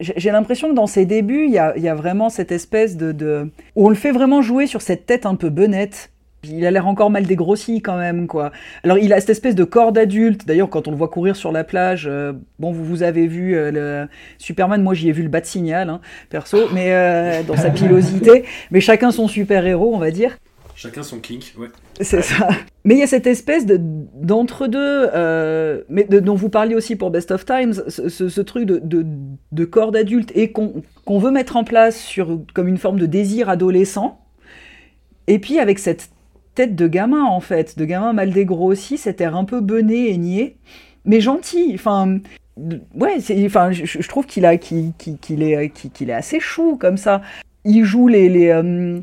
j'ai 0.00 0.30
l'impression 0.30 0.70
que 0.70 0.74
dans 0.74 0.86
ses 0.86 1.04
débuts, 1.06 1.44
il 1.46 1.52
y 1.52 1.58
a, 1.58 1.76
y 1.76 1.88
a 1.88 1.94
vraiment 1.94 2.28
cette 2.28 2.52
espèce 2.52 2.96
de, 2.96 3.12
de- 3.12 3.50
où 3.74 3.86
on 3.86 3.88
le 3.88 3.94
fait 3.96 4.12
vraiment 4.12 4.42
jouer 4.42 4.66
sur 4.66 4.80
cette 4.82 5.06
tête 5.06 5.26
un 5.26 5.34
peu 5.34 5.50
benette. 5.50 6.10
Il 6.44 6.64
a 6.64 6.70
l'air 6.70 6.86
encore 6.86 7.10
mal 7.10 7.26
dégrossi 7.26 7.82
quand 7.82 7.96
même, 7.98 8.28
quoi. 8.28 8.52
Alors 8.84 8.96
il 8.98 9.12
a 9.12 9.18
cette 9.18 9.30
espèce 9.30 9.56
de 9.56 9.64
corps 9.64 9.90
d'adulte. 9.90 10.46
D'ailleurs, 10.46 10.70
quand 10.70 10.86
on 10.86 10.92
le 10.92 10.96
voit 10.96 11.08
courir 11.08 11.34
sur 11.34 11.50
la 11.50 11.64
plage, 11.64 12.06
euh, 12.08 12.32
bon, 12.60 12.70
vous 12.70 12.84
vous 12.84 13.02
avez 13.02 13.26
vu 13.26 13.56
euh, 13.56 13.72
le 13.72 14.08
Superman. 14.38 14.80
Moi, 14.80 14.94
j'y 14.94 15.08
ai 15.08 15.12
vu 15.12 15.24
le 15.24 15.28
bas 15.28 15.40
de 15.40 15.46
signal, 15.46 15.90
hein, 15.90 16.00
perso, 16.30 16.58
mais 16.72 16.92
euh, 16.92 17.42
dans 17.42 17.56
sa 17.56 17.70
pilosité. 17.70 18.44
Mais 18.70 18.80
chacun 18.80 19.10
son 19.10 19.26
super 19.26 19.66
héros, 19.66 19.92
on 19.92 19.98
va 19.98 20.12
dire. 20.12 20.38
Chacun 20.78 21.02
son 21.02 21.18
kink, 21.18 21.54
ouais. 21.58 21.66
C'est 22.00 22.22
ça. 22.22 22.50
Mais 22.84 22.94
il 22.94 23.00
y 23.00 23.02
a 23.02 23.08
cette 23.08 23.26
espèce 23.26 23.66
de 23.66 23.80
d'entre-deux, 24.14 25.08
euh, 25.12 25.82
mais 25.88 26.04
dont 26.04 26.36
vous 26.36 26.50
parliez 26.50 26.76
aussi 26.76 26.94
pour 26.94 27.10
Best 27.10 27.32
of 27.32 27.44
Times, 27.44 27.82
ce, 27.88 28.40
truc 28.42 28.64
de, 28.64 28.80
de, 29.50 29.64
corps 29.64 29.90
d'adulte 29.90 30.30
et 30.36 30.52
qu'on 30.52 30.84
qu'on 31.04 31.18
veut 31.18 31.32
mettre 31.32 31.56
en 31.56 31.64
place 31.64 32.00
sur, 32.00 32.40
comme 32.54 32.68
une 32.68 32.78
forme 32.78 33.00
de 33.00 33.06
désir 33.06 33.48
adolescent. 33.48 34.20
Et 35.26 35.40
puis 35.40 35.58
avec 35.58 35.80
cette 35.80 36.10
tête 36.54 36.76
de 36.76 36.86
gamin, 36.86 37.24
en 37.24 37.40
fait, 37.40 37.76
de 37.76 37.84
gamin 37.84 38.12
mal 38.12 38.30
dégrossi, 38.30 38.98
cet 38.98 39.20
air 39.20 39.34
un 39.34 39.44
peu 39.44 39.60
bené 39.60 40.10
et 40.10 40.16
niais, 40.16 40.58
mais 41.04 41.20
gentil. 41.20 41.72
Enfin, 41.74 42.20
ouais, 42.94 43.16
enfin, 43.44 43.72
je, 43.72 44.08
trouve 44.08 44.26
qu'il 44.26 44.46
a, 44.46 44.56
qu'il 44.56 44.92
qu'il 44.94 45.42
est, 45.42 45.70
qu'il 45.70 46.08
est 46.08 46.14
assez 46.14 46.38
chou 46.38 46.76
comme 46.76 46.98
ça. 46.98 47.20
Il 47.64 47.84
joue 47.84 48.06
les, 48.06 48.28
les, 48.28 48.50
euh, 48.50 49.00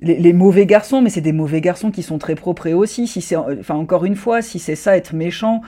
les, 0.00 0.32
mauvais 0.32 0.66
garçons, 0.66 1.00
mais 1.00 1.10
c'est 1.10 1.20
des 1.20 1.32
mauvais 1.32 1.60
garçons 1.60 1.90
qui 1.90 2.02
sont 2.02 2.18
très 2.18 2.34
propres 2.34 2.70
aussi. 2.70 3.06
Si 3.06 3.20
c'est, 3.20 3.36
enfin, 3.36 3.74
encore 3.74 4.04
une 4.04 4.16
fois, 4.16 4.42
si 4.42 4.58
c'est 4.58 4.76
ça 4.76 4.96
être 4.96 5.14
méchant, 5.14 5.62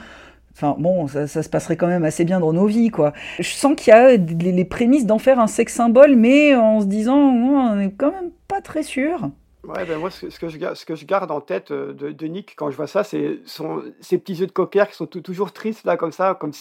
enfin 0.53 0.75
bon, 0.77 1.07
ça, 1.07 1.27
se 1.27 1.49
passerait 1.49 1.77
quand 1.77 1.87
même 1.87 2.03
assez 2.03 2.25
bien 2.25 2.39
dans 2.39 2.53
nos 2.53 2.65
vies, 2.65 2.89
quoi. 2.89 3.13
Je 3.39 3.49
sens 3.49 3.75
qu'il 3.75 3.91
y 3.91 3.95
a 3.95 4.17
les, 4.17 4.51
les 4.51 4.65
prémices 4.65 5.05
d'en 5.05 5.19
faire 5.19 5.39
un 5.39 5.47
sex 5.47 5.73
symbole, 5.73 6.15
mais 6.15 6.55
en 6.55 6.81
se 6.81 6.85
disant, 6.85 7.17
on 7.17 7.79
est 7.79 7.91
quand 7.91 8.11
même 8.11 8.31
pas 8.47 8.61
très 8.61 8.83
sûr. 8.83 9.29
Ouais, 9.67 9.85
ben 9.85 9.99
moi, 9.99 10.09
ce 10.09 10.27
que, 10.39 10.47
je, 10.47 11.05
garde 11.05 11.29
en 11.29 11.41
tête 11.41 11.71
euh, 11.71 11.93
de, 11.93 12.27
Nick 12.27 12.55
quand 12.55 12.71
je 12.71 12.77
vois 12.77 12.87
ça, 12.87 13.03
c'est 13.03 13.39
ses 13.99 14.17
petits 14.17 14.35
yeux 14.35 14.47
de 14.47 14.51
cocker 14.51 14.85
qui 14.87 14.95
sont 14.95 15.07
tou- 15.07 15.19
toujours 15.19 15.51
tristes, 15.51 15.83
là, 15.83 15.97
comme 15.97 16.13
ça, 16.13 16.35
comme 16.39 16.53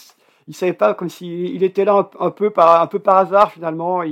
savait 0.51 0.73
pas, 0.73 0.93
comme 0.95 1.09
s'il 1.09 1.55
il 1.55 1.63
était 1.63 1.85
là 1.85 2.09
un, 2.19 2.31
peu 2.31 2.51
par, 2.51 2.83
un 2.83 2.87
peu 2.89 2.99
par 2.99 3.19
hasard, 3.19 3.53
finalement. 3.53 4.03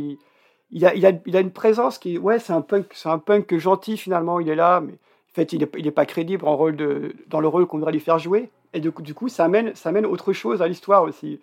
Il, 0.70 0.86
a, 0.86 0.94
il, 0.94 1.06
a, 1.06 1.12
il 1.26 1.36
a 1.36 1.40
une 1.40 1.52
présence 1.52 1.98
qui, 1.98 2.18
ouais, 2.18 2.38
c'est 2.38 2.52
un 2.52 2.60
punk, 2.60 2.86
c'est 2.94 3.08
un 3.08 3.18
punk 3.18 3.56
gentil, 3.56 3.96
finalement, 3.96 4.40
il 4.40 4.48
est 4.48 4.54
là, 4.54 4.80
mais 4.80 4.92
en 4.92 5.34
fait, 5.34 5.52
il 5.52 5.62
est, 5.62 5.70
il 5.78 5.86
est 5.86 5.92
pas 5.92 6.06
crédible 6.06 6.46
en 6.46 6.56
rôle 6.56 6.76
de, 6.76 7.14
dans 7.28 7.40
le 7.40 7.48
rôle 7.48 7.66
qu'on 7.66 7.78
voudrait 7.78 7.92
lui 7.92 8.00
faire 8.00 8.18
jouer. 8.18 8.50
Et 8.72 8.80
du 8.80 8.90
coup, 8.90 9.02
du 9.02 9.14
coup 9.14 9.28
ça, 9.28 9.44
amène, 9.44 9.74
ça 9.74 9.90
amène 9.90 10.04
autre 10.04 10.32
chose 10.32 10.60
à 10.60 10.68
l'histoire 10.68 11.02
aussi. 11.04 11.40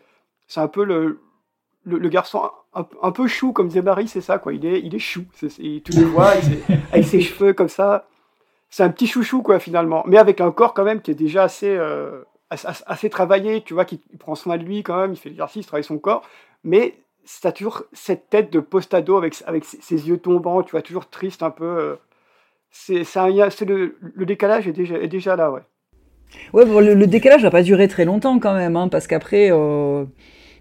C'est 0.48 0.60
un 0.60 0.68
peu 0.68 0.84
le, 0.84 1.22
le, 1.86 2.10
garçon 2.10 2.50
un, 2.74 3.12
peu 3.12 3.28
chou, 3.28 3.54
comme 3.54 3.68
disait 3.68 3.82
Marie, 3.82 4.08
c'est 4.08 4.22
ça, 4.22 4.38
quoi. 4.38 4.54
Il 4.54 4.66
est, 4.66 4.80
il 4.82 4.94
est 4.94 5.00
chou. 5.00 5.24
C'est, 5.34 5.50
c'est- 5.50 5.82
tu 5.84 5.92
le 5.94 6.04
vois, 6.04 6.34
avec 6.92 7.06
ses, 7.06 7.22
cheveux 7.22 7.54
comme 7.54 7.70
ça. 7.70 8.08
C'est 8.70 8.84
un 8.84 8.90
petit 8.90 9.08
chouchou, 9.08 9.42
quoi, 9.42 9.60
finalement. 9.60 10.04
Mais 10.06 10.18
avec 10.18 10.40
un 10.42 10.52
corps, 10.52 10.74
quand 10.74 10.84
même, 10.84 11.02
qui 11.02 11.12
est 11.12 11.16
déjà 11.16 11.44
assez, 11.44 11.70
euh, 11.70 12.24
assez, 12.50 12.68
assez 12.86 13.10
travaillé, 13.10 13.62
tu 13.62 13.74
vois, 13.74 13.86
qui 13.86 13.98
prend 14.20 14.36
soin 14.36 14.58
de 14.58 14.64
lui, 14.64 14.84
quand 14.84 14.98
même, 14.98 15.14
il 15.14 15.18
fait 15.18 15.30
l'exercice, 15.30 15.66
il 15.66 15.68
travaille 15.68 15.84
son 15.84 16.00
corps. 16.00 16.24
Mais 16.64 17.01
t'as 17.42 17.52
toujours 17.52 17.84
cette 17.94 18.30
tête 18.30 18.52
de 18.52 18.60
post-ado 18.60 19.18
avec, 19.18 19.36
avec 19.46 19.66
ses, 19.66 20.08
yeux 20.08 20.18
tombants, 20.18 20.64
tu 20.64 20.72
vois, 20.72 20.82
toujours 20.82 21.10
triste 21.10 21.44
un 21.44 21.52
peu. 21.52 21.66
euh. 21.66 21.96
C'est 22.70 23.04
c'est 23.04 23.66
le, 23.66 23.98
décalage 24.26 24.68
est 24.68 24.72
déjà, 24.72 24.98
est 24.98 25.08
déjà 25.08 25.36
là, 25.36 25.52
ouais. 25.52 25.62
Ouais, 26.54 26.64
le, 26.66 26.94
le 26.94 27.08
décalage 27.08 27.44
n'a 27.44 27.52
pas 27.52 27.64
duré 27.64 27.90
très 27.90 28.06
longtemps 28.06 28.40
quand 28.40 28.54
même, 28.54 28.78
hein, 28.78 28.88
parce 28.88 29.08
qu'après, 29.08 29.52
euh, 29.52 30.06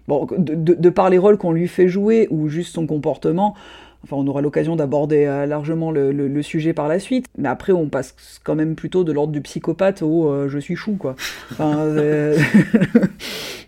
bon, 0.09 0.27
de 0.37 0.89
par 0.89 1.09
les 1.09 1.17
rôles 1.17 1.37
qu'on 1.37 1.53
lui 1.53 1.69
fait 1.69 1.87
jouer 1.87 2.27
ou 2.29 2.49
juste 2.49 2.75
son 2.75 2.85
comportement, 2.85 3.55
enfin, 4.03 4.15
on 4.17 4.27
aura 4.27 4.41
l'occasion 4.41 4.75
d'aborder 4.75 5.25
euh, 5.25 5.45
largement 5.45 5.91
le, 5.91 6.11
le- 6.11 6.27
le 6.27 6.41
sujet 6.41 6.73
par 6.73 6.87
la 6.87 6.99
suite, 6.99 7.25
mais 7.37 7.49
après, 7.49 7.73
on 7.73 7.89
passe 7.89 8.15
quand 8.43 8.55
même 8.55 8.75
plutôt 8.75 9.03
de 9.03 9.11
l'ordre 9.11 9.33
du 9.33 9.41
psychopathe 9.41 10.01
au 10.01 10.29
euh, 10.31 10.47
je 10.49 10.57
suis 10.59 10.75
chou, 10.75 10.95
quoi. 10.97 11.15
Enfin, 11.51 11.77
euh, 11.79 12.37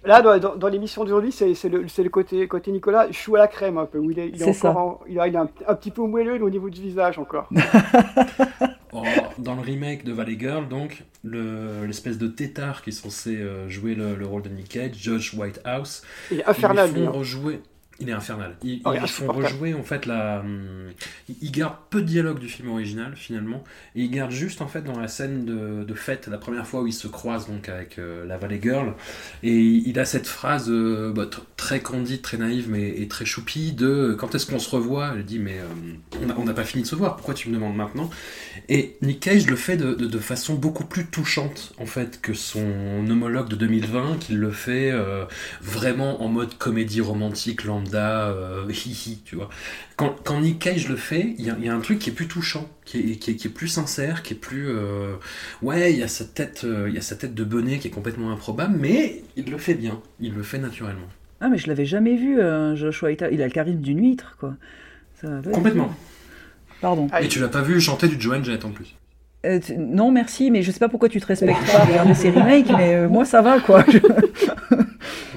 Là, 0.05 0.21
dans, 0.21 0.37
dans, 0.37 0.55
dans 0.57 0.67
l'émission 0.67 1.03
d'aujourd'hui, 1.05 1.31
c'est 1.31 1.47
le, 1.69 2.09
côté, 2.09 2.45
côté 2.47 2.71
Nicolas 2.71 3.09
chou 3.11 3.35
à 3.35 3.39
la 3.39 3.47
crème 3.47 3.77
un 3.77 3.85
peu, 3.85 3.99
où 3.99 4.11
il 4.11 4.19
est, 4.19 4.27
il 4.29 4.41
est 4.41 4.51
C'est 4.53 4.67
encore 4.67 4.77
en- 4.77 4.99
il, 5.07 5.17
a, 5.19 5.27
il 5.27 5.33
est 5.35 5.37
un, 5.37 5.47
un 5.67 5.75
petit 5.75 5.91
peu 5.91 6.01
moelleux 6.01 6.41
au 6.43 6.49
niveau 6.49 6.69
du 6.69 6.81
visage 6.81 7.17
encore. 7.19 7.47
Dans 9.39 9.55
le 9.55 9.61
remake 9.61 10.03
de 10.05 10.13
Valley 10.13 10.37
Girl, 10.39 10.67
donc, 10.67 11.03
le- 11.23 11.85
l'espèce 11.87 12.17
de 12.17 12.27
tétard 12.27 12.81
qui 12.83 12.91
est 12.91 12.93
censé 12.93 13.39
jouer 13.67 13.95
le, 13.95 14.15
le 14.15 14.25
rôle 14.25 14.43
de 14.43 14.49
Nick 14.49 14.69
Cage, 14.69 14.91
Josh 14.95 15.33
Whitehouse, 15.33 16.03
Il 16.31 16.39
est 16.41 16.45
infernal, 16.45 16.89
ils 16.89 16.93
lui, 16.93 16.99
lui 17.01 17.07
font 17.07 17.17
rejouer. 17.19 17.59
Il 17.99 18.09
est 18.09 18.13
infernal. 18.13 18.55
Ils, 18.63 18.81
Oh, 18.85 18.91
ils 18.93 19.07
font 19.07 19.27
rejouer 19.31 19.73
en 19.75 19.83
fait 19.83 20.05
la. 20.07 20.39
hum, 20.39 20.89
ils- 21.41 21.51
gardent 21.51 21.75
peu 21.91 22.01
de 22.01 22.07
dialogue 22.07 22.39
du 22.39 22.49
film 22.49 22.69
original 22.69 23.13
finalement, 23.15 23.63
et 23.95 24.01
ils 24.01 24.09
gardent 24.09 24.31
juste 24.31 24.61
en 24.61 24.67
fait 24.67 24.81
dans 24.81 24.99
la 24.99 25.07
scène 25.07 25.45
de, 25.45 25.83
de 25.83 25.93
fête, 25.93 26.27
la 26.27 26.39
première 26.39 26.65
fois 26.65 26.81
où 26.81 26.87
ils 26.87 26.91
se 26.93 27.07
croisent 27.07 27.47
donc 27.47 27.69
avec 27.69 27.99
euh, 27.99 28.25
la 28.25 28.37
Valley 28.37 28.59
Girl, 28.61 28.93
et 29.43 29.57
il 29.59 29.99
a 29.99 30.05
cette 30.05 30.25
phrase 30.25 30.69
euh, 30.71 31.13
bah, 31.13 31.25
tr- 31.25 31.41
très 31.55 31.81
candide, 31.81 32.23
très 32.23 32.37
naïve, 32.37 32.67
mais 32.67 32.89
et 32.99 33.07
très 33.07 33.25
choupie 33.25 33.73
de 33.73 33.85
euh, 33.87 34.15
quand 34.15 34.33
est-ce 34.33 34.47
qu'on 34.47 34.59
se 34.59 34.71
revoit? 34.71 35.11
Elle 35.15 35.23
dit 35.23 35.37
mais 35.39 35.59
euh, 35.59 36.27
on 36.37 36.45
n'a 36.45 36.53
pas 36.53 36.63
fini 36.65 36.81
de 36.83 36.87
se 36.87 36.95
voir, 36.95 37.15
pourquoi 37.15 37.35
tu 37.35 37.49
me 37.49 37.53
demandes 37.53 37.75
maintenant? 37.75 38.09
Et 38.69 38.97
Nick 39.03 39.19
Cage 39.19 39.45
le 39.47 39.55
fait 39.55 39.77
de, 39.77 39.93
de- 39.93 40.07
de 40.07 40.19
façon 40.19 40.55
beaucoup 40.55 40.85
plus 40.85 41.05
touchante 41.05 41.73
en 41.79 41.85
fait 41.85 42.19
que 42.21 42.33
son 42.33 43.05
homologue 43.07 43.49
de 43.49 43.55
2020, 43.55 44.17
qui 44.19 44.33
le 44.33 44.49
fait 44.51 44.91
vraiment 45.61 46.23
en 46.23 46.27
mode 46.27 46.57
comédie 46.57 47.01
romantique 47.01 47.63
lambda, 47.83 48.27
euh, 48.29 48.65
hihi, 48.69 49.19
tu 49.25 49.35
vois. 49.35 49.49
Quand, 49.95 50.15
quand 50.23 50.39
Nick 50.41 50.59
Cage 50.59 50.87
le 50.89 50.95
fait, 50.95 51.35
il 51.37 51.45
y, 51.45 51.49
a- 51.49 51.55
il 51.59 51.65
y 51.65 51.69
a 51.69 51.73
un 51.75 51.79
truc 51.79 51.99
qui 51.99 52.09
est 52.09 52.13
plus 52.13 52.27
touchant, 52.27 52.67
qui 52.85 52.99
est, 52.99 53.15
qui 53.17 53.31
est- 53.31 53.35
qui 53.35 53.47
est 53.47 53.51
plus 53.51 53.67
sincère, 53.67 54.23
qui 54.23 54.33
est 54.33 54.37
plus... 54.37 54.67
euh, 54.69 55.15
ouais, 55.61 55.93
il 55.93 55.99
y 55.99 56.03
a 56.03 56.07
sa 56.07 56.25
tête, 56.25 56.61
euh, 56.63 56.85
il 56.89 56.95
y 56.95 56.97
a 56.97 57.01
sa 57.01 57.15
tête 57.15 57.33
de 57.33 57.43
bonnet 57.43 57.77
qui 57.79 57.87
est 57.87 57.91
complètement 57.91 58.31
improbable, 58.31 58.75
mais 58.79 59.23
il 59.35 59.49
le 59.49 59.57
fait 59.57 59.75
bien, 59.75 59.99
il 60.19 60.33
le 60.33 60.43
fait 60.43 60.57
naturellement. 60.59 61.07
Ah, 61.41 61.49
mais 61.49 61.57
je 61.57 61.67
l'avais 61.67 61.85
jamais 61.85 62.15
vu, 62.15 62.39
euh, 62.39 62.75
Joshua 62.75 63.11
Ita. 63.11 63.29
Il 63.29 63.41
a 63.41 63.45
le 63.45 63.51
charisme 63.51 63.79
d'une 63.81 63.99
huître, 64.01 64.37
quoi. 64.39 64.53
Ça 65.21 65.27
Complètement. 65.51 65.93
Pardon. 66.81 67.07
Et 67.21 67.27
tu 67.27 67.39
l'as 67.39 67.47
pas 67.49 67.61
vu 67.61 67.79
chanter 67.81 68.07
du 68.07 68.19
Joan 68.19 68.43
Jett 68.43 68.63
en 68.65 68.71
plus. 68.71 68.95
Euh, 69.45 69.59
non, 69.77 70.09
merci, 70.11 70.51
mais 70.51 70.63
je 70.63 70.71
sais 70.71 70.79
pas 70.79 70.87
pourquoi 70.87 71.09
tu 71.09 71.19
te 71.19 71.25
respectes 71.25 71.51
pas 71.71 71.79
à 71.79 71.83
regarder 71.85 72.13
ces 72.13 72.29
remakes, 72.31 72.69
mais 72.77 72.95
euh, 72.95 73.09
moi 73.09 73.25
ça 73.25 73.41
va, 73.41 73.59
quoi. 73.59 73.83
Je- 73.89 73.97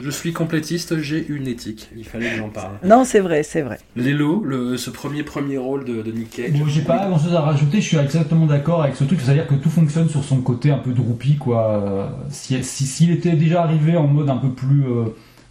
Je 0.02 0.10
suis 0.10 0.32
complétiste, 0.32 1.00
j'ai 1.00 1.26
une 1.28 1.46
éthique, 1.46 1.88
il 1.96 2.04
fallait 2.04 2.30
que 2.30 2.36
j'en 2.36 2.48
parle. 2.50 2.72
non, 2.84 3.04
c'est 3.04 3.20
vrai, 3.20 3.42
c'est 3.42 3.62
vrai. 3.62 3.78
Lélo, 3.96 4.42
le, 4.44 4.76
ce 4.76 4.90
premier 4.90 5.22
premier 5.22 5.56
rôle 5.58 5.84
de, 5.84 6.02
de 6.02 6.12
Nick 6.12 6.30
Cage. 6.30 6.52
Bon, 6.52 6.66
j'ai 6.66 6.82
pas 6.82 7.06
grand 7.06 7.18
chose 7.18 7.34
à 7.34 7.40
rajouter, 7.40 7.80
je 7.80 7.86
suis 7.86 7.96
exactement 7.96 8.46
d'accord 8.46 8.82
avec 8.82 8.96
ce 8.96 9.04
truc, 9.04 9.20
c'est-à-dire 9.20 9.46
que 9.46 9.54
tout 9.54 9.70
fonctionne 9.70 10.08
sur 10.08 10.22
son 10.24 10.40
côté 10.42 10.70
un 10.70 10.78
peu 10.78 10.92
droopy, 10.92 11.36
quoi. 11.36 11.68
Euh, 11.70 12.06
Si, 12.30 12.62
si- 12.62 12.86
s'il 12.86 13.10
était 13.10 13.32
déjà 13.36 13.62
arrivé 13.62 13.96
en 13.96 14.06
mode 14.06 14.28
un 14.30 14.36
peu 14.36 14.50
plus 14.50 14.84
euh, 14.84 15.04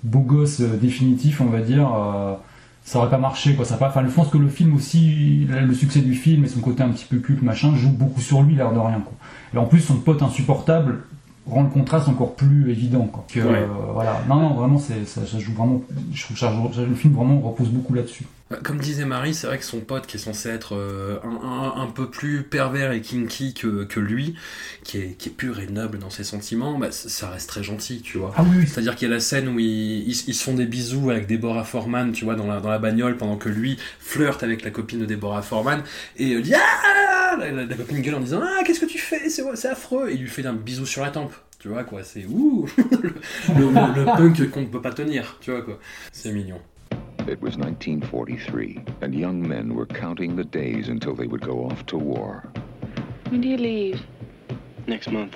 beau 0.03 0.19
gosse 0.19 0.61
euh, 0.61 0.77
définitif, 0.77 1.41
on 1.41 1.45
va 1.45 1.61
dire, 1.61 1.87
euh, 1.93 2.33
ça 2.83 2.99
aurait 2.99 3.09
pas 3.09 3.17
marché, 3.17 3.55
quoi. 3.55 3.65
Ça 3.65 3.77
pas, 3.77 3.87
enfin, 3.89 4.03
je 4.05 4.11
pense 4.11 4.29
que 4.29 4.37
le 4.37 4.47
film 4.47 4.75
aussi, 4.75 5.47
le 5.49 5.73
succès 5.73 6.01
du 6.01 6.13
film 6.13 6.45
et 6.45 6.47
son 6.47 6.59
côté 6.59 6.83
un 6.83 6.89
petit 6.89 7.05
peu 7.05 7.17
culte, 7.17 7.41
machin, 7.41 7.73
joue 7.75 7.89
beaucoup 7.91 8.21
sur 8.21 8.43
lui, 8.43 8.55
l'air 8.55 8.71
de 8.71 8.79
rien, 8.79 8.99
quoi. 9.03 9.13
Et 9.53 9.57
en 9.57 9.65
plus, 9.65 9.79
son 9.79 9.95
pote 9.95 10.21
insupportable 10.21 10.99
rend 11.47 11.63
le 11.63 11.69
contraste 11.69 12.07
encore 12.09 12.33
plus 12.35 12.71
évident, 12.71 13.05
quoi. 13.11 13.23
Que, 13.27 13.39
Ouais. 13.39 13.59
euh, 13.59 13.67
voilà. 13.93 14.19
Non, 14.27 14.35
non, 14.37 14.53
vraiment, 14.55 14.79
c'est, 14.79 15.05
ça, 15.05 15.25
ça 15.25 15.39
joue 15.39 15.53
vraiment, 15.53 15.81
je 16.13 16.23
trouve 16.23 16.35
que 16.35 16.39
ça, 16.39 16.51
le 16.81 16.95
film 16.95 17.13
vraiment 17.13 17.39
repose 17.39 17.69
beaucoup 17.69 17.93
là-dessus. 17.93 18.25
Bah, 18.51 18.57
Comme 18.63 18.77
disait 18.77 19.05
Marie, 19.05 19.33
c'est 19.33 19.47
vrai 19.47 19.57
que 19.57 19.63
son 19.65 19.79
pote 19.79 20.05
qui 20.05 20.17
est 20.17 20.19
censé 20.19 20.49
être 20.49 20.75
euh, 20.75 21.17
un, 21.23 21.29
un- 21.47 21.81
un 21.81 21.87
peu 21.87 22.11
plus 22.11 22.43
pervers 22.43 22.91
et 22.91 23.01
kinky 23.01 23.55
que, 23.55 23.85
que 23.85 23.99
lui, 23.99 24.35
qui 24.83 24.99
est, 24.99 25.17
qui 25.17 25.29
est 25.29 25.31
pur 25.31 25.59
et 25.59 25.65
noble 25.65 25.97
dans 25.97 26.11
ses 26.11 26.23
sentiments, 26.23 26.77
bah, 26.77 26.91
ça 26.91 27.29
reste 27.31 27.49
très 27.49 27.63
gentil, 27.63 28.01
tu 28.03 28.19
vois. 28.19 28.33
Ah 28.37 28.43
oui. 28.43 28.67
C'est-à-dire 28.67 28.95
qu'il 28.95 29.07
y 29.07 29.11
a 29.11 29.15
la 29.15 29.19
scène 29.19 29.47
où 29.47 29.57
ils, 29.59 30.07
ils, 30.07 30.23
ils 30.27 30.33
se 30.35 30.43
font 30.43 30.53
des 30.53 30.67
bisous 30.67 31.09
avec 31.09 31.25
Deborah 31.25 31.63
Foreman, 31.63 32.11
tu 32.11 32.23
vois, 32.23 32.35
dans 32.35 32.45
la, 32.45 32.59
dans 32.59 32.69
la 32.69 32.77
bagnole, 32.77 33.17
pendant 33.17 33.37
que 33.37 33.49
lui 33.49 33.79
flirte 33.99 34.43
avec 34.43 34.63
la 34.63 34.69
copine 34.69 34.99
de 34.99 35.05
Deborah 35.07 35.41
Foreman, 35.41 35.81
et 36.17 36.35
euh, 36.35 36.41
dit 36.41 36.53
Ah 36.53 37.37
la, 37.39 37.49
la- 37.51 37.65
la 37.65 37.75
copine 37.75 38.01
gueule 38.01 38.15
en 38.15 38.19
disant 38.19 38.41
Ah, 38.43 38.61
qu'est-ce 38.63 38.79
que 38.79 38.85
tu 38.85 38.99
fais? 38.99 39.27
C'est 39.29 39.43
c'est 39.55 39.69
affreux 39.69 40.09
Et 40.11 40.13
il 40.13 40.21
lui 40.21 40.29
fait 40.29 40.45
un 40.45 40.53
bisou 40.53 40.85
sur 40.85 41.01
la 41.01 41.09
tempe. 41.09 41.33
Tu 41.57 41.67
vois 41.69 41.83
quoi, 41.83 42.03
c'est 42.03 42.25
ouh 42.27 42.67
le, 42.77 42.93
le- 43.57 43.71
le- 43.71 43.99
le 44.01 44.05
punk 44.05 44.51
qu'on 44.51 44.61
ne 44.61 44.67
peut 44.67 44.83
pas 44.83 44.93
tenir, 44.93 45.37
tu 45.41 45.49
vois 45.49 45.63
quoi. 45.63 45.79
C'est 46.11 46.31
mignon. 46.31 46.59
It 47.27 47.41
was 47.41 47.57
1943, 47.57 48.83
and 49.01 49.15
young 49.15 49.47
men 49.47 49.73
were 49.73 49.87
counting 49.87 50.35
the 50.35 50.43
days 50.43 50.89
until 50.89 51.15
they 51.15 51.25
would 51.25 51.41
go 51.41 51.65
off 51.65 51.83
to 51.87 51.97
war. 51.97 52.47
When 53.29 53.41
do 53.41 53.47
you 53.47 53.57
leave? 53.57 54.05
Next 54.85 55.09
month. 55.09 55.35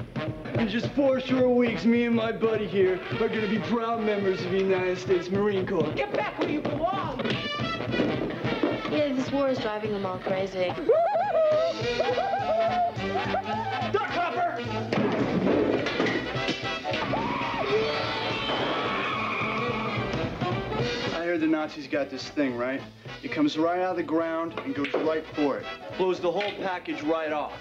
In 0.53 0.69
just 0.69 0.91
four 0.91 1.19
short 1.19 1.49
weeks, 1.49 1.85
me 1.85 2.03
and 2.03 2.15
my 2.15 2.31
buddy 2.31 2.67
here 2.67 2.99
are 3.19 3.27
gonna 3.27 3.47
be 3.47 3.57
proud 3.57 4.03
members 4.03 4.39
of 4.45 4.51
the 4.51 4.59
United 4.59 4.99
States 4.99 5.31
Marine 5.31 5.65
Corps. 5.65 5.91
Get 5.93 6.13
back 6.13 6.37
where 6.37 6.49
you 6.49 6.61
belong! 6.61 7.21
Yeah, 8.91 9.11
this 9.15 9.31
war 9.31 9.49
is 9.49 9.57
driving 9.57 9.91
them 9.91 10.05
all 10.05 10.19
crazy. 10.19 10.67
Duck 13.91 14.09
hopper! 14.11 14.58
Heard 21.29 21.41
the 21.41 21.47
Nazis 21.47 21.85
got 21.85 22.09
this 22.09 22.27
thing, 22.29 22.57
right? 22.57 22.81
It 23.21 23.31
comes 23.31 23.55
right 23.55 23.79
out 23.79 23.91
of 23.91 23.97
the 23.97 24.03
ground 24.03 24.59
and 24.65 24.73
goes 24.73 24.91
right 24.93 25.23
for 25.35 25.59
it. 25.59 25.65
Blows 25.95 26.19
the 26.19 26.31
whole 26.31 26.51
package 26.63 27.03
right 27.03 27.31
off. 27.31 27.53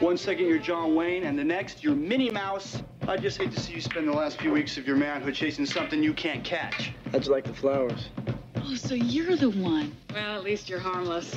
One 0.00 0.16
second 0.16 0.46
you're 0.46 0.58
John 0.58 0.94
Wayne, 0.94 1.24
and 1.24 1.38
the 1.38 1.44
next 1.44 1.84
you're 1.84 1.94
Minnie 1.94 2.30
Mouse. 2.30 2.82
I 3.06 3.18
just 3.18 3.36
hate 3.36 3.52
to 3.52 3.60
see 3.60 3.74
you 3.74 3.82
spend 3.82 4.08
the 4.08 4.12
last 4.12 4.40
few 4.40 4.50
weeks 4.50 4.78
of 4.78 4.86
your 4.86 4.96
manhood 4.96 5.34
chasing 5.34 5.66
something 5.66 6.02
you 6.02 6.14
can't 6.14 6.42
catch. 6.42 6.92
How'd 7.10 7.26
you 7.26 7.32
like 7.32 7.44
the 7.44 7.52
flowers? 7.52 8.08
Oh, 8.56 8.74
so 8.74 8.94
you're 8.94 9.36
the 9.36 9.50
one. 9.50 9.94
Well, 10.14 10.34
at 10.34 10.42
least 10.42 10.70
you're 10.70 10.78
harmless. 10.78 11.30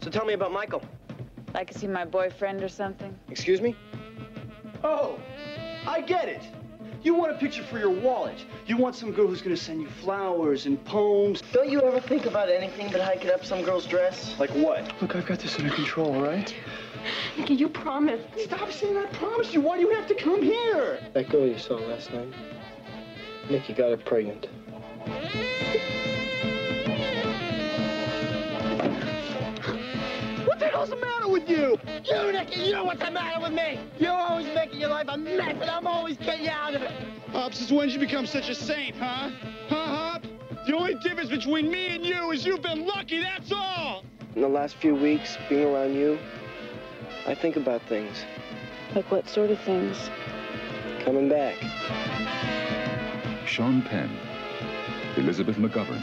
So 0.00 0.10
tell 0.10 0.24
me 0.24 0.32
about 0.32 0.50
Michael. 0.50 0.82
Like, 1.52 1.70
is 1.72 1.80
he 1.82 1.88
my 1.88 2.06
boyfriend 2.06 2.62
or 2.62 2.70
something? 2.70 3.14
Excuse 3.28 3.60
me? 3.60 3.76
Oh, 4.82 5.18
I 5.86 6.00
get 6.00 6.26
it. 6.26 6.42
You 7.02 7.14
want 7.14 7.32
a 7.32 7.34
picture 7.36 7.62
for 7.62 7.78
your 7.78 7.90
wallet. 7.90 8.44
You 8.66 8.76
want 8.76 8.94
some 8.94 9.12
girl 9.12 9.26
who's 9.26 9.40
gonna 9.40 9.56
send 9.56 9.80
you 9.80 9.88
flowers 9.88 10.66
and 10.66 10.82
poems. 10.84 11.42
Don't 11.52 11.70
you 11.70 11.80
ever 11.82 11.98
think 11.98 12.26
about 12.26 12.50
anything 12.50 12.92
but 12.92 13.00
hiking 13.00 13.30
up 13.30 13.42
some 13.42 13.62
girl's 13.62 13.86
dress? 13.86 14.38
Like 14.38 14.50
what? 14.50 14.92
Look, 15.00 15.16
I've 15.16 15.24
got 15.24 15.38
this 15.38 15.58
under 15.58 15.72
control, 15.72 16.14
all 16.14 16.22
right? 16.22 16.54
Nikki, 17.38 17.54
you 17.54 17.70
promised. 17.70 18.24
Stop 18.38 18.70
saying 18.70 18.98
I 18.98 19.06
promised 19.06 19.54
you. 19.54 19.62
Why 19.62 19.76
do 19.76 19.82
you 19.82 19.94
have 19.94 20.06
to 20.08 20.14
come 20.14 20.42
here? 20.42 21.00
That 21.14 21.30
girl 21.30 21.46
you 21.46 21.58
saw 21.58 21.76
last 21.76 22.12
night. 22.12 22.28
Nikki 23.48 23.72
got 23.72 23.90
her 23.90 23.96
pregnant. 23.96 24.48
Hell's 30.80 30.90
the 30.90 30.96
matter 30.96 31.28
with 31.28 31.48
you? 31.48 31.78
You, 32.04 32.32
Nicky, 32.32 32.60
you 32.60 32.72
know 32.72 32.84
what's 32.84 33.04
the 33.04 33.10
matter 33.10 33.38
with 33.38 33.52
me? 33.52 33.78
You're 33.98 34.12
always 34.12 34.46
making 34.54 34.80
your 34.80 34.88
life 34.88 35.06
a 35.08 35.18
mess, 35.18 35.56
and 35.60 35.70
I'm 35.70 35.86
always 35.86 36.16
getting 36.16 36.44
you 36.44 36.50
out 36.50 36.74
of 36.74 36.80
it. 36.80 36.90
Hop, 37.32 37.52
since 37.52 37.70
when 37.70 37.88
did 37.88 37.94
you 37.94 38.00
become 38.00 38.24
such 38.26 38.48
a 38.48 38.54
saint, 38.54 38.96
huh? 38.96 39.30
Huh, 39.68 39.74
Hop? 39.74 40.22
The 40.66 40.74
only 40.74 40.94
difference 40.94 41.28
between 41.28 41.70
me 41.70 41.88
and 41.88 42.04
you 42.04 42.30
is 42.30 42.46
you've 42.46 42.62
been 42.62 42.86
lucky, 42.86 43.20
that's 43.20 43.52
all! 43.52 44.04
In 44.34 44.40
the 44.40 44.48
last 44.48 44.76
few 44.76 44.94
weeks, 44.94 45.36
being 45.50 45.66
around 45.66 45.94
you, 45.94 46.18
I 47.26 47.34
think 47.34 47.56
about 47.56 47.82
things. 47.82 48.24
Like, 48.94 49.10
what 49.10 49.28
sort 49.28 49.50
of 49.50 49.60
things? 49.60 50.08
Coming 51.00 51.28
back. 51.28 51.56
Sean 53.46 53.82
Penn, 53.82 54.10
Elizabeth 55.16 55.56
McGovern, 55.56 56.02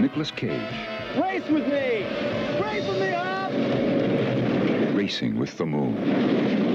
Nicolas 0.00 0.32
Cage, 0.32 0.97
Race 1.16 1.48
with 1.48 1.66
me! 1.66 2.04
Race 2.60 2.86
with 2.86 3.00
me, 3.00 3.10
Hop! 3.10 3.52
racing 4.94 5.38
with 5.38 5.56
the 5.56 5.64
moon. 5.64 6.67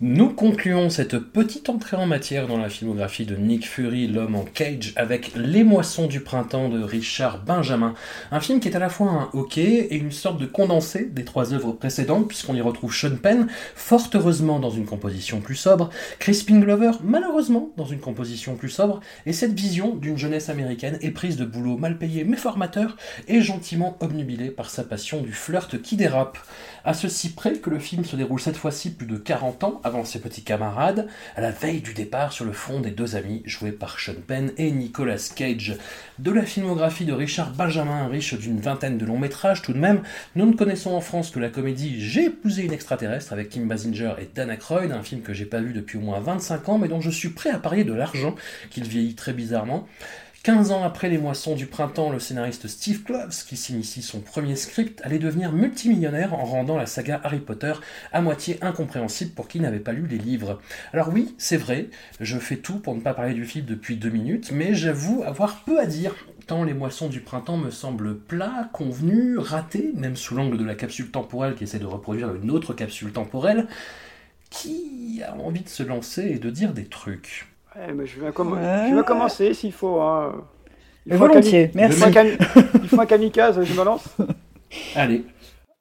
Nous 0.00 0.28
concluons 0.28 0.90
cette 0.90 1.18
petite 1.18 1.68
entrée 1.68 1.96
en 1.96 2.06
matière 2.06 2.46
dans 2.46 2.56
la 2.56 2.68
filmographie 2.68 3.26
de 3.26 3.34
Nick 3.34 3.66
Fury, 3.66 4.06
l'homme 4.06 4.36
en 4.36 4.44
cage, 4.44 4.92
avec 4.94 5.32
Les 5.34 5.64
Moissons 5.64 6.06
du 6.06 6.20
printemps 6.20 6.68
de 6.68 6.80
Richard 6.80 7.42
Benjamin. 7.42 7.94
Un 8.30 8.38
film 8.38 8.60
qui 8.60 8.68
est 8.68 8.76
à 8.76 8.78
la 8.78 8.90
fois 8.90 9.10
un 9.10 9.28
hockey 9.32 9.88
et 9.90 9.96
une 9.96 10.12
sorte 10.12 10.40
de 10.40 10.46
condensé 10.46 11.06
des 11.06 11.24
trois 11.24 11.52
œuvres 11.52 11.72
précédentes, 11.72 12.28
puisqu'on 12.28 12.54
y 12.54 12.60
retrouve 12.60 12.94
Sean 12.94 13.16
Penn, 13.20 13.48
fort 13.74 14.08
heureusement 14.14 14.60
dans 14.60 14.70
une 14.70 14.86
composition 14.86 15.40
plus 15.40 15.56
sobre, 15.56 15.90
Crispin 16.20 16.60
Glover, 16.60 16.92
malheureusement 17.02 17.70
dans 17.76 17.84
une 17.84 17.98
composition 17.98 18.54
plus 18.54 18.70
sobre, 18.70 19.00
et 19.26 19.32
cette 19.32 19.58
vision 19.58 19.96
d'une 19.96 20.16
jeunesse 20.16 20.48
américaine 20.48 20.98
éprise 21.00 21.36
de 21.36 21.44
boulot 21.44 21.76
mal 21.76 21.98
payé 21.98 22.22
mais 22.22 22.36
formateur, 22.36 22.96
et 23.26 23.40
gentiment 23.40 23.96
obnubilée 23.98 24.50
par 24.50 24.70
sa 24.70 24.84
passion 24.84 25.22
du 25.22 25.32
flirt 25.32 25.82
qui 25.82 25.96
dérape. 25.96 26.38
À 26.84 26.94
ceci 26.94 27.30
près 27.30 27.54
que 27.54 27.70
le 27.70 27.78
film 27.78 28.04
se 28.04 28.16
déroule 28.16 28.40
cette 28.40 28.56
fois-ci 28.56 28.90
plus 28.90 29.06
de 29.06 29.16
40 29.16 29.64
ans 29.64 29.80
avant 29.84 30.04
ses 30.04 30.20
petits 30.20 30.42
camarades, 30.42 31.08
à 31.36 31.40
la 31.40 31.50
veille 31.50 31.80
du 31.80 31.92
départ 31.92 32.32
sur 32.32 32.44
le 32.44 32.52
front 32.52 32.80
des 32.80 32.90
deux 32.90 33.16
amis 33.16 33.42
joués 33.44 33.72
par 33.72 33.98
Sean 33.98 34.14
Penn 34.26 34.52
et 34.56 34.70
Nicolas 34.70 35.30
Cage. 35.34 35.76
De 36.18 36.30
la 36.30 36.44
filmographie 36.44 37.04
de 37.04 37.12
Richard 37.12 37.50
Benjamin, 37.50 38.08
riche 38.08 38.34
d'une 38.34 38.60
vingtaine 38.60 38.98
de 38.98 39.04
longs 39.04 39.18
métrages 39.18 39.62
tout 39.62 39.72
de 39.72 39.78
même, 39.78 40.02
nous 40.36 40.46
ne 40.46 40.54
connaissons 40.54 40.92
en 40.92 41.00
France 41.00 41.30
que 41.30 41.40
la 41.40 41.48
comédie 41.48 42.00
J'ai 42.00 42.26
épousé 42.26 42.64
une 42.64 42.72
extraterrestre 42.72 43.32
avec 43.32 43.48
Kim 43.48 43.66
Basinger 43.66 44.14
et 44.20 44.28
Dan 44.34 44.50
Aykroyd, 44.50 44.92
un 44.92 45.02
film 45.02 45.22
que 45.22 45.34
j'ai 45.34 45.46
pas 45.46 45.60
vu 45.60 45.72
depuis 45.72 45.98
au 45.98 46.02
moins 46.02 46.20
25 46.20 46.68
ans 46.68 46.78
mais 46.78 46.88
dont 46.88 47.00
je 47.00 47.10
suis 47.10 47.30
prêt 47.30 47.50
à 47.50 47.58
parier 47.58 47.84
de 47.84 47.92
l'argent 47.92 48.34
qu'il 48.70 48.84
vieillit 48.84 49.14
très 49.14 49.32
bizarrement. 49.32 49.86
15 50.48 50.70
ans 50.70 50.82
après 50.82 51.10
les 51.10 51.18
moissons 51.18 51.54
du 51.54 51.66
printemps, 51.66 52.08
le 52.08 52.18
scénariste 52.18 52.68
Steve 52.68 53.02
Kloves, 53.02 53.44
qui 53.46 53.58
signe 53.58 53.82
son 53.82 54.20
premier 54.20 54.56
script, 54.56 55.02
allait 55.04 55.18
devenir 55.18 55.52
multimillionnaire 55.52 56.32
en 56.32 56.46
rendant 56.46 56.78
la 56.78 56.86
saga 56.86 57.20
Harry 57.22 57.40
Potter 57.40 57.74
à 58.14 58.22
moitié 58.22 58.56
incompréhensible 58.62 59.32
pour 59.32 59.46
qui 59.46 59.60
n'avait 59.60 59.78
pas 59.78 59.92
lu 59.92 60.06
les 60.06 60.16
livres. 60.16 60.58
Alors 60.94 61.10
oui, 61.12 61.34
c'est 61.36 61.58
vrai, 61.58 61.90
je 62.18 62.38
fais 62.38 62.56
tout 62.56 62.78
pour 62.78 62.94
ne 62.94 63.02
pas 63.02 63.12
parler 63.12 63.34
du 63.34 63.44
film 63.44 63.66
depuis 63.66 63.98
deux 63.98 64.08
minutes, 64.08 64.50
mais 64.50 64.72
j'avoue 64.72 65.22
avoir 65.22 65.64
peu 65.64 65.78
à 65.78 65.84
dire, 65.84 66.14
tant 66.46 66.64
les 66.64 66.72
moissons 66.72 67.10
du 67.10 67.20
printemps 67.20 67.58
me 67.58 67.70
semblent 67.70 68.18
plats, 68.18 68.70
convenus, 68.72 69.38
ratés, 69.38 69.92
même 69.96 70.16
sous 70.16 70.34
l'angle 70.34 70.56
de 70.56 70.64
la 70.64 70.76
capsule 70.76 71.10
temporelle 71.10 71.56
qui 71.56 71.64
essaie 71.64 71.78
de 71.78 71.84
reproduire 71.84 72.34
une 72.34 72.50
autre 72.50 72.72
capsule 72.72 73.12
temporelle. 73.12 73.66
Qui 74.48 75.20
a 75.22 75.36
envie 75.36 75.60
de 75.60 75.68
se 75.68 75.82
lancer 75.82 76.22
et 76.22 76.38
de 76.38 76.48
dire 76.48 76.72
des 76.72 76.86
trucs 76.86 77.48
Ouais, 77.78 77.92
mais 77.94 78.06
je, 78.06 78.20
vais 78.20 78.30
comm- 78.30 78.88
je 78.90 78.94
vais 78.94 79.04
commencer 79.04 79.54
s'il 79.54 79.72
faut. 79.72 80.00
hein. 80.00 80.44
Il 81.06 81.12
faut 81.12 81.18
Volontiers, 81.20 81.64
un 81.64 81.66
cami- 81.68 81.74
merci. 81.74 81.98
Il 81.98 82.02
faut 82.02 82.06
un, 82.08 82.10
cami- 82.10 82.38
il 82.82 82.88
faut 82.88 83.00
un 83.00 83.06
kamikaze, 83.06 83.62
je 83.62 83.78
me 83.78 83.84
lance. 83.84 84.16
Allez. 84.94 85.24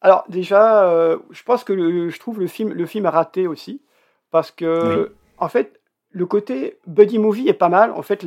Alors 0.01 0.23
déjà, 0.29 0.83
euh, 0.89 1.17
je 1.31 1.43
pense 1.43 1.63
que 1.63 1.73
le- 1.73 2.09
je 2.09 2.19
trouve 2.19 2.39
le 2.39 2.47
film, 2.47 2.71
le 2.71 2.85
film 2.85 3.05
raté 3.07 3.47
aussi, 3.47 3.81
parce 4.31 4.51
que 4.51 5.05
Oui. 5.09 5.15
en 5.39 5.49
fait, 5.49 5.81
le 6.11 6.25
côté 6.25 6.77
buddy 6.87 7.17
movie 7.19 7.49
est 7.49 7.53
pas 7.53 7.69
mal. 7.69 7.91
En 7.91 8.03
fait, 8.03 8.25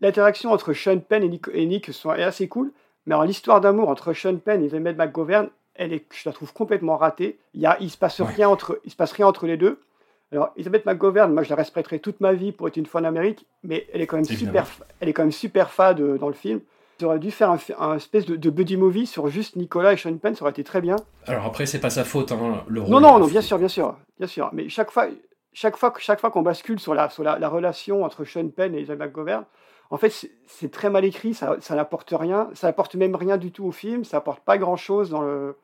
l'interaction 0.00 0.50
entre 0.52 0.72
Sean 0.72 0.98
Penn 0.98 1.22
et 1.22 1.28
Nick, 1.28 1.46
et 1.52 1.66
Nick 1.66 1.92
sont, 1.92 2.12
est 2.14 2.22
assez 2.22 2.48
cool, 2.48 2.72
mais 3.06 3.14
alors 3.14 3.24
l'histoire 3.26 3.60
d'amour 3.60 3.88
entre 3.90 4.12
Sean 4.14 4.36
Penn 4.36 4.64
et 4.64 4.74
Emmett 4.74 4.96
McGovern, 4.96 5.48
elle 5.74 5.92
est, 5.92 6.06
je 6.12 6.28
la 6.28 6.32
trouve 6.32 6.52
complètement 6.52 6.96
ratée. 6.96 7.38
Il 7.52 7.60
y 7.60 7.66
a, 7.66 7.76
il 7.80 7.90
se 7.90 7.98
passe 7.98 8.20
rien 8.22 8.48
entre, 8.48 8.80
il 8.84 8.90
se 8.90 8.96
passe 8.96 9.12
rien 9.12 9.26
entre 9.26 9.46
les 9.46 9.56
deux. 9.56 9.80
Alors, 10.34 10.50
Elizabeth 10.56 10.84
McGovern, 10.84 11.32
moi 11.32 11.44
je 11.44 11.50
la 11.50 11.54
respecterai 11.56 12.00
toute 12.00 12.20
ma 12.20 12.32
vie 12.32 12.50
pour 12.50 12.66
être 12.66 12.76
une 12.76 12.86
fois 12.86 13.00
en 13.00 13.04
Amérique, 13.04 13.46
mais 13.62 13.86
elle 13.92 14.00
est 14.00 14.06
quand 14.08 14.16
même 14.16 14.26
Évidemment. 14.28 14.64
super, 14.66 14.86
elle 15.00 15.08
est 15.08 15.12
quand 15.12 15.22
même 15.22 15.30
super 15.32 15.70
fade 15.70 16.00
euh, 16.00 16.18
dans 16.18 16.26
le 16.26 16.34
film. 16.34 16.60
Ils 16.98 17.06
auraient 17.06 17.18
dû 17.20 17.30
faire 17.30 17.50
un, 17.50 17.58
un 17.78 17.94
espèce 17.96 18.26
de, 18.26 18.34
de 18.34 18.50
buddy 18.50 18.76
movie 18.76 19.06
sur 19.06 19.28
juste 19.28 19.54
Nicolas 19.54 19.92
et 19.92 19.96
Sean 19.96 20.16
Penn, 20.16 20.34
ça 20.34 20.42
aurait 20.42 20.50
été 20.50 20.64
très 20.64 20.80
bien. 20.80 20.96
Alors 21.26 21.44
après, 21.44 21.66
c'est 21.66 21.78
pas 21.78 21.90
sa 21.90 22.02
faute, 22.04 22.32
hein, 22.32 22.64
le 22.66 22.80
rôle. 22.80 22.90
Non, 22.90 23.00
non, 23.00 23.18
non, 23.20 23.26
bien 23.28 23.40
sûr, 23.42 23.58
bien 23.58 23.68
sûr, 23.68 23.96
bien 24.18 24.26
sûr. 24.26 24.50
Mais 24.52 24.68
chaque 24.68 24.90
fois, 24.90 25.06
chaque 25.52 25.76
fois, 25.76 25.92
que- 25.92 26.00
chaque 26.00 26.20
fois 26.20 26.32
qu'on 26.32 26.42
bascule 26.42 26.80
sur 26.80 26.94
la, 26.94 27.08
sur 27.10 27.22
la, 27.22 27.38
la 27.38 27.48
relation 27.48 28.02
entre 28.04 28.24
Sean 28.24 28.48
Penn 28.48 28.74
et 28.74 28.78
Elizabeth 28.78 29.08
McGovern, 29.08 29.44
en 29.90 29.96
fait, 29.98 30.10
c'est- 30.10 30.32
c'est 30.48 30.70
très 30.72 30.90
mal 30.90 31.04
écrit, 31.04 31.32
ça, 31.34 31.56
ça 31.60 31.76
n'apporte 31.76 32.12
rien, 32.12 32.48
ça 32.54 32.66
n'apporte 32.66 32.96
même 32.96 33.14
rien 33.14 33.36
du 33.36 33.52
tout 33.52 33.66
au 33.66 33.72
film, 33.72 34.02
ça 34.04 34.16
n'apporte 34.16 34.40
pas 34.44 34.58
grand-chose 34.58 35.10
dans 35.10 35.22
le 35.22 35.56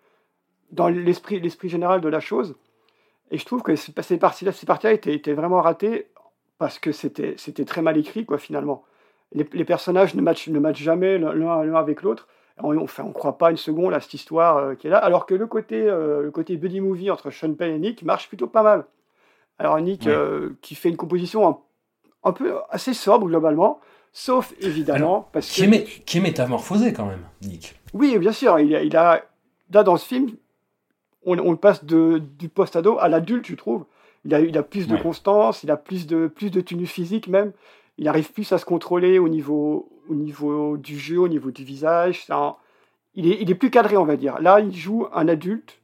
dans 0.73 0.87
l'esprit 0.89 1.41
l'esprit 1.41 1.69
général 1.69 2.01
de 2.01 2.09
la 2.09 2.21
chose. 2.21 2.55
Et 3.31 3.39
je 3.39 3.45
trouve 3.45 3.63
que 3.63 3.77
ces 3.77 3.93
parties-là 4.19 4.53
ces 4.53 4.67
parties 4.67 4.89
étaient, 4.89 5.15
étaient 5.15 5.35
vraiment 5.35 5.61
ratées 5.61 6.09
parce 6.59 6.79
que 6.79 6.93
c'était 6.93 7.35
c'était 7.39 7.65
très 7.65 7.83
mal 7.83 7.97
écrit, 7.97 8.27
quoi, 8.27 8.39
finalement. 8.39 8.85
Les, 9.33 9.49
les 9.53 9.65
personnages 9.65 10.15
ne 10.15 10.21
matchent, 10.23 10.49
ne 10.49 10.59
matchent 10.59 10.83
jamais 10.83 11.19
l'un 11.19 11.75
avec 11.75 12.03
l'autre. 12.03 12.27
On 12.63 12.75
ne 12.75 12.79
on 12.81 13.13
croit 13.13 13.39
pas 13.39 13.51
une 13.51 13.57
seconde 13.57 13.95
à 13.95 14.01
cette 14.01 14.13
histoire 14.13 14.57
euh, 14.59 14.75
qui 14.75 14.89
est 14.89 14.91
là, 14.91 14.99
alors 14.99 15.25
que 15.25 15.35
le 15.35 15.47
côté, 15.47 15.83
euh, 15.89 16.23
le 16.23 16.31
côté 16.31 16.57
buddy 16.57 16.81
movie 16.81 17.11
entre 17.11 17.31
Sean 17.31 17.55
Penn 17.55 17.71
et 17.75 17.79
Nick 17.79 18.03
marche 18.03 18.29
plutôt 18.29 18.49
pas 18.49 18.63
mal. 18.63 18.85
Alors 19.59 19.81
Nick, 19.81 20.05
Ouais. 20.05 20.13
euh, 20.13 20.51
qui 20.61 20.75
fait 20.75 20.91
une 20.91 20.97
composition 20.99 21.49
un, 21.49 21.59
un 22.25 22.33
peu 22.33 22.57
assez 22.69 22.93
sobre 22.93 23.29
globalement, 23.29 23.81
sauf 24.13 24.53
évidemment 24.61 25.29
parce 25.33 25.49
Qui 25.49 25.71
que... 25.71 25.75
est, 25.75 25.85
qui 26.05 26.19
est 26.19 26.21
métamorphosé 26.21 26.93
quand 26.93 27.07
même, 27.07 27.25
Nick. 27.41 27.81
Oui, 27.95 28.19
bien 28.19 28.33
sûr, 28.33 28.59
il 28.59 28.75
a, 28.77 28.83
il 28.83 28.95
a 28.97 29.23
là 29.73 29.83
dans 29.83 29.97
ce 29.97 30.07
film, 30.07 30.31
on, 31.25 31.57
passe 31.57 31.85
de, 31.85 32.19
du 32.39 32.49
post-ado 32.49 32.99
à 32.99 33.09
l'adulte, 33.09 33.47
je 33.47 33.55
trouve. 33.55 33.85
Il 34.25 34.35
a, 34.35 34.41
il 34.41 34.57
a 34.59 34.63
plus 34.63 34.87
de 34.87 34.95
Ouais. 34.95 35.03
constance, 35.03 35.63
il 35.63 35.71
a 35.71 35.77
plus 35.77 36.07
de, 36.07 36.27
plus 36.27 36.51
de 36.51 36.61
tenue 36.61 36.87
physique 36.87 37.29
même. 37.29 37.53
Il 37.99 38.09
arrive 38.09 38.33
plus 38.33 38.51
à 38.53 38.59
se 38.59 38.65
contrôler 38.65 39.19
au 39.19 39.29
niveau, 39.29 39.91
au 40.09 40.15
niveau 40.15 40.77
du 40.77 40.99
jeu, 40.99 41.19
au 41.19 41.29
niveau 41.29 41.51
du 41.51 41.65
visage. 41.65 42.25
Un- 42.31 42.57
il, 43.15 43.31
est, 43.31 43.41
il 43.41 43.51
est 43.51 43.55
plus 43.55 43.71
cadré, 43.71 43.97
on 43.97 44.05
va 44.05 44.17
dire. 44.17 44.41
Là, 44.41 44.61
il 44.61 44.75
joue 44.75 45.07
un 45.13 45.27
adulte, 45.29 45.81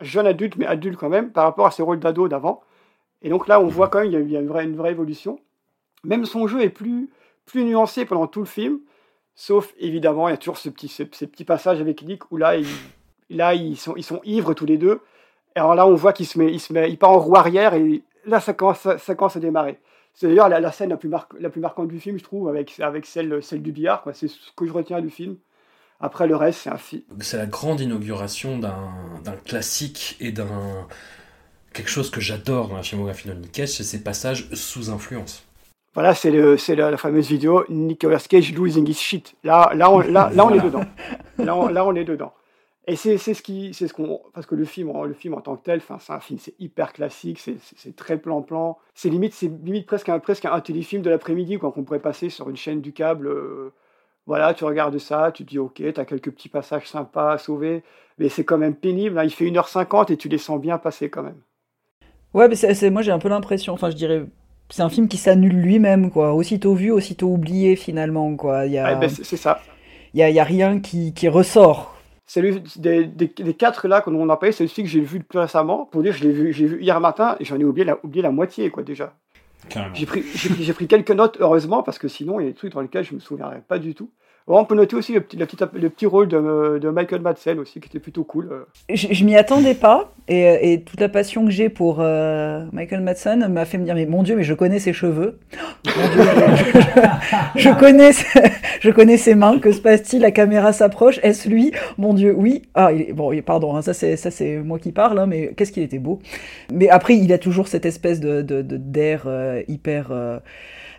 jeune 0.00 0.26
adulte, 0.26 0.56
mais 0.56 0.66
adulte 0.66 0.96
quand 0.98 1.08
même, 1.08 1.30
par 1.32 1.44
rapport 1.44 1.66
à 1.66 1.70
ses 1.70 1.82
rôles 1.82 2.00
d'ado 2.00 2.28
d'avant. 2.28 2.62
Et 3.22 3.28
donc 3.30 3.46
là, 3.48 3.60
on 3.60 3.66
voit 3.66 3.88
quand 3.88 3.98
même, 4.00 4.08
il 4.08 4.12
y 4.12 4.16
a, 4.16 4.20
il 4.20 4.34
une, 4.42 4.48
vraie, 4.48 4.64
une 4.64 4.76
vraie 4.76 4.90
évolution. 4.90 5.38
Même 6.04 6.24
son 6.24 6.46
jeu 6.46 6.62
est 6.62 6.70
plus, 6.70 7.10
plus 7.46 7.64
nuancé 7.64 8.04
pendant 8.04 8.26
tout 8.26 8.40
le 8.40 8.46
film. 8.46 8.80
Sauf, 9.34 9.74
évidemment, 9.78 10.28
il 10.28 10.32
y 10.32 10.34
a 10.34 10.38
toujours 10.38 10.58
ce 10.58 10.68
petit, 10.68 10.88
ce- 10.88 11.02
ces 11.12 11.26
petits 11.26 11.44
passages 11.44 11.80
avec 11.80 12.02
Nick 12.02 12.30
où 12.32 12.36
là, 12.36 12.56
ils, 12.56 12.66
là 13.30 13.54
ils, 13.54 13.76
sont, 13.76 13.94
ils 13.96 14.04
sont 14.04 14.20
ivres 14.24 14.54
tous 14.54 14.66
les 14.66 14.78
deux. 14.78 15.00
Alors 15.54 15.74
là, 15.74 15.86
on 15.86 15.94
voit 15.94 16.12
qu'il 16.12 16.26
se 16.26 16.38
met, 16.38 16.52
il 16.52 16.60
se 16.60 16.72
met, 16.72 16.90
il 16.90 16.98
part 16.98 17.10
en 17.10 17.18
roue 17.18 17.36
arrière 17.36 17.74
et 17.74 18.02
là, 18.26 18.40
ça 18.40 18.52
commence, 18.52 18.80
ça, 18.80 18.98
ça 18.98 19.14
commence 19.14 19.36
à 19.36 19.40
démarrer. 19.40 19.78
C'est 20.12 20.28
d'ailleurs 20.28 20.48
la, 20.48 20.60
la 20.60 20.72
scène 20.72 20.90
la 20.90 20.96
plus, 20.96 21.08
mar- 21.08 21.28
la 21.38 21.50
plus 21.50 21.60
marquante 21.60 21.88
du 21.88 22.00
film, 22.00 22.18
je 22.18 22.24
trouve, 22.24 22.48
avec, 22.48 22.78
avec 22.80 23.06
celle, 23.06 23.42
celle 23.42 23.62
du 23.62 23.72
billard. 23.72 24.02
C'est 24.14 24.28
ce 24.28 24.50
que 24.56 24.66
je 24.66 24.72
retiens 24.72 25.00
du 25.00 25.10
film. 25.10 25.36
Après, 25.98 26.26
le 26.26 26.36
reste, 26.36 26.60
c'est 26.60 26.70
un 26.70 26.76
film. 26.76 27.02
C'est 27.20 27.38
la 27.38 27.46
grande 27.46 27.80
inauguration 27.80 28.58
d'un 28.58 29.36
classique 29.44 30.16
et 30.20 30.30
d'un. 30.32 30.86
Quelque 31.72 31.90
chose 31.90 32.10
que 32.10 32.20
j'adore 32.20 32.68
dans 32.68 32.76
la 32.76 32.82
filmographie 32.82 33.28
de 33.28 33.34
Nick 33.34 33.52
Cage, 33.52 33.68
c'est 33.68 33.82
ses 33.82 34.02
passages 34.02 34.48
sous 34.52 34.90
influence. 34.90 35.42
Voilà, 35.94 36.14
c'est 36.14 36.30
le, 36.30 36.58
c'est 36.58 36.76
la, 36.76 36.90
la 36.90 36.96
fameuse 36.98 37.28
vidéo 37.28 37.64
Nicolas 37.70 38.18
Cage 38.18 38.54
losing 38.54 38.86
his 38.86 38.94
shit. 38.94 39.34
Là, 39.44 39.70
là, 39.74 39.90
on, 39.90 40.00
là, 40.00 40.30
là, 40.34 40.44
on 40.44 40.54
est 40.54 40.60
dedans. 40.60 40.84
Là, 41.38 41.56
on, 41.56 41.68
là, 41.68 41.86
on 41.86 41.94
est 41.94 42.04
dedans. 42.04 42.32
Et 42.88 42.94
c'est 42.94 43.18
ce 43.18 43.42
qui, 43.42 43.74
c'est 43.74 43.88
ce 43.88 43.92
qu'on, 43.94 44.20
parce 44.32 44.46
que 44.46 44.54
le 44.54 44.64
film, 44.64 44.90
en- 44.90 45.04
le 45.04 45.14
film 45.14 45.34
en 45.34 45.40
tant 45.40 45.56
que 45.56 45.64
tel, 45.64 45.78
enfin, 45.78 45.98
c'est 45.98 46.12
un 46.12 46.20
film, 46.20 46.38
c'est 46.38 46.54
hyper 46.60 46.92
classique, 46.92 47.40
c'est 47.40 47.96
très 47.96 48.16
plan-plan. 48.16 48.78
C'est 48.94 49.08
limite, 49.08 49.34
c'est 49.34 49.48
limite 49.48 49.86
presque 49.86 50.08
un, 50.08 50.20
presque 50.20 50.44
un 50.44 50.60
téléfilm 50.60 51.02
de 51.02 51.10
l'après-midi, 51.10 51.58
quoi, 51.58 51.72
qu'on 51.72 51.82
pourrait 51.84 51.98
passer 52.00 52.30
sur 52.30 52.48
une 52.48 52.56
chaîne 52.56 52.80
du 52.80 52.92
câble. 52.92 53.26
euh, 53.26 53.72
voilà, 54.26 54.54
tu 54.54 54.64
regardes 54.64 54.98
ça, 54.98 55.32
tu 55.32 55.44
te 55.44 55.50
dis 55.50 55.58
ok, 55.58 55.82
t'as 55.94 56.04
quelques 56.04 56.32
petits 56.32 56.48
passages 56.48 56.88
sympas 56.88 57.32
à 57.34 57.38
sauver, 57.38 57.82
mais 58.18 58.28
c'est 58.28 58.44
quand 58.44 58.58
même 58.58 58.76
pénible. 58.76 59.18
hein, 59.18 59.24
il 59.24 59.30
fait 59.32 59.46
1h50 59.46 60.10
et 60.12 60.16
tu 60.16 60.28
les 60.28 60.38
sens 60.38 60.60
bien 60.60 60.78
passer 60.78 61.10
quand 61.10 61.22
même. 61.24 61.40
Ouais, 62.34 62.48
mais 62.48 62.56
c'est, 62.56 62.90
moi 62.90 63.02
j'ai 63.02 63.12
un 63.12 63.18
peu 63.18 63.28
l'impression, 63.28 63.72
enfin 63.72 63.90
je 63.90 63.96
dirais, 63.96 64.24
c'est 64.68 64.82
un 64.82 64.90
film 64.90 65.08
qui 65.08 65.16
s'annule 65.16 65.54
lui-même, 65.56 66.10
quoi. 66.10 66.34
Aussitôt 66.34 66.74
vu, 66.74 66.90
aussitôt 66.90 67.28
oublié 67.28 67.76
finalement, 67.76 68.36
quoi. 68.36 68.66
Il 68.66 68.72
y 68.72 68.78
a, 68.78 68.84
Ah, 68.84 68.94
ben, 68.94 69.08
c'est 69.10 69.36
ça. 69.36 69.62
il 70.14 70.20
y 70.20 70.22
a, 70.22 70.30
y 70.30 70.40
a 70.40 70.44
rien 70.44 70.80
qui, 70.80 71.12
qui 71.14 71.28
ressort. 71.28 71.95
C'est 72.26 72.42
le- 72.42 72.60
des, 72.76 73.04
des, 73.04 73.28
des 73.28 73.54
quatre 73.54 73.86
là 73.86 74.00
qu'on 74.00 74.14
on 74.14 74.28
a 74.28 74.36
parlé, 74.36 74.52
c'est 74.52 74.66
celui 74.66 74.82
que 74.82 74.88
j'ai 74.88 75.00
vu 75.00 75.18
le 75.18 75.24
plus 75.24 75.38
récemment. 75.38 75.86
Pour 75.86 76.02
dire, 76.02 76.12
je 76.12 76.24
l'ai 76.24 76.32
vu, 76.32 76.52
j'ai 76.52 76.66
vu 76.66 76.82
hier 76.82 77.00
matin 77.00 77.36
et 77.38 77.44
j'en 77.44 77.58
ai 77.58 77.64
oublié 77.64 77.84
la, 77.84 78.04
oublié 78.04 78.22
la 78.22 78.32
moitié, 78.32 78.70
quoi, 78.70 78.82
déjà. 78.82 79.14
Carrément. 79.68 79.94
J'ai 79.94 80.06
pris, 80.06 80.24
j'ai 80.34 80.48
pris, 80.48 80.62
j'ai 80.64 80.72
pris 80.72 80.86
quelques 80.88 81.10
notes, 81.10 81.36
heureusement, 81.40 81.82
parce 81.82 81.98
que 81.98 82.08
sinon, 82.08 82.40
il 82.40 82.44
y 82.44 82.46
a 82.46 82.50
des 82.50 82.56
trucs 82.56 82.72
dans 82.72 82.80
lesquels 82.80 83.04
je 83.04 83.14
me 83.14 83.20
souviendrai 83.20 83.62
pas 83.66 83.78
du 83.78 83.94
tout. 83.94 84.10
On 84.48 84.64
peut 84.64 84.76
noter 84.76 84.94
aussi 84.94 85.12
le 85.12 85.20
petit, 85.20 85.36
le 85.36 85.88
petit 85.90 86.06
rôle 86.06 86.28
de, 86.28 86.78
de 86.80 86.88
Michael 86.88 87.20
Madsen 87.20 87.58
aussi, 87.58 87.80
qui 87.80 87.88
était 87.88 87.98
plutôt 87.98 88.22
cool. 88.22 88.48
euh. 88.52 88.64
Je, 88.94 89.08
je 89.10 89.24
m'y 89.24 89.34
attendais 89.36 89.74
pas, 89.74 90.12
et, 90.28 90.72
et 90.72 90.82
toute 90.82 91.00
la 91.00 91.08
passion 91.08 91.44
que 91.44 91.50
j'ai 91.50 91.68
pour 91.68 91.96
euh, 92.00 92.64
Michael 92.72 93.00
Madsen 93.00 93.48
m'a 93.48 93.64
fait 93.64 93.76
me 93.76 93.84
dire, 93.84 93.96
mais 93.96 94.06
mon 94.06 94.22
Dieu, 94.22 94.36
mais 94.36 94.44
je 94.44 94.54
connais 94.54 94.78
ses 94.78 94.92
cheveux. 94.92 95.40
Je, 97.56 97.70
connais, 97.78 98.12
ses- 98.12 98.42
je 98.80 98.90
connais 98.90 99.16
ses 99.16 99.34
mains. 99.34 99.58
Que 99.58 99.72
se 99.72 99.80
passe-t-il? 99.80 100.22
La 100.22 100.30
caméra 100.30 100.72
s'approche. 100.72 101.18
Est-ce 101.22 101.48
lui? 101.48 101.72
Mon 101.98 102.14
Dieu, 102.14 102.34
oui. 102.36 102.62
Ah, 102.74 102.92
il 102.92 103.12
bon, 103.14 103.32
pardon, 103.42 103.74
hein, 103.76 103.82
ça 103.82 103.94
c'est 103.94 104.16
ça 104.16 104.30
c'est 104.30 104.58
moi 104.58 104.78
qui 104.78 104.92
parle, 104.92 105.18
hein, 105.18 105.26
mais 105.26 105.52
qu'est-ce 105.56 105.72
qu'il 105.72 105.82
était 105.82 105.98
beau. 105.98 106.20
Mais 106.72 106.88
après, 106.88 107.16
il 107.16 107.32
a 107.32 107.38
toujours 107.38 107.68
cette 107.68 107.86
espèce 107.86 108.20
de 108.20 108.42
d'air 108.42 109.24
euh, 109.26 109.62
hyper 109.68 110.08
euh, 110.10 110.38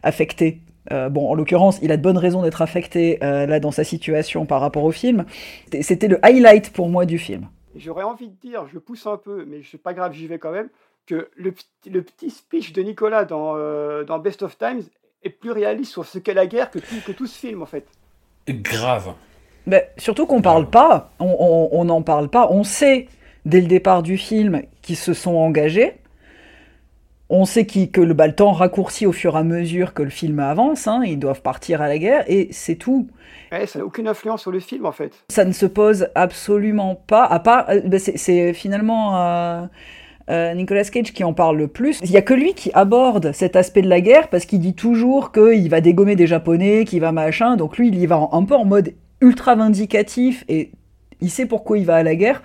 affecté. 0.04 0.62
Euh, 0.92 1.10
bon, 1.10 1.30
en 1.30 1.34
l'occurrence, 1.36 1.80
il 1.82 1.92
a 1.92 1.98
de 1.98 2.02
bonnes 2.02 2.18
raisons 2.18 2.42
d'être 2.42 2.62
affecté 2.62 3.18
euh, 3.24 3.46
là 3.46 3.60
dans 3.60 3.72
sa 3.72 3.84
situation 3.84 4.46
par 4.46 4.62
rapport 4.62 4.84
au 4.84 4.92
film. 4.92 5.26
C'était- 5.82 6.08
le 6.08 6.24
highlight 6.26 6.72
pour 6.72 6.88
moi 6.90 7.06
du 7.06 7.18
film. 7.18 7.48
J'aurais 7.76 8.04
envie 8.04 8.30
de 8.30 8.36
dire, 8.42 8.66
je 8.72 8.80
pousse 8.80 9.06
un 9.06 9.18
peu, 9.18 9.46
mais 9.48 9.62
c'est 9.70 9.82
pas 9.82 9.94
grave, 9.94 10.14
j'y 10.14 10.28
vais 10.28 10.40
quand 10.40 10.52
même, 10.52 10.70
que 11.06 11.30
le, 11.36 11.52
petit- 11.52 11.90
le 11.92 12.02
petit 12.02 12.30
speech 12.30 12.74
de 12.74 12.82
Nicolas 12.82 13.26
dans, 13.26 13.54
euh, 13.56 14.04
dans 14.04 14.20
Best 14.20 14.42
of 14.44 14.58
Times 14.58 14.84
est 15.24 15.30
plus 15.30 15.52
réaliste 15.52 15.92
sur 15.92 16.06
ce 16.06 16.18
qu'est 16.20 16.34
la 16.34 16.48
guerre 16.48 16.72
que 16.72 16.80
tout, 16.80 16.96
que 17.06 17.12
tout 17.12 17.28
ce 17.28 17.38
film, 17.38 17.62
en 17.62 17.66
fait. 17.66 17.86
Grave. 18.48 19.14
Mais 19.66 19.92
surtout 19.98 20.26
qu'on 20.26 20.42
parle 20.42 20.70
pas, 20.70 21.12
on- 21.20 21.36
on 21.40 21.70
on 21.80 21.86
n'en 21.86 22.02
parle 22.02 22.30
pas. 22.30 22.48
On 22.50 22.64
sait 22.64 23.08
dès 23.46 23.60
le 23.62 23.68
départ 23.68 24.02
du 24.04 24.18
film 24.18 24.62
qu'ils 24.82 24.96
se 24.96 25.14
sont 25.14 25.36
engagés. 25.36 25.94
On 27.30 27.44
sait 27.46 27.66
que 27.66 28.00
le, 28.00 28.14
bah, 28.14 28.28
le 28.28 28.36
temps 28.36 28.52
raccourcit 28.54 29.06
au 29.06 29.12
fur 29.12 29.36
et 29.36 29.40
à 29.40 29.44
mesure 29.44 29.94
que 29.94 30.02
le 30.02 30.10
film 30.10 30.40
avance. 30.40 30.88
hein, 30.88 31.02
ils 31.06 31.20
doivent 31.20 31.42
partir 31.42 31.82
à 31.82 31.88
la 31.88 31.98
guerre 31.98 32.24
et 32.28 32.48
c'est 32.52 32.76
tout. 32.76 33.08
Ouais, 33.52 33.66
ça 33.68 33.80
n'a 33.80 33.86
aucune 33.86 34.08
influence 34.08 34.42
sur 34.42 34.52
le 34.52 34.60
film, 34.62 34.86
en 34.86 34.92
fait. 34.94 35.12
Ça 35.30 35.44
ne 35.46 35.52
se 35.52 35.66
pose 35.66 36.08
absolument 36.16 36.96
pas, 36.96 37.26
à 37.26 37.40
part, 37.40 37.66
euh, 37.70 37.82
bah, 37.86 38.00
c'est- 38.00 38.54
finalement 38.54 39.18
euh, 39.22 39.62
euh, 40.30 40.54
Nicolas 40.54 40.84
Cage 40.86 41.12
qui 41.14 41.24
en 41.26 41.34
parle 41.34 41.58
le 41.58 41.68
plus. 41.68 42.00
Il 42.04 42.12
y 42.12 42.18
a 42.18 42.22
que 42.22 42.34
lui 42.34 42.54
qui 42.54 42.72
aborde 42.74 43.32
cet 43.34 43.56
aspect 43.58 43.82
de 43.82 43.90
la 43.90 44.00
guerre 44.02 44.30
parce 44.30 44.46
qu'il 44.46 44.60
dit 44.60 44.74
toujours 44.76 45.32
qu'il 45.34 45.70
va 45.70 45.82
dégommer 45.82 46.16
des 46.16 46.28
Japonais, 46.28 46.86
qu'il 46.86 47.02
va 47.02 47.12
machin. 47.12 47.56
Donc 47.58 47.78
lui, 47.78 47.90
il 47.90 47.96
y 48.00 48.06
va 48.06 48.30
un 48.32 48.44
peu 48.46 48.56
en 48.56 48.66
mode 48.66 48.94
ultra 49.22 49.56
vindicatif 49.56 50.46
et 50.48 50.72
il 51.22 51.30
sait 51.30 51.46
pourquoi 51.46 51.78
il 51.78 51.86
va 51.86 51.96
à 51.96 52.04
la 52.04 52.16
guerre. 52.16 52.42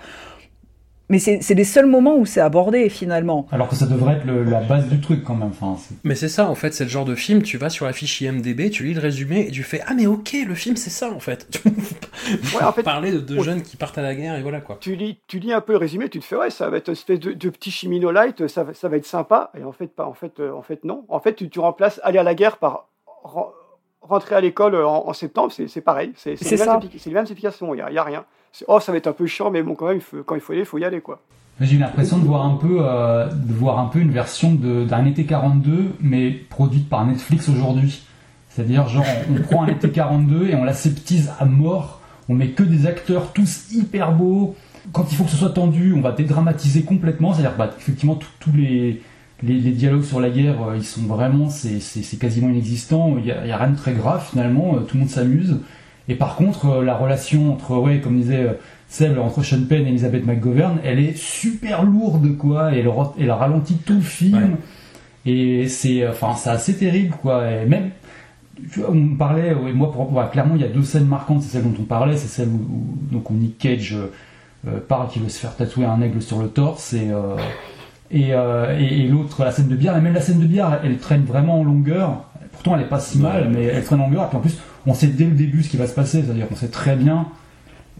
Mais 1.13 1.19
c'est 1.19 1.53
les 1.53 1.63
seuls 1.63 1.85
moments 1.85 2.15
où 2.17 2.25
c'est 2.25 2.41
abordé 2.41 2.89
finalement. 2.89 3.45
Alors 3.51 3.69
que 3.69 3.75
ça 3.75 3.85
devrait 3.85 4.15
être 4.15 4.25
le- 4.25 4.43
la 4.43 4.61
base 4.61 4.87
du 4.89 4.99
truc 4.99 5.23
quand 5.23 5.35
même. 5.35 5.49
Enfin, 5.49 5.77
Mais 6.03 6.15
c'est 6.15 6.27
ça, 6.27 6.49
en 6.49 6.55
fait, 6.55 6.73
c'est 6.73 6.83
le 6.85 6.89
genre 6.89 7.05
de 7.05 7.15
film, 7.15 7.43
tu 7.43 7.57
vas 7.57 7.69
sur 7.69 7.85
la 7.85 7.93
fiche 7.93 8.19
IMDB, 8.21 8.69
tu 8.71 8.83
lis 8.83 8.93
le 8.95 8.99
résumé 8.99 9.45
et 9.47 9.51
tu 9.51 9.63
fais 9.63 9.81
Ah, 9.87 9.93
mais 9.95 10.07
ok, 10.07 10.35
le 10.47 10.55
film 10.55 10.75
c'est 10.75 10.89
ça 10.89 11.11
en 11.11 11.19
fait. 11.19 11.47
Ouais, 12.55 12.63
en 12.63 12.71
fait, 12.71 12.83
Parler 12.83 13.11
de 13.11 13.19
deux 13.19 13.37
ouais. 13.37 13.43
jeunes 13.43 13.61
qui 13.61 13.75
partent 13.77 13.97
à 13.97 14.01
la 14.01 14.15
guerre 14.15 14.35
et 14.37 14.41
voilà 14.41 14.61
quoi. 14.61 14.77
tu 14.79 14.95
lis, 14.95 15.19
tu 15.27 15.39
lis 15.39 15.51
un 15.53 15.61
peu 15.61 15.73
le 15.73 15.77
résumé, 15.77 16.09
tu 16.09 16.19
te 16.19 16.25
fais 16.25 16.35
ouais, 16.35 16.49
ça 16.49 16.69
va 16.69 16.77
être 16.77 16.87
une 16.87 16.93
espèce 16.93 17.19
de, 17.19 17.33
de 17.33 17.49
petit 17.49 17.69
chimino 17.71 18.11
light, 18.11 18.47
ça, 18.47 18.63
va- 18.63 18.73
ça 18.73 18.87
va 18.89 18.97
être 18.97 19.05
sympa. 19.05 19.51
Et 19.59 19.63
en 19.63 19.71
fait, 19.71 19.87
pas. 19.87 20.05
En 20.05 20.13
fait, 20.13 20.39
euh, 20.39 20.51
en 20.53 20.61
fait, 20.61 20.83
non. 20.83 21.05
En 21.09 21.19
fait, 21.19 21.35
tu, 21.35 21.49
tu 21.49 21.59
remplaces 21.59 21.99
aller 22.03 22.19
à 22.19 22.23
la 22.23 22.33
guerre 22.33 22.57
par 22.57 22.87
ren- 23.23 23.51
rentrer 24.01 24.35
à 24.35 24.41
l'école 24.41 24.75
en, 24.75 25.07
en 25.07 25.13
septembre, 25.13 25.51
c'est 25.51 25.81
pareil. 25.81 26.13
C'est 26.15 26.41
les, 26.41 26.49
les 26.49 27.11
mêmes 27.13 27.25
applications, 27.29 27.73
il 27.75 27.83
n'y 27.85 27.97
a 27.97 28.03
rien. 28.03 28.25
Oh, 28.67 28.79
ça 28.79 28.91
va 28.91 28.97
être 28.97 29.07
un 29.07 29.13
peu 29.13 29.25
chiant, 29.25 29.49
mais 29.51 29.63
bon, 29.63 29.73
quand 29.75 29.87
même, 29.87 29.97
il 29.97 30.01
faut- 30.01 30.23
quand 30.23 30.35
il 30.35 30.41
faut 30.41 30.53
aller, 30.53 30.61
il 30.61 30.65
faut 30.65 30.77
y 30.77 30.85
aller, 30.85 31.01
quoi. 31.01 31.19
J'ai 31.61 31.75
eu 31.75 31.79
l'impression 31.79 32.17
de 32.17 32.25
voir 32.25 32.45
un 32.45 32.55
peu, 32.55 32.77
euh, 32.81 33.27
de 33.27 33.53
voir 33.53 33.79
un 33.79 33.85
peu 33.85 33.99
une 33.99 34.11
version 34.11 34.53
d'un 34.53 35.05
été 35.05 35.25
42, 35.25 35.91
mais 36.01 36.31
produite 36.31 36.89
par 36.89 37.05
Netflix 37.05 37.47
aujourd'hui. 37.49 38.03
C'est-à-dire, 38.49 38.87
genre, 38.87 39.05
on, 39.29 39.41
prend 39.41 39.63
un 39.63 39.67
été 39.67 39.89
42 39.89 40.47
et 40.49 40.55
on 40.55 40.63
l'aseptise 40.63 41.31
à 41.39 41.45
mort. 41.45 42.01
On 42.29 42.33
met 42.35 42.49
que 42.49 42.63
des 42.63 42.85
acteurs 42.87 43.33
tous 43.33 43.71
hyper 43.71 44.11
beaux. 44.13 44.55
Quand 44.91 45.05
il 45.11 45.15
faut 45.15 45.23
que 45.23 45.29
ce 45.31 45.37
soit 45.37 45.49
tendu, 45.51 45.93
on 45.95 46.01
va 46.01 46.11
dédramatiser 46.11 46.83
complètement. 46.83 47.33
C'est-à-dire, 47.33 47.55
bah, 47.57 47.71
effectivement, 47.77 48.15
tous- 48.39 48.51
les, 48.55 49.01
les, 49.43 49.53
les 49.59 49.71
dialogues 49.71 50.03
sur 50.03 50.19
la 50.19 50.29
guerre, 50.29 50.61
euh, 50.69 50.77
ils 50.77 50.83
sont 50.83 51.01
vraiment, 51.03 51.49
c'est 51.49 52.17
quasiment 52.19 52.49
inexistant. 52.49 53.15
Il 53.19 53.25
y 53.25 53.31
a, 53.31 53.43
il 53.45 53.49
y 53.49 53.51
a 53.51 53.57
rien 53.57 53.69
de 53.69 53.77
très 53.77 53.93
grave 53.93 54.25
finalement. 54.29 54.75
euh, 54.75 54.79
Tout 54.81 54.95
le 54.95 55.01
monde 55.01 55.09
s'amuse. 55.09 55.57
Et 56.09 56.15
par 56.15 56.35
contre, 56.35 56.65
euh, 56.67 56.83
la 56.83 56.95
relation 56.95 57.53
entre, 57.53 57.77
ouais, 57.77 57.99
comme 57.99 58.17
disait 58.19 58.43
euh, 58.43 58.53
Seb, 58.89 59.17
entre 59.17 59.41
Sean 59.43 59.63
Penn 59.67 59.85
et 59.85 59.89
Elizabeth 59.89 60.25
McGovern, 60.25 60.77
elle 60.83 60.99
est 60.99 61.17
super 61.17 61.83
lourde, 61.83 62.37
quoi. 62.37 62.73
Et 62.75 62.79
elle, 62.79 62.89
ra- 62.89 63.13
elle 63.19 63.31
ralentit 63.31 63.75
tout 63.85 63.95
le 63.95 64.01
film. 64.01 64.57
Et 65.25 65.67
c'est, 65.69 66.05
enfin, 66.07 66.33
c'est 66.35 66.49
assez 66.49 66.75
terrible, 66.75 67.15
quoi. 67.21 67.49
Et 67.49 67.65
même, 67.65 67.91
tu 68.71 68.81
vois, 68.81 68.91
on 68.91 69.15
parlait, 69.15 69.53
ouais, 69.53 69.71
moi, 69.71 69.91
pour, 69.91 70.11
ouais, 70.13 70.23
clairement, 70.31 70.55
il 70.55 70.61
y 70.61 70.65
a 70.65 70.69
deux 70.69 70.83
scènes 70.83 71.05
marquantes. 71.07 71.41
C'est 71.43 71.53
celle 71.57 71.63
dont 71.63 71.73
on 71.79 71.83
parlait, 71.85 72.17
c'est 72.17 72.27
celle 72.27 72.49
où, 72.49 72.57
où- 72.59 72.97
donc, 73.13 73.29
où 73.29 73.33
Nick 73.33 73.57
Cage 73.57 73.93
euh, 73.93 74.11
euh, 74.67 74.79
parle 74.85 75.07
qu'il 75.07 75.21
veut 75.21 75.29
se 75.29 75.39
faire 75.39 75.55
tatouer 75.55 75.85
un 75.85 76.01
aigle 76.01 76.21
sur 76.21 76.39
le 76.39 76.47
torse 76.49 76.93
et 76.93 77.09
euh, 77.11 77.35
et, 78.11 78.33
euh, 78.33 78.77
et, 78.79 79.01
et 79.01 79.07
l'autre 79.07 79.43
la 79.43 79.51
scène 79.51 79.67
de 79.69 79.75
bière 79.75 79.97
et 79.97 80.01
même 80.01 80.13
la 80.13 80.21
scène 80.21 80.39
de 80.39 80.45
bière 80.45 80.79
elle, 80.83 80.97
traîne 80.99 81.23
vraiment 81.25 81.59
en 81.59 81.63
longueur 81.65 82.25
pourtant 82.51 82.75
elle 82.75 82.83
est 82.83 82.87
pas 82.89 82.99
si 82.99 83.17
mal 83.17 83.49
mais 83.51 83.63
elle 83.65 83.83
traîne 83.83 83.99
en 83.99 84.05
longueur 84.05 84.25
et 84.25 84.27
puis 84.29 84.37
en 84.37 84.39
plus 84.41 84.57
on 84.85 84.93
sait 84.93 85.07
dès 85.07 85.25
le 85.25 85.31
début 85.31 85.63
ce 85.63 85.69
qui 85.69 85.77
va 85.77 85.87
se 85.87 85.93
passer 85.93 86.23
c'est 86.25 86.31
à 86.31 86.33
dire 86.33 86.47
qu'on 86.47 86.55
sait 86.55 86.67
très 86.67 86.95
bien 86.95 87.27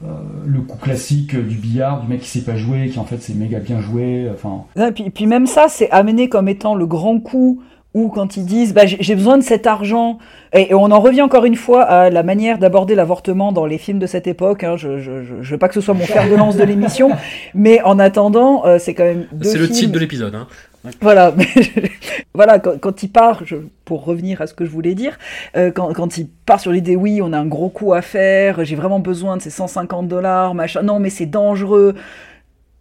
euh, 0.03 0.07
le 0.45 0.61
coup 0.61 0.77
classique 0.77 1.35
du 1.35 1.55
billard 1.55 2.01
du 2.01 2.07
mec 2.07 2.21
qui 2.21 2.27
sait 2.27 2.41
pas 2.41 2.57
jouer 2.57 2.89
qui 2.89 2.99
en 2.99 3.05
fait 3.05 3.21
c'est 3.21 3.35
méga 3.35 3.59
bien 3.59 3.79
joué 3.79 4.29
enfin 4.33 4.65
Et 4.75 4.91
puis, 4.91 5.09
puis 5.09 5.27
même 5.27 5.47
ça, 5.47 5.67
c'est 5.69 5.89
amené 5.91 6.29
comme 6.29 6.49
étant 6.49 6.75
le 6.75 6.85
grand 6.85 7.19
coup 7.19 7.61
où 7.93 8.09
quand 8.09 8.37
ils 8.37 8.45
disent 8.45 8.73
bah, 8.73 8.85
j'ai 8.85 9.15
besoin 9.15 9.37
de 9.37 9.43
cet 9.43 9.67
argent, 9.67 10.17
et, 10.51 10.71
et 10.71 10.73
on 10.73 10.85
en 10.85 10.99
revient 10.99 11.21
encore 11.21 11.45
une 11.45 11.55
fois 11.55 11.83
à 11.83 12.09
la 12.09 12.23
manière 12.23 12.57
d'aborder 12.57 12.95
l'avortement 12.95 13.51
dans 13.51 13.65
les 13.65 13.77
films 13.77 13.99
de 13.99 14.07
cette 14.07 14.27
époque, 14.27 14.63
hein, 14.63 14.77
je, 14.77 14.97
je, 14.97 15.23
je, 15.23 15.41
je 15.41 15.51
veux 15.51 15.57
pas 15.57 15.67
que 15.67 15.75
ce 15.75 15.81
soit 15.81 15.93
mon 15.93 16.05
fer 16.05 16.27
de 16.29 16.35
lance 16.35 16.57
de 16.57 16.63
l'émission, 16.63 17.11
mais 17.53 17.81
en 17.83 17.99
attendant, 17.99 18.65
euh, 18.65 18.79
c'est 18.79 18.93
quand 18.93 19.03
même 19.03 19.27
C'est 19.41 19.59
le 19.59 19.69
titre 19.69 19.91
de 19.91 19.99
l'épisode. 19.99 20.33
Hein. 20.33 20.47
Ouais. 20.83 20.91
Voilà, 21.01 21.31
mais 21.37 21.47
voilà 22.33 22.59
quand, 22.59 22.77
quand 22.79 23.03
il 23.03 23.09
part, 23.11 23.45
je- 23.45 23.55
pour 23.85 24.03
revenir 24.03 24.41
à 24.41 24.47
ce 24.47 24.53
que 24.53 24.65
je 24.65 24.69
voulais 24.69 24.95
dire, 24.95 25.17
euh, 25.55 25.71
quand, 25.71 25.93
quand 25.93 26.17
il 26.17 26.27
part 26.27 26.59
sur 26.59 26.71
l'idée, 26.73 26.95
oui, 26.97 27.21
on 27.21 27.31
a 27.31 27.39
un 27.39 27.45
gros 27.45 27.69
coup 27.69 27.93
à 27.93 28.01
faire, 28.01 28.65
j'ai 28.65 28.75
vraiment 28.75 28.99
besoin 28.99 29.37
de 29.37 29.41
ces 29.41 29.49
150 29.49 30.07
dollars, 30.09 30.53
machin, 30.55 30.81
non, 30.81 30.99
mais 30.99 31.09
c'est 31.09 31.25
dangereux. 31.25 31.95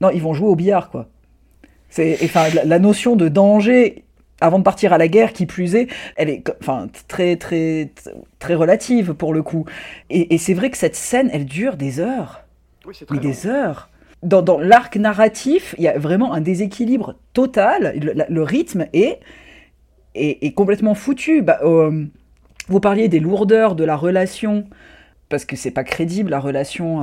Non, 0.00 0.10
ils 0.10 0.22
vont 0.22 0.34
jouer 0.34 0.48
au 0.48 0.56
billard, 0.56 0.90
quoi. 0.90 1.08
C'est, 1.90 2.18
enfin, 2.24 2.48
la, 2.54 2.64
la 2.64 2.78
notion 2.78 3.16
de 3.16 3.28
danger 3.28 4.04
avant 4.40 4.58
de 4.58 4.64
partir 4.64 4.92
à 4.92 4.98
la 4.98 5.08
guerre, 5.08 5.32
qui 5.32 5.46
plus 5.46 5.74
est, 5.76 5.88
elle 6.16 6.30
est, 6.30 6.44
enfin, 6.60 6.88
très, 7.08 7.36
très, 7.36 7.90
très 8.40 8.54
relative 8.54 9.14
pour 9.14 9.34
le 9.34 9.42
coup. 9.42 9.66
Et, 10.10 10.34
et 10.34 10.38
c'est 10.38 10.54
vrai 10.54 10.70
que 10.70 10.78
cette 10.78 10.96
scène, 10.96 11.30
elle 11.32 11.46
dure 11.46 11.76
des 11.76 12.00
heures. 12.00 12.42
Oui, 12.84 12.94
c'est 12.98 13.06
Mais 13.10 13.18
long. 13.18 13.22
des 13.22 13.46
heures. 13.46 13.88
Dans, 14.22 14.40
dans 14.42 14.58
l'arc 14.60 14.96
narratif, 14.96 15.74
il 15.78 15.84
y 15.84 15.88
a 15.88 15.98
vraiment 15.98 16.32
un 16.32 16.40
déséquilibre 16.40 17.14
total. 17.32 17.94
Le, 18.00 18.12
la- 18.12 18.26
le 18.28 18.42
rythme 18.42 18.86
est, 18.92 19.18
est, 20.14 20.44
est 20.44 20.52
complètement 20.52 20.94
foutu. 20.94 21.42
Bah, 21.42 21.58
euh, 21.64 22.04
vous 22.68 22.80
parliez 22.80 23.08
des 23.08 23.18
lourdeurs 23.20 23.74
de 23.74 23.82
la 23.84 23.96
relation, 23.96 24.64
parce 25.28 25.44
que 25.44 25.56
c'est 25.56 25.72
pas 25.72 25.82
crédible 25.84 26.30
la 26.30 26.38
relation, 26.38 27.02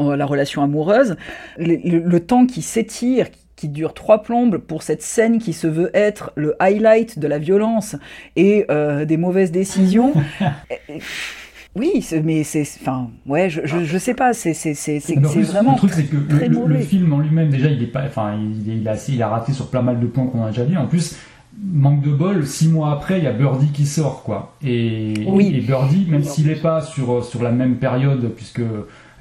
euh, 0.00 0.16
la 0.16 0.26
relation 0.26 0.62
amoureuse. 0.62 1.16
Le, 1.56 1.76
le- 1.76 1.98
le 2.00 2.20
temps 2.20 2.46
qui 2.46 2.62
s'étire, 2.62 3.30
qui, 3.30 3.38
qui 3.54 3.68
dure 3.68 3.92
trois 3.94 4.22
plombes 4.22 4.56
pour 4.56 4.82
cette 4.82 5.02
scène 5.02 5.38
qui 5.38 5.52
se 5.52 5.66
veut 5.66 5.90
être 5.94 6.32
le 6.34 6.56
highlight 6.60 7.18
de 7.18 7.28
la 7.28 7.38
violence 7.38 7.94
et 8.34 8.64
euh, 8.70 9.04
des 9.04 9.18
mauvaises 9.18 9.52
décisions. 9.52 10.14
Oui, 11.76 12.04
mais 12.24 12.42
c'est, 12.42 12.66
enfin, 12.80 13.08
ouais, 13.26 13.48
je, 13.48 13.60
je, 13.64 13.84
je 13.84 13.98
sais 13.98 14.14
pas, 14.14 14.32
c'est, 14.32 14.54
c'est, 14.54 14.74
c'est, 14.74 14.98
vraiment 14.98 15.72
le 15.72 15.78
truc 15.78 15.92
c'est 15.92 16.04
que 16.04 16.16
le, 16.16 16.78
film 16.78 17.12
en 17.12 17.20
lui-même 17.20 17.48
déjà 17.48 17.68
il 17.68 17.80
est 17.82 17.86
pas 17.86 18.02
enfin 18.04 18.36
il, 18.36 18.68
est- 18.70 18.76
il 18.78 18.88
a 18.88 18.96
il 19.08 19.22
a 19.22 19.28
raté 19.28 19.52
sur 19.52 19.68
plein 19.68 19.82
mal 19.82 20.00
de 20.00 20.06
points 20.06 20.26
qu'on 20.26 20.44
a 20.44 20.48
déjà 20.48 20.64
dit. 20.64 20.76
En 20.76 20.86
plus 20.86 21.16
manque 21.62 22.02
de 22.02 22.10
bol 22.10 22.46
six 22.46 22.68
mois 22.68 22.92
après 22.92 23.18
il 23.18 23.24
y 23.24 23.28
a 23.28 23.32
Birdie 23.32 23.70
qui 23.70 23.86
sort 23.86 24.22
quoi. 24.24 24.54
Et, 24.64 25.14
Oui. 25.28 25.52
et 25.54 25.60
Birdie 25.60 26.06
même 26.08 26.24
s'il 26.24 26.48
n'est 26.48 26.56
pas 26.56 26.80
sur 26.80 27.24
sur 27.24 27.42
la 27.42 27.52
même 27.52 27.76
période 27.76 28.32
puisque 28.34 28.62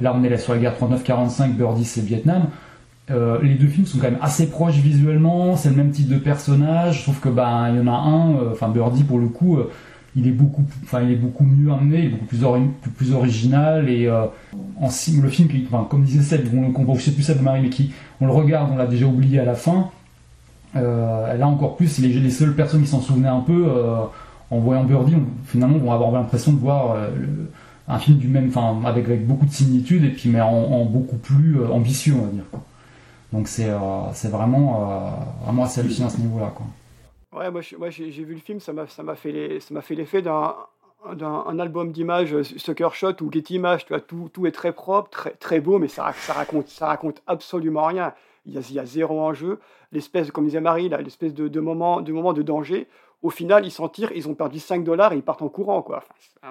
là 0.02 0.16
on 0.18 0.24
est 0.24 0.30
là 0.30 0.38
sur 0.38 0.54
la 0.54 0.60
guerre 0.60 0.76
39-45 0.80 1.54
Birdie 1.54 1.86
c'est 1.86 2.02
Vietnam 2.04 2.48
euh, 3.12 3.40
les 3.42 3.56
deux 3.56 3.68
films 3.68 3.86
sont 3.86 3.98
quand 3.98 4.10
même 4.12 4.20
assez 4.22 4.48
proches 4.48 4.76
visuellement, 4.76 5.56
c'est 5.56 5.70
le 5.70 5.76
même 5.76 5.90
type 5.92 6.08
de 6.08 6.18
personnage, 6.18 7.06
sauf 7.06 7.20
que 7.20 7.30
ben 7.30 7.70
il 7.72 7.78
y 7.78 7.80
en 7.80 7.88
a 7.88 7.98
un, 7.98 8.36
euh, 8.36 8.52
enfin 8.52 8.70
Birdie 8.70 9.04
pour 9.04 9.18
le 9.18 9.28
coup, 9.28 9.58
euh, 9.58 9.72
il 10.16 10.28
est 10.28 10.32
beaucoup, 10.32 10.64
enfin 10.84 11.02
il 11.02 11.12
est 11.12 11.16
beaucoup 11.16 11.44
mieux 11.44 11.72
amené, 11.72 12.00
il 12.00 12.06
est 12.06 12.10
beaucoup 12.10 12.26
plus, 12.26 12.40
plus, 12.96 13.14
original 13.14 13.90
et 13.90 14.08
euh, 14.08 14.26
en 14.82 14.88
le 15.22 15.30
film, 15.30 15.48
qui, 15.48 15.66
enfin, 15.72 15.88
comme 15.90 16.04
disait 16.04 16.24
Seb, 16.24 16.48
on, 16.54 16.74
on 16.76 16.96
je 16.96 17.02
sais 17.02 17.12
plus 17.12 17.24
Seb 17.24 17.38
de 17.38 17.44
Marie, 17.44 17.62
mais 17.62 17.70
qui, 17.70 17.92
on 18.20 18.26
le 18.28 18.34
regarde, 18.34 18.72
on 18.72 18.78
l'a 18.78 18.88
déjà 18.88 19.06
oublié 19.06 19.40
à 19.40 19.46
la 19.46 19.56
fin. 19.56 19.90
Euh, 20.76 21.36
là 21.36 21.48
encore 21.48 21.76
plus, 21.78 22.00
les, 22.00 22.10
les 22.10 22.30
seules 22.30 22.56
personnes 22.56 22.82
qui 22.82 22.88
s'en 22.88 23.02
souvenaient 23.02 23.28
un 23.28 23.40
peu 23.42 23.66
euh, 23.68 23.96
en 24.52 24.60
voyant 24.60 24.84
Birdie, 24.84 25.16
on- 25.16 25.46
finalement 25.46 25.78
vont 25.78 25.92
avoir 25.92 26.12
l'impression 26.12 26.54
de 26.54 26.60
voir 26.60 26.96
un 27.88 27.98
film 28.00 28.18
du 28.18 28.28
même, 28.28 28.50
enfin 28.50 28.80
avec, 28.86 29.08
beaucoup 29.26 29.46
de 29.46 29.52
similitudes 29.52 30.04
et 30.04 30.10
puis 30.10 30.30
mais 30.30 30.42
en, 30.42 30.86
beaucoup 30.86 31.18
plus 31.18 31.58
ambitieux 31.72 32.14
on 32.20 32.26
va 32.26 32.32
dire. 32.32 32.44
Donc 33.34 33.48
c'est 33.48 33.70
vraiment 34.30 35.12
vraiment 35.46 35.64
assez 35.64 35.82
hallucinant 35.82 36.08
à 36.08 36.12
ce 36.12 36.18
niveau-là 36.20 36.52
quoi. 36.56 36.66
Ouais, 37.36 37.52
moi, 37.52 37.62
j'ai 37.62 38.10
vu 38.24 38.34
le 38.34 38.40
film, 38.40 38.60
ça 38.60 38.74
m'a 38.74 38.88
fait 39.16 39.32
l'effet 39.92 40.22
d'un 40.22 40.56
d'un 41.16 41.46
un 41.48 41.60
album 41.60 41.94
d'images 41.94 42.34
euh, 42.34 42.44
Sucker 42.44 42.90
Shot 42.92 43.22
ou 43.22 43.32
Getty 43.32 43.56
Images, 43.56 43.86
tu 43.86 43.94
vois, 43.94 44.02
tout, 44.02 44.30
tout 44.34 44.46
est 44.48 44.52
très 44.52 44.74
propre, 44.74 45.10
très, 45.10 45.30
très 45.32 45.62
beau, 45.62 45.80
mais 45.80 45.88
ça, 45.88 46.12
ça 46.14 46.34
raconte 46.34 46.68
ça 46.68 46.88
raconte 46.88 47.22
absolument 47.26 47.86
rien. 47.86 48.14
Il 48.46 48.54
y 48.54 48.58
a, 48.58 48.62
il 48.70 48.76
y 48.76 48.80
a 48.80 48.86
zéro 48.86 49.22
enjeu. 49.22 49.60
L'espèce, 49.94 50.30
comme 50.32 50.44
disait 50.46 50.60
Marie, 50.60 50.90
l'espèce 50.90 51.34
de, 51.34 51.60
moment 51.62 52.02
de 52.02 52.12
moment 52.12 52.34
de 52.34 52.42
danger. 52.42 52.88
Au 53.22 53.30
final, 53.30 53.66
ils 53.66 53.72
s'en 53.72 53.88
tirent, 53.88 54.12
ils 54.14 54.28
ont 54.28 54.34
perdu 54.36 54.60
5 54.60 54.84
dollars 54.84 55.14
et 55.14 55.18
ils 55.18 55.24
partent 55.24 55.42
en 55.42 55.48
courant, 55.50 55.82
quoi. 55.82 56.04
Euh, 56.44 56.48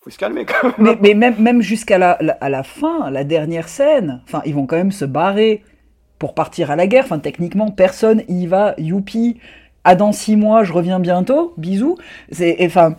faut 0.00 0.10
se 0.10 0.18
calmer. 0.18 0.46
Mais, 0.78 0.96
mais 1.00 1.14
même, 1.14 1.36
même 1.40 1.60
jusqu'à 1.62 1.98
la, 1.98 2.16
la- 2.20 2.38
à 2.40 2.48
la 2.48 2.62
fin, 2.62 3.10
la 3.10 3.24
dernière 3.24 3.68
scène, 3.68 4.22
enfin, 4.24 4.42
ils 4.46 4.54
vont 4.54 4.66
quand 4.66 4.76
même 4.76 4.92
se 4.92 5.04
barrer 5.04 5.62
pour 6.18 6.34
partir 6.34 6.70
à 6.70 6.76
la 6.76 6.86
guerre. 6.86 7.04
Enfin, 7.04 7.18
techniquement, 7.18 7.70
personne 7.70 8.22
y 8.28 8.46
va. 8.46 8.74
Youpi, 8.78 9.40
à 9.84 9.94
dans 9.94 10.12
six 10.12 10.36
mois, 10.36 10.64
je 10.64 10.72
reviens 10.72 11.00
bientôt. 11.00 11.54
Bisous. 11.56 11.96
C'est, 12.30 12.56
enfin, 12.60 12.96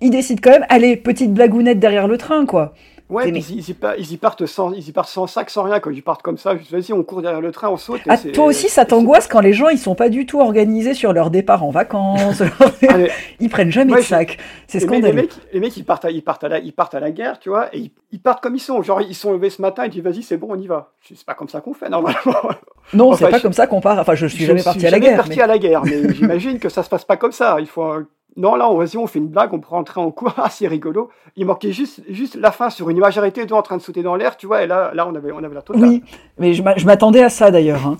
ils 0.00 0.10
décident 0.10 0.40
quand 0.42 0.50
même, 0.50 0.66
allez, 0.68 0.96
petite 0.96 1.32
blagounette 1.32 1.78
derrière 1.78 2.08
le 2.08 2.18
train, 2.18 2.46
quoi. 2.46 2.74
Ouais, 3.10 3.30
Mais- 3.30 3.40
ils, 3.40 3.68
y 3.68 3.74
pa- 3.74 3.96
ils 3.98 4.10
y 4.12 4.16
partent 4.16 4.46
sans, 4.46 4.72
ils 4.72 4.88
y 4.88 4.92
partent 4.92 5.08
sans 5.10 5.26
sac, 5.26 5.50
sans 5.50 5.64
rien. 5.64 5.80
Quand 5.80 5.90
ils 5.90 6.02
partent 6.02 6.22
comme 6.22 6.38
ça, 6.38 6.54
vas-y, 6.54 6.92
on 6.94 7.02
court 7.02 7.20
derrière 7.20 7.40
le 7.42 7.52
train, 7.52 7.68
on 7.68 7.76
saute. 7.76 8.00
et 8.06 8.10
Ah, 8.10 8.16
c'est- 8.16 8.32
toi 8.32 8.46
aussi, 8.46 8.68
ça 8.68 8.84
t'angoisse 8.86 9.28
quand 9.28 9.40
les 9.40 9.52
gens 9.52 9.68
ils 9.68 9.78
sont 9.78 9.94
pas 9.94 10.08
du 10.08 10.24
tout 10.24 10.40
organisés 10.40 10.94
sur 10.94 11.12
leur 11.12 11.30
départ 11.30 11.62
en 11.64 11.70
vacances. 11.70 12.42
ils 13.40 13.48
prennent 13.50 13.70
jamais 13.72 13.92
Ouais, 13.92 14.00
de 14.00 14.04
sac. 14.04 14.38
C'est 14.66 14.80
scandaleux. 14.80 15.06
Les 15.08 15.12
mecs, 15.22 15.30
les 15.52 15.60
mecs, 15.60 15.76
ils 15.76 15.84
partent, 15.84 16.04
à, 16.06 16.10
ils, 16.10 16.22
partent 16.22 16.44
à 16.44 16.48
la, 16.48 16.58
ils 16.58 16.72
partent 16.72 16.94
à 16.94 17.00
la 17.00 17.10
guerre, 17.10 17.38
tu 17.38 17.50
vois, 17.50 17.74
et 17.74 17.78
ils, 17.78 17.90
ils 18.12 18.20
partent 18.20 18.42
comme 18.42 18.54
ils 18.56 18.60
sont. 18.60 18.82
Genre, 18.82 19.02
ils 19.02 19.14
sont 19.14 19.32
levés 19.32 19.50
ce 19.50 19.60
matin 19.60 19.82
et 19.84 19.86
ils 19.86 19.90
disent, 19.90 20.02
vas-y, 20.02 20.22
c'est 20.22 20.36
bon, 20.38 20.48
on 20.50 20.56
y 20.58 20.66
va. 20.66 20.92
C'est 21.06 21.24
pas 21.24 21.34
comme 21.34 21.48
ça 21.48 21.60
qu'on 21.60 21.74
fait, 21.74 21.88
normalement. 21.88 22.18
Non, 22.94 23.12
c'est 23.14 23.24
Enfin, 23.24 23.30
pas 23.30 23.38
je- 23.38 23.42
comme 23.42 23.52
ça 23.52 23.66
qu'on 23.66 23.80
part. 23.80 23.98
Enfin, 23.98 24.14
je 24.16 24.26
suis 24.26 24.44
jamais 24.44 24.58
je 24.58 24.64
parti 24.64 24.80
suis 24.80 24.88
à 24.88 24.90
la 24.90 24.96
jamais 24.96 25.06
guerre. 25.08 25.16
parti 25.16 25.36
mais- 25.36 25.42
à 25.42 25.46
la 25.46 25.58
guerre, 25.58 25.82
mais 25.84 26.12
j'imagine 26.14 26.58
que 26.58 26.68
ça 26.68 26.82
se 26.82 26.88
passe 26.88 27.04
pas 27.04 27.16
comme 27.16 27.30
ça. 27.32 27.56
Il 27.60 27.66
faut. 27.66 27.82
un- 27.84 28.06
Non, 28.36 28.54
là, 28.54 28.68
on, 28.70 28.76
vas-y, 28.76 28.96
on 28.96 29.06
fait 29.06 29.18
une 29.18 29.28
blague, 29.28 29.52
on 29.52 29.60
prend 29.60 29.78
un 29.78 29.84
train 29.84 30.00
en 30.02 30.10
cours, 30.10 30.32
ah, 30.38 30.48
c'est 30.50 30.66
rigolo. 30.66 31.10
Il 31.36 31.44
manquait 31.46 31.72
juste, 31.72 32.00
juste 32.08 32.34
la 32.36 32.50
fin 32.50 32.70
sur 32.70 32.88
une 32.88 32.96
image 32.96 33.18
arrêtée, 33.18 33.44
deux 33.44 33.54
en 33.54 33.62
train 33.62 33.76
de 33.76 33.82
sauter 33.82 34.02
dans 34.02 34.16
l'air, 34.16 34.36
tu 34.36 34.46
vois, 34.46 34.62
et 34.62 34.66
là, 34.66 34.90
là 34.94 35.06
on, 35.06 35.14
avait, 35.14 35.32
on 35.32 35.42
avait 35.44 35.54
la 35.54 35.62
totale. 35.62 35.82
Oui, 35.82 36.02
mais 36.38 36.54
je 36.54 36.62
m'a- 36.62 36.76
je 36.76 36.86
m'attendais 36.86 37.22
à 37.22 37.28
ça 37.28 37.50
d'ailleurs. 37.50 37.86
hein, 37.86 37.98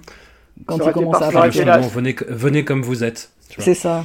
quand 0.66 0.78
Ça 0.78 0.84
il 0.86 0.92
commence 0.92 1.20
à 1.20 1.28
aurait 1.36 1.48
été 1.48 1.64
Bon, 1.64 1.80
venez, 1.88 2.16
venez 2.28 2.64
comme 2.64 2.82
vous 2.82 3.04
êtes. 3.04 3.30
C'est 3.59 3.74
ça. 3.74 4.04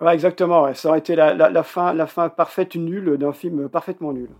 Ouais, 0.00 0.14
exactement, 0.14 0.62
ouais. 0.62 0.74
ça 0.74 0.88
aurait 0.88 0.98
été 0.98 1.14
la, 1.14 1.34
la, 1.34 1.50
la 1.50 1.62
fin, 1.62 1.92
la 1.92 2.06
fin 2.06 2.28
parfaite 2.30 2.74
nulle 2.74 3.16
d'un 3.18 3.32
film 3.32 3.68
parfaitement 3.68 4.12
nul. 4.12 4.30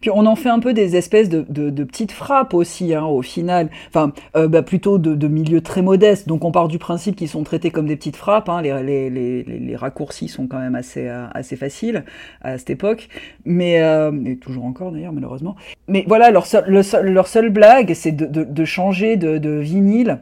Puis 0.00 0.10
on 0.12 0.26
en 0.26 0.36
fait 0.36 0.48
un 0.48 0.58
peu 0.60 0.72
des 0.72 0.96
espèces 0.96 1.28
de, 1.28 1.42
petites 1.84 2.12
frappes 2.12 2.54
aussi, 2.54 2.94
hein, 2.94 3.04
au 3.04 3.22
final. 3.22 3.70
Enfin, 3.88 4.12
euh, 4.36 4.48
bah, 4.48 4.62
plutôt 4.62 4.98
de, 4.98 5.28
milieux 5.28 5.60
très 5.60 5.82
modestes. 5.82 6.28
Donc 6.28 6.44
on 6.44 6.52
part 6.52 6.68
du 6.68 6.78
principe 6.78 7.16
qu'ils 7.16 7.28
sont 7.28 7.42
traités 7.44 7.70
comme 7.70 7.86
des 7.86 7.96
petites 7.96 8.16
frappes. 8.16 8.48
hein. 8.48 8.62
Les, 8.62 9.76
raccourcis 9.76 10.28
sont 10.28 10.46
quand 10.46 10.58
même 10.58 10.74
assez, 10.74 11.06
euh, 11.08 11.26
assez 11.32 11.56
faciles 11.56 12.04
à 12.42 12.58
cette 12.58 12.70
époque. 12.70 13.08
Mais, 13.44 13.80
euh, 13.80 14.12
et 14.26 14.36
toujours 14.36 14.64
encore 14.64 14.92
d'ailleurs, 14.92 15.12
malheureusement. 15.12 15.56
Mais 15.88 16.04
voilà, 16.06 16.30
leur 16.30 16.46
seul, 16.46 16.64
le 16.66 16.82
seul- 16.82 17.10
leur 17.12 17.26
seule 17.26 17.50
blague, 17.50 17.94
c'est 17.94 18.12
de, 18.12 18.64
changer 18.64 19.16
de, 19.16 19.58
vinyle. 19.58 20.20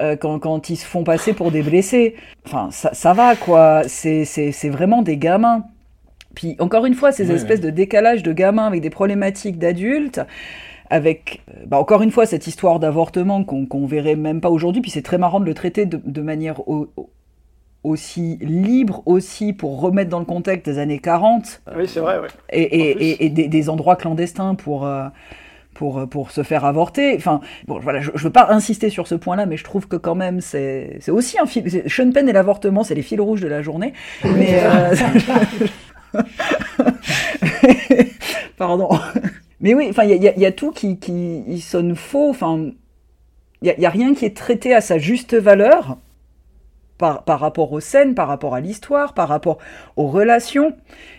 euh, 0.00 0.16
quand, 0.16 0.70
ils 0.70 0.76
se 0.76 0.84
font 0.86 1.04
passer 1.04 1.32
pour 1.34 1.50
des 1.50 1.62
blessés. 1.62 2.16
Enfin, 2.46 2.68
ça, 2.70 3.12
va, 3.12 3.36
quoi. 3.36 3.82
C'est 3.86 4.68
vraiment 4.70 5.02
des 5.02 5.16
gamins. 5.16 5.64
Puis 6.34 6.56
encore 6.58 6.86
une 6.86 6.94
fois, 6.94 7.12
ces 7.12 7.28
Ouais, 7.28 7.34
espèces 7.36 7.60
de 7.60 7.70
décalage 7.70 8.22
de 8.22 8.32
gamins 8.32 8.66
avec 8.66 8.80
des 8.82 8.90
problématiques 8.90 9.58
d'adultes, 9.58 10.20
avec 10.90 11.42
euh, 11.50 11.64
bah, 11.66 11.78
encore 11.78 12.02
une 12.02 12.10
fois 12.10 12.26
cette 12.26 12.46
histoire 12.46 12.80
d'avortement 12.80 13.44
qu'on 13.44 13.66
qu'on 13.66 13.86
verrait 13.86 14.16
même 14.16 14.40
pas 14.40 14.50
aujourd'hui. 14.50 14.82
Puis 14.82 14.90
c'est 14.90 15.02
très 15.02 15.18
marrant 15.18 15.40
de 15.40 15.46
le 15.46 15.54
traiter 15.54 15.86
de, 15.86 16.00
de 16.04 16.20
manière 16.22 16.68
au- 16.68 16.88
au- 16.96 17.10
aussi 17.84 18.38
libre 18.40 19.02
aussi 19.06 19.52
pour 19.52 19.80
remettre 19.80 20.08
dans 20.10 20.18
le 20.18 20.24
contexte 20.24 20.64
des 20.66 20.78
années 20.78 20.98
40 21.00 21.60
Oui, 21.76 21.86
c'est 21.86 22.00
vrai, 22.00 22.18
ouais. 22.18 22.28
et, 22.50 22.62
et- 22.62 23.10
et- 23.10 23.24
et 23.26 23.28
des, 23.28 23.48
des 23.48 23.68
endroits 23.68 23.96
clandestins 23.96 24.54
pour, 24.54 24.86
euh, 24.86 25.08
pour, 25.74 25.98
euh, 25.98 26.06
pour 26.06 26.30
se 26.30 26.42
faire 26.42 26.64
avorter. 26.64 27.14
Enfin, 27.16 27.40
bon, 27.66 27.78
voilà, 27.80 28.00
je 28.00 28.10
ne 28.10 28.18
veux 28.18 28.30
pas 28.30 28.46
insister 28.50 28.90
sur 28.90 29.06
ce 29.06 29.14
point-là, 29.16 29.44
mais 29.46 29.56
je 29.58 29.64
trouve 29.64 29.88
que 29.88 29.96
quand 29.96 30.14
même, 30.14 30.40
c'est 30.40 30.98
c'est 31.00 31.10
aussi 31.10 31.38
un 31.38 31.46
fil. 31.46 31.82
Sean 31.88 32.10
Penn 32.12 32.28
et 32.28 32.32
l'avortement, 32.32 32.84
c'est 32.84 32.94
les 32.94 33.02
fils 33.02 33.20
rouges 33.20 33.42
de 33.42 33.48
la 33.48 33.60
journée. 33.62 33.92
Mais. 34.24 34.60
euh, 34.62 34.94
Pardon. 38.56 38.88
Mais 39.60 39.74
oui, 39.74 39.88
enfin, 39.90 40.04
il 40.04 40.22
y, 40.22 40.46
a- 40.46 40.52
tout 40.52 40.70
qui, 40.70 40.98
qui 40.98 41.60
sonne 41.60 41.96
faux. 41.96 42.30
Enfin, 42.30 42.70
il 43.62 43.74
n'y 43.78 43.86
a, 43.86 43.90
rien 43.90 44.14
qui 44.14 44.24
est 44.26 44.36
traité 44.36 44.74
à 44.74 44.80
sa 44.80 44.98
juste 44.98 45.34
valeur 45.34 45.96
par, 46.98 47.24
par 47.24 47.40
rapport 47.40 47.72
aux 47.72 47.80
scènes, 47.80 48.14
par 48.14 48.28
rapport 48.28 48.54
à 48.54 48.60
l'histoire, 48.60 49.14
par 49.14 49.28
rapport 49.28 49.58
aux 49.96 50.06
relations, 50.06 50.74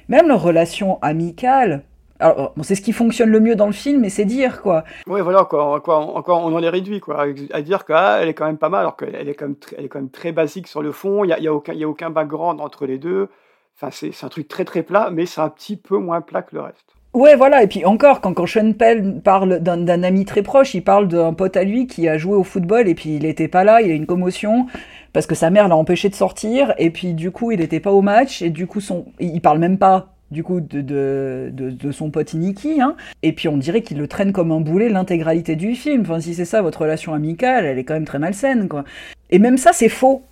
même 0.09 0.27
leurs 0.27 0.43
relations 0.43 0.99
amicales. 1.01 1.83
Alors, 2.19 2.53
bon, 2.55 2.63
c'est 2.63 2.75
ce 2.75 2.81
qui 2.81 2.93
fonctionne 2.93 3.29
le 3.29 3.41
mieux 3.41 3.55
dans 3.55 3.65
le 3.65 3.73
film, 3.73 3.99
mais 4.01 4.09
c'est 4.09 4.23
dire 4.25 4.61
quoi. 4.61 4.83
Oui, 5.07 5.19
voilà, 5.21 5.43
quoi, 5.45 5.81
quoi, 5.81 5.97
encore, 5.97 6.45
on 6.45 6.53
en 6.55 6.63
est 6.63 6.69
réduit, 6.69 7.01
quoi, 7.01 7.25
à 7.51 7.61
dire 7.61 7.83
qu'elle 7.83 8.29
est 8.29 8.33
quand 8.33 8.45
même 8.45 8.57
pas 8.57 8.69
mal, 8.69 8.81
alors 8.81 8.95
qu'elle 8.95 9.27
est 9.27 9.33
quand 9.33 9.47
même, 9.47 9.55
est 9.77 9.87
quand 9.89 9.99
même 9.99 10.09
très 10.09 10.31
basique 10.31 10.67
sur 10.67 10.81
le 10.81 10.91
fond, 10.93 11.25
il 11.25 11.35
n'y 11.35 11.43
y 11.43 11.47
a, 11.47 11.51
a 11.51 11.87
aucun 11.87 12.09
background 12.11 12.61
entre 12.61 12.85
les 12.85 12.97
deux, 12.97 13.27
enfin, 13.75 13.89
c'est 13.91 14.23
un 14.23 14.29
truc 14.29 14.47
très 14.47 14.65
très 14.65 14.83
plat, 14.83 15.09
mais 15.11 15.25
c'est 15.25 15.41
un 15.41 15.49
petit 15.49 15.77
peu 15.77 15.97
moins 15.97 16.21
plat 16.21 16.41
que 16.41 16.55
le 16.55 16.61
reste. 16.61 16.95
Ouais, 17.13 17.35
voilà. 17.35 17.63
Et 17.63 17.67
puis 17.67 17.85
encore, 17.85 18.19
quand, 18.19 18.33
quand 18.33 18.45
Sean 18.45 18.73
Penn 18.73 19.21
parle 19.21 19.59
d'un 19.59 20.03
ami 20.03 20.25
très 20.25 20.43
proche, 20.43 20.73
il 20.73 20.83
parle 20.83 21.07
d'un 21.07 21.33
pote 21.33 21.55
à 21.55 21.63
lui 21.63 21.87
qui 21.87 22.09
a 22.09 22.17
joué 22.17 22.35
au 22.35 22.43
football 22.43 22.89
et 22.89 22.95
puis 22.95 23.15
il 23.15 23.23
n'était 23.23 23.47
pas 23.47 23.63
là, 23.63 23.81
il 23.81 23.89
a 23.89 23.93
une 23.93 24.05
commotion 24.05 24.67
parce 25.13 25.25
que 25.25 25.33
sa 25.35 25.49
mère 25.49 25.69
l'a 25.69 25.77
empêché 25.77 26.09
de 26.09 26.15
sortir 26.15 26.73
et 26.77 26.89
puis 26.89 27.13
du 27.13 27.31
coup 27.31 27.51
il 27.51 27.61
n'était 27.61 27.79
pas 27.79 27.93
au 27.93 28.01
match 28.01 28.41
et 28.41 28.49
du 28.49 28.67
coup 28.67 28.81
son, 28.81 29.05
il 29.21 29.39
parle 29.39 29.59
même 29.59 29.77
pas 29.77 30.15
du 30.31 30.43
coup 30.43 30.59
de, 30.59 30.81
de, 30.81 31.51
de, 31.53 31.69
de 31.69 31.91
son 31.91 32.09
pote 32.11 32.33
Nicky, 32.33 32.81
hein. 32.81 32.95
et 33.23 33.31
puis 33.31 33.47
on 33.47 33.57
dirait 33.57 33.81
qu'il 33.81 33.97
le 33.97 34.07
traîne 34.07 34.33
comme 34.33 34.51
un 34.51 34.59
boulet 34.59 34.89
l'intégralité 34.89 35.55
du 35.55 35.75
film. 35.75 36.01
Enfin, 36.01 36.19
si 36.19 36.33
c'est 36.33 36.43
ça 36.43 36.61
votre 36.61 36.81
relation 36.81 37.13
amicale, 37.13 37.65
elle 37.65 37.77
est 37.79 37.85
quand 37.85 37.93
même 37.93 38.05
très 38.05 38.19
malsaine, 38.19 38.67
quoi. 38.67 38.83
Et 39.29 39.39
même 39.39 39.57
ça, 39.57 39.71
c'est 39.71 39.87
faux. 39.87 40.23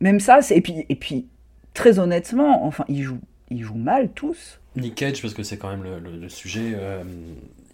Même 0.00 0.20
ça, 0.20 0.42
c'est 0.42 0.56
et 0.56 0.60
puis 0.60 0.86
et 0.88 0.94
puis 0.94 1.26
très 1.74 1.98
honnêtement, 1.98 2.64
enfin, 2.66 2.84
ils 2.88 3.02
jouent 3.02 3.20
ils 3.50 3.62
jouent 3.62 3.74
mal 3.74 4.10
tous. 4.14 4.60
Nick 4.76 4.94
Cage, 4.94 5.20
parce 5.22 5.34
que 5.34 5.42
c'est 5.42 5.56
quand 5.58 5.70
même 5.70 5.82
le, 5.82 5.98
le- 5.98 6.16
le 6.16 6.28
sujet, 6.28 6.72
euh, 6.74 7.02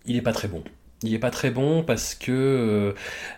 il 0.06 0.16
est 0.16 0.23
pas 0.23 0.32
très 0.32 0.48
bon. 0.48 0.62
Il 1.02 1.12
est 1.12 1.18
pas 1.18 1.31
très 1.31 1.51
bon 1.51 1.82
parce 1.82 2.14
que 2.14 2.32
euh, 2.32 2.93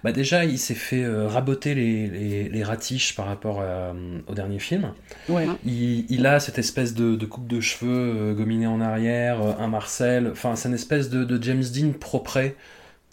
bah 0.04 0.12
déjà 0.12 0.44
il 0.44 0.58
s'est 0.60 0.74
fait 0.76 1.02
euh, 1.02 1.26
raboter 1.26 1.74
les, 1.74 2.06
les, 2.06 2.48
les 2.48 2.62
ratiches 2.62 3.16
par 3.16 3.26
rapport 3.26 3.60
à, 3.62 3.92
au 4.28 4.34
dernier 4.34 4.60
film. 4.60 4.92
Ouais. 5.28 5.46
Il, 5.66 6.08
il 6.08 6.24
a 6.26 6.38
cette 6.38 6.58
espèce 6.60 6.94
de, 6.94 7.16
de 7.16 7.26
coupe 7.26 7.48
de 7.48 7.60
cheveux 7.60 8.32
gominée 8.34 8.68
en 8.68 8.80
arrière, 8.80 9.40
un 9.58 9.66
Marcel, 9.66 10.28
enfin 10.30 10.54
c'est 10.54 10.68
une 10.68 10.76
espèce 10.76 11.10
de, 11.10 11.24
de 11.24 11.42
James 11.42 11.64
Dean 11.74 11.90
propre 11.98 12.38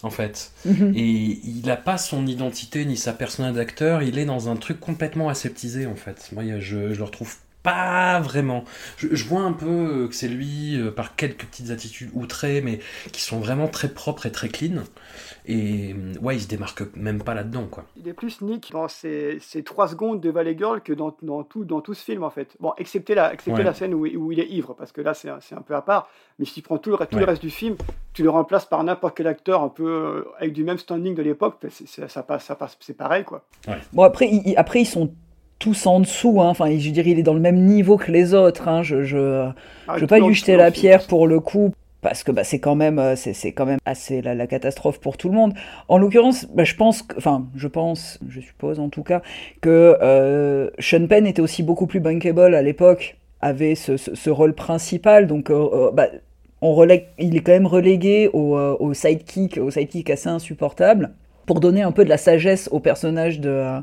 en 0.03 0.09
fait. 0.09 0.51
Mhm. 0.65 0.93
Et 0.95 1.39
il 1.43 1.63
n'a 1.65 1.77
pas 1.77 1.97
son 1.97 2.27
identité 2.27 2.85
ni 2.85 2.97
sa 2.97 3.13
persona 3.13 3.51
d'acteur, 3.51 4.03
il 4.03 4.17
est 4.19 4.25
dans 4.25 4.49
un 4.49 4.55
truc 4.55 4.79
complètement 4.79 5.29
aseptisé 5.29 5.87
en 5.87 5.95
fait. 5.95 6.29
Moi 6.33 6.43
je, 6.59 6.93
je 6.93 6.97
le 6.97 7.03
retrouve 7.03 7.35
pas 7.63 8.19
vraiment. 8.19 8.63
Je, 8.97 9.07
je 9.11 9.25
vois 9.25 9.41
un 9.41 9.51
peu 9.53 10.07
que 10.07 10.15
c'est 10.15 10.27
lui 10.27 10.77
euh, 10.77 10.91
par 10.91 11.15
quelques 11.15 11.45
petites 11.45 11.71
attitudes 11.71 12.11
outrées, 12.13 12.61
mais 12.61 12.79
qui 13.11 13.21
sont 13.21 13.39
vraiment 13.39 13.67
très 13.67 13.89
propres 13.89 14.27
et 14.27 14.31
très 14.31 14.49
clean. 14.49 14.83
Et 15.47 15.93
euh, 15.93 16.19
ouais, 16.21 16.37
il 16.37 16.41
se 16.41 16.47
démarque 16.47 16.83
même 16.95 17.21
pas 17.21 17.33
là-dedans 17.35 17.67
quoi. 17.69 17.83
Il 17.97 18.07
est 18.07 18.13
plus 18.13 18.41
Nick 18.41 18.71
dans 18.71 18.87
ces, 18.87 19.39
trois 19.63 19.87
secondes 19.87 20.19
de 20.19 20.29
Valley 20.29 20.55
Girl 20.57 20.81
que 20.81 20.91
dans, 20.93 21.15
dans, 21.21 21.43
tout, 21.43 21.65
dans 21.65 21.81
tout 21.81 21.93
ce 21.93 22.03
film, 22.03 22.23
en 22.23 22.29
fait. 22.31 22.55
Bon, 22.59 22.73
excepté 22.77 23.13
la, 23.15 23.33
excepté 23.33 23.59
Ouais. 23.59 23.63
la 23.63 23.73
scène 23.73 23.93
où, 23.93 24.05
où 24.07 24.31
il 24.31 24.39
est 24.39 24.47
ivre, 24.49 24.73
parce 24.73 24.91
que 24.91 25.01
là, 25.01 25.13
c'est 25.13 25.29
un, 25.29 25.37
c'est 25.41 25.55
un 25.55 25.61
peu 25.61 25.75
à 25.75 25.81
part. 25.81 26.09
Mais 26.39 26.45
si 26.45 26.55
tu 26.55 26.61
prends 26.61 26.77
tout 26.77 26.89
le, 26.91 26.97
tout 27.05 27.17
le 27.17 27.25
reste 27.25 27.41
du 27.41 27.49
film, 27.51 27.75
tu 28.13 28.23
le 28.23 28.29
remplaces 28.29 28.65
par 28.65 28.83
n'importe 28.83 29.15
quel 29.17 29.27
acteur 29.27 29.61
un 29.61 29.69
peu 29.69 29.87
euh, 29.87 30.23
avec 30.39 30.53
du 30.53 30.63
même 30.63 30.77
standing 30.79 31.13
de 31.15 31.21
l'époque, 31.21 31.57
ben, 31.61 31.69
ça 32.07 32.23
passe, 32.23 32.45
ça 32.45 32.55
passe, 32.55 32.75
c'est 32.79 32.97
pareil, 32.97 33.23
quoi. 33.23 33.45
Bon, 33.93 34.03
après, 34.03 34.29
après, 34.57 34.81
ils 34.81 34.85
sont 34.85 35.13
tous 35.59 35.85
en 35.85 35.99
dessous. 35.99 36.41
Hein. 36.41 36.49
Enfin, 36.49 36.69
je 36.77 36.89
dirais, 36.89 37.11
il 37.11 37.19
est 37.19 37.23
dans 37.23 37.33
le 37.33 37.39
même 37.39 37.63
niveau 37.63 37.97
que 37.97 38.11
les 38.11 38.33
autres. 38.33 38.67
Hein. 38.67 38.83
Je, 38.83 39.03
je, 39.03 39.49
Ah, 39.87 39.95
je 39.95 40.01
veux 40.01 40.07
pas 40.07 40.19
lui 40.19 40.33
jeter 40.33 40.55
la 40.57 40.71
pierre 40.71 41.05
pour 41.07 41.27
le 41.27 41.39
coup. 41.39 41.71
Parce 42.05 42.23
que 42.23 42.31
bah, 42.31 42.43
c'est 42.43 42.59
quand 42.59 42.75
même, 42.75 42.99
euh, 42.99 43.15
c'est, 43.15 43.51
quand 43.51 43.65
même 43.65 43.79
assez 43.83 44.21
la, 44.21 44.45
catastrophe 44.45 44.99
pour 44.99 45.17
tout 45.17 45.27
le 45.27 45.33
monde. 45.33 45.55
En 45.87 45.97
l'occurrence, 45.97 46.45
bah, 46.45 46.63
je 46.63 46.75
pense, 46.75 47.03
enfin, 47.17 47.47
je 47.55 47.67
pense, 47.67 48.19
je 48.29 48.41
suppose 48.41 48.79
en 48.79 48.89
tout 48.89 49.01
cas, 49.01 49.23
que 49.59 49.97
euh, 50.03 50.69
Sean 50.77 51.07
Penn 51.07 51.25
était 51.25 51.41
aussi 51.41 51.63
beaucoup 51.63 51.87
plus 51.87 51.99
bankable 51.99 52.53
à 52.53 52.61
l'époque, 52.61 53.17
avait 53.41 53.73
ce, 53.73 53.97
ce- 53.97 54.29
rôle 54.29 54.53
principal. 54.53 55.25
Donc, 55.25 55.49
euh, 55.49 55.89
bah, 55.93 56.09
on 56.61 56.75
relègue, 56.75 57.07
il 57.17 57.35
est 57.35 57.39
quand 57.39 57.53
même 57.53 57.65
relégué 57.65 58.29
au, 58.33 58.55
au 58.55 58.93
sidekick, 58.93 59.57
au 59.57 59.71
sidekick 59.71 60.11
assez 60.11 60.29
insupportable, 60.29 61.09
pour 61.47 61.59
donner 61.59 61.81
un 61.81 61.91
peu 61.91 62.03
de 62.03 62.09
la 62.09 62.17
sagesse 62.17 62.69
au 62.71 62.79
personnage 62.79 63.39
de, 63.39 63.81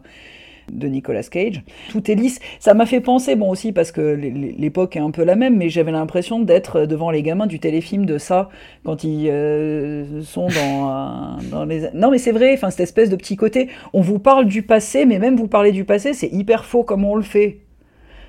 de 0.72 0.88
Nicolas 0.88 1.22
Cage. 1.22 1.62
Tout 1.90 2.10
est 2.10 2.14
lisse. 2.14 2.40
Ça 2.58 2.74
m'a 2.74 2.86
fait 2.86 3.00
penser, 3.00 3.36
bon 3.36 3.50
aussi 3.50 3.72
parce 3.72 3.92
que 3.92 4.00
l'é- 4.00 4.30
l'é- 4.30 4.54
l'époque 4.58 4.96
est 4.96 5.00
un 5.00 5.10
peu 5.10 5.22
la 5.24 5.36
même, 5.36 5.56
mais 5.56 5.68
j'avais 5.68 5.92
l'impression 5.92 6.40
d'être 6.40 6.86
devant 6.86 7.10
les 7.10 7.22
gamins 7.22 7.46
du 7.46 7.60
téléfilm 7.60 8.06
de 8.06 8.18
ça, 8.18 8.48
quand 8.84 9.04
ils 9.04 9.28
euh, 9.30 10.22
sont 10.22 10.48
dans, 10.48 10.90
euh, 10.90 11.50
dans 11.50 11.64
les... 11.64 11.88
Non 11.94 12.10
mais 12.10 12.18
c'est 12.18 12.32
vrai, 12.32 12.54
enfin 12.54 12.70
cette 12.70 12.80
espèce 12.80 13.10
de 13.10 13.16
petit 13.16 13.36
côté, 13.36 13.68
on 13.92 14.00
vous 14.00 14.18
parle 14.18 14.46
du 14.46 14.62
passé, 14.62 15.04
mais 15.06 15.18
même 15.18 15.36
vous 15.36 15.48
parler 15.48 15.72
du 15.72 15.84
passé, 15.84 16.14
c'est 16.14 16.28
hyper 16.32 16.64
faux 16.64 16.82
comme 16.84 17.04
on 17.04 17.14
le 17.14 17.22
fait. 17.22 17.58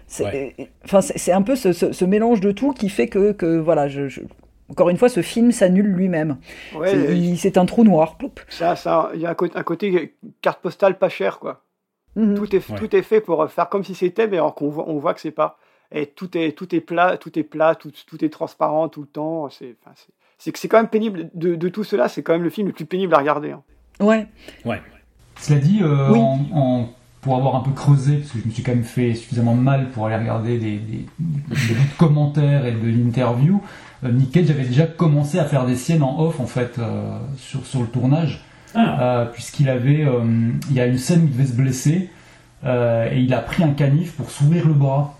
C'est 0.07 0.55
enfin, 0.83 1.01
c'est- 1.01 1.17
c'est 1.17 1.31
un 1.31 1.41
peu 1.41 1.55
ce, 1.55 1.71
ce- 1.71 1.91
ce 1.91 2.05
mélange 2.05 2.41
de 2.41 2.51
tout 2.51 2.73
qui 2.73 2.89
fait 2.89 3.07
que, 3.07 3.31
que 3.31 3.57
voilà, 3.57 3.87
je, 3.87 4.07
je- 4.09 4.21
encore 4.69 4.89
une 4.89 4.97
fois, 4.97 5.09
ce 5.09 5.21
film 5.21 5.51
s'annule 5.51 5.85
lui-même. 5.87 6.37
Ouais, 6.75 7.35
C'est- 7.37 7.57
un 7.57 7.65
trou 7.65 7.83
noir. 7.83 8.17
Ploup. 8.17 8.31
Ça, 8.49 8.75
ça, 8.75 9.11
il 9.13 9.21
y 9.21 9.25
a 9.25 9.29
un 9.29 9.33
côté, 9.35 9.57
un 9.57 9.63
côté 9.63 10.13
carte 10.41 10.61
postale 10.61 10.97
pas 10.97 11.09
cher, 11.09 11.39
quoi. 11.39 11.61
Mhm. 12.15 12.35
Tout, 12.35 12.55
est, 12.55 12.75
tout 12.75 12.95
est 12.95 13.01
fait 13.01 13.21
pour 13.21 13.49
faire 13.49 13.69
comme 13.69 13.83
si 13.83 13.95
c'était, 13.95 14.27
mais 14.27 14.37
alors 14.37 14.53
qu'on 14.55 14.69
voit, 14.69 14.87
on 14.87 14.97
voit 14.99 15.13
que 15.13 15.21
c'est 15.21 15.31
pas. 15.31 15.57
Et 15.91 16.05
tout 16.07 16.37
est, 16.37 16.51
tout 16.57 16.73
est 16.75 16.79
plat, 16.81 17.17
tout 17.17 17.37
est 17.37 17.43
plat, 17.43 17.75
tout, 17.75 17.91
tout 18.07 18.23
est 18.23 18.29
transparent 18.29 18.87
tout 18.89 19.01
le 19.01 19.07
temps. 19.07 19.49
C'est, 19.49 19.75
enfin, 19.83 19.93
c'est, 19.95 20.13
c'est 20.37 20.51
que 20.51 20.59
c'est 20.59 20.67
quand 20.67 20.77
même 20.77 20.87
pénible. 20.89 21.29
De, 21.33 21.55
de 21.55 21.69
tout 21.69 21.83
cela, 21.83 22.07
c'est 22.09 22.23
quand 22.23 22.33
même 22.33 22.43
le 22.43 22.49
film 22.49 22.67
le 22.67 22.73
plus 22.73 22.85
pénible 22.85 23.13
à 23.15 23.17
regarder. 23.19 23.51
hein. 23.51 23.61
Ouais. 23.99 24.27
Ouais. 24.65 24.81
Cela 25.39 25.59
dit, 25.59 25.79
euh, 25.81 26.11
Oui. 26.11 26.19
en- 26.19 26.39
en- 26.53 26.89
pour 27.21 27.37
avoir 27.37 27.55
un 27.55 27.61
peu 27.61 27.71
creusé, 27.71 28.17
parce 28.17 28.31
que 28.31 28.39
je 28.39 28.45
me 28.47 28.51
suis 28.51 28.63
quand 28.63 28.73
même 28.73 28.83
fait 28.83 29.13
suffisamment 29.13 29.55
mal 29.55 29.89
pour 29.91 30.05
aller 30.07 30.17
regarder 30.17 30.57
des, 30.57 30.77
des- 30.77 31.05
commentaires 31.97 32.65
et 32.65 32.71
de 32.73 32.87
l'interview, 32.89 33.61
euh, 34.03 34.11
Nick 34.11 34.31
Cage 34.31 34.49
avait 34.51 34.65
déjà 34.65 34.85
commencé 34.87 35.39
à 35.39 35.45
faire 35.45 35.65
des 35.65 35.75
siennes 35.75 36.03
en 36.03 36.19
off 36.19 36.39
en 36.39 36.45
fait 36.47 36.77
euh, 36.79 37.17
sur, 37.37 37.65
sur 37.65 37.81
le 37.81 37.87
tournage, 37.87 38.43
Ah. 38.75 39.01
Euh, 39.01 39.25
puisqu'il 39.25 39.69
avait, 39.69 40.03
euh, 40.05 40.21
il 40.69 40.75
y 40.75 40.79
a 40.79 40.85
une 40.85 40.97
scène 40.97 41.21
où 41.21 41.25
il 41.25 41.31
devait 41.31 41.45
se 41.45 41.53
blesser 41.53 42.09
euh, 42.65 43.09
et 43.11 43.19
il 43.19 43.33
a 43.33 43.39
pris 43.39 43.63
un 43.63 43.71
canif 43.71 44.13
pour 44.13 44.29
s'ouvrir 44.29 44.67
le 44.67 44.73
bras. 44.73 45.17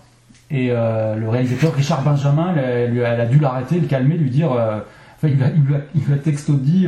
Et 0.50 0.68
le 0.68 1.28
réalisateur 1.28 1.74
Richard 1.74 2.02
Benjamin, 2.02 2.54
elle, 2.54 3.04
a, 3.04 3.26
dû 3.26 3.40
l'arrêter, 3.40 3.80
le 3.80 3.88
calmer, 3.88 4.16
lui 4.16 4.30
dire, 4.30 4.50
enfin, 4.52 5.26
il 5.26 5.34
lui 5.34 5.42
a, 5.42 5.48
il 5.48 5.62
lui 5.62 5.74
a, 5.74 5.80
il 5.96 6.04
lui 6.04 6.12
a 6.12 6.16
texto 6.16 6.52
dit, 6.52 6.86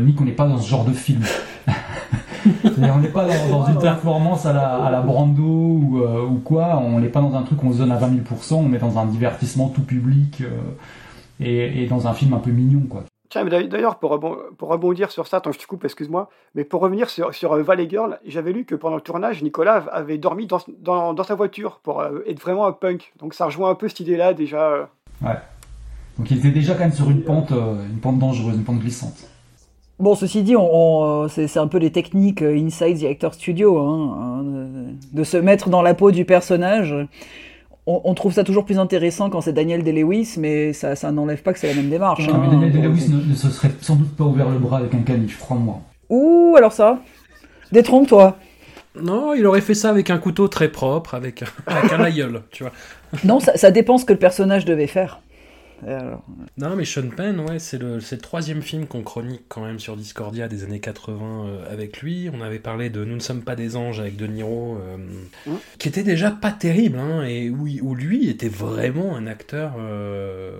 Nick, 0.00 0.18
on 0.18 0.24
n'est 0.24 0.30
pas 0.30 0.46
dans 0.46 0.56
ce 0.56 0.70
genre 0.70 0.84
de 0.84 0.92
film. 0.92 1.22
On 2.78 2.98
n'est 2.98 3.08
pas 3.08 3.26
dans, 3.26 3.60
dans 3.60 3.66
une 3.66 3.78
performance 3.78 4.46
à 4.46 4.52
la, 4.52 4.84
à 4.84 4.90
la 4.90 5.00
Brando 5.00 5.42
ou, 5.42 6.00
euh, 6.02 6.26
ou 6.26 6.38
quoi, 6.38 6.78
on 6.78 7.00
n'est 7.00 7.08
pas 7.08 7.20
dans 7.20 7.34
un 7.34 7.42
truc 7.42 7.62
où 7.62 7.68
on 7.68 7.72
se 7.72 7.78
donne 7.78 7.92
à 7.92 7.96
20 7.96 8.08
000%, 8.08 8.54
on 8.54 8.72
est 8.72 8.78
dans 8.78 8.98
un 8.98 9.06
divertissement 9.06 9.68
tout 9.68 9.82
public 9.82 10.42
euh, 10.42 10.50
et, 11.40 11.82
et 11.82 11.86
dans 11.86 12.06
un 12.06 12.14
film 12.14 12.34
un 12.34 12.38
peu 12.38 12.50
mignon, 12.50 12.82
quoi. 12.88 13.04
Tiens, 13.28 13.44
mais 13.44 13.66
d'ailleurs- 13.66 13.98
pour, 13.98 14.12
rebon- 14.12 14.38
pour 14.56 14.68
rebondir 14.68 15.10
sur 15.10 15.26
ça, 15.26 15.38
attends, 15.38 15.52
je 15.52 15.58
te 15.58 15.66
coupe, 15.66 15.84
excuse-moi, 15.84 16.28
mais 16.54 16.64
pour 16.64 16.80
revenir 16.80 17.10
sur, 17.10 17.34
sur 17.34 17.52
euh, 17.54 17.62
Valley 17.62 17.88
Girl, 17.88 18.18
j'avais 18.26 18.52
lu 18.52 18.64
que 18.64 18.74
pendant 18.74 18.96
le 18.96 19.00
tournage, 19.02 19.42
Nicolas 19.42 19.84
avait 19.92 20.18
dormi 20.18 20.46
dans, 20.46 20.60
dans, 20.78 21.12
dans 21.14 21.24
sa 21.24 21.34
voiture 21.34 21.80
pour 21.82 22.00
euh, 22.00 22.20
être 22.26 22.40
vraiment 22.40 22.66
un 22.66 22.72
punk. 22.72 23.12
Donc 23.18 23.34
ça 23.34 23.46
rejoint 23.46 23.70
un 23.70 23.74
peu 23.74 23.88
cette 23.88 24.00
idée-là 24.00 24.32
déjà. 24.34 24.68
euh. 24.70 24.84
Ouais. 25.22 25.36
Donc 26.18 26.30
il 26.30 26.38
était 26.38 26.50
déjà 26.50 26.74
quand 26.74 26.80
même 26.84 26.92
sur 26.92 27.10
une 27.10 27.22
pente, 27.22 27.50
une 27.50 27.98
pente 28.00 28.18
dangereuse, 28.18 28.54
une 28.56 28.64
pente 28.64 28.78
glissante. 28.78 29.28
Bon, 29.98 30.14
ceci 30.14 30.42
dit, 30.42 30.56
on, 30.56 30.68
on, 31.24 31.28
c'est 31.28 31.56
un 31.58 31.68
peu 31.68 31.78
les 31.78 31.90
techniques 31.90 32.42
inside 32.42 33.00
the 33.00 33.04
actor 33.04 33.32
studio, 33.34 33.78
hein, 33.78 34.42
de, 34.44 35.16
de 35.18 35.24
se 35.24 35.36
mettre 35.38 35.70
dans 35.70 35.80
la 35.82 35.94
peau 35.94 36.10
du 36.10 36.24
personnage. 36.26 36.94
On, 37.86 38.00
on 38.04 38.14
trouve 38.14 38.32
ça 38.32 38.42
toujours 38.42 38.64
plus 38.64 38.78
intéressant 38.78 39.30
quand 39.30 39.40
c'est 39.40 39.52
Daniel 39.52 39.82
Day-Lewis, 39.82 40.34
mais 40.38 40.72
ça, 40.72 40.96
ça 40.96 41.12
n'enlève 41.12 41.42
pas 41.42 41.52
que 41.52 41.58
c'est 41.58 41.68
la 41.68 41.74
même 41.74 41.88
démarche. 41.88 42.26
Non, 42.26 42.34
hein. 42.34 42.40
mais 42.42 42.50
Daniel 42.50 42.72
Day-Lewis 42.72 43.08
ne, 43.08 43.30
ne 43.30 43.34
se 43.34 43.48
serait 43.48 43.70
sans 43.80 43.96
doute 43.96 44.14
pas 44.16 44.24
ouvert 44.24 44.48
le 44.48 44.58
bras 44.58 44.78
avec 44.78 44.94
un 44.94 45.02
canif, 45.02 45.38
crois-moi. 45.38 45.80
Ouh, 46.10 46.54
alors 46.56 46.72
ça 46.72 46.98
Détrompe-toi. 47.72 48.36
Non, 49.00 49.34
il 49.34 49.46
aurait 49.46 49.60
fait 49.60 49.74
ça 49.74 49.90
avec 49.90 50.10
un 50.10 50.18
couteau 50.18 50.48
très 50.48 50.68
propre, 50.68 51.14
avec, 51.14 51.44
avec 51.66 51.92
un 51.92 52.00
aïeul, 52.00 52.42
tu 52.50 52.62
vois. 52.62 52.72
Non, 53.24 53.40
ça, 53.40 53.56
ça 53.56 53.70
dépend 53.70 53.98
ce 53.98 54.04
que 54.04 54.12
le 54.12 54.18
personnage 54.18 54.64
devait 54.64 54.86
faire. 54.86 55.20
Alors, 55.86 56.24
Non, 56.56 56.74
mais 56.74 56.84
Sean 56.86 57.08
Penn, 57.14 57.38
ouais, 57.40 57.58
c'est 57.58 57.76
le, 57.78 58.00
c'est 58.00 58.16
le 58.16 58.22
troisième 58.22 58.62
film 58.62 58.86
qu'on 58.86 59.02
chronique 59.02 59.42
quand 59.48 59.62
même 59.62 59.78
sur 59.78 59.96
Discordia 59.96 60.48
des 60.48 60.64
années 60.64 60.80
80 60.80 61.46
euh, 61.46 61.72
avec 61.72 62.00
lui. 62.00 62.30
On 62.32 62.40
avait 62.40 62.58
parlé 62.58 62.88
de 62.88 63.04
Nous 63.04 63.14
ne 63.16 63.20
sommes 63.20 63.42
pas 63.42 63.56
des 63.56 63.76
anges 63.76 64.00
avec 64.00 64.16
De 64.16 64.26
Niro, 64.26 64.78
euh, 64.78 64.96
qui 65.78 65.88
était 65.88 66.02
déjà 66.02 66.30
pas 66.30 66.50
terrible, 66.50 66.98
hein, 66.98 67.24
et 67.24 67.50
où, 67.50 67.66
où 67.82 67.94
lui 67.94 68.30
était 68.30 68.48
vraiment 68.48 69.16
un 69.16 69.26
acteur 69.26 69.74
euh, 69.78 70.50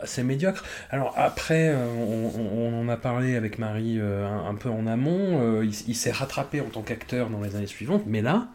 assez 0.00 0.22
médiocre. 0.22 0.64
Alors 0.90 1.12
après, 1.16 1.70
euh, 1.70 1.86
on, 1.98 2.30
on- 2.40 2.74
on 2.74 2.80
en 2.82 2.88
a 2.88 2.96
parlé 2.96 3.34
avec 3.36 3.58
Marie 3.58 3.98
euh, 3.98 4.24
un, 4.26 4.50
un 4.50 4.54
peu 4.54 4.68
en 4.68 4.86
amont, 4.86 5.40
euh, 5.40 5.64
il, 5.64 5.94
s'est 5.96 6.12
rattrapé 6.12 6.60
en 6.60 6.66
tant 6.66 6.82
qu'acteur 6.82 7.28
dans 7.30 7.40
les 7.40 7.56
années 7.56 7.66
suivantes, 7.66 8.04
mais 8.06 8.22
là, 8.22 8.46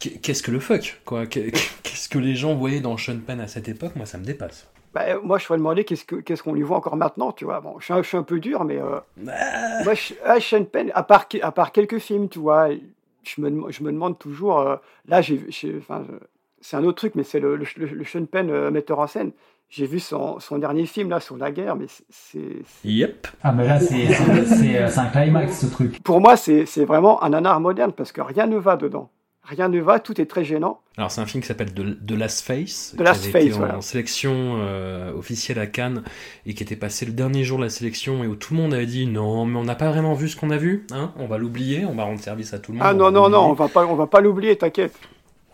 qu'est-ce 0.00 0.42
que 0.42 0.50
le 0.50 0.60
fuck 0.60 1.00
quoi? 1.04 1.26
Qu'est- 1.26 1.50
Qu'est-ce 1.82 2.08
que 2.08 2.18
les 2.18 2.34
gens 2.34 2.54
voyaient 2.54 2.80
dans 2.80 2.96
Sean 2.96 3.18
Penn 3.24 3.40
à 3.40 3.46
cette 3.48 3.68
époque? 3.68 3.94
Moi, 3.96 4.06
ça 4.06 4.18
me 4.18 4.24
dépasse. 4.24 4.66
Bah, 4.94 5.02
euh, 5.08 5.20
moi, 5.22 5.38
je 5.38 5.50
me 5.52 5.56
demander 5.58 5.84
qu'est-ce 5.84 6.04
que- 6.04 6.16
qu'est-ce 6.16 6.42
qu'on 6.42 6.52
lui 6.54 6.62
voit 6.62 6.76
encore 6.76 6.96
maintenant, 6.96 7.32
tu 7.32 7.44
vois? 7.44 7.60
Bon, 7.60 7.76
je 7.78 7.84
suis 7.84 7.94
un, 7.94 8.02
je 8.02 8.08
suis 8.08 8.16
un 8.16 8.22
peu 8.22 8.40
dur, 8.40 8.64
mais 8.64 8.78
euh, 8.78 8.98
moi, 9.84 9.94
je, 9.94 10.14
ah, 10.24 10.38
Sean 10.40 10.64
Penn, 10.64 10.90
à 10.94 11.02
part, 11.02 11.26
à 11.42 11.52
part 11.52 11.72
quelques 11.72 11.98
films, 11.98 12.28
tu 12.28 12.38
vois, 12.40 12.68
je 13.22 13.40
me, 13.40 13.70
je 13.70 13.82
me 13.82 13.92
demande 13.92 14.18
toujours. 14.18 14.60
euh, 14.60 14.76
là, 15.06 15.22
j'ai, 15.22 15.40
c'est 15.50 16.76
un 16.76 16.84
autre 16.84 16.98
truc, 16.98 17.14
mais 17.14 17.24
c'est 17.24 17.40
le, 17.40 17.56
le, 17.56 17.66
le- 17.76 17.86
le 17.86 18.04
Sean 18.04 18.24
Penn 18.26 18.50
euh, 18.50 18.70
metteur 18.70 18.98
en 18.98 19.06
scène. 19.06 19.32
J'ai 19.70 19.86
vu 19.86 20.00
son, 20.00 20.38
son 20.38 20.58
dernier 20.58 20.84
film 20.84 21.08
là 21.08 21.18
sur 21.20 21.38
la 21.38 21.50
guerre, 21.50 21.76
mais 21.76 21.86
c'est- 22.10 22.62
Yep. 22.84 23.26
Ah, 23.42 23.52
mais 23.52 23.66
là, 23.66 23.80
c'est 23.80 24.06
c'est- 24.06 24.44
c'est, 24.44 24.76
euh, 24.78 24.88
c'est 24.88 25.00
un 25.00 25.06
climax, 25.06 25.60
ce 25.60 25.66
truc. 25.66 26.02
Pour 26.02 26.20
moi, 26.20 26.36
c'est 26.36 26.66
c'est 26.66 26.84
vraiment 26.84 27.22
un 27.22 27.30
nanar 27.30 27.58
moderne 27.60 27.92
parce 27.92 28.12
que 28.12 28.20
rien 28.20 28.46
ne 28.46 28.58
va 28.58 28.76
dedans. 28.76 29.10
Rien 29.44 29.68
ne 29.68 29.80
va, 29.80 29.98
tout 29.98 30.20
est 30.20 30.26
très 30.26 30.44
gênant. 30.44 30.80
Alors 30.96 31.10
c'est 31.10 31.20
un 31.20 31.26
film 31.26 31.42
qui 31.42 31.48
s'appelle 31.48 31.72
The, 31.74 32.06
The 32.06 32.12
Last 32.12 32.42
Face, 32.46 32.92
The 32.92 32.98
qui 32.98 33.02
Last 33.02 33.22
avait 33.24 33.32
Face, 33.32 33.42
été 33.44 33.54
en 33.54 33.58
voilà. 33.58 33.80
sélection 33.80 34.58
euh, 34.60 35.12
officielle 35.14 35.58
à 35.58 35.66
Cannes 35.66 36.04
et 36.46 36.54
qui 36.54 36.62
était 36.62 36.76
passé 36.76 37.06
le 37.06 37.12
dernier 37.12 37.42
jour 37.42 37.58
de 37.58 37.64
la 37.64 37.70
sélection 37.70 38.22
et 38.22 38.28
où 38.28 38.36
tout 38.36 38.54
le 38.54 38.60
monde 38.60 38.72
avait 38.72 38.86
dit 38.86 39.06
non 39.06 39.44
mais 39.44 39.58
on 39.58 39.64
n'a 39.64 39.74
pas 39.74 39.90
vraiment 39.90 40.14
vu 40.14 40.28
ce 40.28 40.36
qu'on 40.36 40.50
a 40.50 40.58
vu, 40.58 40.86
hein 40.92 41.12
on 41.18 41.26
va 41.26 41.38
l'oublier, 41.38 41.84
on 41.84 41.94
va 41.94 42.04
rendre 42.04 42.20
service 42.20 42.54
à 42.54 42.60
tout 42.60 42.72
le 42.72 42.78
monde. 42.78 42.86
Ah 42.88 42.92
on 42.94 42.98
non, 42.98 43.10
non, 43.10 43.28
non, 43.28 43.50
on 43.50 43.52
va 43.54 43.68
pas, 43.68 43.84
on 43.84 43.96
va 43.96 44.06
pas 44.06 44.20
l'oublier, 44.20 44.56
t'inquiète. 44.56 44.94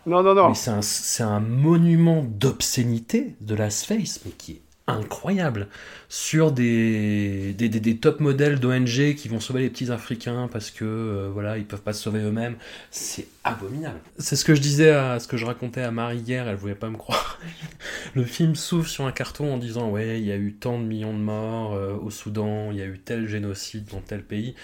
Non, 0.07 0.23
non, 0.23 0.35
non. 0.35 0.49
Mais 0.49 0.55
c'est 0.55 0.71
un, 0.71 0.83
c'est 0.83 1.23
un 1.23 1.41
monument 1.41 2.25
d'obscénité 2.27 3.37
de 3.41 3.55
Last 3.55 3.87
Face, 3.87 4.21
mais 4.25 4.33
qui 4.33 4.53
est 4.53 4.63
incroyable, 4.89 5.69
sur 6.09 6.51
des, 6.53 7.55
des, 7.55 7.69
des- 7.69 7.81
des 7.81 7.99
top 7.99 8.21
modèles 8.21 8.59
d'ONG 8.59 9.15
qui 9.15 9.29
vont 9.29 9.41
sauver 9.41 9.61
les 9.63 9.71
petits 9.71 9.91
Africains 9.93 10.49
parce 10.51 10.71
que 10.71 10.85
euh, 10.85 11.31
voilà 11.33 11.59
ils 11.59 11.67
peuvent 11.67 11.83
pas 11.83 11.93
se 11.93 12.03
sauver 12.03 12.21
eux-mêmes. 12.23 12.57
C'est 12.91 13.29
abominable. 13.45 14.01
C'est 14.19 14.37
ce 14.37 14.45
que 14.45 14.55
je 14.55 14.61
disais 14.61 14.91
à 14.91 15.21
ce 15.21 15.29
que 15.29 15.37
je 15.37 15.45
racontais 15.47 15.83
à 15.83 15.91
Marie 15.91 16.19
hier, 16.19 16.49
elle 16.49 16.57
voulait 16.57 16.75
pas 16.75 16.91
me 16.91 16.97
croire. 16.97 17.39
Le 18.15 18.25
film 18.25 18.55
s'ouvre 18.57 18.89
sur 18.89 19.07
un 19.07 19.13
carton 19.13 19.55
en 19.55 19.59
disant 19.59 19.91
ouais 19.91 20.21
il 20.21 20.27
y 20.27 20.33
a 20.33 20.37
eu 20.37 20.55
tant 20.55 20.79
de 20.79 20.85
millions 20.85 21.13
de 21.15 21.19
morts 21.23 21.75
euh, 21.75 21.95
au 21.95 22.11
Soudan, 22.11 22.71
il 22.73 22.79
y 22.79 22.83
a 22.83 22.87
eu 22.87 22.99
tel 22.99 23.29
génocide 23.29 23.87
dans 23.93 24.01
tel 24.01 24.23
pays 24.25 24.55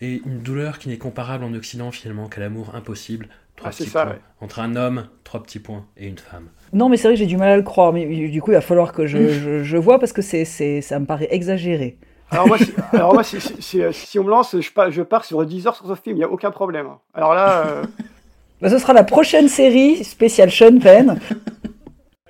et 0.00 0.22
une 0.24 0.40
douleur 0.42 0.78
qui 0.78 0.88
n'est 0.88 0.98
comparable 0.98 1.44
en 1.44 1.54
Occident 1.54 1.90
finalement 1.90 2.28
qu'à 2.28 2.40
l'amour 2.40 2.74
impossible. 2.74 3.28
Trois 3.56 3.70
Ah, 3.70 3.72
petits 3.72 3.90
ça, 3.90 4.06
points. 4.06 4.12
ouais. 4.12 4.20
Entre 4.40 4.60
un 4.60 4.76
homme, 4.76 5.08
trois 5.24 5.42
petits 5.42 5.60
points 5.60 5.86
et 5.96 6.06
une 6.08 6.18
femme. 6.18 6.48
Non, 6.72 6.88
mais 6.88 6.96
c'est 6.96 7.08
vrai 7.08 7.14
que 7.14 7.18
j'ai 7.20 7.26
du 7.26 7.36
mal 7.36 7.50
à 7.50 7.56
le 7.56 7.62
croire, 7.62 7.92
mais 7.92 8.06
du 8.06 8.40
coup, 8.40 8.50
il 8.50 8.54
va 8.54 8.60
falloir 8.62 8.92
que 8.92 9.06
je, 9.06 9.28
je, 9.28 9.62
je 9.62 9.76
vois 9.76 9.98
parce 9.98 10.12
que 10.12 10.22
c'est, 10.22 10.44
c'est, 10.44 10.80
ça 10.80 10.98
me 10.98 11.04
paraît 11.06 11.28
exagéré. 11.30 11.98
Alors 12.30 12.48
moi, 12.48 12.56
si, 12.56 12.72
alors 12.94 13.12
moi, 13.12 13.22
si, 13.22 13.40
si- 13.40 13.60
si- 13.60 13.82
si 13.92 14.18
on 14.18 14.24
me 14.24 14.30
lance, 14.30 14.58
je 14.58 14.72
pars, 14.72 14.90
je 14.90 15.02
pars 15.02 15.24
sur 15.24 15.44
10 15.44 15.66
heures 15.66 15.76
sur 15.76 15.86
ce 15.86 15.94
film, 15.94 16.16
il 16.16 16.20
n'y 16.20 16.24
a 16.24 16.30
aucun 16.30 16.50
problème. 16.50 16.88
Alors 17.14 17.34
là, 17.34 17.60
euh, 17.66 17.82
Bah, 18.62 18.70
ce 18.70 18.78
sera 18.78 18.92
la 18.92 19.04
prochaine 19.04 19.48
série 19.48 20.04
spéciale 20.04 20.50
Sean 20.50 20.78
Penn. 20.78 21.18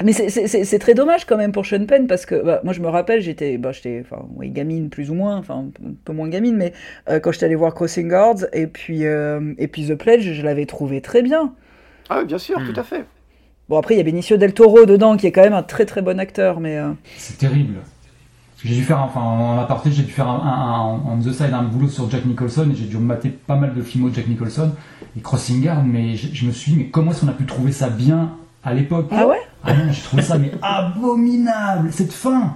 Mais 0.02 0.12
c'est- 0.12 0.30
c'est 0.30 0.48
c'est- 0.48 0.64
c'est 0.64 0.78
très 0.78 0.94
dommage 0.94 1.26
quand 1.26 1.36
même 1.36 1.52
pour 1.52 1.66
Sean 1.66 1.84
Penn 1.86 2.06
parce 2.06 2.26
que 2.26 2.34
bah, 2.42 2.60
moi 2.64 2.72
je 2.72 2.80
me 2.80 2.88
rappelle, 2.88 3.20
j'étais 3.20 3.58
bah, 3.58 3.72
j'étais 3.72 4.02
enfin, 4.04 4.26
oui, 4.36 4.50
gamine 4.50 4.88
plus 4.90 5.10
ou 5.10 5.14
moins, 5.14 5.36
enfin 5.36 5.54
un 5.58 5.70
peu- 5.70 5.84
un 5.86 5.94
peu 6.04 6.12
moins 6.12 6.28
gamine, 6.28 6.56
mais 6.56 6.72
euh, 7.08 7.20
quand 7.20 7.30
j'étais 7.30 7.46
allé 7.46 7.54
voir 7.54 7.74
Crossing 7.74 8.08
Guards 8.08 8.46
et 8.52 8.66
puis, 8.66 9.04
euh, 9.06 9.52
et 9.58 9.68
puis 9.68 9.86
The 9.86 9.94
Pledge, 9.94 10.32
je 10.32 10.42
l'avais 10.42 10.66
trouvé 10.66 11.02
très 11.02 11.22
bien. 11.22 11.54
ah 12.08 12.18
oui, 12.20 12.24
bien 12.26 12.38
sûr, 12.38 12.58
Hmm. 12.58 12.64
tout 12.64 12.80
à 12.80 12.82
fait. 12.84 13.04
Bon 13.68 13.78
après 13.78 13.94
il 13.94 13.98
y 13.98 14.00
a 14.00 14.04
Benicio 14.04 14.36
del 14.36 14.52
Toro 14.54 14.84
dedans 14.86 15.16
qui 15.16 15.26
est 15.26 15.32
quand 15.32 15.42
même 15.42 15.52
un 15.54 15.62
très 15.62 15.86
très 15.86 16.02
bon 16.02 16.18
acteur, 16.20 16.60
mais 16.60 16.76
euh, 16.78 16.90
C'est 17.16 17.38
terrible. 17.38 17.78
J'ai 18.64 18.76
dû 18.76 18.82
faire, 18.84 19.02
enfin, 19.02 19.20
en 19.20 19.58
aparté, 19.58 19.90
j'ai 19.90 20.04
dû 20.04 20.12
faire 20.12 20.28
un, 20.28 20.36
un, 20.38 21.08
un- 21.08 21.12
on 21.12 21.18
the 21.18 21.32
side 21.32 21.52
un 21.52 21.64
boulot 21.64 21.88
sur 21.88 22.08
Jack 22.08 22.24
Nicholson 22.26 22.68
et 22.70 22.76
j'ai 22.76 22.84
dû 22.84 22.96
mater 22.98 23.28
pas 23.30 23.56
mal 23.56 23.74
de 23.74 23.82
films 23.82 24.08
de 24.08 24.14
Jack 24.14 24.28
Nicholson 24.28 24.70
et 25.16 25.20
Crossing 25.20 25.60
Guard, 25.60 25.82
mais 25.84 26.14
je, 26.14 26.28
je 26.32 26.46
me 26.46 26.52
suis 26.52 26.70
dit, 26.72 26.78
mais 26.78 26.84
comment 26.86 27.10
est-ce 27.10 27.22
qu'on 27.22 27.28
a 27.28 27.32
pu 27.32 27.44
trouver 27.44 27.72
ça 27.72 27.88
bien 27.90 28.30
à 28.62 28.72
l'époque? 28.72 29.08
Ah 29.10 29.26
ouais? 29.26 29.40
Ah 29.64 29.74
non, 29.74 29.90
j'ai 29.92 30.02
trouvé 30.02 30.22
ça 30.22 30.38
mais 30.38 30.52
abominable, 30.62 31.88
cette 31.92 32.12
fin! 32.12 32.54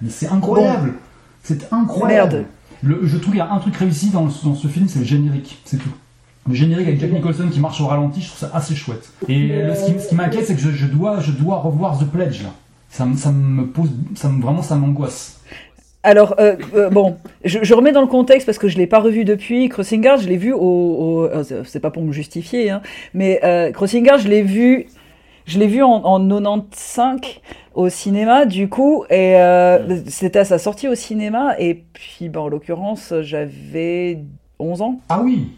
Mais 0.00 0.08
c'est 0.08 0.28
incroyable! 0.28 0.94
C'est 1.42 1.70
incroyable! 1.74 2.32
Merde. 2.36 2.46
Le- 2.82 3.00
Je 3.06 3.18
trouve 3.18 3.32
qu'il 3.34 3.38
y 3.38 3.42
a 3.42 3.52
un 3.52 3.58
truc 3.58 3.76
réussi 3.76 4.08
dans 4.10 4.30
ce 4.30 4.66
film, 4.68 4.88
c'est 4.88 5.00
le 5.00 5.04
générique, 5.04 5.60
c'est 5.66 5.76
tout. 5.76 5.90
Le 6.48 6.54
générique 6.54 6.88
avec 6.88 7.00
Jack 7.00 7.10
Nicholson 7.12 7.48
qui 7.50 7.58
marche 7.60 7.80
au 7.80 7.86
ralenti, 7.86 8.20
je 8.20 8.26
trouve 8.28 8.38
ça 8.40 8.50
assez 8.54 8.74
chouette. 8.74 9.08
Et 9.28 9.48
le- 9.48 9.74
ce 9.74 9.86
qui, 9.86 9.98
ce 10.00 10.08
qui 10.08 10.14
m'inquiète, 10.14 10.44
c'est 10.46 10.54
que 10.54 10.60
je, 10.60 10.70
je 10.70 10.86
dois, 10.86 11.20
je 11.20 11.30
dois 11.32 11.56
revoir 11.56 11.98
The 11.98 12.04
Pledge 12.04 12.42
là. 12.42 12.50
Ça, 12.90 13.06
me- 13.06 13.16
ça 13.16 13.32
me 13.32 13.66
pose, 13.66 13.90
ça 14.14 14.28
me, 14.28 14.40
vraiment, 14.42 14.62
ça 14.62 14.76
m'angoisse. 14.76 15.40
Alors, 16.02 16.34
euh, 16.38 16.56
euh, 16.74 16.90
bon, 16.90 17.16
je, 17.44 17.60
je 17.62 17.72
remets 17.74 17.92
dans 17.92 18.02
le 18.02 18.06
contexte 18.06 18.44
parce 18.44 18.58
que 18.58 18.68
je 18.68 18.76
l'ai 18.76 18.86
pas 18.86 19.00
revu 19.00 19.24
depuis. 19.24 19.70
Crossing 19.70 20.02
Guard, 20.02 20.18
je 20.18 20.28
l'ai 20.28 20.36
vu 20.36 20.52
au. 20.52 20.58
au- 20.60 21.24
euh, 21.24 21.44
c'est- 21.64 21.80
pas 21.80 21.90
pour 21.90 22.02
me 22.02 22.12
justifier, 22.12 22.68
hein, 22.70 22.82
mais 23.14 23.40
euh, 23.42 23.72
Crossing 23.72 24.04
Guard, 24.04 24.18
je 24.18 24.28
l'ai 24.28 24.42
vu. 24.42 24.86
Je 25.46 25.58
l'ai 25.58 25.66
vu 25.66 25.82
en, 25.82 25.90
en 26.04 26.20
95 26.20 27.18
au 27.74 27.88
cinéma, 27.90 28.46
du 28.46 28.68
coup, 28.68 29.04
et 29.10 29.36
c'était 30.08 30.38
à 30.38 30.44
sa 30.46 30.58
sortie 30.58 30.88
au 30.88 30.94
cinéma, 30.94 31.54
et 31.58 31.84
puis, 31.92 32.28
bon, 32.30 32.40
en 32.44 32.48
l'occurrence, 32.48 33.12
j'avais 33.22 34.20
11 34.64 34.82
ans. 34.82 35.00
Ah 35.08 35.22
oui 35.22 35.48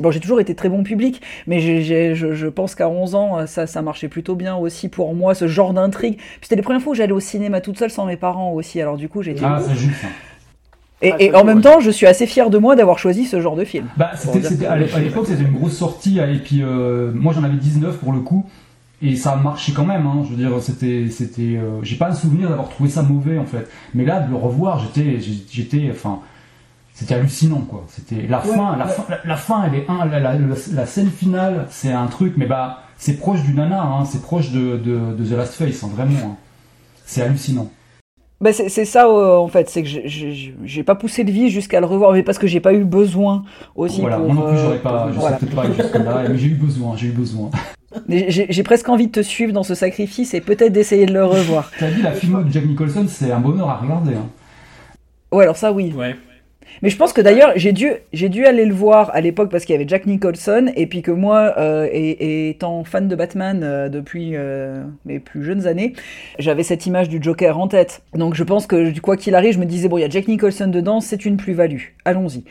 bon, 0.00 0.10
j'ai 0.10 0.20
toujours 0.20 0.40
été 0.40 0.54
très 0.54 0.68
bon 0.68 0.82
public, 0.82 1.22
mais 1.46 1.60
je, 1.82 2.14
je 2.34 2.46
pense 2.48 2.74
qu'à 2.74 2.88
11 2.88 3.14
ans, 3.14 3.46
ça, 3.46 3.66
ça 3.66 3.82
marchait 3.82 4.08
plutôt 4.08 4.34
bien 4.34 4.56
aussi 4.56 4.88
pour 4.88 5.14
moi, 5.14 5.34
ce 5.34 5.46
genre 5.48 5.72
d'intrigue. 5.72 6.16
Puis 6.16 6.38
c'était 6.42 6.56
les 6.56 6.62
premières 6.62 6.82
fois 6.82 6.92
où 6.92 6.94
j'allais 6.94 7.12
au 7.12 7.20
cinéma 7.20 7.60
toute 7.60 7.78
seule 7.78 7.90
sans 7.90 8.06
mes 8.06 8.16
parents 8.16 8.52
aussi, 8.52 8.80
alors 8.80 8.96
du 8.96 9.08
coup, 9.08 9.22
j'étais. 9.22 9.44
Ah, 9.44 9.60
c'est 9.66 9.74
juste. 9.76 10.04
hein. 10.04 10.08
Et, 11.02 11.12
Ah, 11.12 11.16
et 11.18 11.34
en 11.34 11.44
même 11.44 11.56
ouais. 11.58 11.62
temps, 11.62 11.80
je 11.80 11.90
suis 11.90 12.06
assez 12.06 12.26
fier 12.26 12.48
de 12.48 12.56
moi 12.58 12.74
d'avoir 12.74 12.98
choisi 12.98 13.26
ce 13.26 13.40
genre 13.40 13.54
de 13.56 13.64
film. 13.64 13.86
Bah, 13.98 14.12
c'était, 14.16 14.66
à 14.66 14.78
que- 14.78 14.84
l'é- 14.84 14.92
à 14.94 14.98
l'époque, 15.00 15.26
c'était 15.26 15.42
une 15.42 15.52
grosse 15.52 15.76
sortie, 15.76 16.18
et 16.18 16.38
puis 16.42 16.62
euh, 16.62 17.12
moi 17.14 17.34
j'en 17.34 17.44
avais 17.44 17.56
19 17.56 17.98
pour 17.98 18.12
le 18.14 18.20
coup, 18.20 18.46
et 19.02 19.14
ça 19.14 19.32
a 19.32 19.36
marché 19.36 19.72
quand 19.76 19.84
même. 19.84 20.06
Hein, 20.06 20.22
je 20.24 20.30
veux 20.30 20.36
dire, 20.36 20.50
c'était, 20.62 21.08
c'était, 21.10 21.58
euh, 21.58 21.82
j'ai 21.82 21.96
pas 21.96 22.08
un 22.08 22.14
souvenir 22.14 22.48
d'avoir 22.48 22.70
trouvé 22.70 22.88
ça 22.88 23.02
mauvais 23.02 23.36
en 23.36 23.44
fait, 23.44 23.68
mais 23.94 24.06
là 24.06 24.20
de 24.20 24.30
le 24.30 24.36
revoir, 24.36 24.78
j'étais, 24.80 25.18
j'étais, 25.52 25.88
enfin, 25.90 26.20
c'était 26.98 27.14
hallucinant 27.14 27.60
quoi. 27.60 27.84
C'était 27.88 28.26
la 28.26 28.40
fin, 28.40 28.76
la 28.76 28.86
fin, 28.86 29.04
la, 29.10 29.18
la 29.24 29.36
fin, 29.36 29.64
elle 29.66 29.74
est 29.80 29.84
un, 29.90 30.06
la, 30.06 30.18
la, 30.18 30.34
la- 30.34 30.54
la 30.72 30.86
scène 30.86 31.10
finale, 31.10 31.66
c'est 31.70 31.92
un 31.92 32.06
truc, 32.06 32.32
mais 32.38 32.46
bah, 32.46 32.80
c'est 32.96 33.18
proche 33.18 33.42
du 33.42 33.52
nanar, 33.52 33.86
hein, 33.94 34.04
c'est 34.06 34.22
proche 34.22 34.50
de, 34.50 34.78
de, 34.78 35.12
de 35.16 35.24
The 35.24 35.36
Last 35.36 35.54
Face, 35.54 35.84
hein, 35.84 35.90
vraiment. 35.94 36.18
hein. 36.24 36.36
C'est 37.04 37.20
hallucinant. 37.22 37.70
Bah 38.40 38.52
c'est 38.52 38.68
c'est 38.68 38.84
ça 38.84 39.06
euh, 39.06 39.36
en 39.36 39.48
fait, 39.48 39.68
c'est 39.70 39.82
que 39.82 39.88
j'ai- 39.88 40.82
pas 40.82 40.94
poussé 40.94 41.22
le 41.24 41.30
vis 41.32 41.48
jusqu'à 41.50 41.80
le 41.80 41.86
revoir, 41.86 42.12
mais 42.12 42.22
parce 42.22 42.38
que 42.38 42.46
j'ai 42.46 42.60
pas 42.60 42.72
eu 42.74 42.84
besoin 42.84 43.44
aussi. 43.74 44.00
Voilà, 44.00 44.16
pour, 44.18 44.32
moi 44.32 44.34
non 44.34 44.48
plus, 44.50 44.58
euh, 44.58 44.62
j'aurais 44.64 44.78
pas, 44.78 45.02
pour- 45.04 45.12
je 45.12 45.18
voilà. 45.18 45.36
pas 45.38 45.66
jusque-là, 45.72 46.24
mais 46.28 46.36
j'ai 46.38 46.48
eu 46.48 46.54
besoin, 46.54 46.96
j'ai 46.96 47.06
eu 47.08 47.12
besoin. 47.12 47.50
J'ai 48.08 48.62
presque 48.62 48.88
envie 48.90 49.06
de 49.06 49.12
te 49.12 49.22
suivre 49.22 49.54
dans 49.54 49.62
ce 49.62 49.74
sacrifice 49.74 50.34
et 50.34 50.42
peut-être 50.42 50.72
d'essayer 50.72 51.06
de 51.06 51.14
le 51.14 51.24
revoir. 51.24 51.70
T'as 51.78 51.90
dit, 51.90 52.02
la 52.02 52.12
filmo 52.12 52.42
de 52.42 52.52
Jack 52.52 52.66
Nicholson, 52.66 53.06
c'est 53.08 53.32
un 53.32 53.40
bonheur 53.40 53.70
à 53.70 53.76
regarder. 53.76 54.14
hein. 54.16 54.26
Ouais, 55.32 55.44
alors 55.44 55.56
ça 55.56 55.72
oui. 55.72 55.94
Ouais. 55.96 56.14
Mais 56.82 56.90
je 56.90 56.96
pense 56.96 57.12
que 57.12 57.20
d'ailleurs, 57.20 57.52
j'ai 57.56 57.72
dû, 57.72 57.92
j'ai 58.12 58.28
dû 58.28 58.44
aller 58.44 58.64
le 58.64 58.74
voir 58.74 59.10
à 59.14 59.20
l'époque 59.20 59.50
parce 59.50 59.64
qu'il 59.64 59.72
y 59.72 59.76
avait 59.76 59.88
Jack 59.88 60.06
Nicholson, 60.06 60.70
et 60.76 60.86
puis 60.86 61.02
que 61.02 61.10
moi, 61.10 61.54
euh, 61.58 61.88
étant 61.92 62.84
fan 62.84 63.08
de 63.08 63.16
Batman 63.16 63.62
euh, 63.62 63.88
depuis 63.88 64.32
euh, 64.34 64.84
mes 65.04 65.18
plus 65.20 65.44
jeunes 65.44 65.66
années, 65.66 65.94
j'avais 66.38 66.62
cette 66.62 66.86
image 66.86 67.08
du 67.08 67.22
Joker 67.22 67.58
en 67.58 67.68
tête. 67.68 68.02
Donc 68.14 68.34
je 68.34 68.44
pense 68.44 68.66
que 68.66 68.98
quoi 69.00 69.16
qu'il 69.16 69.34
arrive, 69.34 69.54
je 69.54 69.58
me 69.58 69.66
disais, 69.66 69.88
bon, 69.88 69.98
il 69.98 70.02
y 70.02 70.04
a 70.04 70.08
Jack 70.08 70.28
Nicholson 70.28 70.68
dedans, 70.68 71.00
c'est 71.00 71.24
une 71.24 71.36
plus-value. 71.36 71.82
Allons-y. 72.04 72.44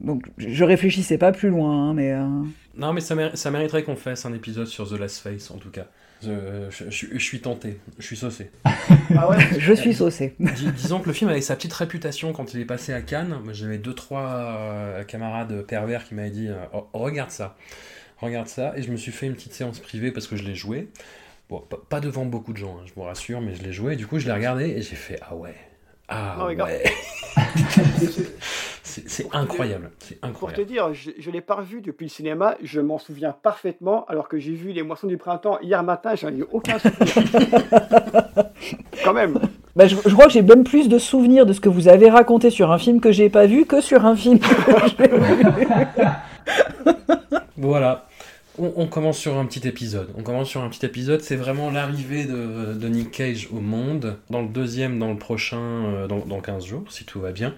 Donc 0.00 0.24
je 0.38 0.64
réfléchissais 0.64 1.18
pas 1.18 1.32
plus 1.32 1.50
loin, 1.50 1.90
hein, 1.90 1.94
mais... 1.94 2.14
Non, 2.76 2.92
mais 2.92 3.00
ça, 3.00 3.14
ça 3.34 3.50
mériterait 3.50 3.82
qu'on 3.82 3.96
fasse 3.96 4.24
un 4.24 4.32
épisode 4.32 4.66
sur 4.66 4.88
The 4.88 4.98
Last 4.98 5.18
Face, 5.18 5.50
en 5.50 5.56
tout 5.56 5.70
cas. 5.70 5.86
Je, 6.22 6.66
je- 6.70 6.90
je- 6.90 7.06
je 7.14 7.18
suis 7.24 7.40
tenté, 7.40 7.78
je 7.98 8.04
suis 8.04 8.16
saucé. 8.16 8.50
Ah 9.16 9.28
ouais 9.30 9.38
Je 9.58 9.72
suis 9.72 9.94
saucé. 9.94 10.34
Dis- 10.38 10.70
disons 10.72 11.00
que 11.00 11.06
le 11.06 11.12
film 11.14 11.30
avait 11.30 11.40
sa 11.40 11.56
petite 11.56 11.72
réputation 11.72 12.32
quand 12.34 12.52
il 12.52 12.60
est 12.60 12.64
passé 12.66 12.92
à 12.92 13.00
Cannes. 13.00 13.38
J'avais 13.52 13.78
deux, 13.78 13.94
trois 13.94 14.28
euh, 14.30 15.04
camarades 15.04 15.62
pervers 15.62 16.04
qui 16.04 16.14
m'avaient 16.14 16.30
dit 16.30 16.48
euh, 16.48 16.56
Oh, 16.74 16.86
Regarde 16.92 17.30
ça, 17.30 17.56
regarde 18.18 18.48
ça. 18.48 18.74
Et 18.76 18.82
je 18.82 18.90
me 18.92 18.96
suis 18.98 19.12
fait 19.12 19.26
une 19.26 19.34
petite 19.34 19.54
séance 19.54 19.78
privée 19.78 20.10
parce 20.12 20.26
que 20.26 20.36
je 20.36 20.42
l'ai 20.44 20.54
joué. 20.54 20.88
Bon, 21.48 21.64
pas, 21.88 22.00
devant 22.00 22.26
beaucoup 22.26 22.52
de 22.52 22.58
gens, 22.58 22.76
hein, 22.80 22.84
je 22.86 22.92
vous 22.94 23.02
rassure, 23.02 23.40
mais 23.40 23.54
je 23.56 23.62
l'ai 23.62 23.72
joué. 23.72 23.94
Et 23.94 23.96
du 23.96 24.06
coup, 24.06 24.18
je 24.18 24.26
l'ai 24.26 24.32
regardé 24.32 24.66
et 24.68 24.82
j'ai 24.82 24.94
fait 24.96 25.18
Ah 25.22 25.34
ouais, 25.34 25.54
ah 26.08 26.36
Non, 26.38 26.44
regarde. 26.46 26.70
ouais. 26.70 26.84
C'est 28.90 29.08
c'est 29.08 29.26
incroyable, 29.32 29.90
Pour 30.38 30.52
te 30.52 30.60
dire, 30.60 30.92
je, 30.92 31.10
je 31.16 31.30
l'ai 31.30 31.40
pas 31.40 31.54
revu 31.54 31.80
depuis 31.80 32.06
le 32.06 32.10
cinéma, 32.10 32.56
je 32.62 32.80
m'en 32.80 32.98
souviens 32.98 33.32
parfaitement, 33.32 34.04
alors 34.06 34.28
que 34.28 34.38
j'ai 34.38 34.52
vu 34.52 34.72
Les 34.72 34.82
Moissons 34.82 35.06
du 35.06 35.16
Printemps 35.16 35.60
hier 35.62 35.82
matin, 35.84 36.16
j'en 36.16 36.28
ai 36.28 36.42
aucun 36.50 36.78
souvenir. 36.78 37.14
Quand 39.04 39.14
même. 39.14 39.38
Bah, 39.76 39.86
je, 39.86 39.94
je 39.94 40.12
crois 40.12 40.26
que 40.26 40.32
j'ai 40.32 40.42
même 40.42 40.64
plus 40.64 40.88
de 40.88 40.98
souvenirs 40.98 41.46
de 41.46 41.52
ce 41.52 41.60
que 41.60 41.68
vous 41.68 41.86
avez 41.86 42.10
raconté 42.10 42.50
sur 42.50 42.72
un 42.72 42.78
film 42.78 43.00
que 43.00 43.12
j'ai 43.12 43.30
pas 43.30 43.46
vu 43.46 43.64
que 43.64 43.80
sur 43.80 44.04
un 44.04 44.16
film 44.16 44.40
que 44.40 44.46
j'ai 44.98 45.08
vu. 45.08 45.68
Voilà. 47.56 48.06
On, 48.58 48.72
on 48.76 48.86
commence 48.86 49.18
sur 49.18 49.38
un 49.38 49.46
petit 49.46 49.66
épisode. 49.68 50.08
On 50.16 50.22
commence 50.22 50.48
sur 50.48 50.62
un 50.62 50.68
petit 50.68 50.84
épisode. 50.84 51.20
C'est 51.20 51.36
vraiment 51.36 51.70
l'arrivée 51.70 52.24
de, 52.24 52.74
de 52.74 52.88
Nick 52.88 53.10
Cage 53.10 53.48
au 53.52 53.60
monde. 53.60 54.16
Dans 54.28 54.42
le 54.42 54.48
deuxième, 54.48 54.98
dans 54.98 55.10
le 55.10 55.18
prochain, 55.18 55.60
euh, 55.60 56.06
dans, 56.06 56.18
dans 56.18 56.40
15 56.40 56.64
jours, 56.64 56.84
si 56.88 57.04
tout 57.04 57.20
va 57.20 57.32
bien, 57.32 57.54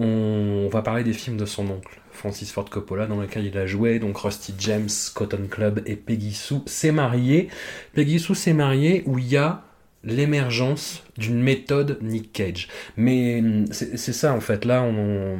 on, 0.00 0.68
va 0.68 0.82
parler 0.82 1.04
des 1.04 1.12
films 1.12 1.36
de 1.36 1.44
son 1.44 1.68
oncle, 1.68 2.00
Francis 2.12 2.50
Ford 2.50 2.68
Coppola, 2.68 3.06
dans 3.06 3.20
lequel 3.20 3.44
il 3.44 3.56
a 3.58 3.66
joué. 3.66 3.98
Donc 3.98 4.18
Rusty 4.18 4.54
James, 4.58 4.88
Cotton 5.14 5.46
Club 5.48 5.82
et 5.86 5.96
Peggy 5.96 6.32
Sue 6.32 6.62
s'est 6.66 6.92
marié. 6.92 7.48
Peggy 7.94 8.18
Sue 8.18 8.34
s'est 8.34 8.54
marié 8.54 9.02
où 9.06 9.18
il 9.18 9.28
y 9.28 9.36
a 9.36 9.62
l'émergence 10.02 11.02
d'une 11.20 11.40
méthode 11.40 11.98
Nick 12.02 12.32
Cage. 12.32 12.68
Mais 12.96 13.38
hum, 13.40 13.66
c'est 13.70 14.12
ça 14.12 14.32
en 14.34 14.40
fait, 14.40 14.64
là, 14.64 14.82
on, 14.82 15.38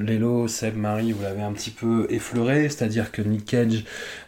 Lélo, 0.00 0.48
Seb, 0.48 0.76
Marie, 0.76 1.12
vous 1.12 1.22
l'avez 1.22 1.42
un 1.42 1.52
petit 1.52 1.70
peu 1.70 2.06
effleuré, 2.10 2.68
c'est-à-dire 2.68 3.12
que 3.12 3.22
Nick 3.22 3.44
Cage, 3.44 3.84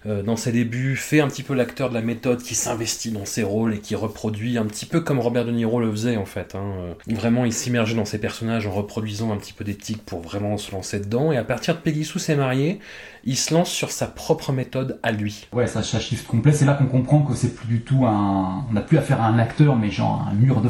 euh, 0.06 0.22
dans 0.22 0.36
ses 0.36 0.52
débuts, 0.52 0.96
fait 0.96 1.20
un 1.20 1.28
petit 1.28 1.42
peu 1.42 1.54
l'acteur 1.54 1.88
de 1.88 1.94
la 1.94 2.02
méthode 2.02 2.42
qui 2.42 2.54
s'investit 2.54 3.10
dans 3.10 3.24
ses 3.24 3.42
rôles 3.42 3.74
et 3.74 3.78
qui 3.78 3.94
reproduit 3.96 4.58
un 4.58 4.66
petit 4.66 4.86
peu 4.86 5.00
comme 5.00 5.18
Robert 5.18 5.44
De 5.44 5.50
Niro 5.52 5.80
le 5.80 5.90
faisait 5.90 6.16
en 6.16 6.26
fait. 6.26 6.54
hein. 6.54 6.72
Euh, 6.80 6.94
Vraiment, 7.14 7.44
il 7.44 7.52
s'immergeait 7.52 7.96
dans 7.96 8.04
ses 8.04 8.18
personnages 8.18 8.66
en 8.66 8.70
reproduisant 8.72 9.32
un 9.32 9.36
petit 9.36 9.52
peu 9.52 9.64
des 9.64 9.74
tics 9.74 10.04
pour 10.04 10.20
vraiment 10.20 10.56
se 10.58 10.70
lancer 10.72 11.00
dedans. 11.00 11.32
Et 11.32 11.36
à 11.36 11.44
partir 11.44 11.74
de 11.74 11.80
Peggy 11.80 12.04
Sue 12.04 12.18
s'est 12.18 12.36
marié, 12.36 12.78
il 13.24 13.36
se 13.36 13.52
lance 13.52 13.70
sur 13.70 13.90
sa 13.90 14.06
propre 14.06 14.52
méthode 14.52 14.98
à 15.02 15.12
lui. 15.12 15.46
Ouais, 15.52 15.66
ça, 15.66 15.82
ça 15.82 16.00
shift 16.00 16.26
complet. 16.26 16.52
C'est 16.52 16.64
là 16.64 16.74
qu'on 16.74 16.86
comprend 16.86 17.22
que 17.22 17.34
c'est 17.34 17.54
plus 17.54 17.66
du 17.68 17.80
tout 17.80 18.06
un. 18.06 18.64
On 18.70 18.72
n'a 18.72 18.80
plus 18.80 18.96
affaire 18.98 19.20
à 19.20 19.26
un 19.26 19.38
acteur, 19.38 19.76
mais 19.76 19.90
genre 19.90 20.26
un 20.30 20.34
mur 20.34 20.60
de 20.60 20.68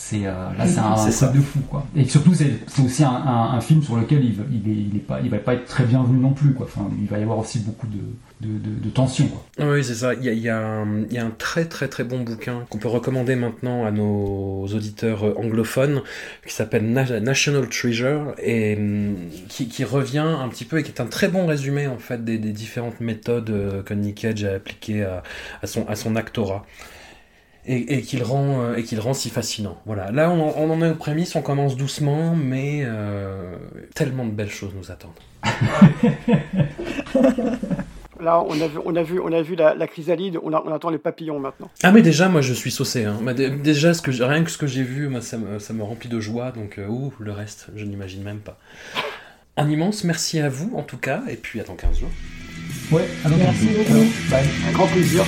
C'est 0.00 0.26
euh, 0.26 0.30
là, 0.56 0.64
c'est 0.66 0.78
un, 0.78 0.94
truc 1.26 1.32
de 1.32 1.40
fou, 1.40 1.58
quoi. 1.68 1.84
Et 1.96 2.04
surtout, 2.04 2.32
c'est 2.32 2.52
aussi 2.82 3.02
un, 3.04 3.10
un- 3.10 3.50
un 3.54 3.60
film 3.60 3.82
sur 3.82 3.96
lequel 3.96 4.24
il, 4.24 4.36
il, 4.52 4.70
est, 4.70 4.74
il 4.90 4.96
est 4.96 5.00
pas, 5.00 5.20
il 5.22 5.28
va 5.28 5.38
pas 5.38 5.54
être 5.54 5.66
très 5.66 5.84
bienvenu 5.84 6.18
non 6.18 6.32
plus, 6.32 6.54
quoi. 6.54 6.66
Enfin, 6.66 6.88
il 6.98 7.08
va 7.08 7.18
y 7.18 7.22
avoir 7.22 7.36
aussi 7.38 7.58
beaucoup 7.58 7.88
de, 7.88 7.98
de, 8.46 8.58
de, 8.58 8.80
de 8.84 8.88
tension, 8.90 9.26
quoi. 9.26 9.44
Oui, 9.58 9.82
c'est 9.82 9.96
ça. 9.96 10.14
Il 10.14 10.22
y 10.24 10.28
a, 10.28 10.32
il 10.32 10.38
y 10.38 10.48
a 10.48 10.56
un, 10.56 11.02
il 11.02 11.12
y 11.12 11.18
a 11.18 11.26
un 11.26 11.32
très 11.36 11.64
très 11.64 11.88
très 11.88 12.04
bon 12.04 12.20
bouquin 12.20 12.64
qu'on 12.70 12.78
peut 12.78 12.88
recommander 12.88 13.34
maintenant 13.34 13.84
à 13.84 13.90
nos 13.90 14.64
auditeurs 14.68 15.24
euh, 15.26 15.34
anglophones 15.36 16.00
qui 16.46 16.54
s'appelle 16.54 16.90
Na- 16.90 17.18
National 17.20 17.68
Treasure 17.68 18.34
et 18.40 18.76
hum, 18.78 19.16
qui, 19.48 19.68
qui 19.68 19.82
revient 19.84 20.18
un 20.20 20.48
petit 20.48 20.64
peu 20.64 20.78
et 20.78 20.84
qui 20.84 20.92
est 20.92 21.00
un 21.02 21.06
très 21.06 21.26
bon 21.28 21.44
résumé 21.46 21.88
en 21.88 21.98
fait 21.98 22.24
des, 22.24 22.38
des 22.38 22.52
différentes 22.52 23.00
méthodes 23.00 23.50
euh, 23.50 23.82
que 23.82 23.94
Nick 23.94 24.20
Cage 24.20 24.44
a 24.44 24.54
appliquées 24.54 25.02
à, 25.02 25.22
à 25.60 25.66
son, 25.66 25.84
à 25.88 25.96
son 25.96 26.14
actorat. 26.16 26.64
Et, 27.70 27.98
et 27.98 28.00
qu'il 28.00 28.22
rend, 28.22 28.62
euh, 28.62 28.76
et 28.76 28.82
qu'il 28.82 28.98
rend 28.98 29.12
si 29.12 29.28
fascinant. 29.28 29.78
Voilà. 29.84 30.10
Là, 30.10 30.30
on, 30.30 30.54
on 30.56 30.70
en 30.70 30.80
est 30.82 30.88
aux 30.90 30.94
prémices, 30.94 31.36
on 31.36 31.42
commence 31.42 31.76
doucement, 31.76 32.34
mais 32.34 32.80
euh, 32.84 33.56
tellement 33.94 34.24
de 34.24 34.30
belles 34.32 34.50
choses 34.50 34.72
nous 34.74 34.90
attendent. 34.90 35.12
Là, 38.20 38.42
on 38.48 38.60
a 38.60 38.66
vu, 38.66 38.78
on 38.84 38.96
a 38.96 39.02
vu, 39.04 39.20
on 39.20 39.32
a 39.32 39.42
vu 39.42 39.54
la, 39.54 39.74
la 39.76 39.86
chrysalide, 39.86 40.38
on, 40.42 40.52
a- 40.52 40.62
on 40.66 40.72
attend 40.74 40.90
les 40.90 40.98
papillons 40.98 41.38
maintenant. 41.38 41.70
Ah 41.84 41.92
mais 41.92 42.02
déjà 42.02 42.28
moi 42.28 42.40
je 42.40 42.52
suis 42.52 42.72
saucé 42.72 43.04
hein. 43.04 43.16
Bah, 43.22 43.32
dé- 43.32 43.48
déjà 43.50 43.94
ce 43.94 44.02
que 44.02 44.10
j'ai- 44.10 44.24
rien 44.24 44.42
que 44.42 44.50
ce 44.50 44.58
que 44.58 44.66
j'ai 44.66 44.82
vu 44.82 45.06
moi 45.08 45.20
ça 45.20 45.36
me, 45.38 45.60
ça 45.60 45.72
me 45.72 45.84
remplit 45.84 46.08
de 46.08 46.18
joie 46.18 46.50
donc 46.50 46.78
euh, 46.78 46.88
ouh, 46.88 47.12
le 47.20 47.30
reste 47.30 47.68
je 47.76 47.84
n'imagine 47.84 48.24
même 48.24 48.40
pas. 48.40 48.58
Un 49.56 49.70
immense 49.70 50.02
merci 50.02 50.40
à 50.40 50.48
vous 50.48 50.72
en 50.74 50.82
tout 50.82 50.96
cas 50.96 51.22
et 51.28 51.36
puis 51.36 51.60
à 51.60 51.62
dans 51.62 51.76
15 51.76 52.00
jours. 52.00 52.10
Ouais. 52.90 53.04
Merci 53.38 53.66
beaucoup. 53.66 54.04
Un 54.68 54.72
grand 54.72 54.86
plaisir. 54.88 55.22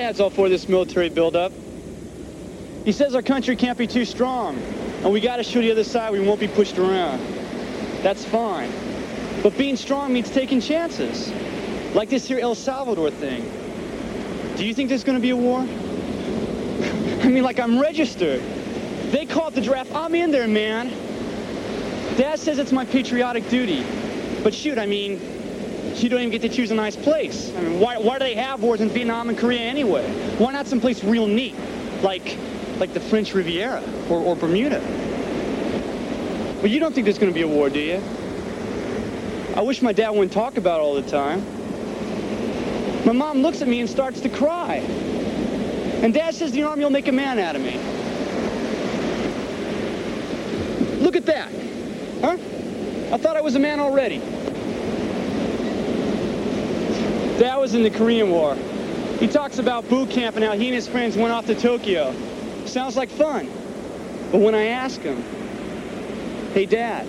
Dad's 0.00 0.18
all 0.18 0.30
for 0.30 0.48
this 0.48 0.66
military 0.66 1.10
buildup. 1.10 1.52
He 2.86 2.90
says 2.90 3.14
our 3.14 3.20
country 3.20 3.54
can't 3.54 3.76
be 3.76 3.86
too 3.86 4.06
strong, 4.06 4.56
and 5.04 5.12
we 5.12 5.20
gotta 5.20 5.42
show 5.42 5.60
the 5.60 5.70
other 5.70 5.84
side 5.84 6.10
we 6.10 6.20
won't 6.20 6.40
be 6.40 6.48
pushed 6.48 6.78
around. 6.78 7.20
That's 8.02 8.24
fine. 8.24 8.72
But 9.42 9.58
being 9.58 9.76
strong 9.76 10.14
means 10.14 10.30
taking 10.30 10.58
chances. 10.58 11.30
Like 11.94 12.08
this 12.08 12.26
here 12.26 12.38
El 12.38 12.54
Salvador 12.54 13.10
thing. 13.10 13.44
Do 14.56 14.64
you 14.64 14.72
think 14.72 14.88
there's 14.88 15.04
gonna 15.04 15.20
be 15.20 15.30
a 15.30 15.36
war? 15.36 15.60
I 17.22 17.28
mean, 17.28 17.42
like 17.42 17.60
I'm 17.60 17.78
registered. 17.78 18.40
They 19.10 19.26
called 19.26 19.52
the 19.52 19.60
draft. 19.60 19.92
I'm 19.94 20.14
in 20.14 20.30
there, 20.30 20.48
man. 20.48 20.88
Dad 22.16 22.38
says 22.38 22.58
it's 22.58 22.72
my 22.72 22.86
patriotic 22.86 23.46
duty. 23.50 23.84
But 24.42 24.54
shoot, 24.54 24.78
I 24.78 24.86
mean, 24.86 25.39
you 25.96 26.08
don't 26.08 26.20
even 26.20 26.30
get 26.30 26.42
to 26.42 26.48
choose 26.48 26.70
a 26.70 26.74
nice 26.74 26.96
place. 26.96 27.54
I 27.56 27.60
mean, 27.60 27.80
why, 27.80 27.98
why 27.98 28.18
do 28.18 28.24
they 28.24 28.34
have 28.34 28.62
wars 28.62 28.80
in 28.80 28.88
Vietnam 28.88 29.28
and 29.28 29.36
Korea 29.36 29.60
anyway? 29.60 30.08
Why 30.38 30.52
not 30.52 30.66
someplace 30.66 31.04
real 31.04 31.26
neat, 31.26 31.54
like, 32.02 32.38
like 32.78 32.94
the 32.94 33.00
French 33.00 33.34
Riviera 33.34 33.82
or, 34.08 34.20
or 34.20 34.36
Bermuda? 34.36 34.80
But 36.60 36.70
you 36.70 36.80
don't 36.80 36.94
think 36.94 37.04
there's 37.04 37.18
going 37.18 37.32
to 37.32 37.34
be 37.34 37.42
a 37.42 37.48
war, 37.48 37.70
do 37.70 37.80
you? 37.80 38.02
I 39.56 39.62
wish 39.62 39.82
my 39.82 39.92
dad 39.92 40.10
wouldn't 40.10 40.32
talk 40.32 40.56
about 40.56 40.80
it 40.80 40.82
all 40.82 40.94
the 40.94 41.08
time. 41.08 41.44
My 43.04 43.12
mom 43.12 43.42
looks 43.42 43.62
at 43.62 43.68
me 43.68 43.80
and 43.80 43.88
starts 43.88 44.20
to 44.20 44.28
cry. 44.28 44.76
And 46.02 46.14
dad 46.14 46.34
says 46.34 46.52
the 46.52 46.62
army 46.62 46.84
will 46.84 46.90
make 46.90 47.08
a 47.08 47.12
man 47.12 47.38
out 47.38 47.56
of 47.56 47.62
me. 47.62 47.78
Look 51.02 51.16
at 51.16 51.26
that. 51.26 51.50
Huh? 52.20 52.36
I 53.12 53.18
thought 53.18 53.36
I 53.36 53.40
was 53.40 53.54
a 53.54 53.58
man 53.58 53.80
already. 53.80 54.20
Dad 57.40 57.56
was 57.56 57.74
in 57.74 57.82
the 57.82 57.88
Korean 57.88 58.28
War. 58.28 58.54
He 59.18 59.26
talks 59.26 59.56
about 59.56 59.88
boot 59.88 60.10
camp 60.10 60.36
and 60.36 60.44
how 60.44 60.52
he 60.52 60.66
and 60.66 60.74
his 60.74 60.86
friends 60.86 61.16
went 61.16 61.32
off 61.32 61.46
to 61.46 61.54
Tokyo. 61.54 62.14
Sounds 62.66 62.98
like 62.98 63.08
fun. 63.08 63.48
But 64.30 64.42
when 64.42 64.54
I 64.54 64.66
ask 64.66 65.00
him, 65.00 65.24
hey 66.52 66.66
dad, 66.66 67.06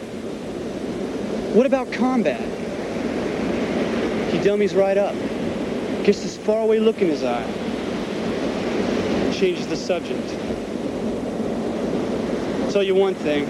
what 1.53 1.65
about 1.65 1.91
combat? 1.91 2.39
He 4.31 4.39
dummies 4.39 4.73
right 4.73 4.97
up. 4.97 5.13
Gets 6.05 6.23
this 6.23 6.37
faraway 6.37 6.79
look 6.79 7.01
in 7.01 7.09
his 7.09 7.25
eye. 7.25 7.43
Changes 9.33 9.67
the 9.67 9.75
subject. 9.75 10.33
I 12.67 12.71
tell 12.71 12.83
you 12.83 12.95
one 12.95 13.15
thing. 13.15 13.49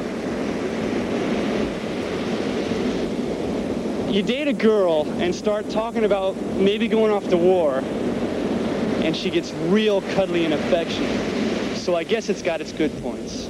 You 4.11 4.21
date 4.21 4.49
a 4.49 4.53
girl 4.53 5.09
and 5.21 5.33
start 5.33 5.69
talking 5.69 6.03
about 6.03 6.35
maybe 6.57 6.89
going 6.89 7.13
off 7.13 7.29
to 7.29 7.37
war, 7.37 7.77
and 7.77 9.15
she 9.15 9.29
gets 9.29 9.53
real 9.53 10.01
cuddly 10.01 10.43
and 10.43 10.53
affectionate. 10.53 11.77
So 11.77 11.95
I 11.95 12.03
guess 12.03 12.27
it's 12.27 12.41
got 12.41 12.59
its 12.59 12.73
good 12.73 12.91
points. 13.01 13.47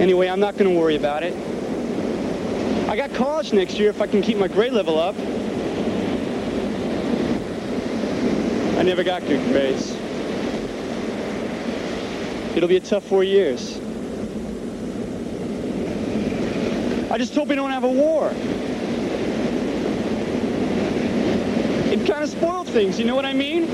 Anyway, 0.00 0.28
I'm 0.28 0.40
not 0.40 0.58
going 0.58 0.68
to 0.68 0.76
worry 0.76 0.96
about 0.96 1.22
it. 1.22 1.32
I 2.88 2.96
got 2.96 3.14
college 3.14 3.52
next 3.52 3.78
year 3.78 3.88
if 3.88 4.00
I 4.00 4.08
can 4.08 4.20
keep 4.20 4.36
my 4.36 4.48
grade 4.48 4.72
level 4.72 4.98
up. 4.98 5.14
I 8.78 8.82
never 8.82 9.04
got 9.04 9.22
good 9.22 9.46
grades. 9.52 9.92
It'll 12.56 12.68
be 12.68 12.78
a 12.78 12.80
tough 12.80 13.04
four 13.04 13.22
years. 13.22 13.78
I 17.12 17.16
just 17.16 17.32
hope 17.32 17.46
we 17.46 17.54
don't 17.54 17.70
have 17.70 17.84
a 17.84 17.88
war. 17.88 18.34
It 21.98 22.06
kind 22.06 22.22
of 22.22 22.30
spoiled 22.30 22.68
things, 22.68 22.96
you 23.00 23.04
know 23.04 23.16
what 23.16 23.26
I 23.26 23.32
mean? 23.32 23.64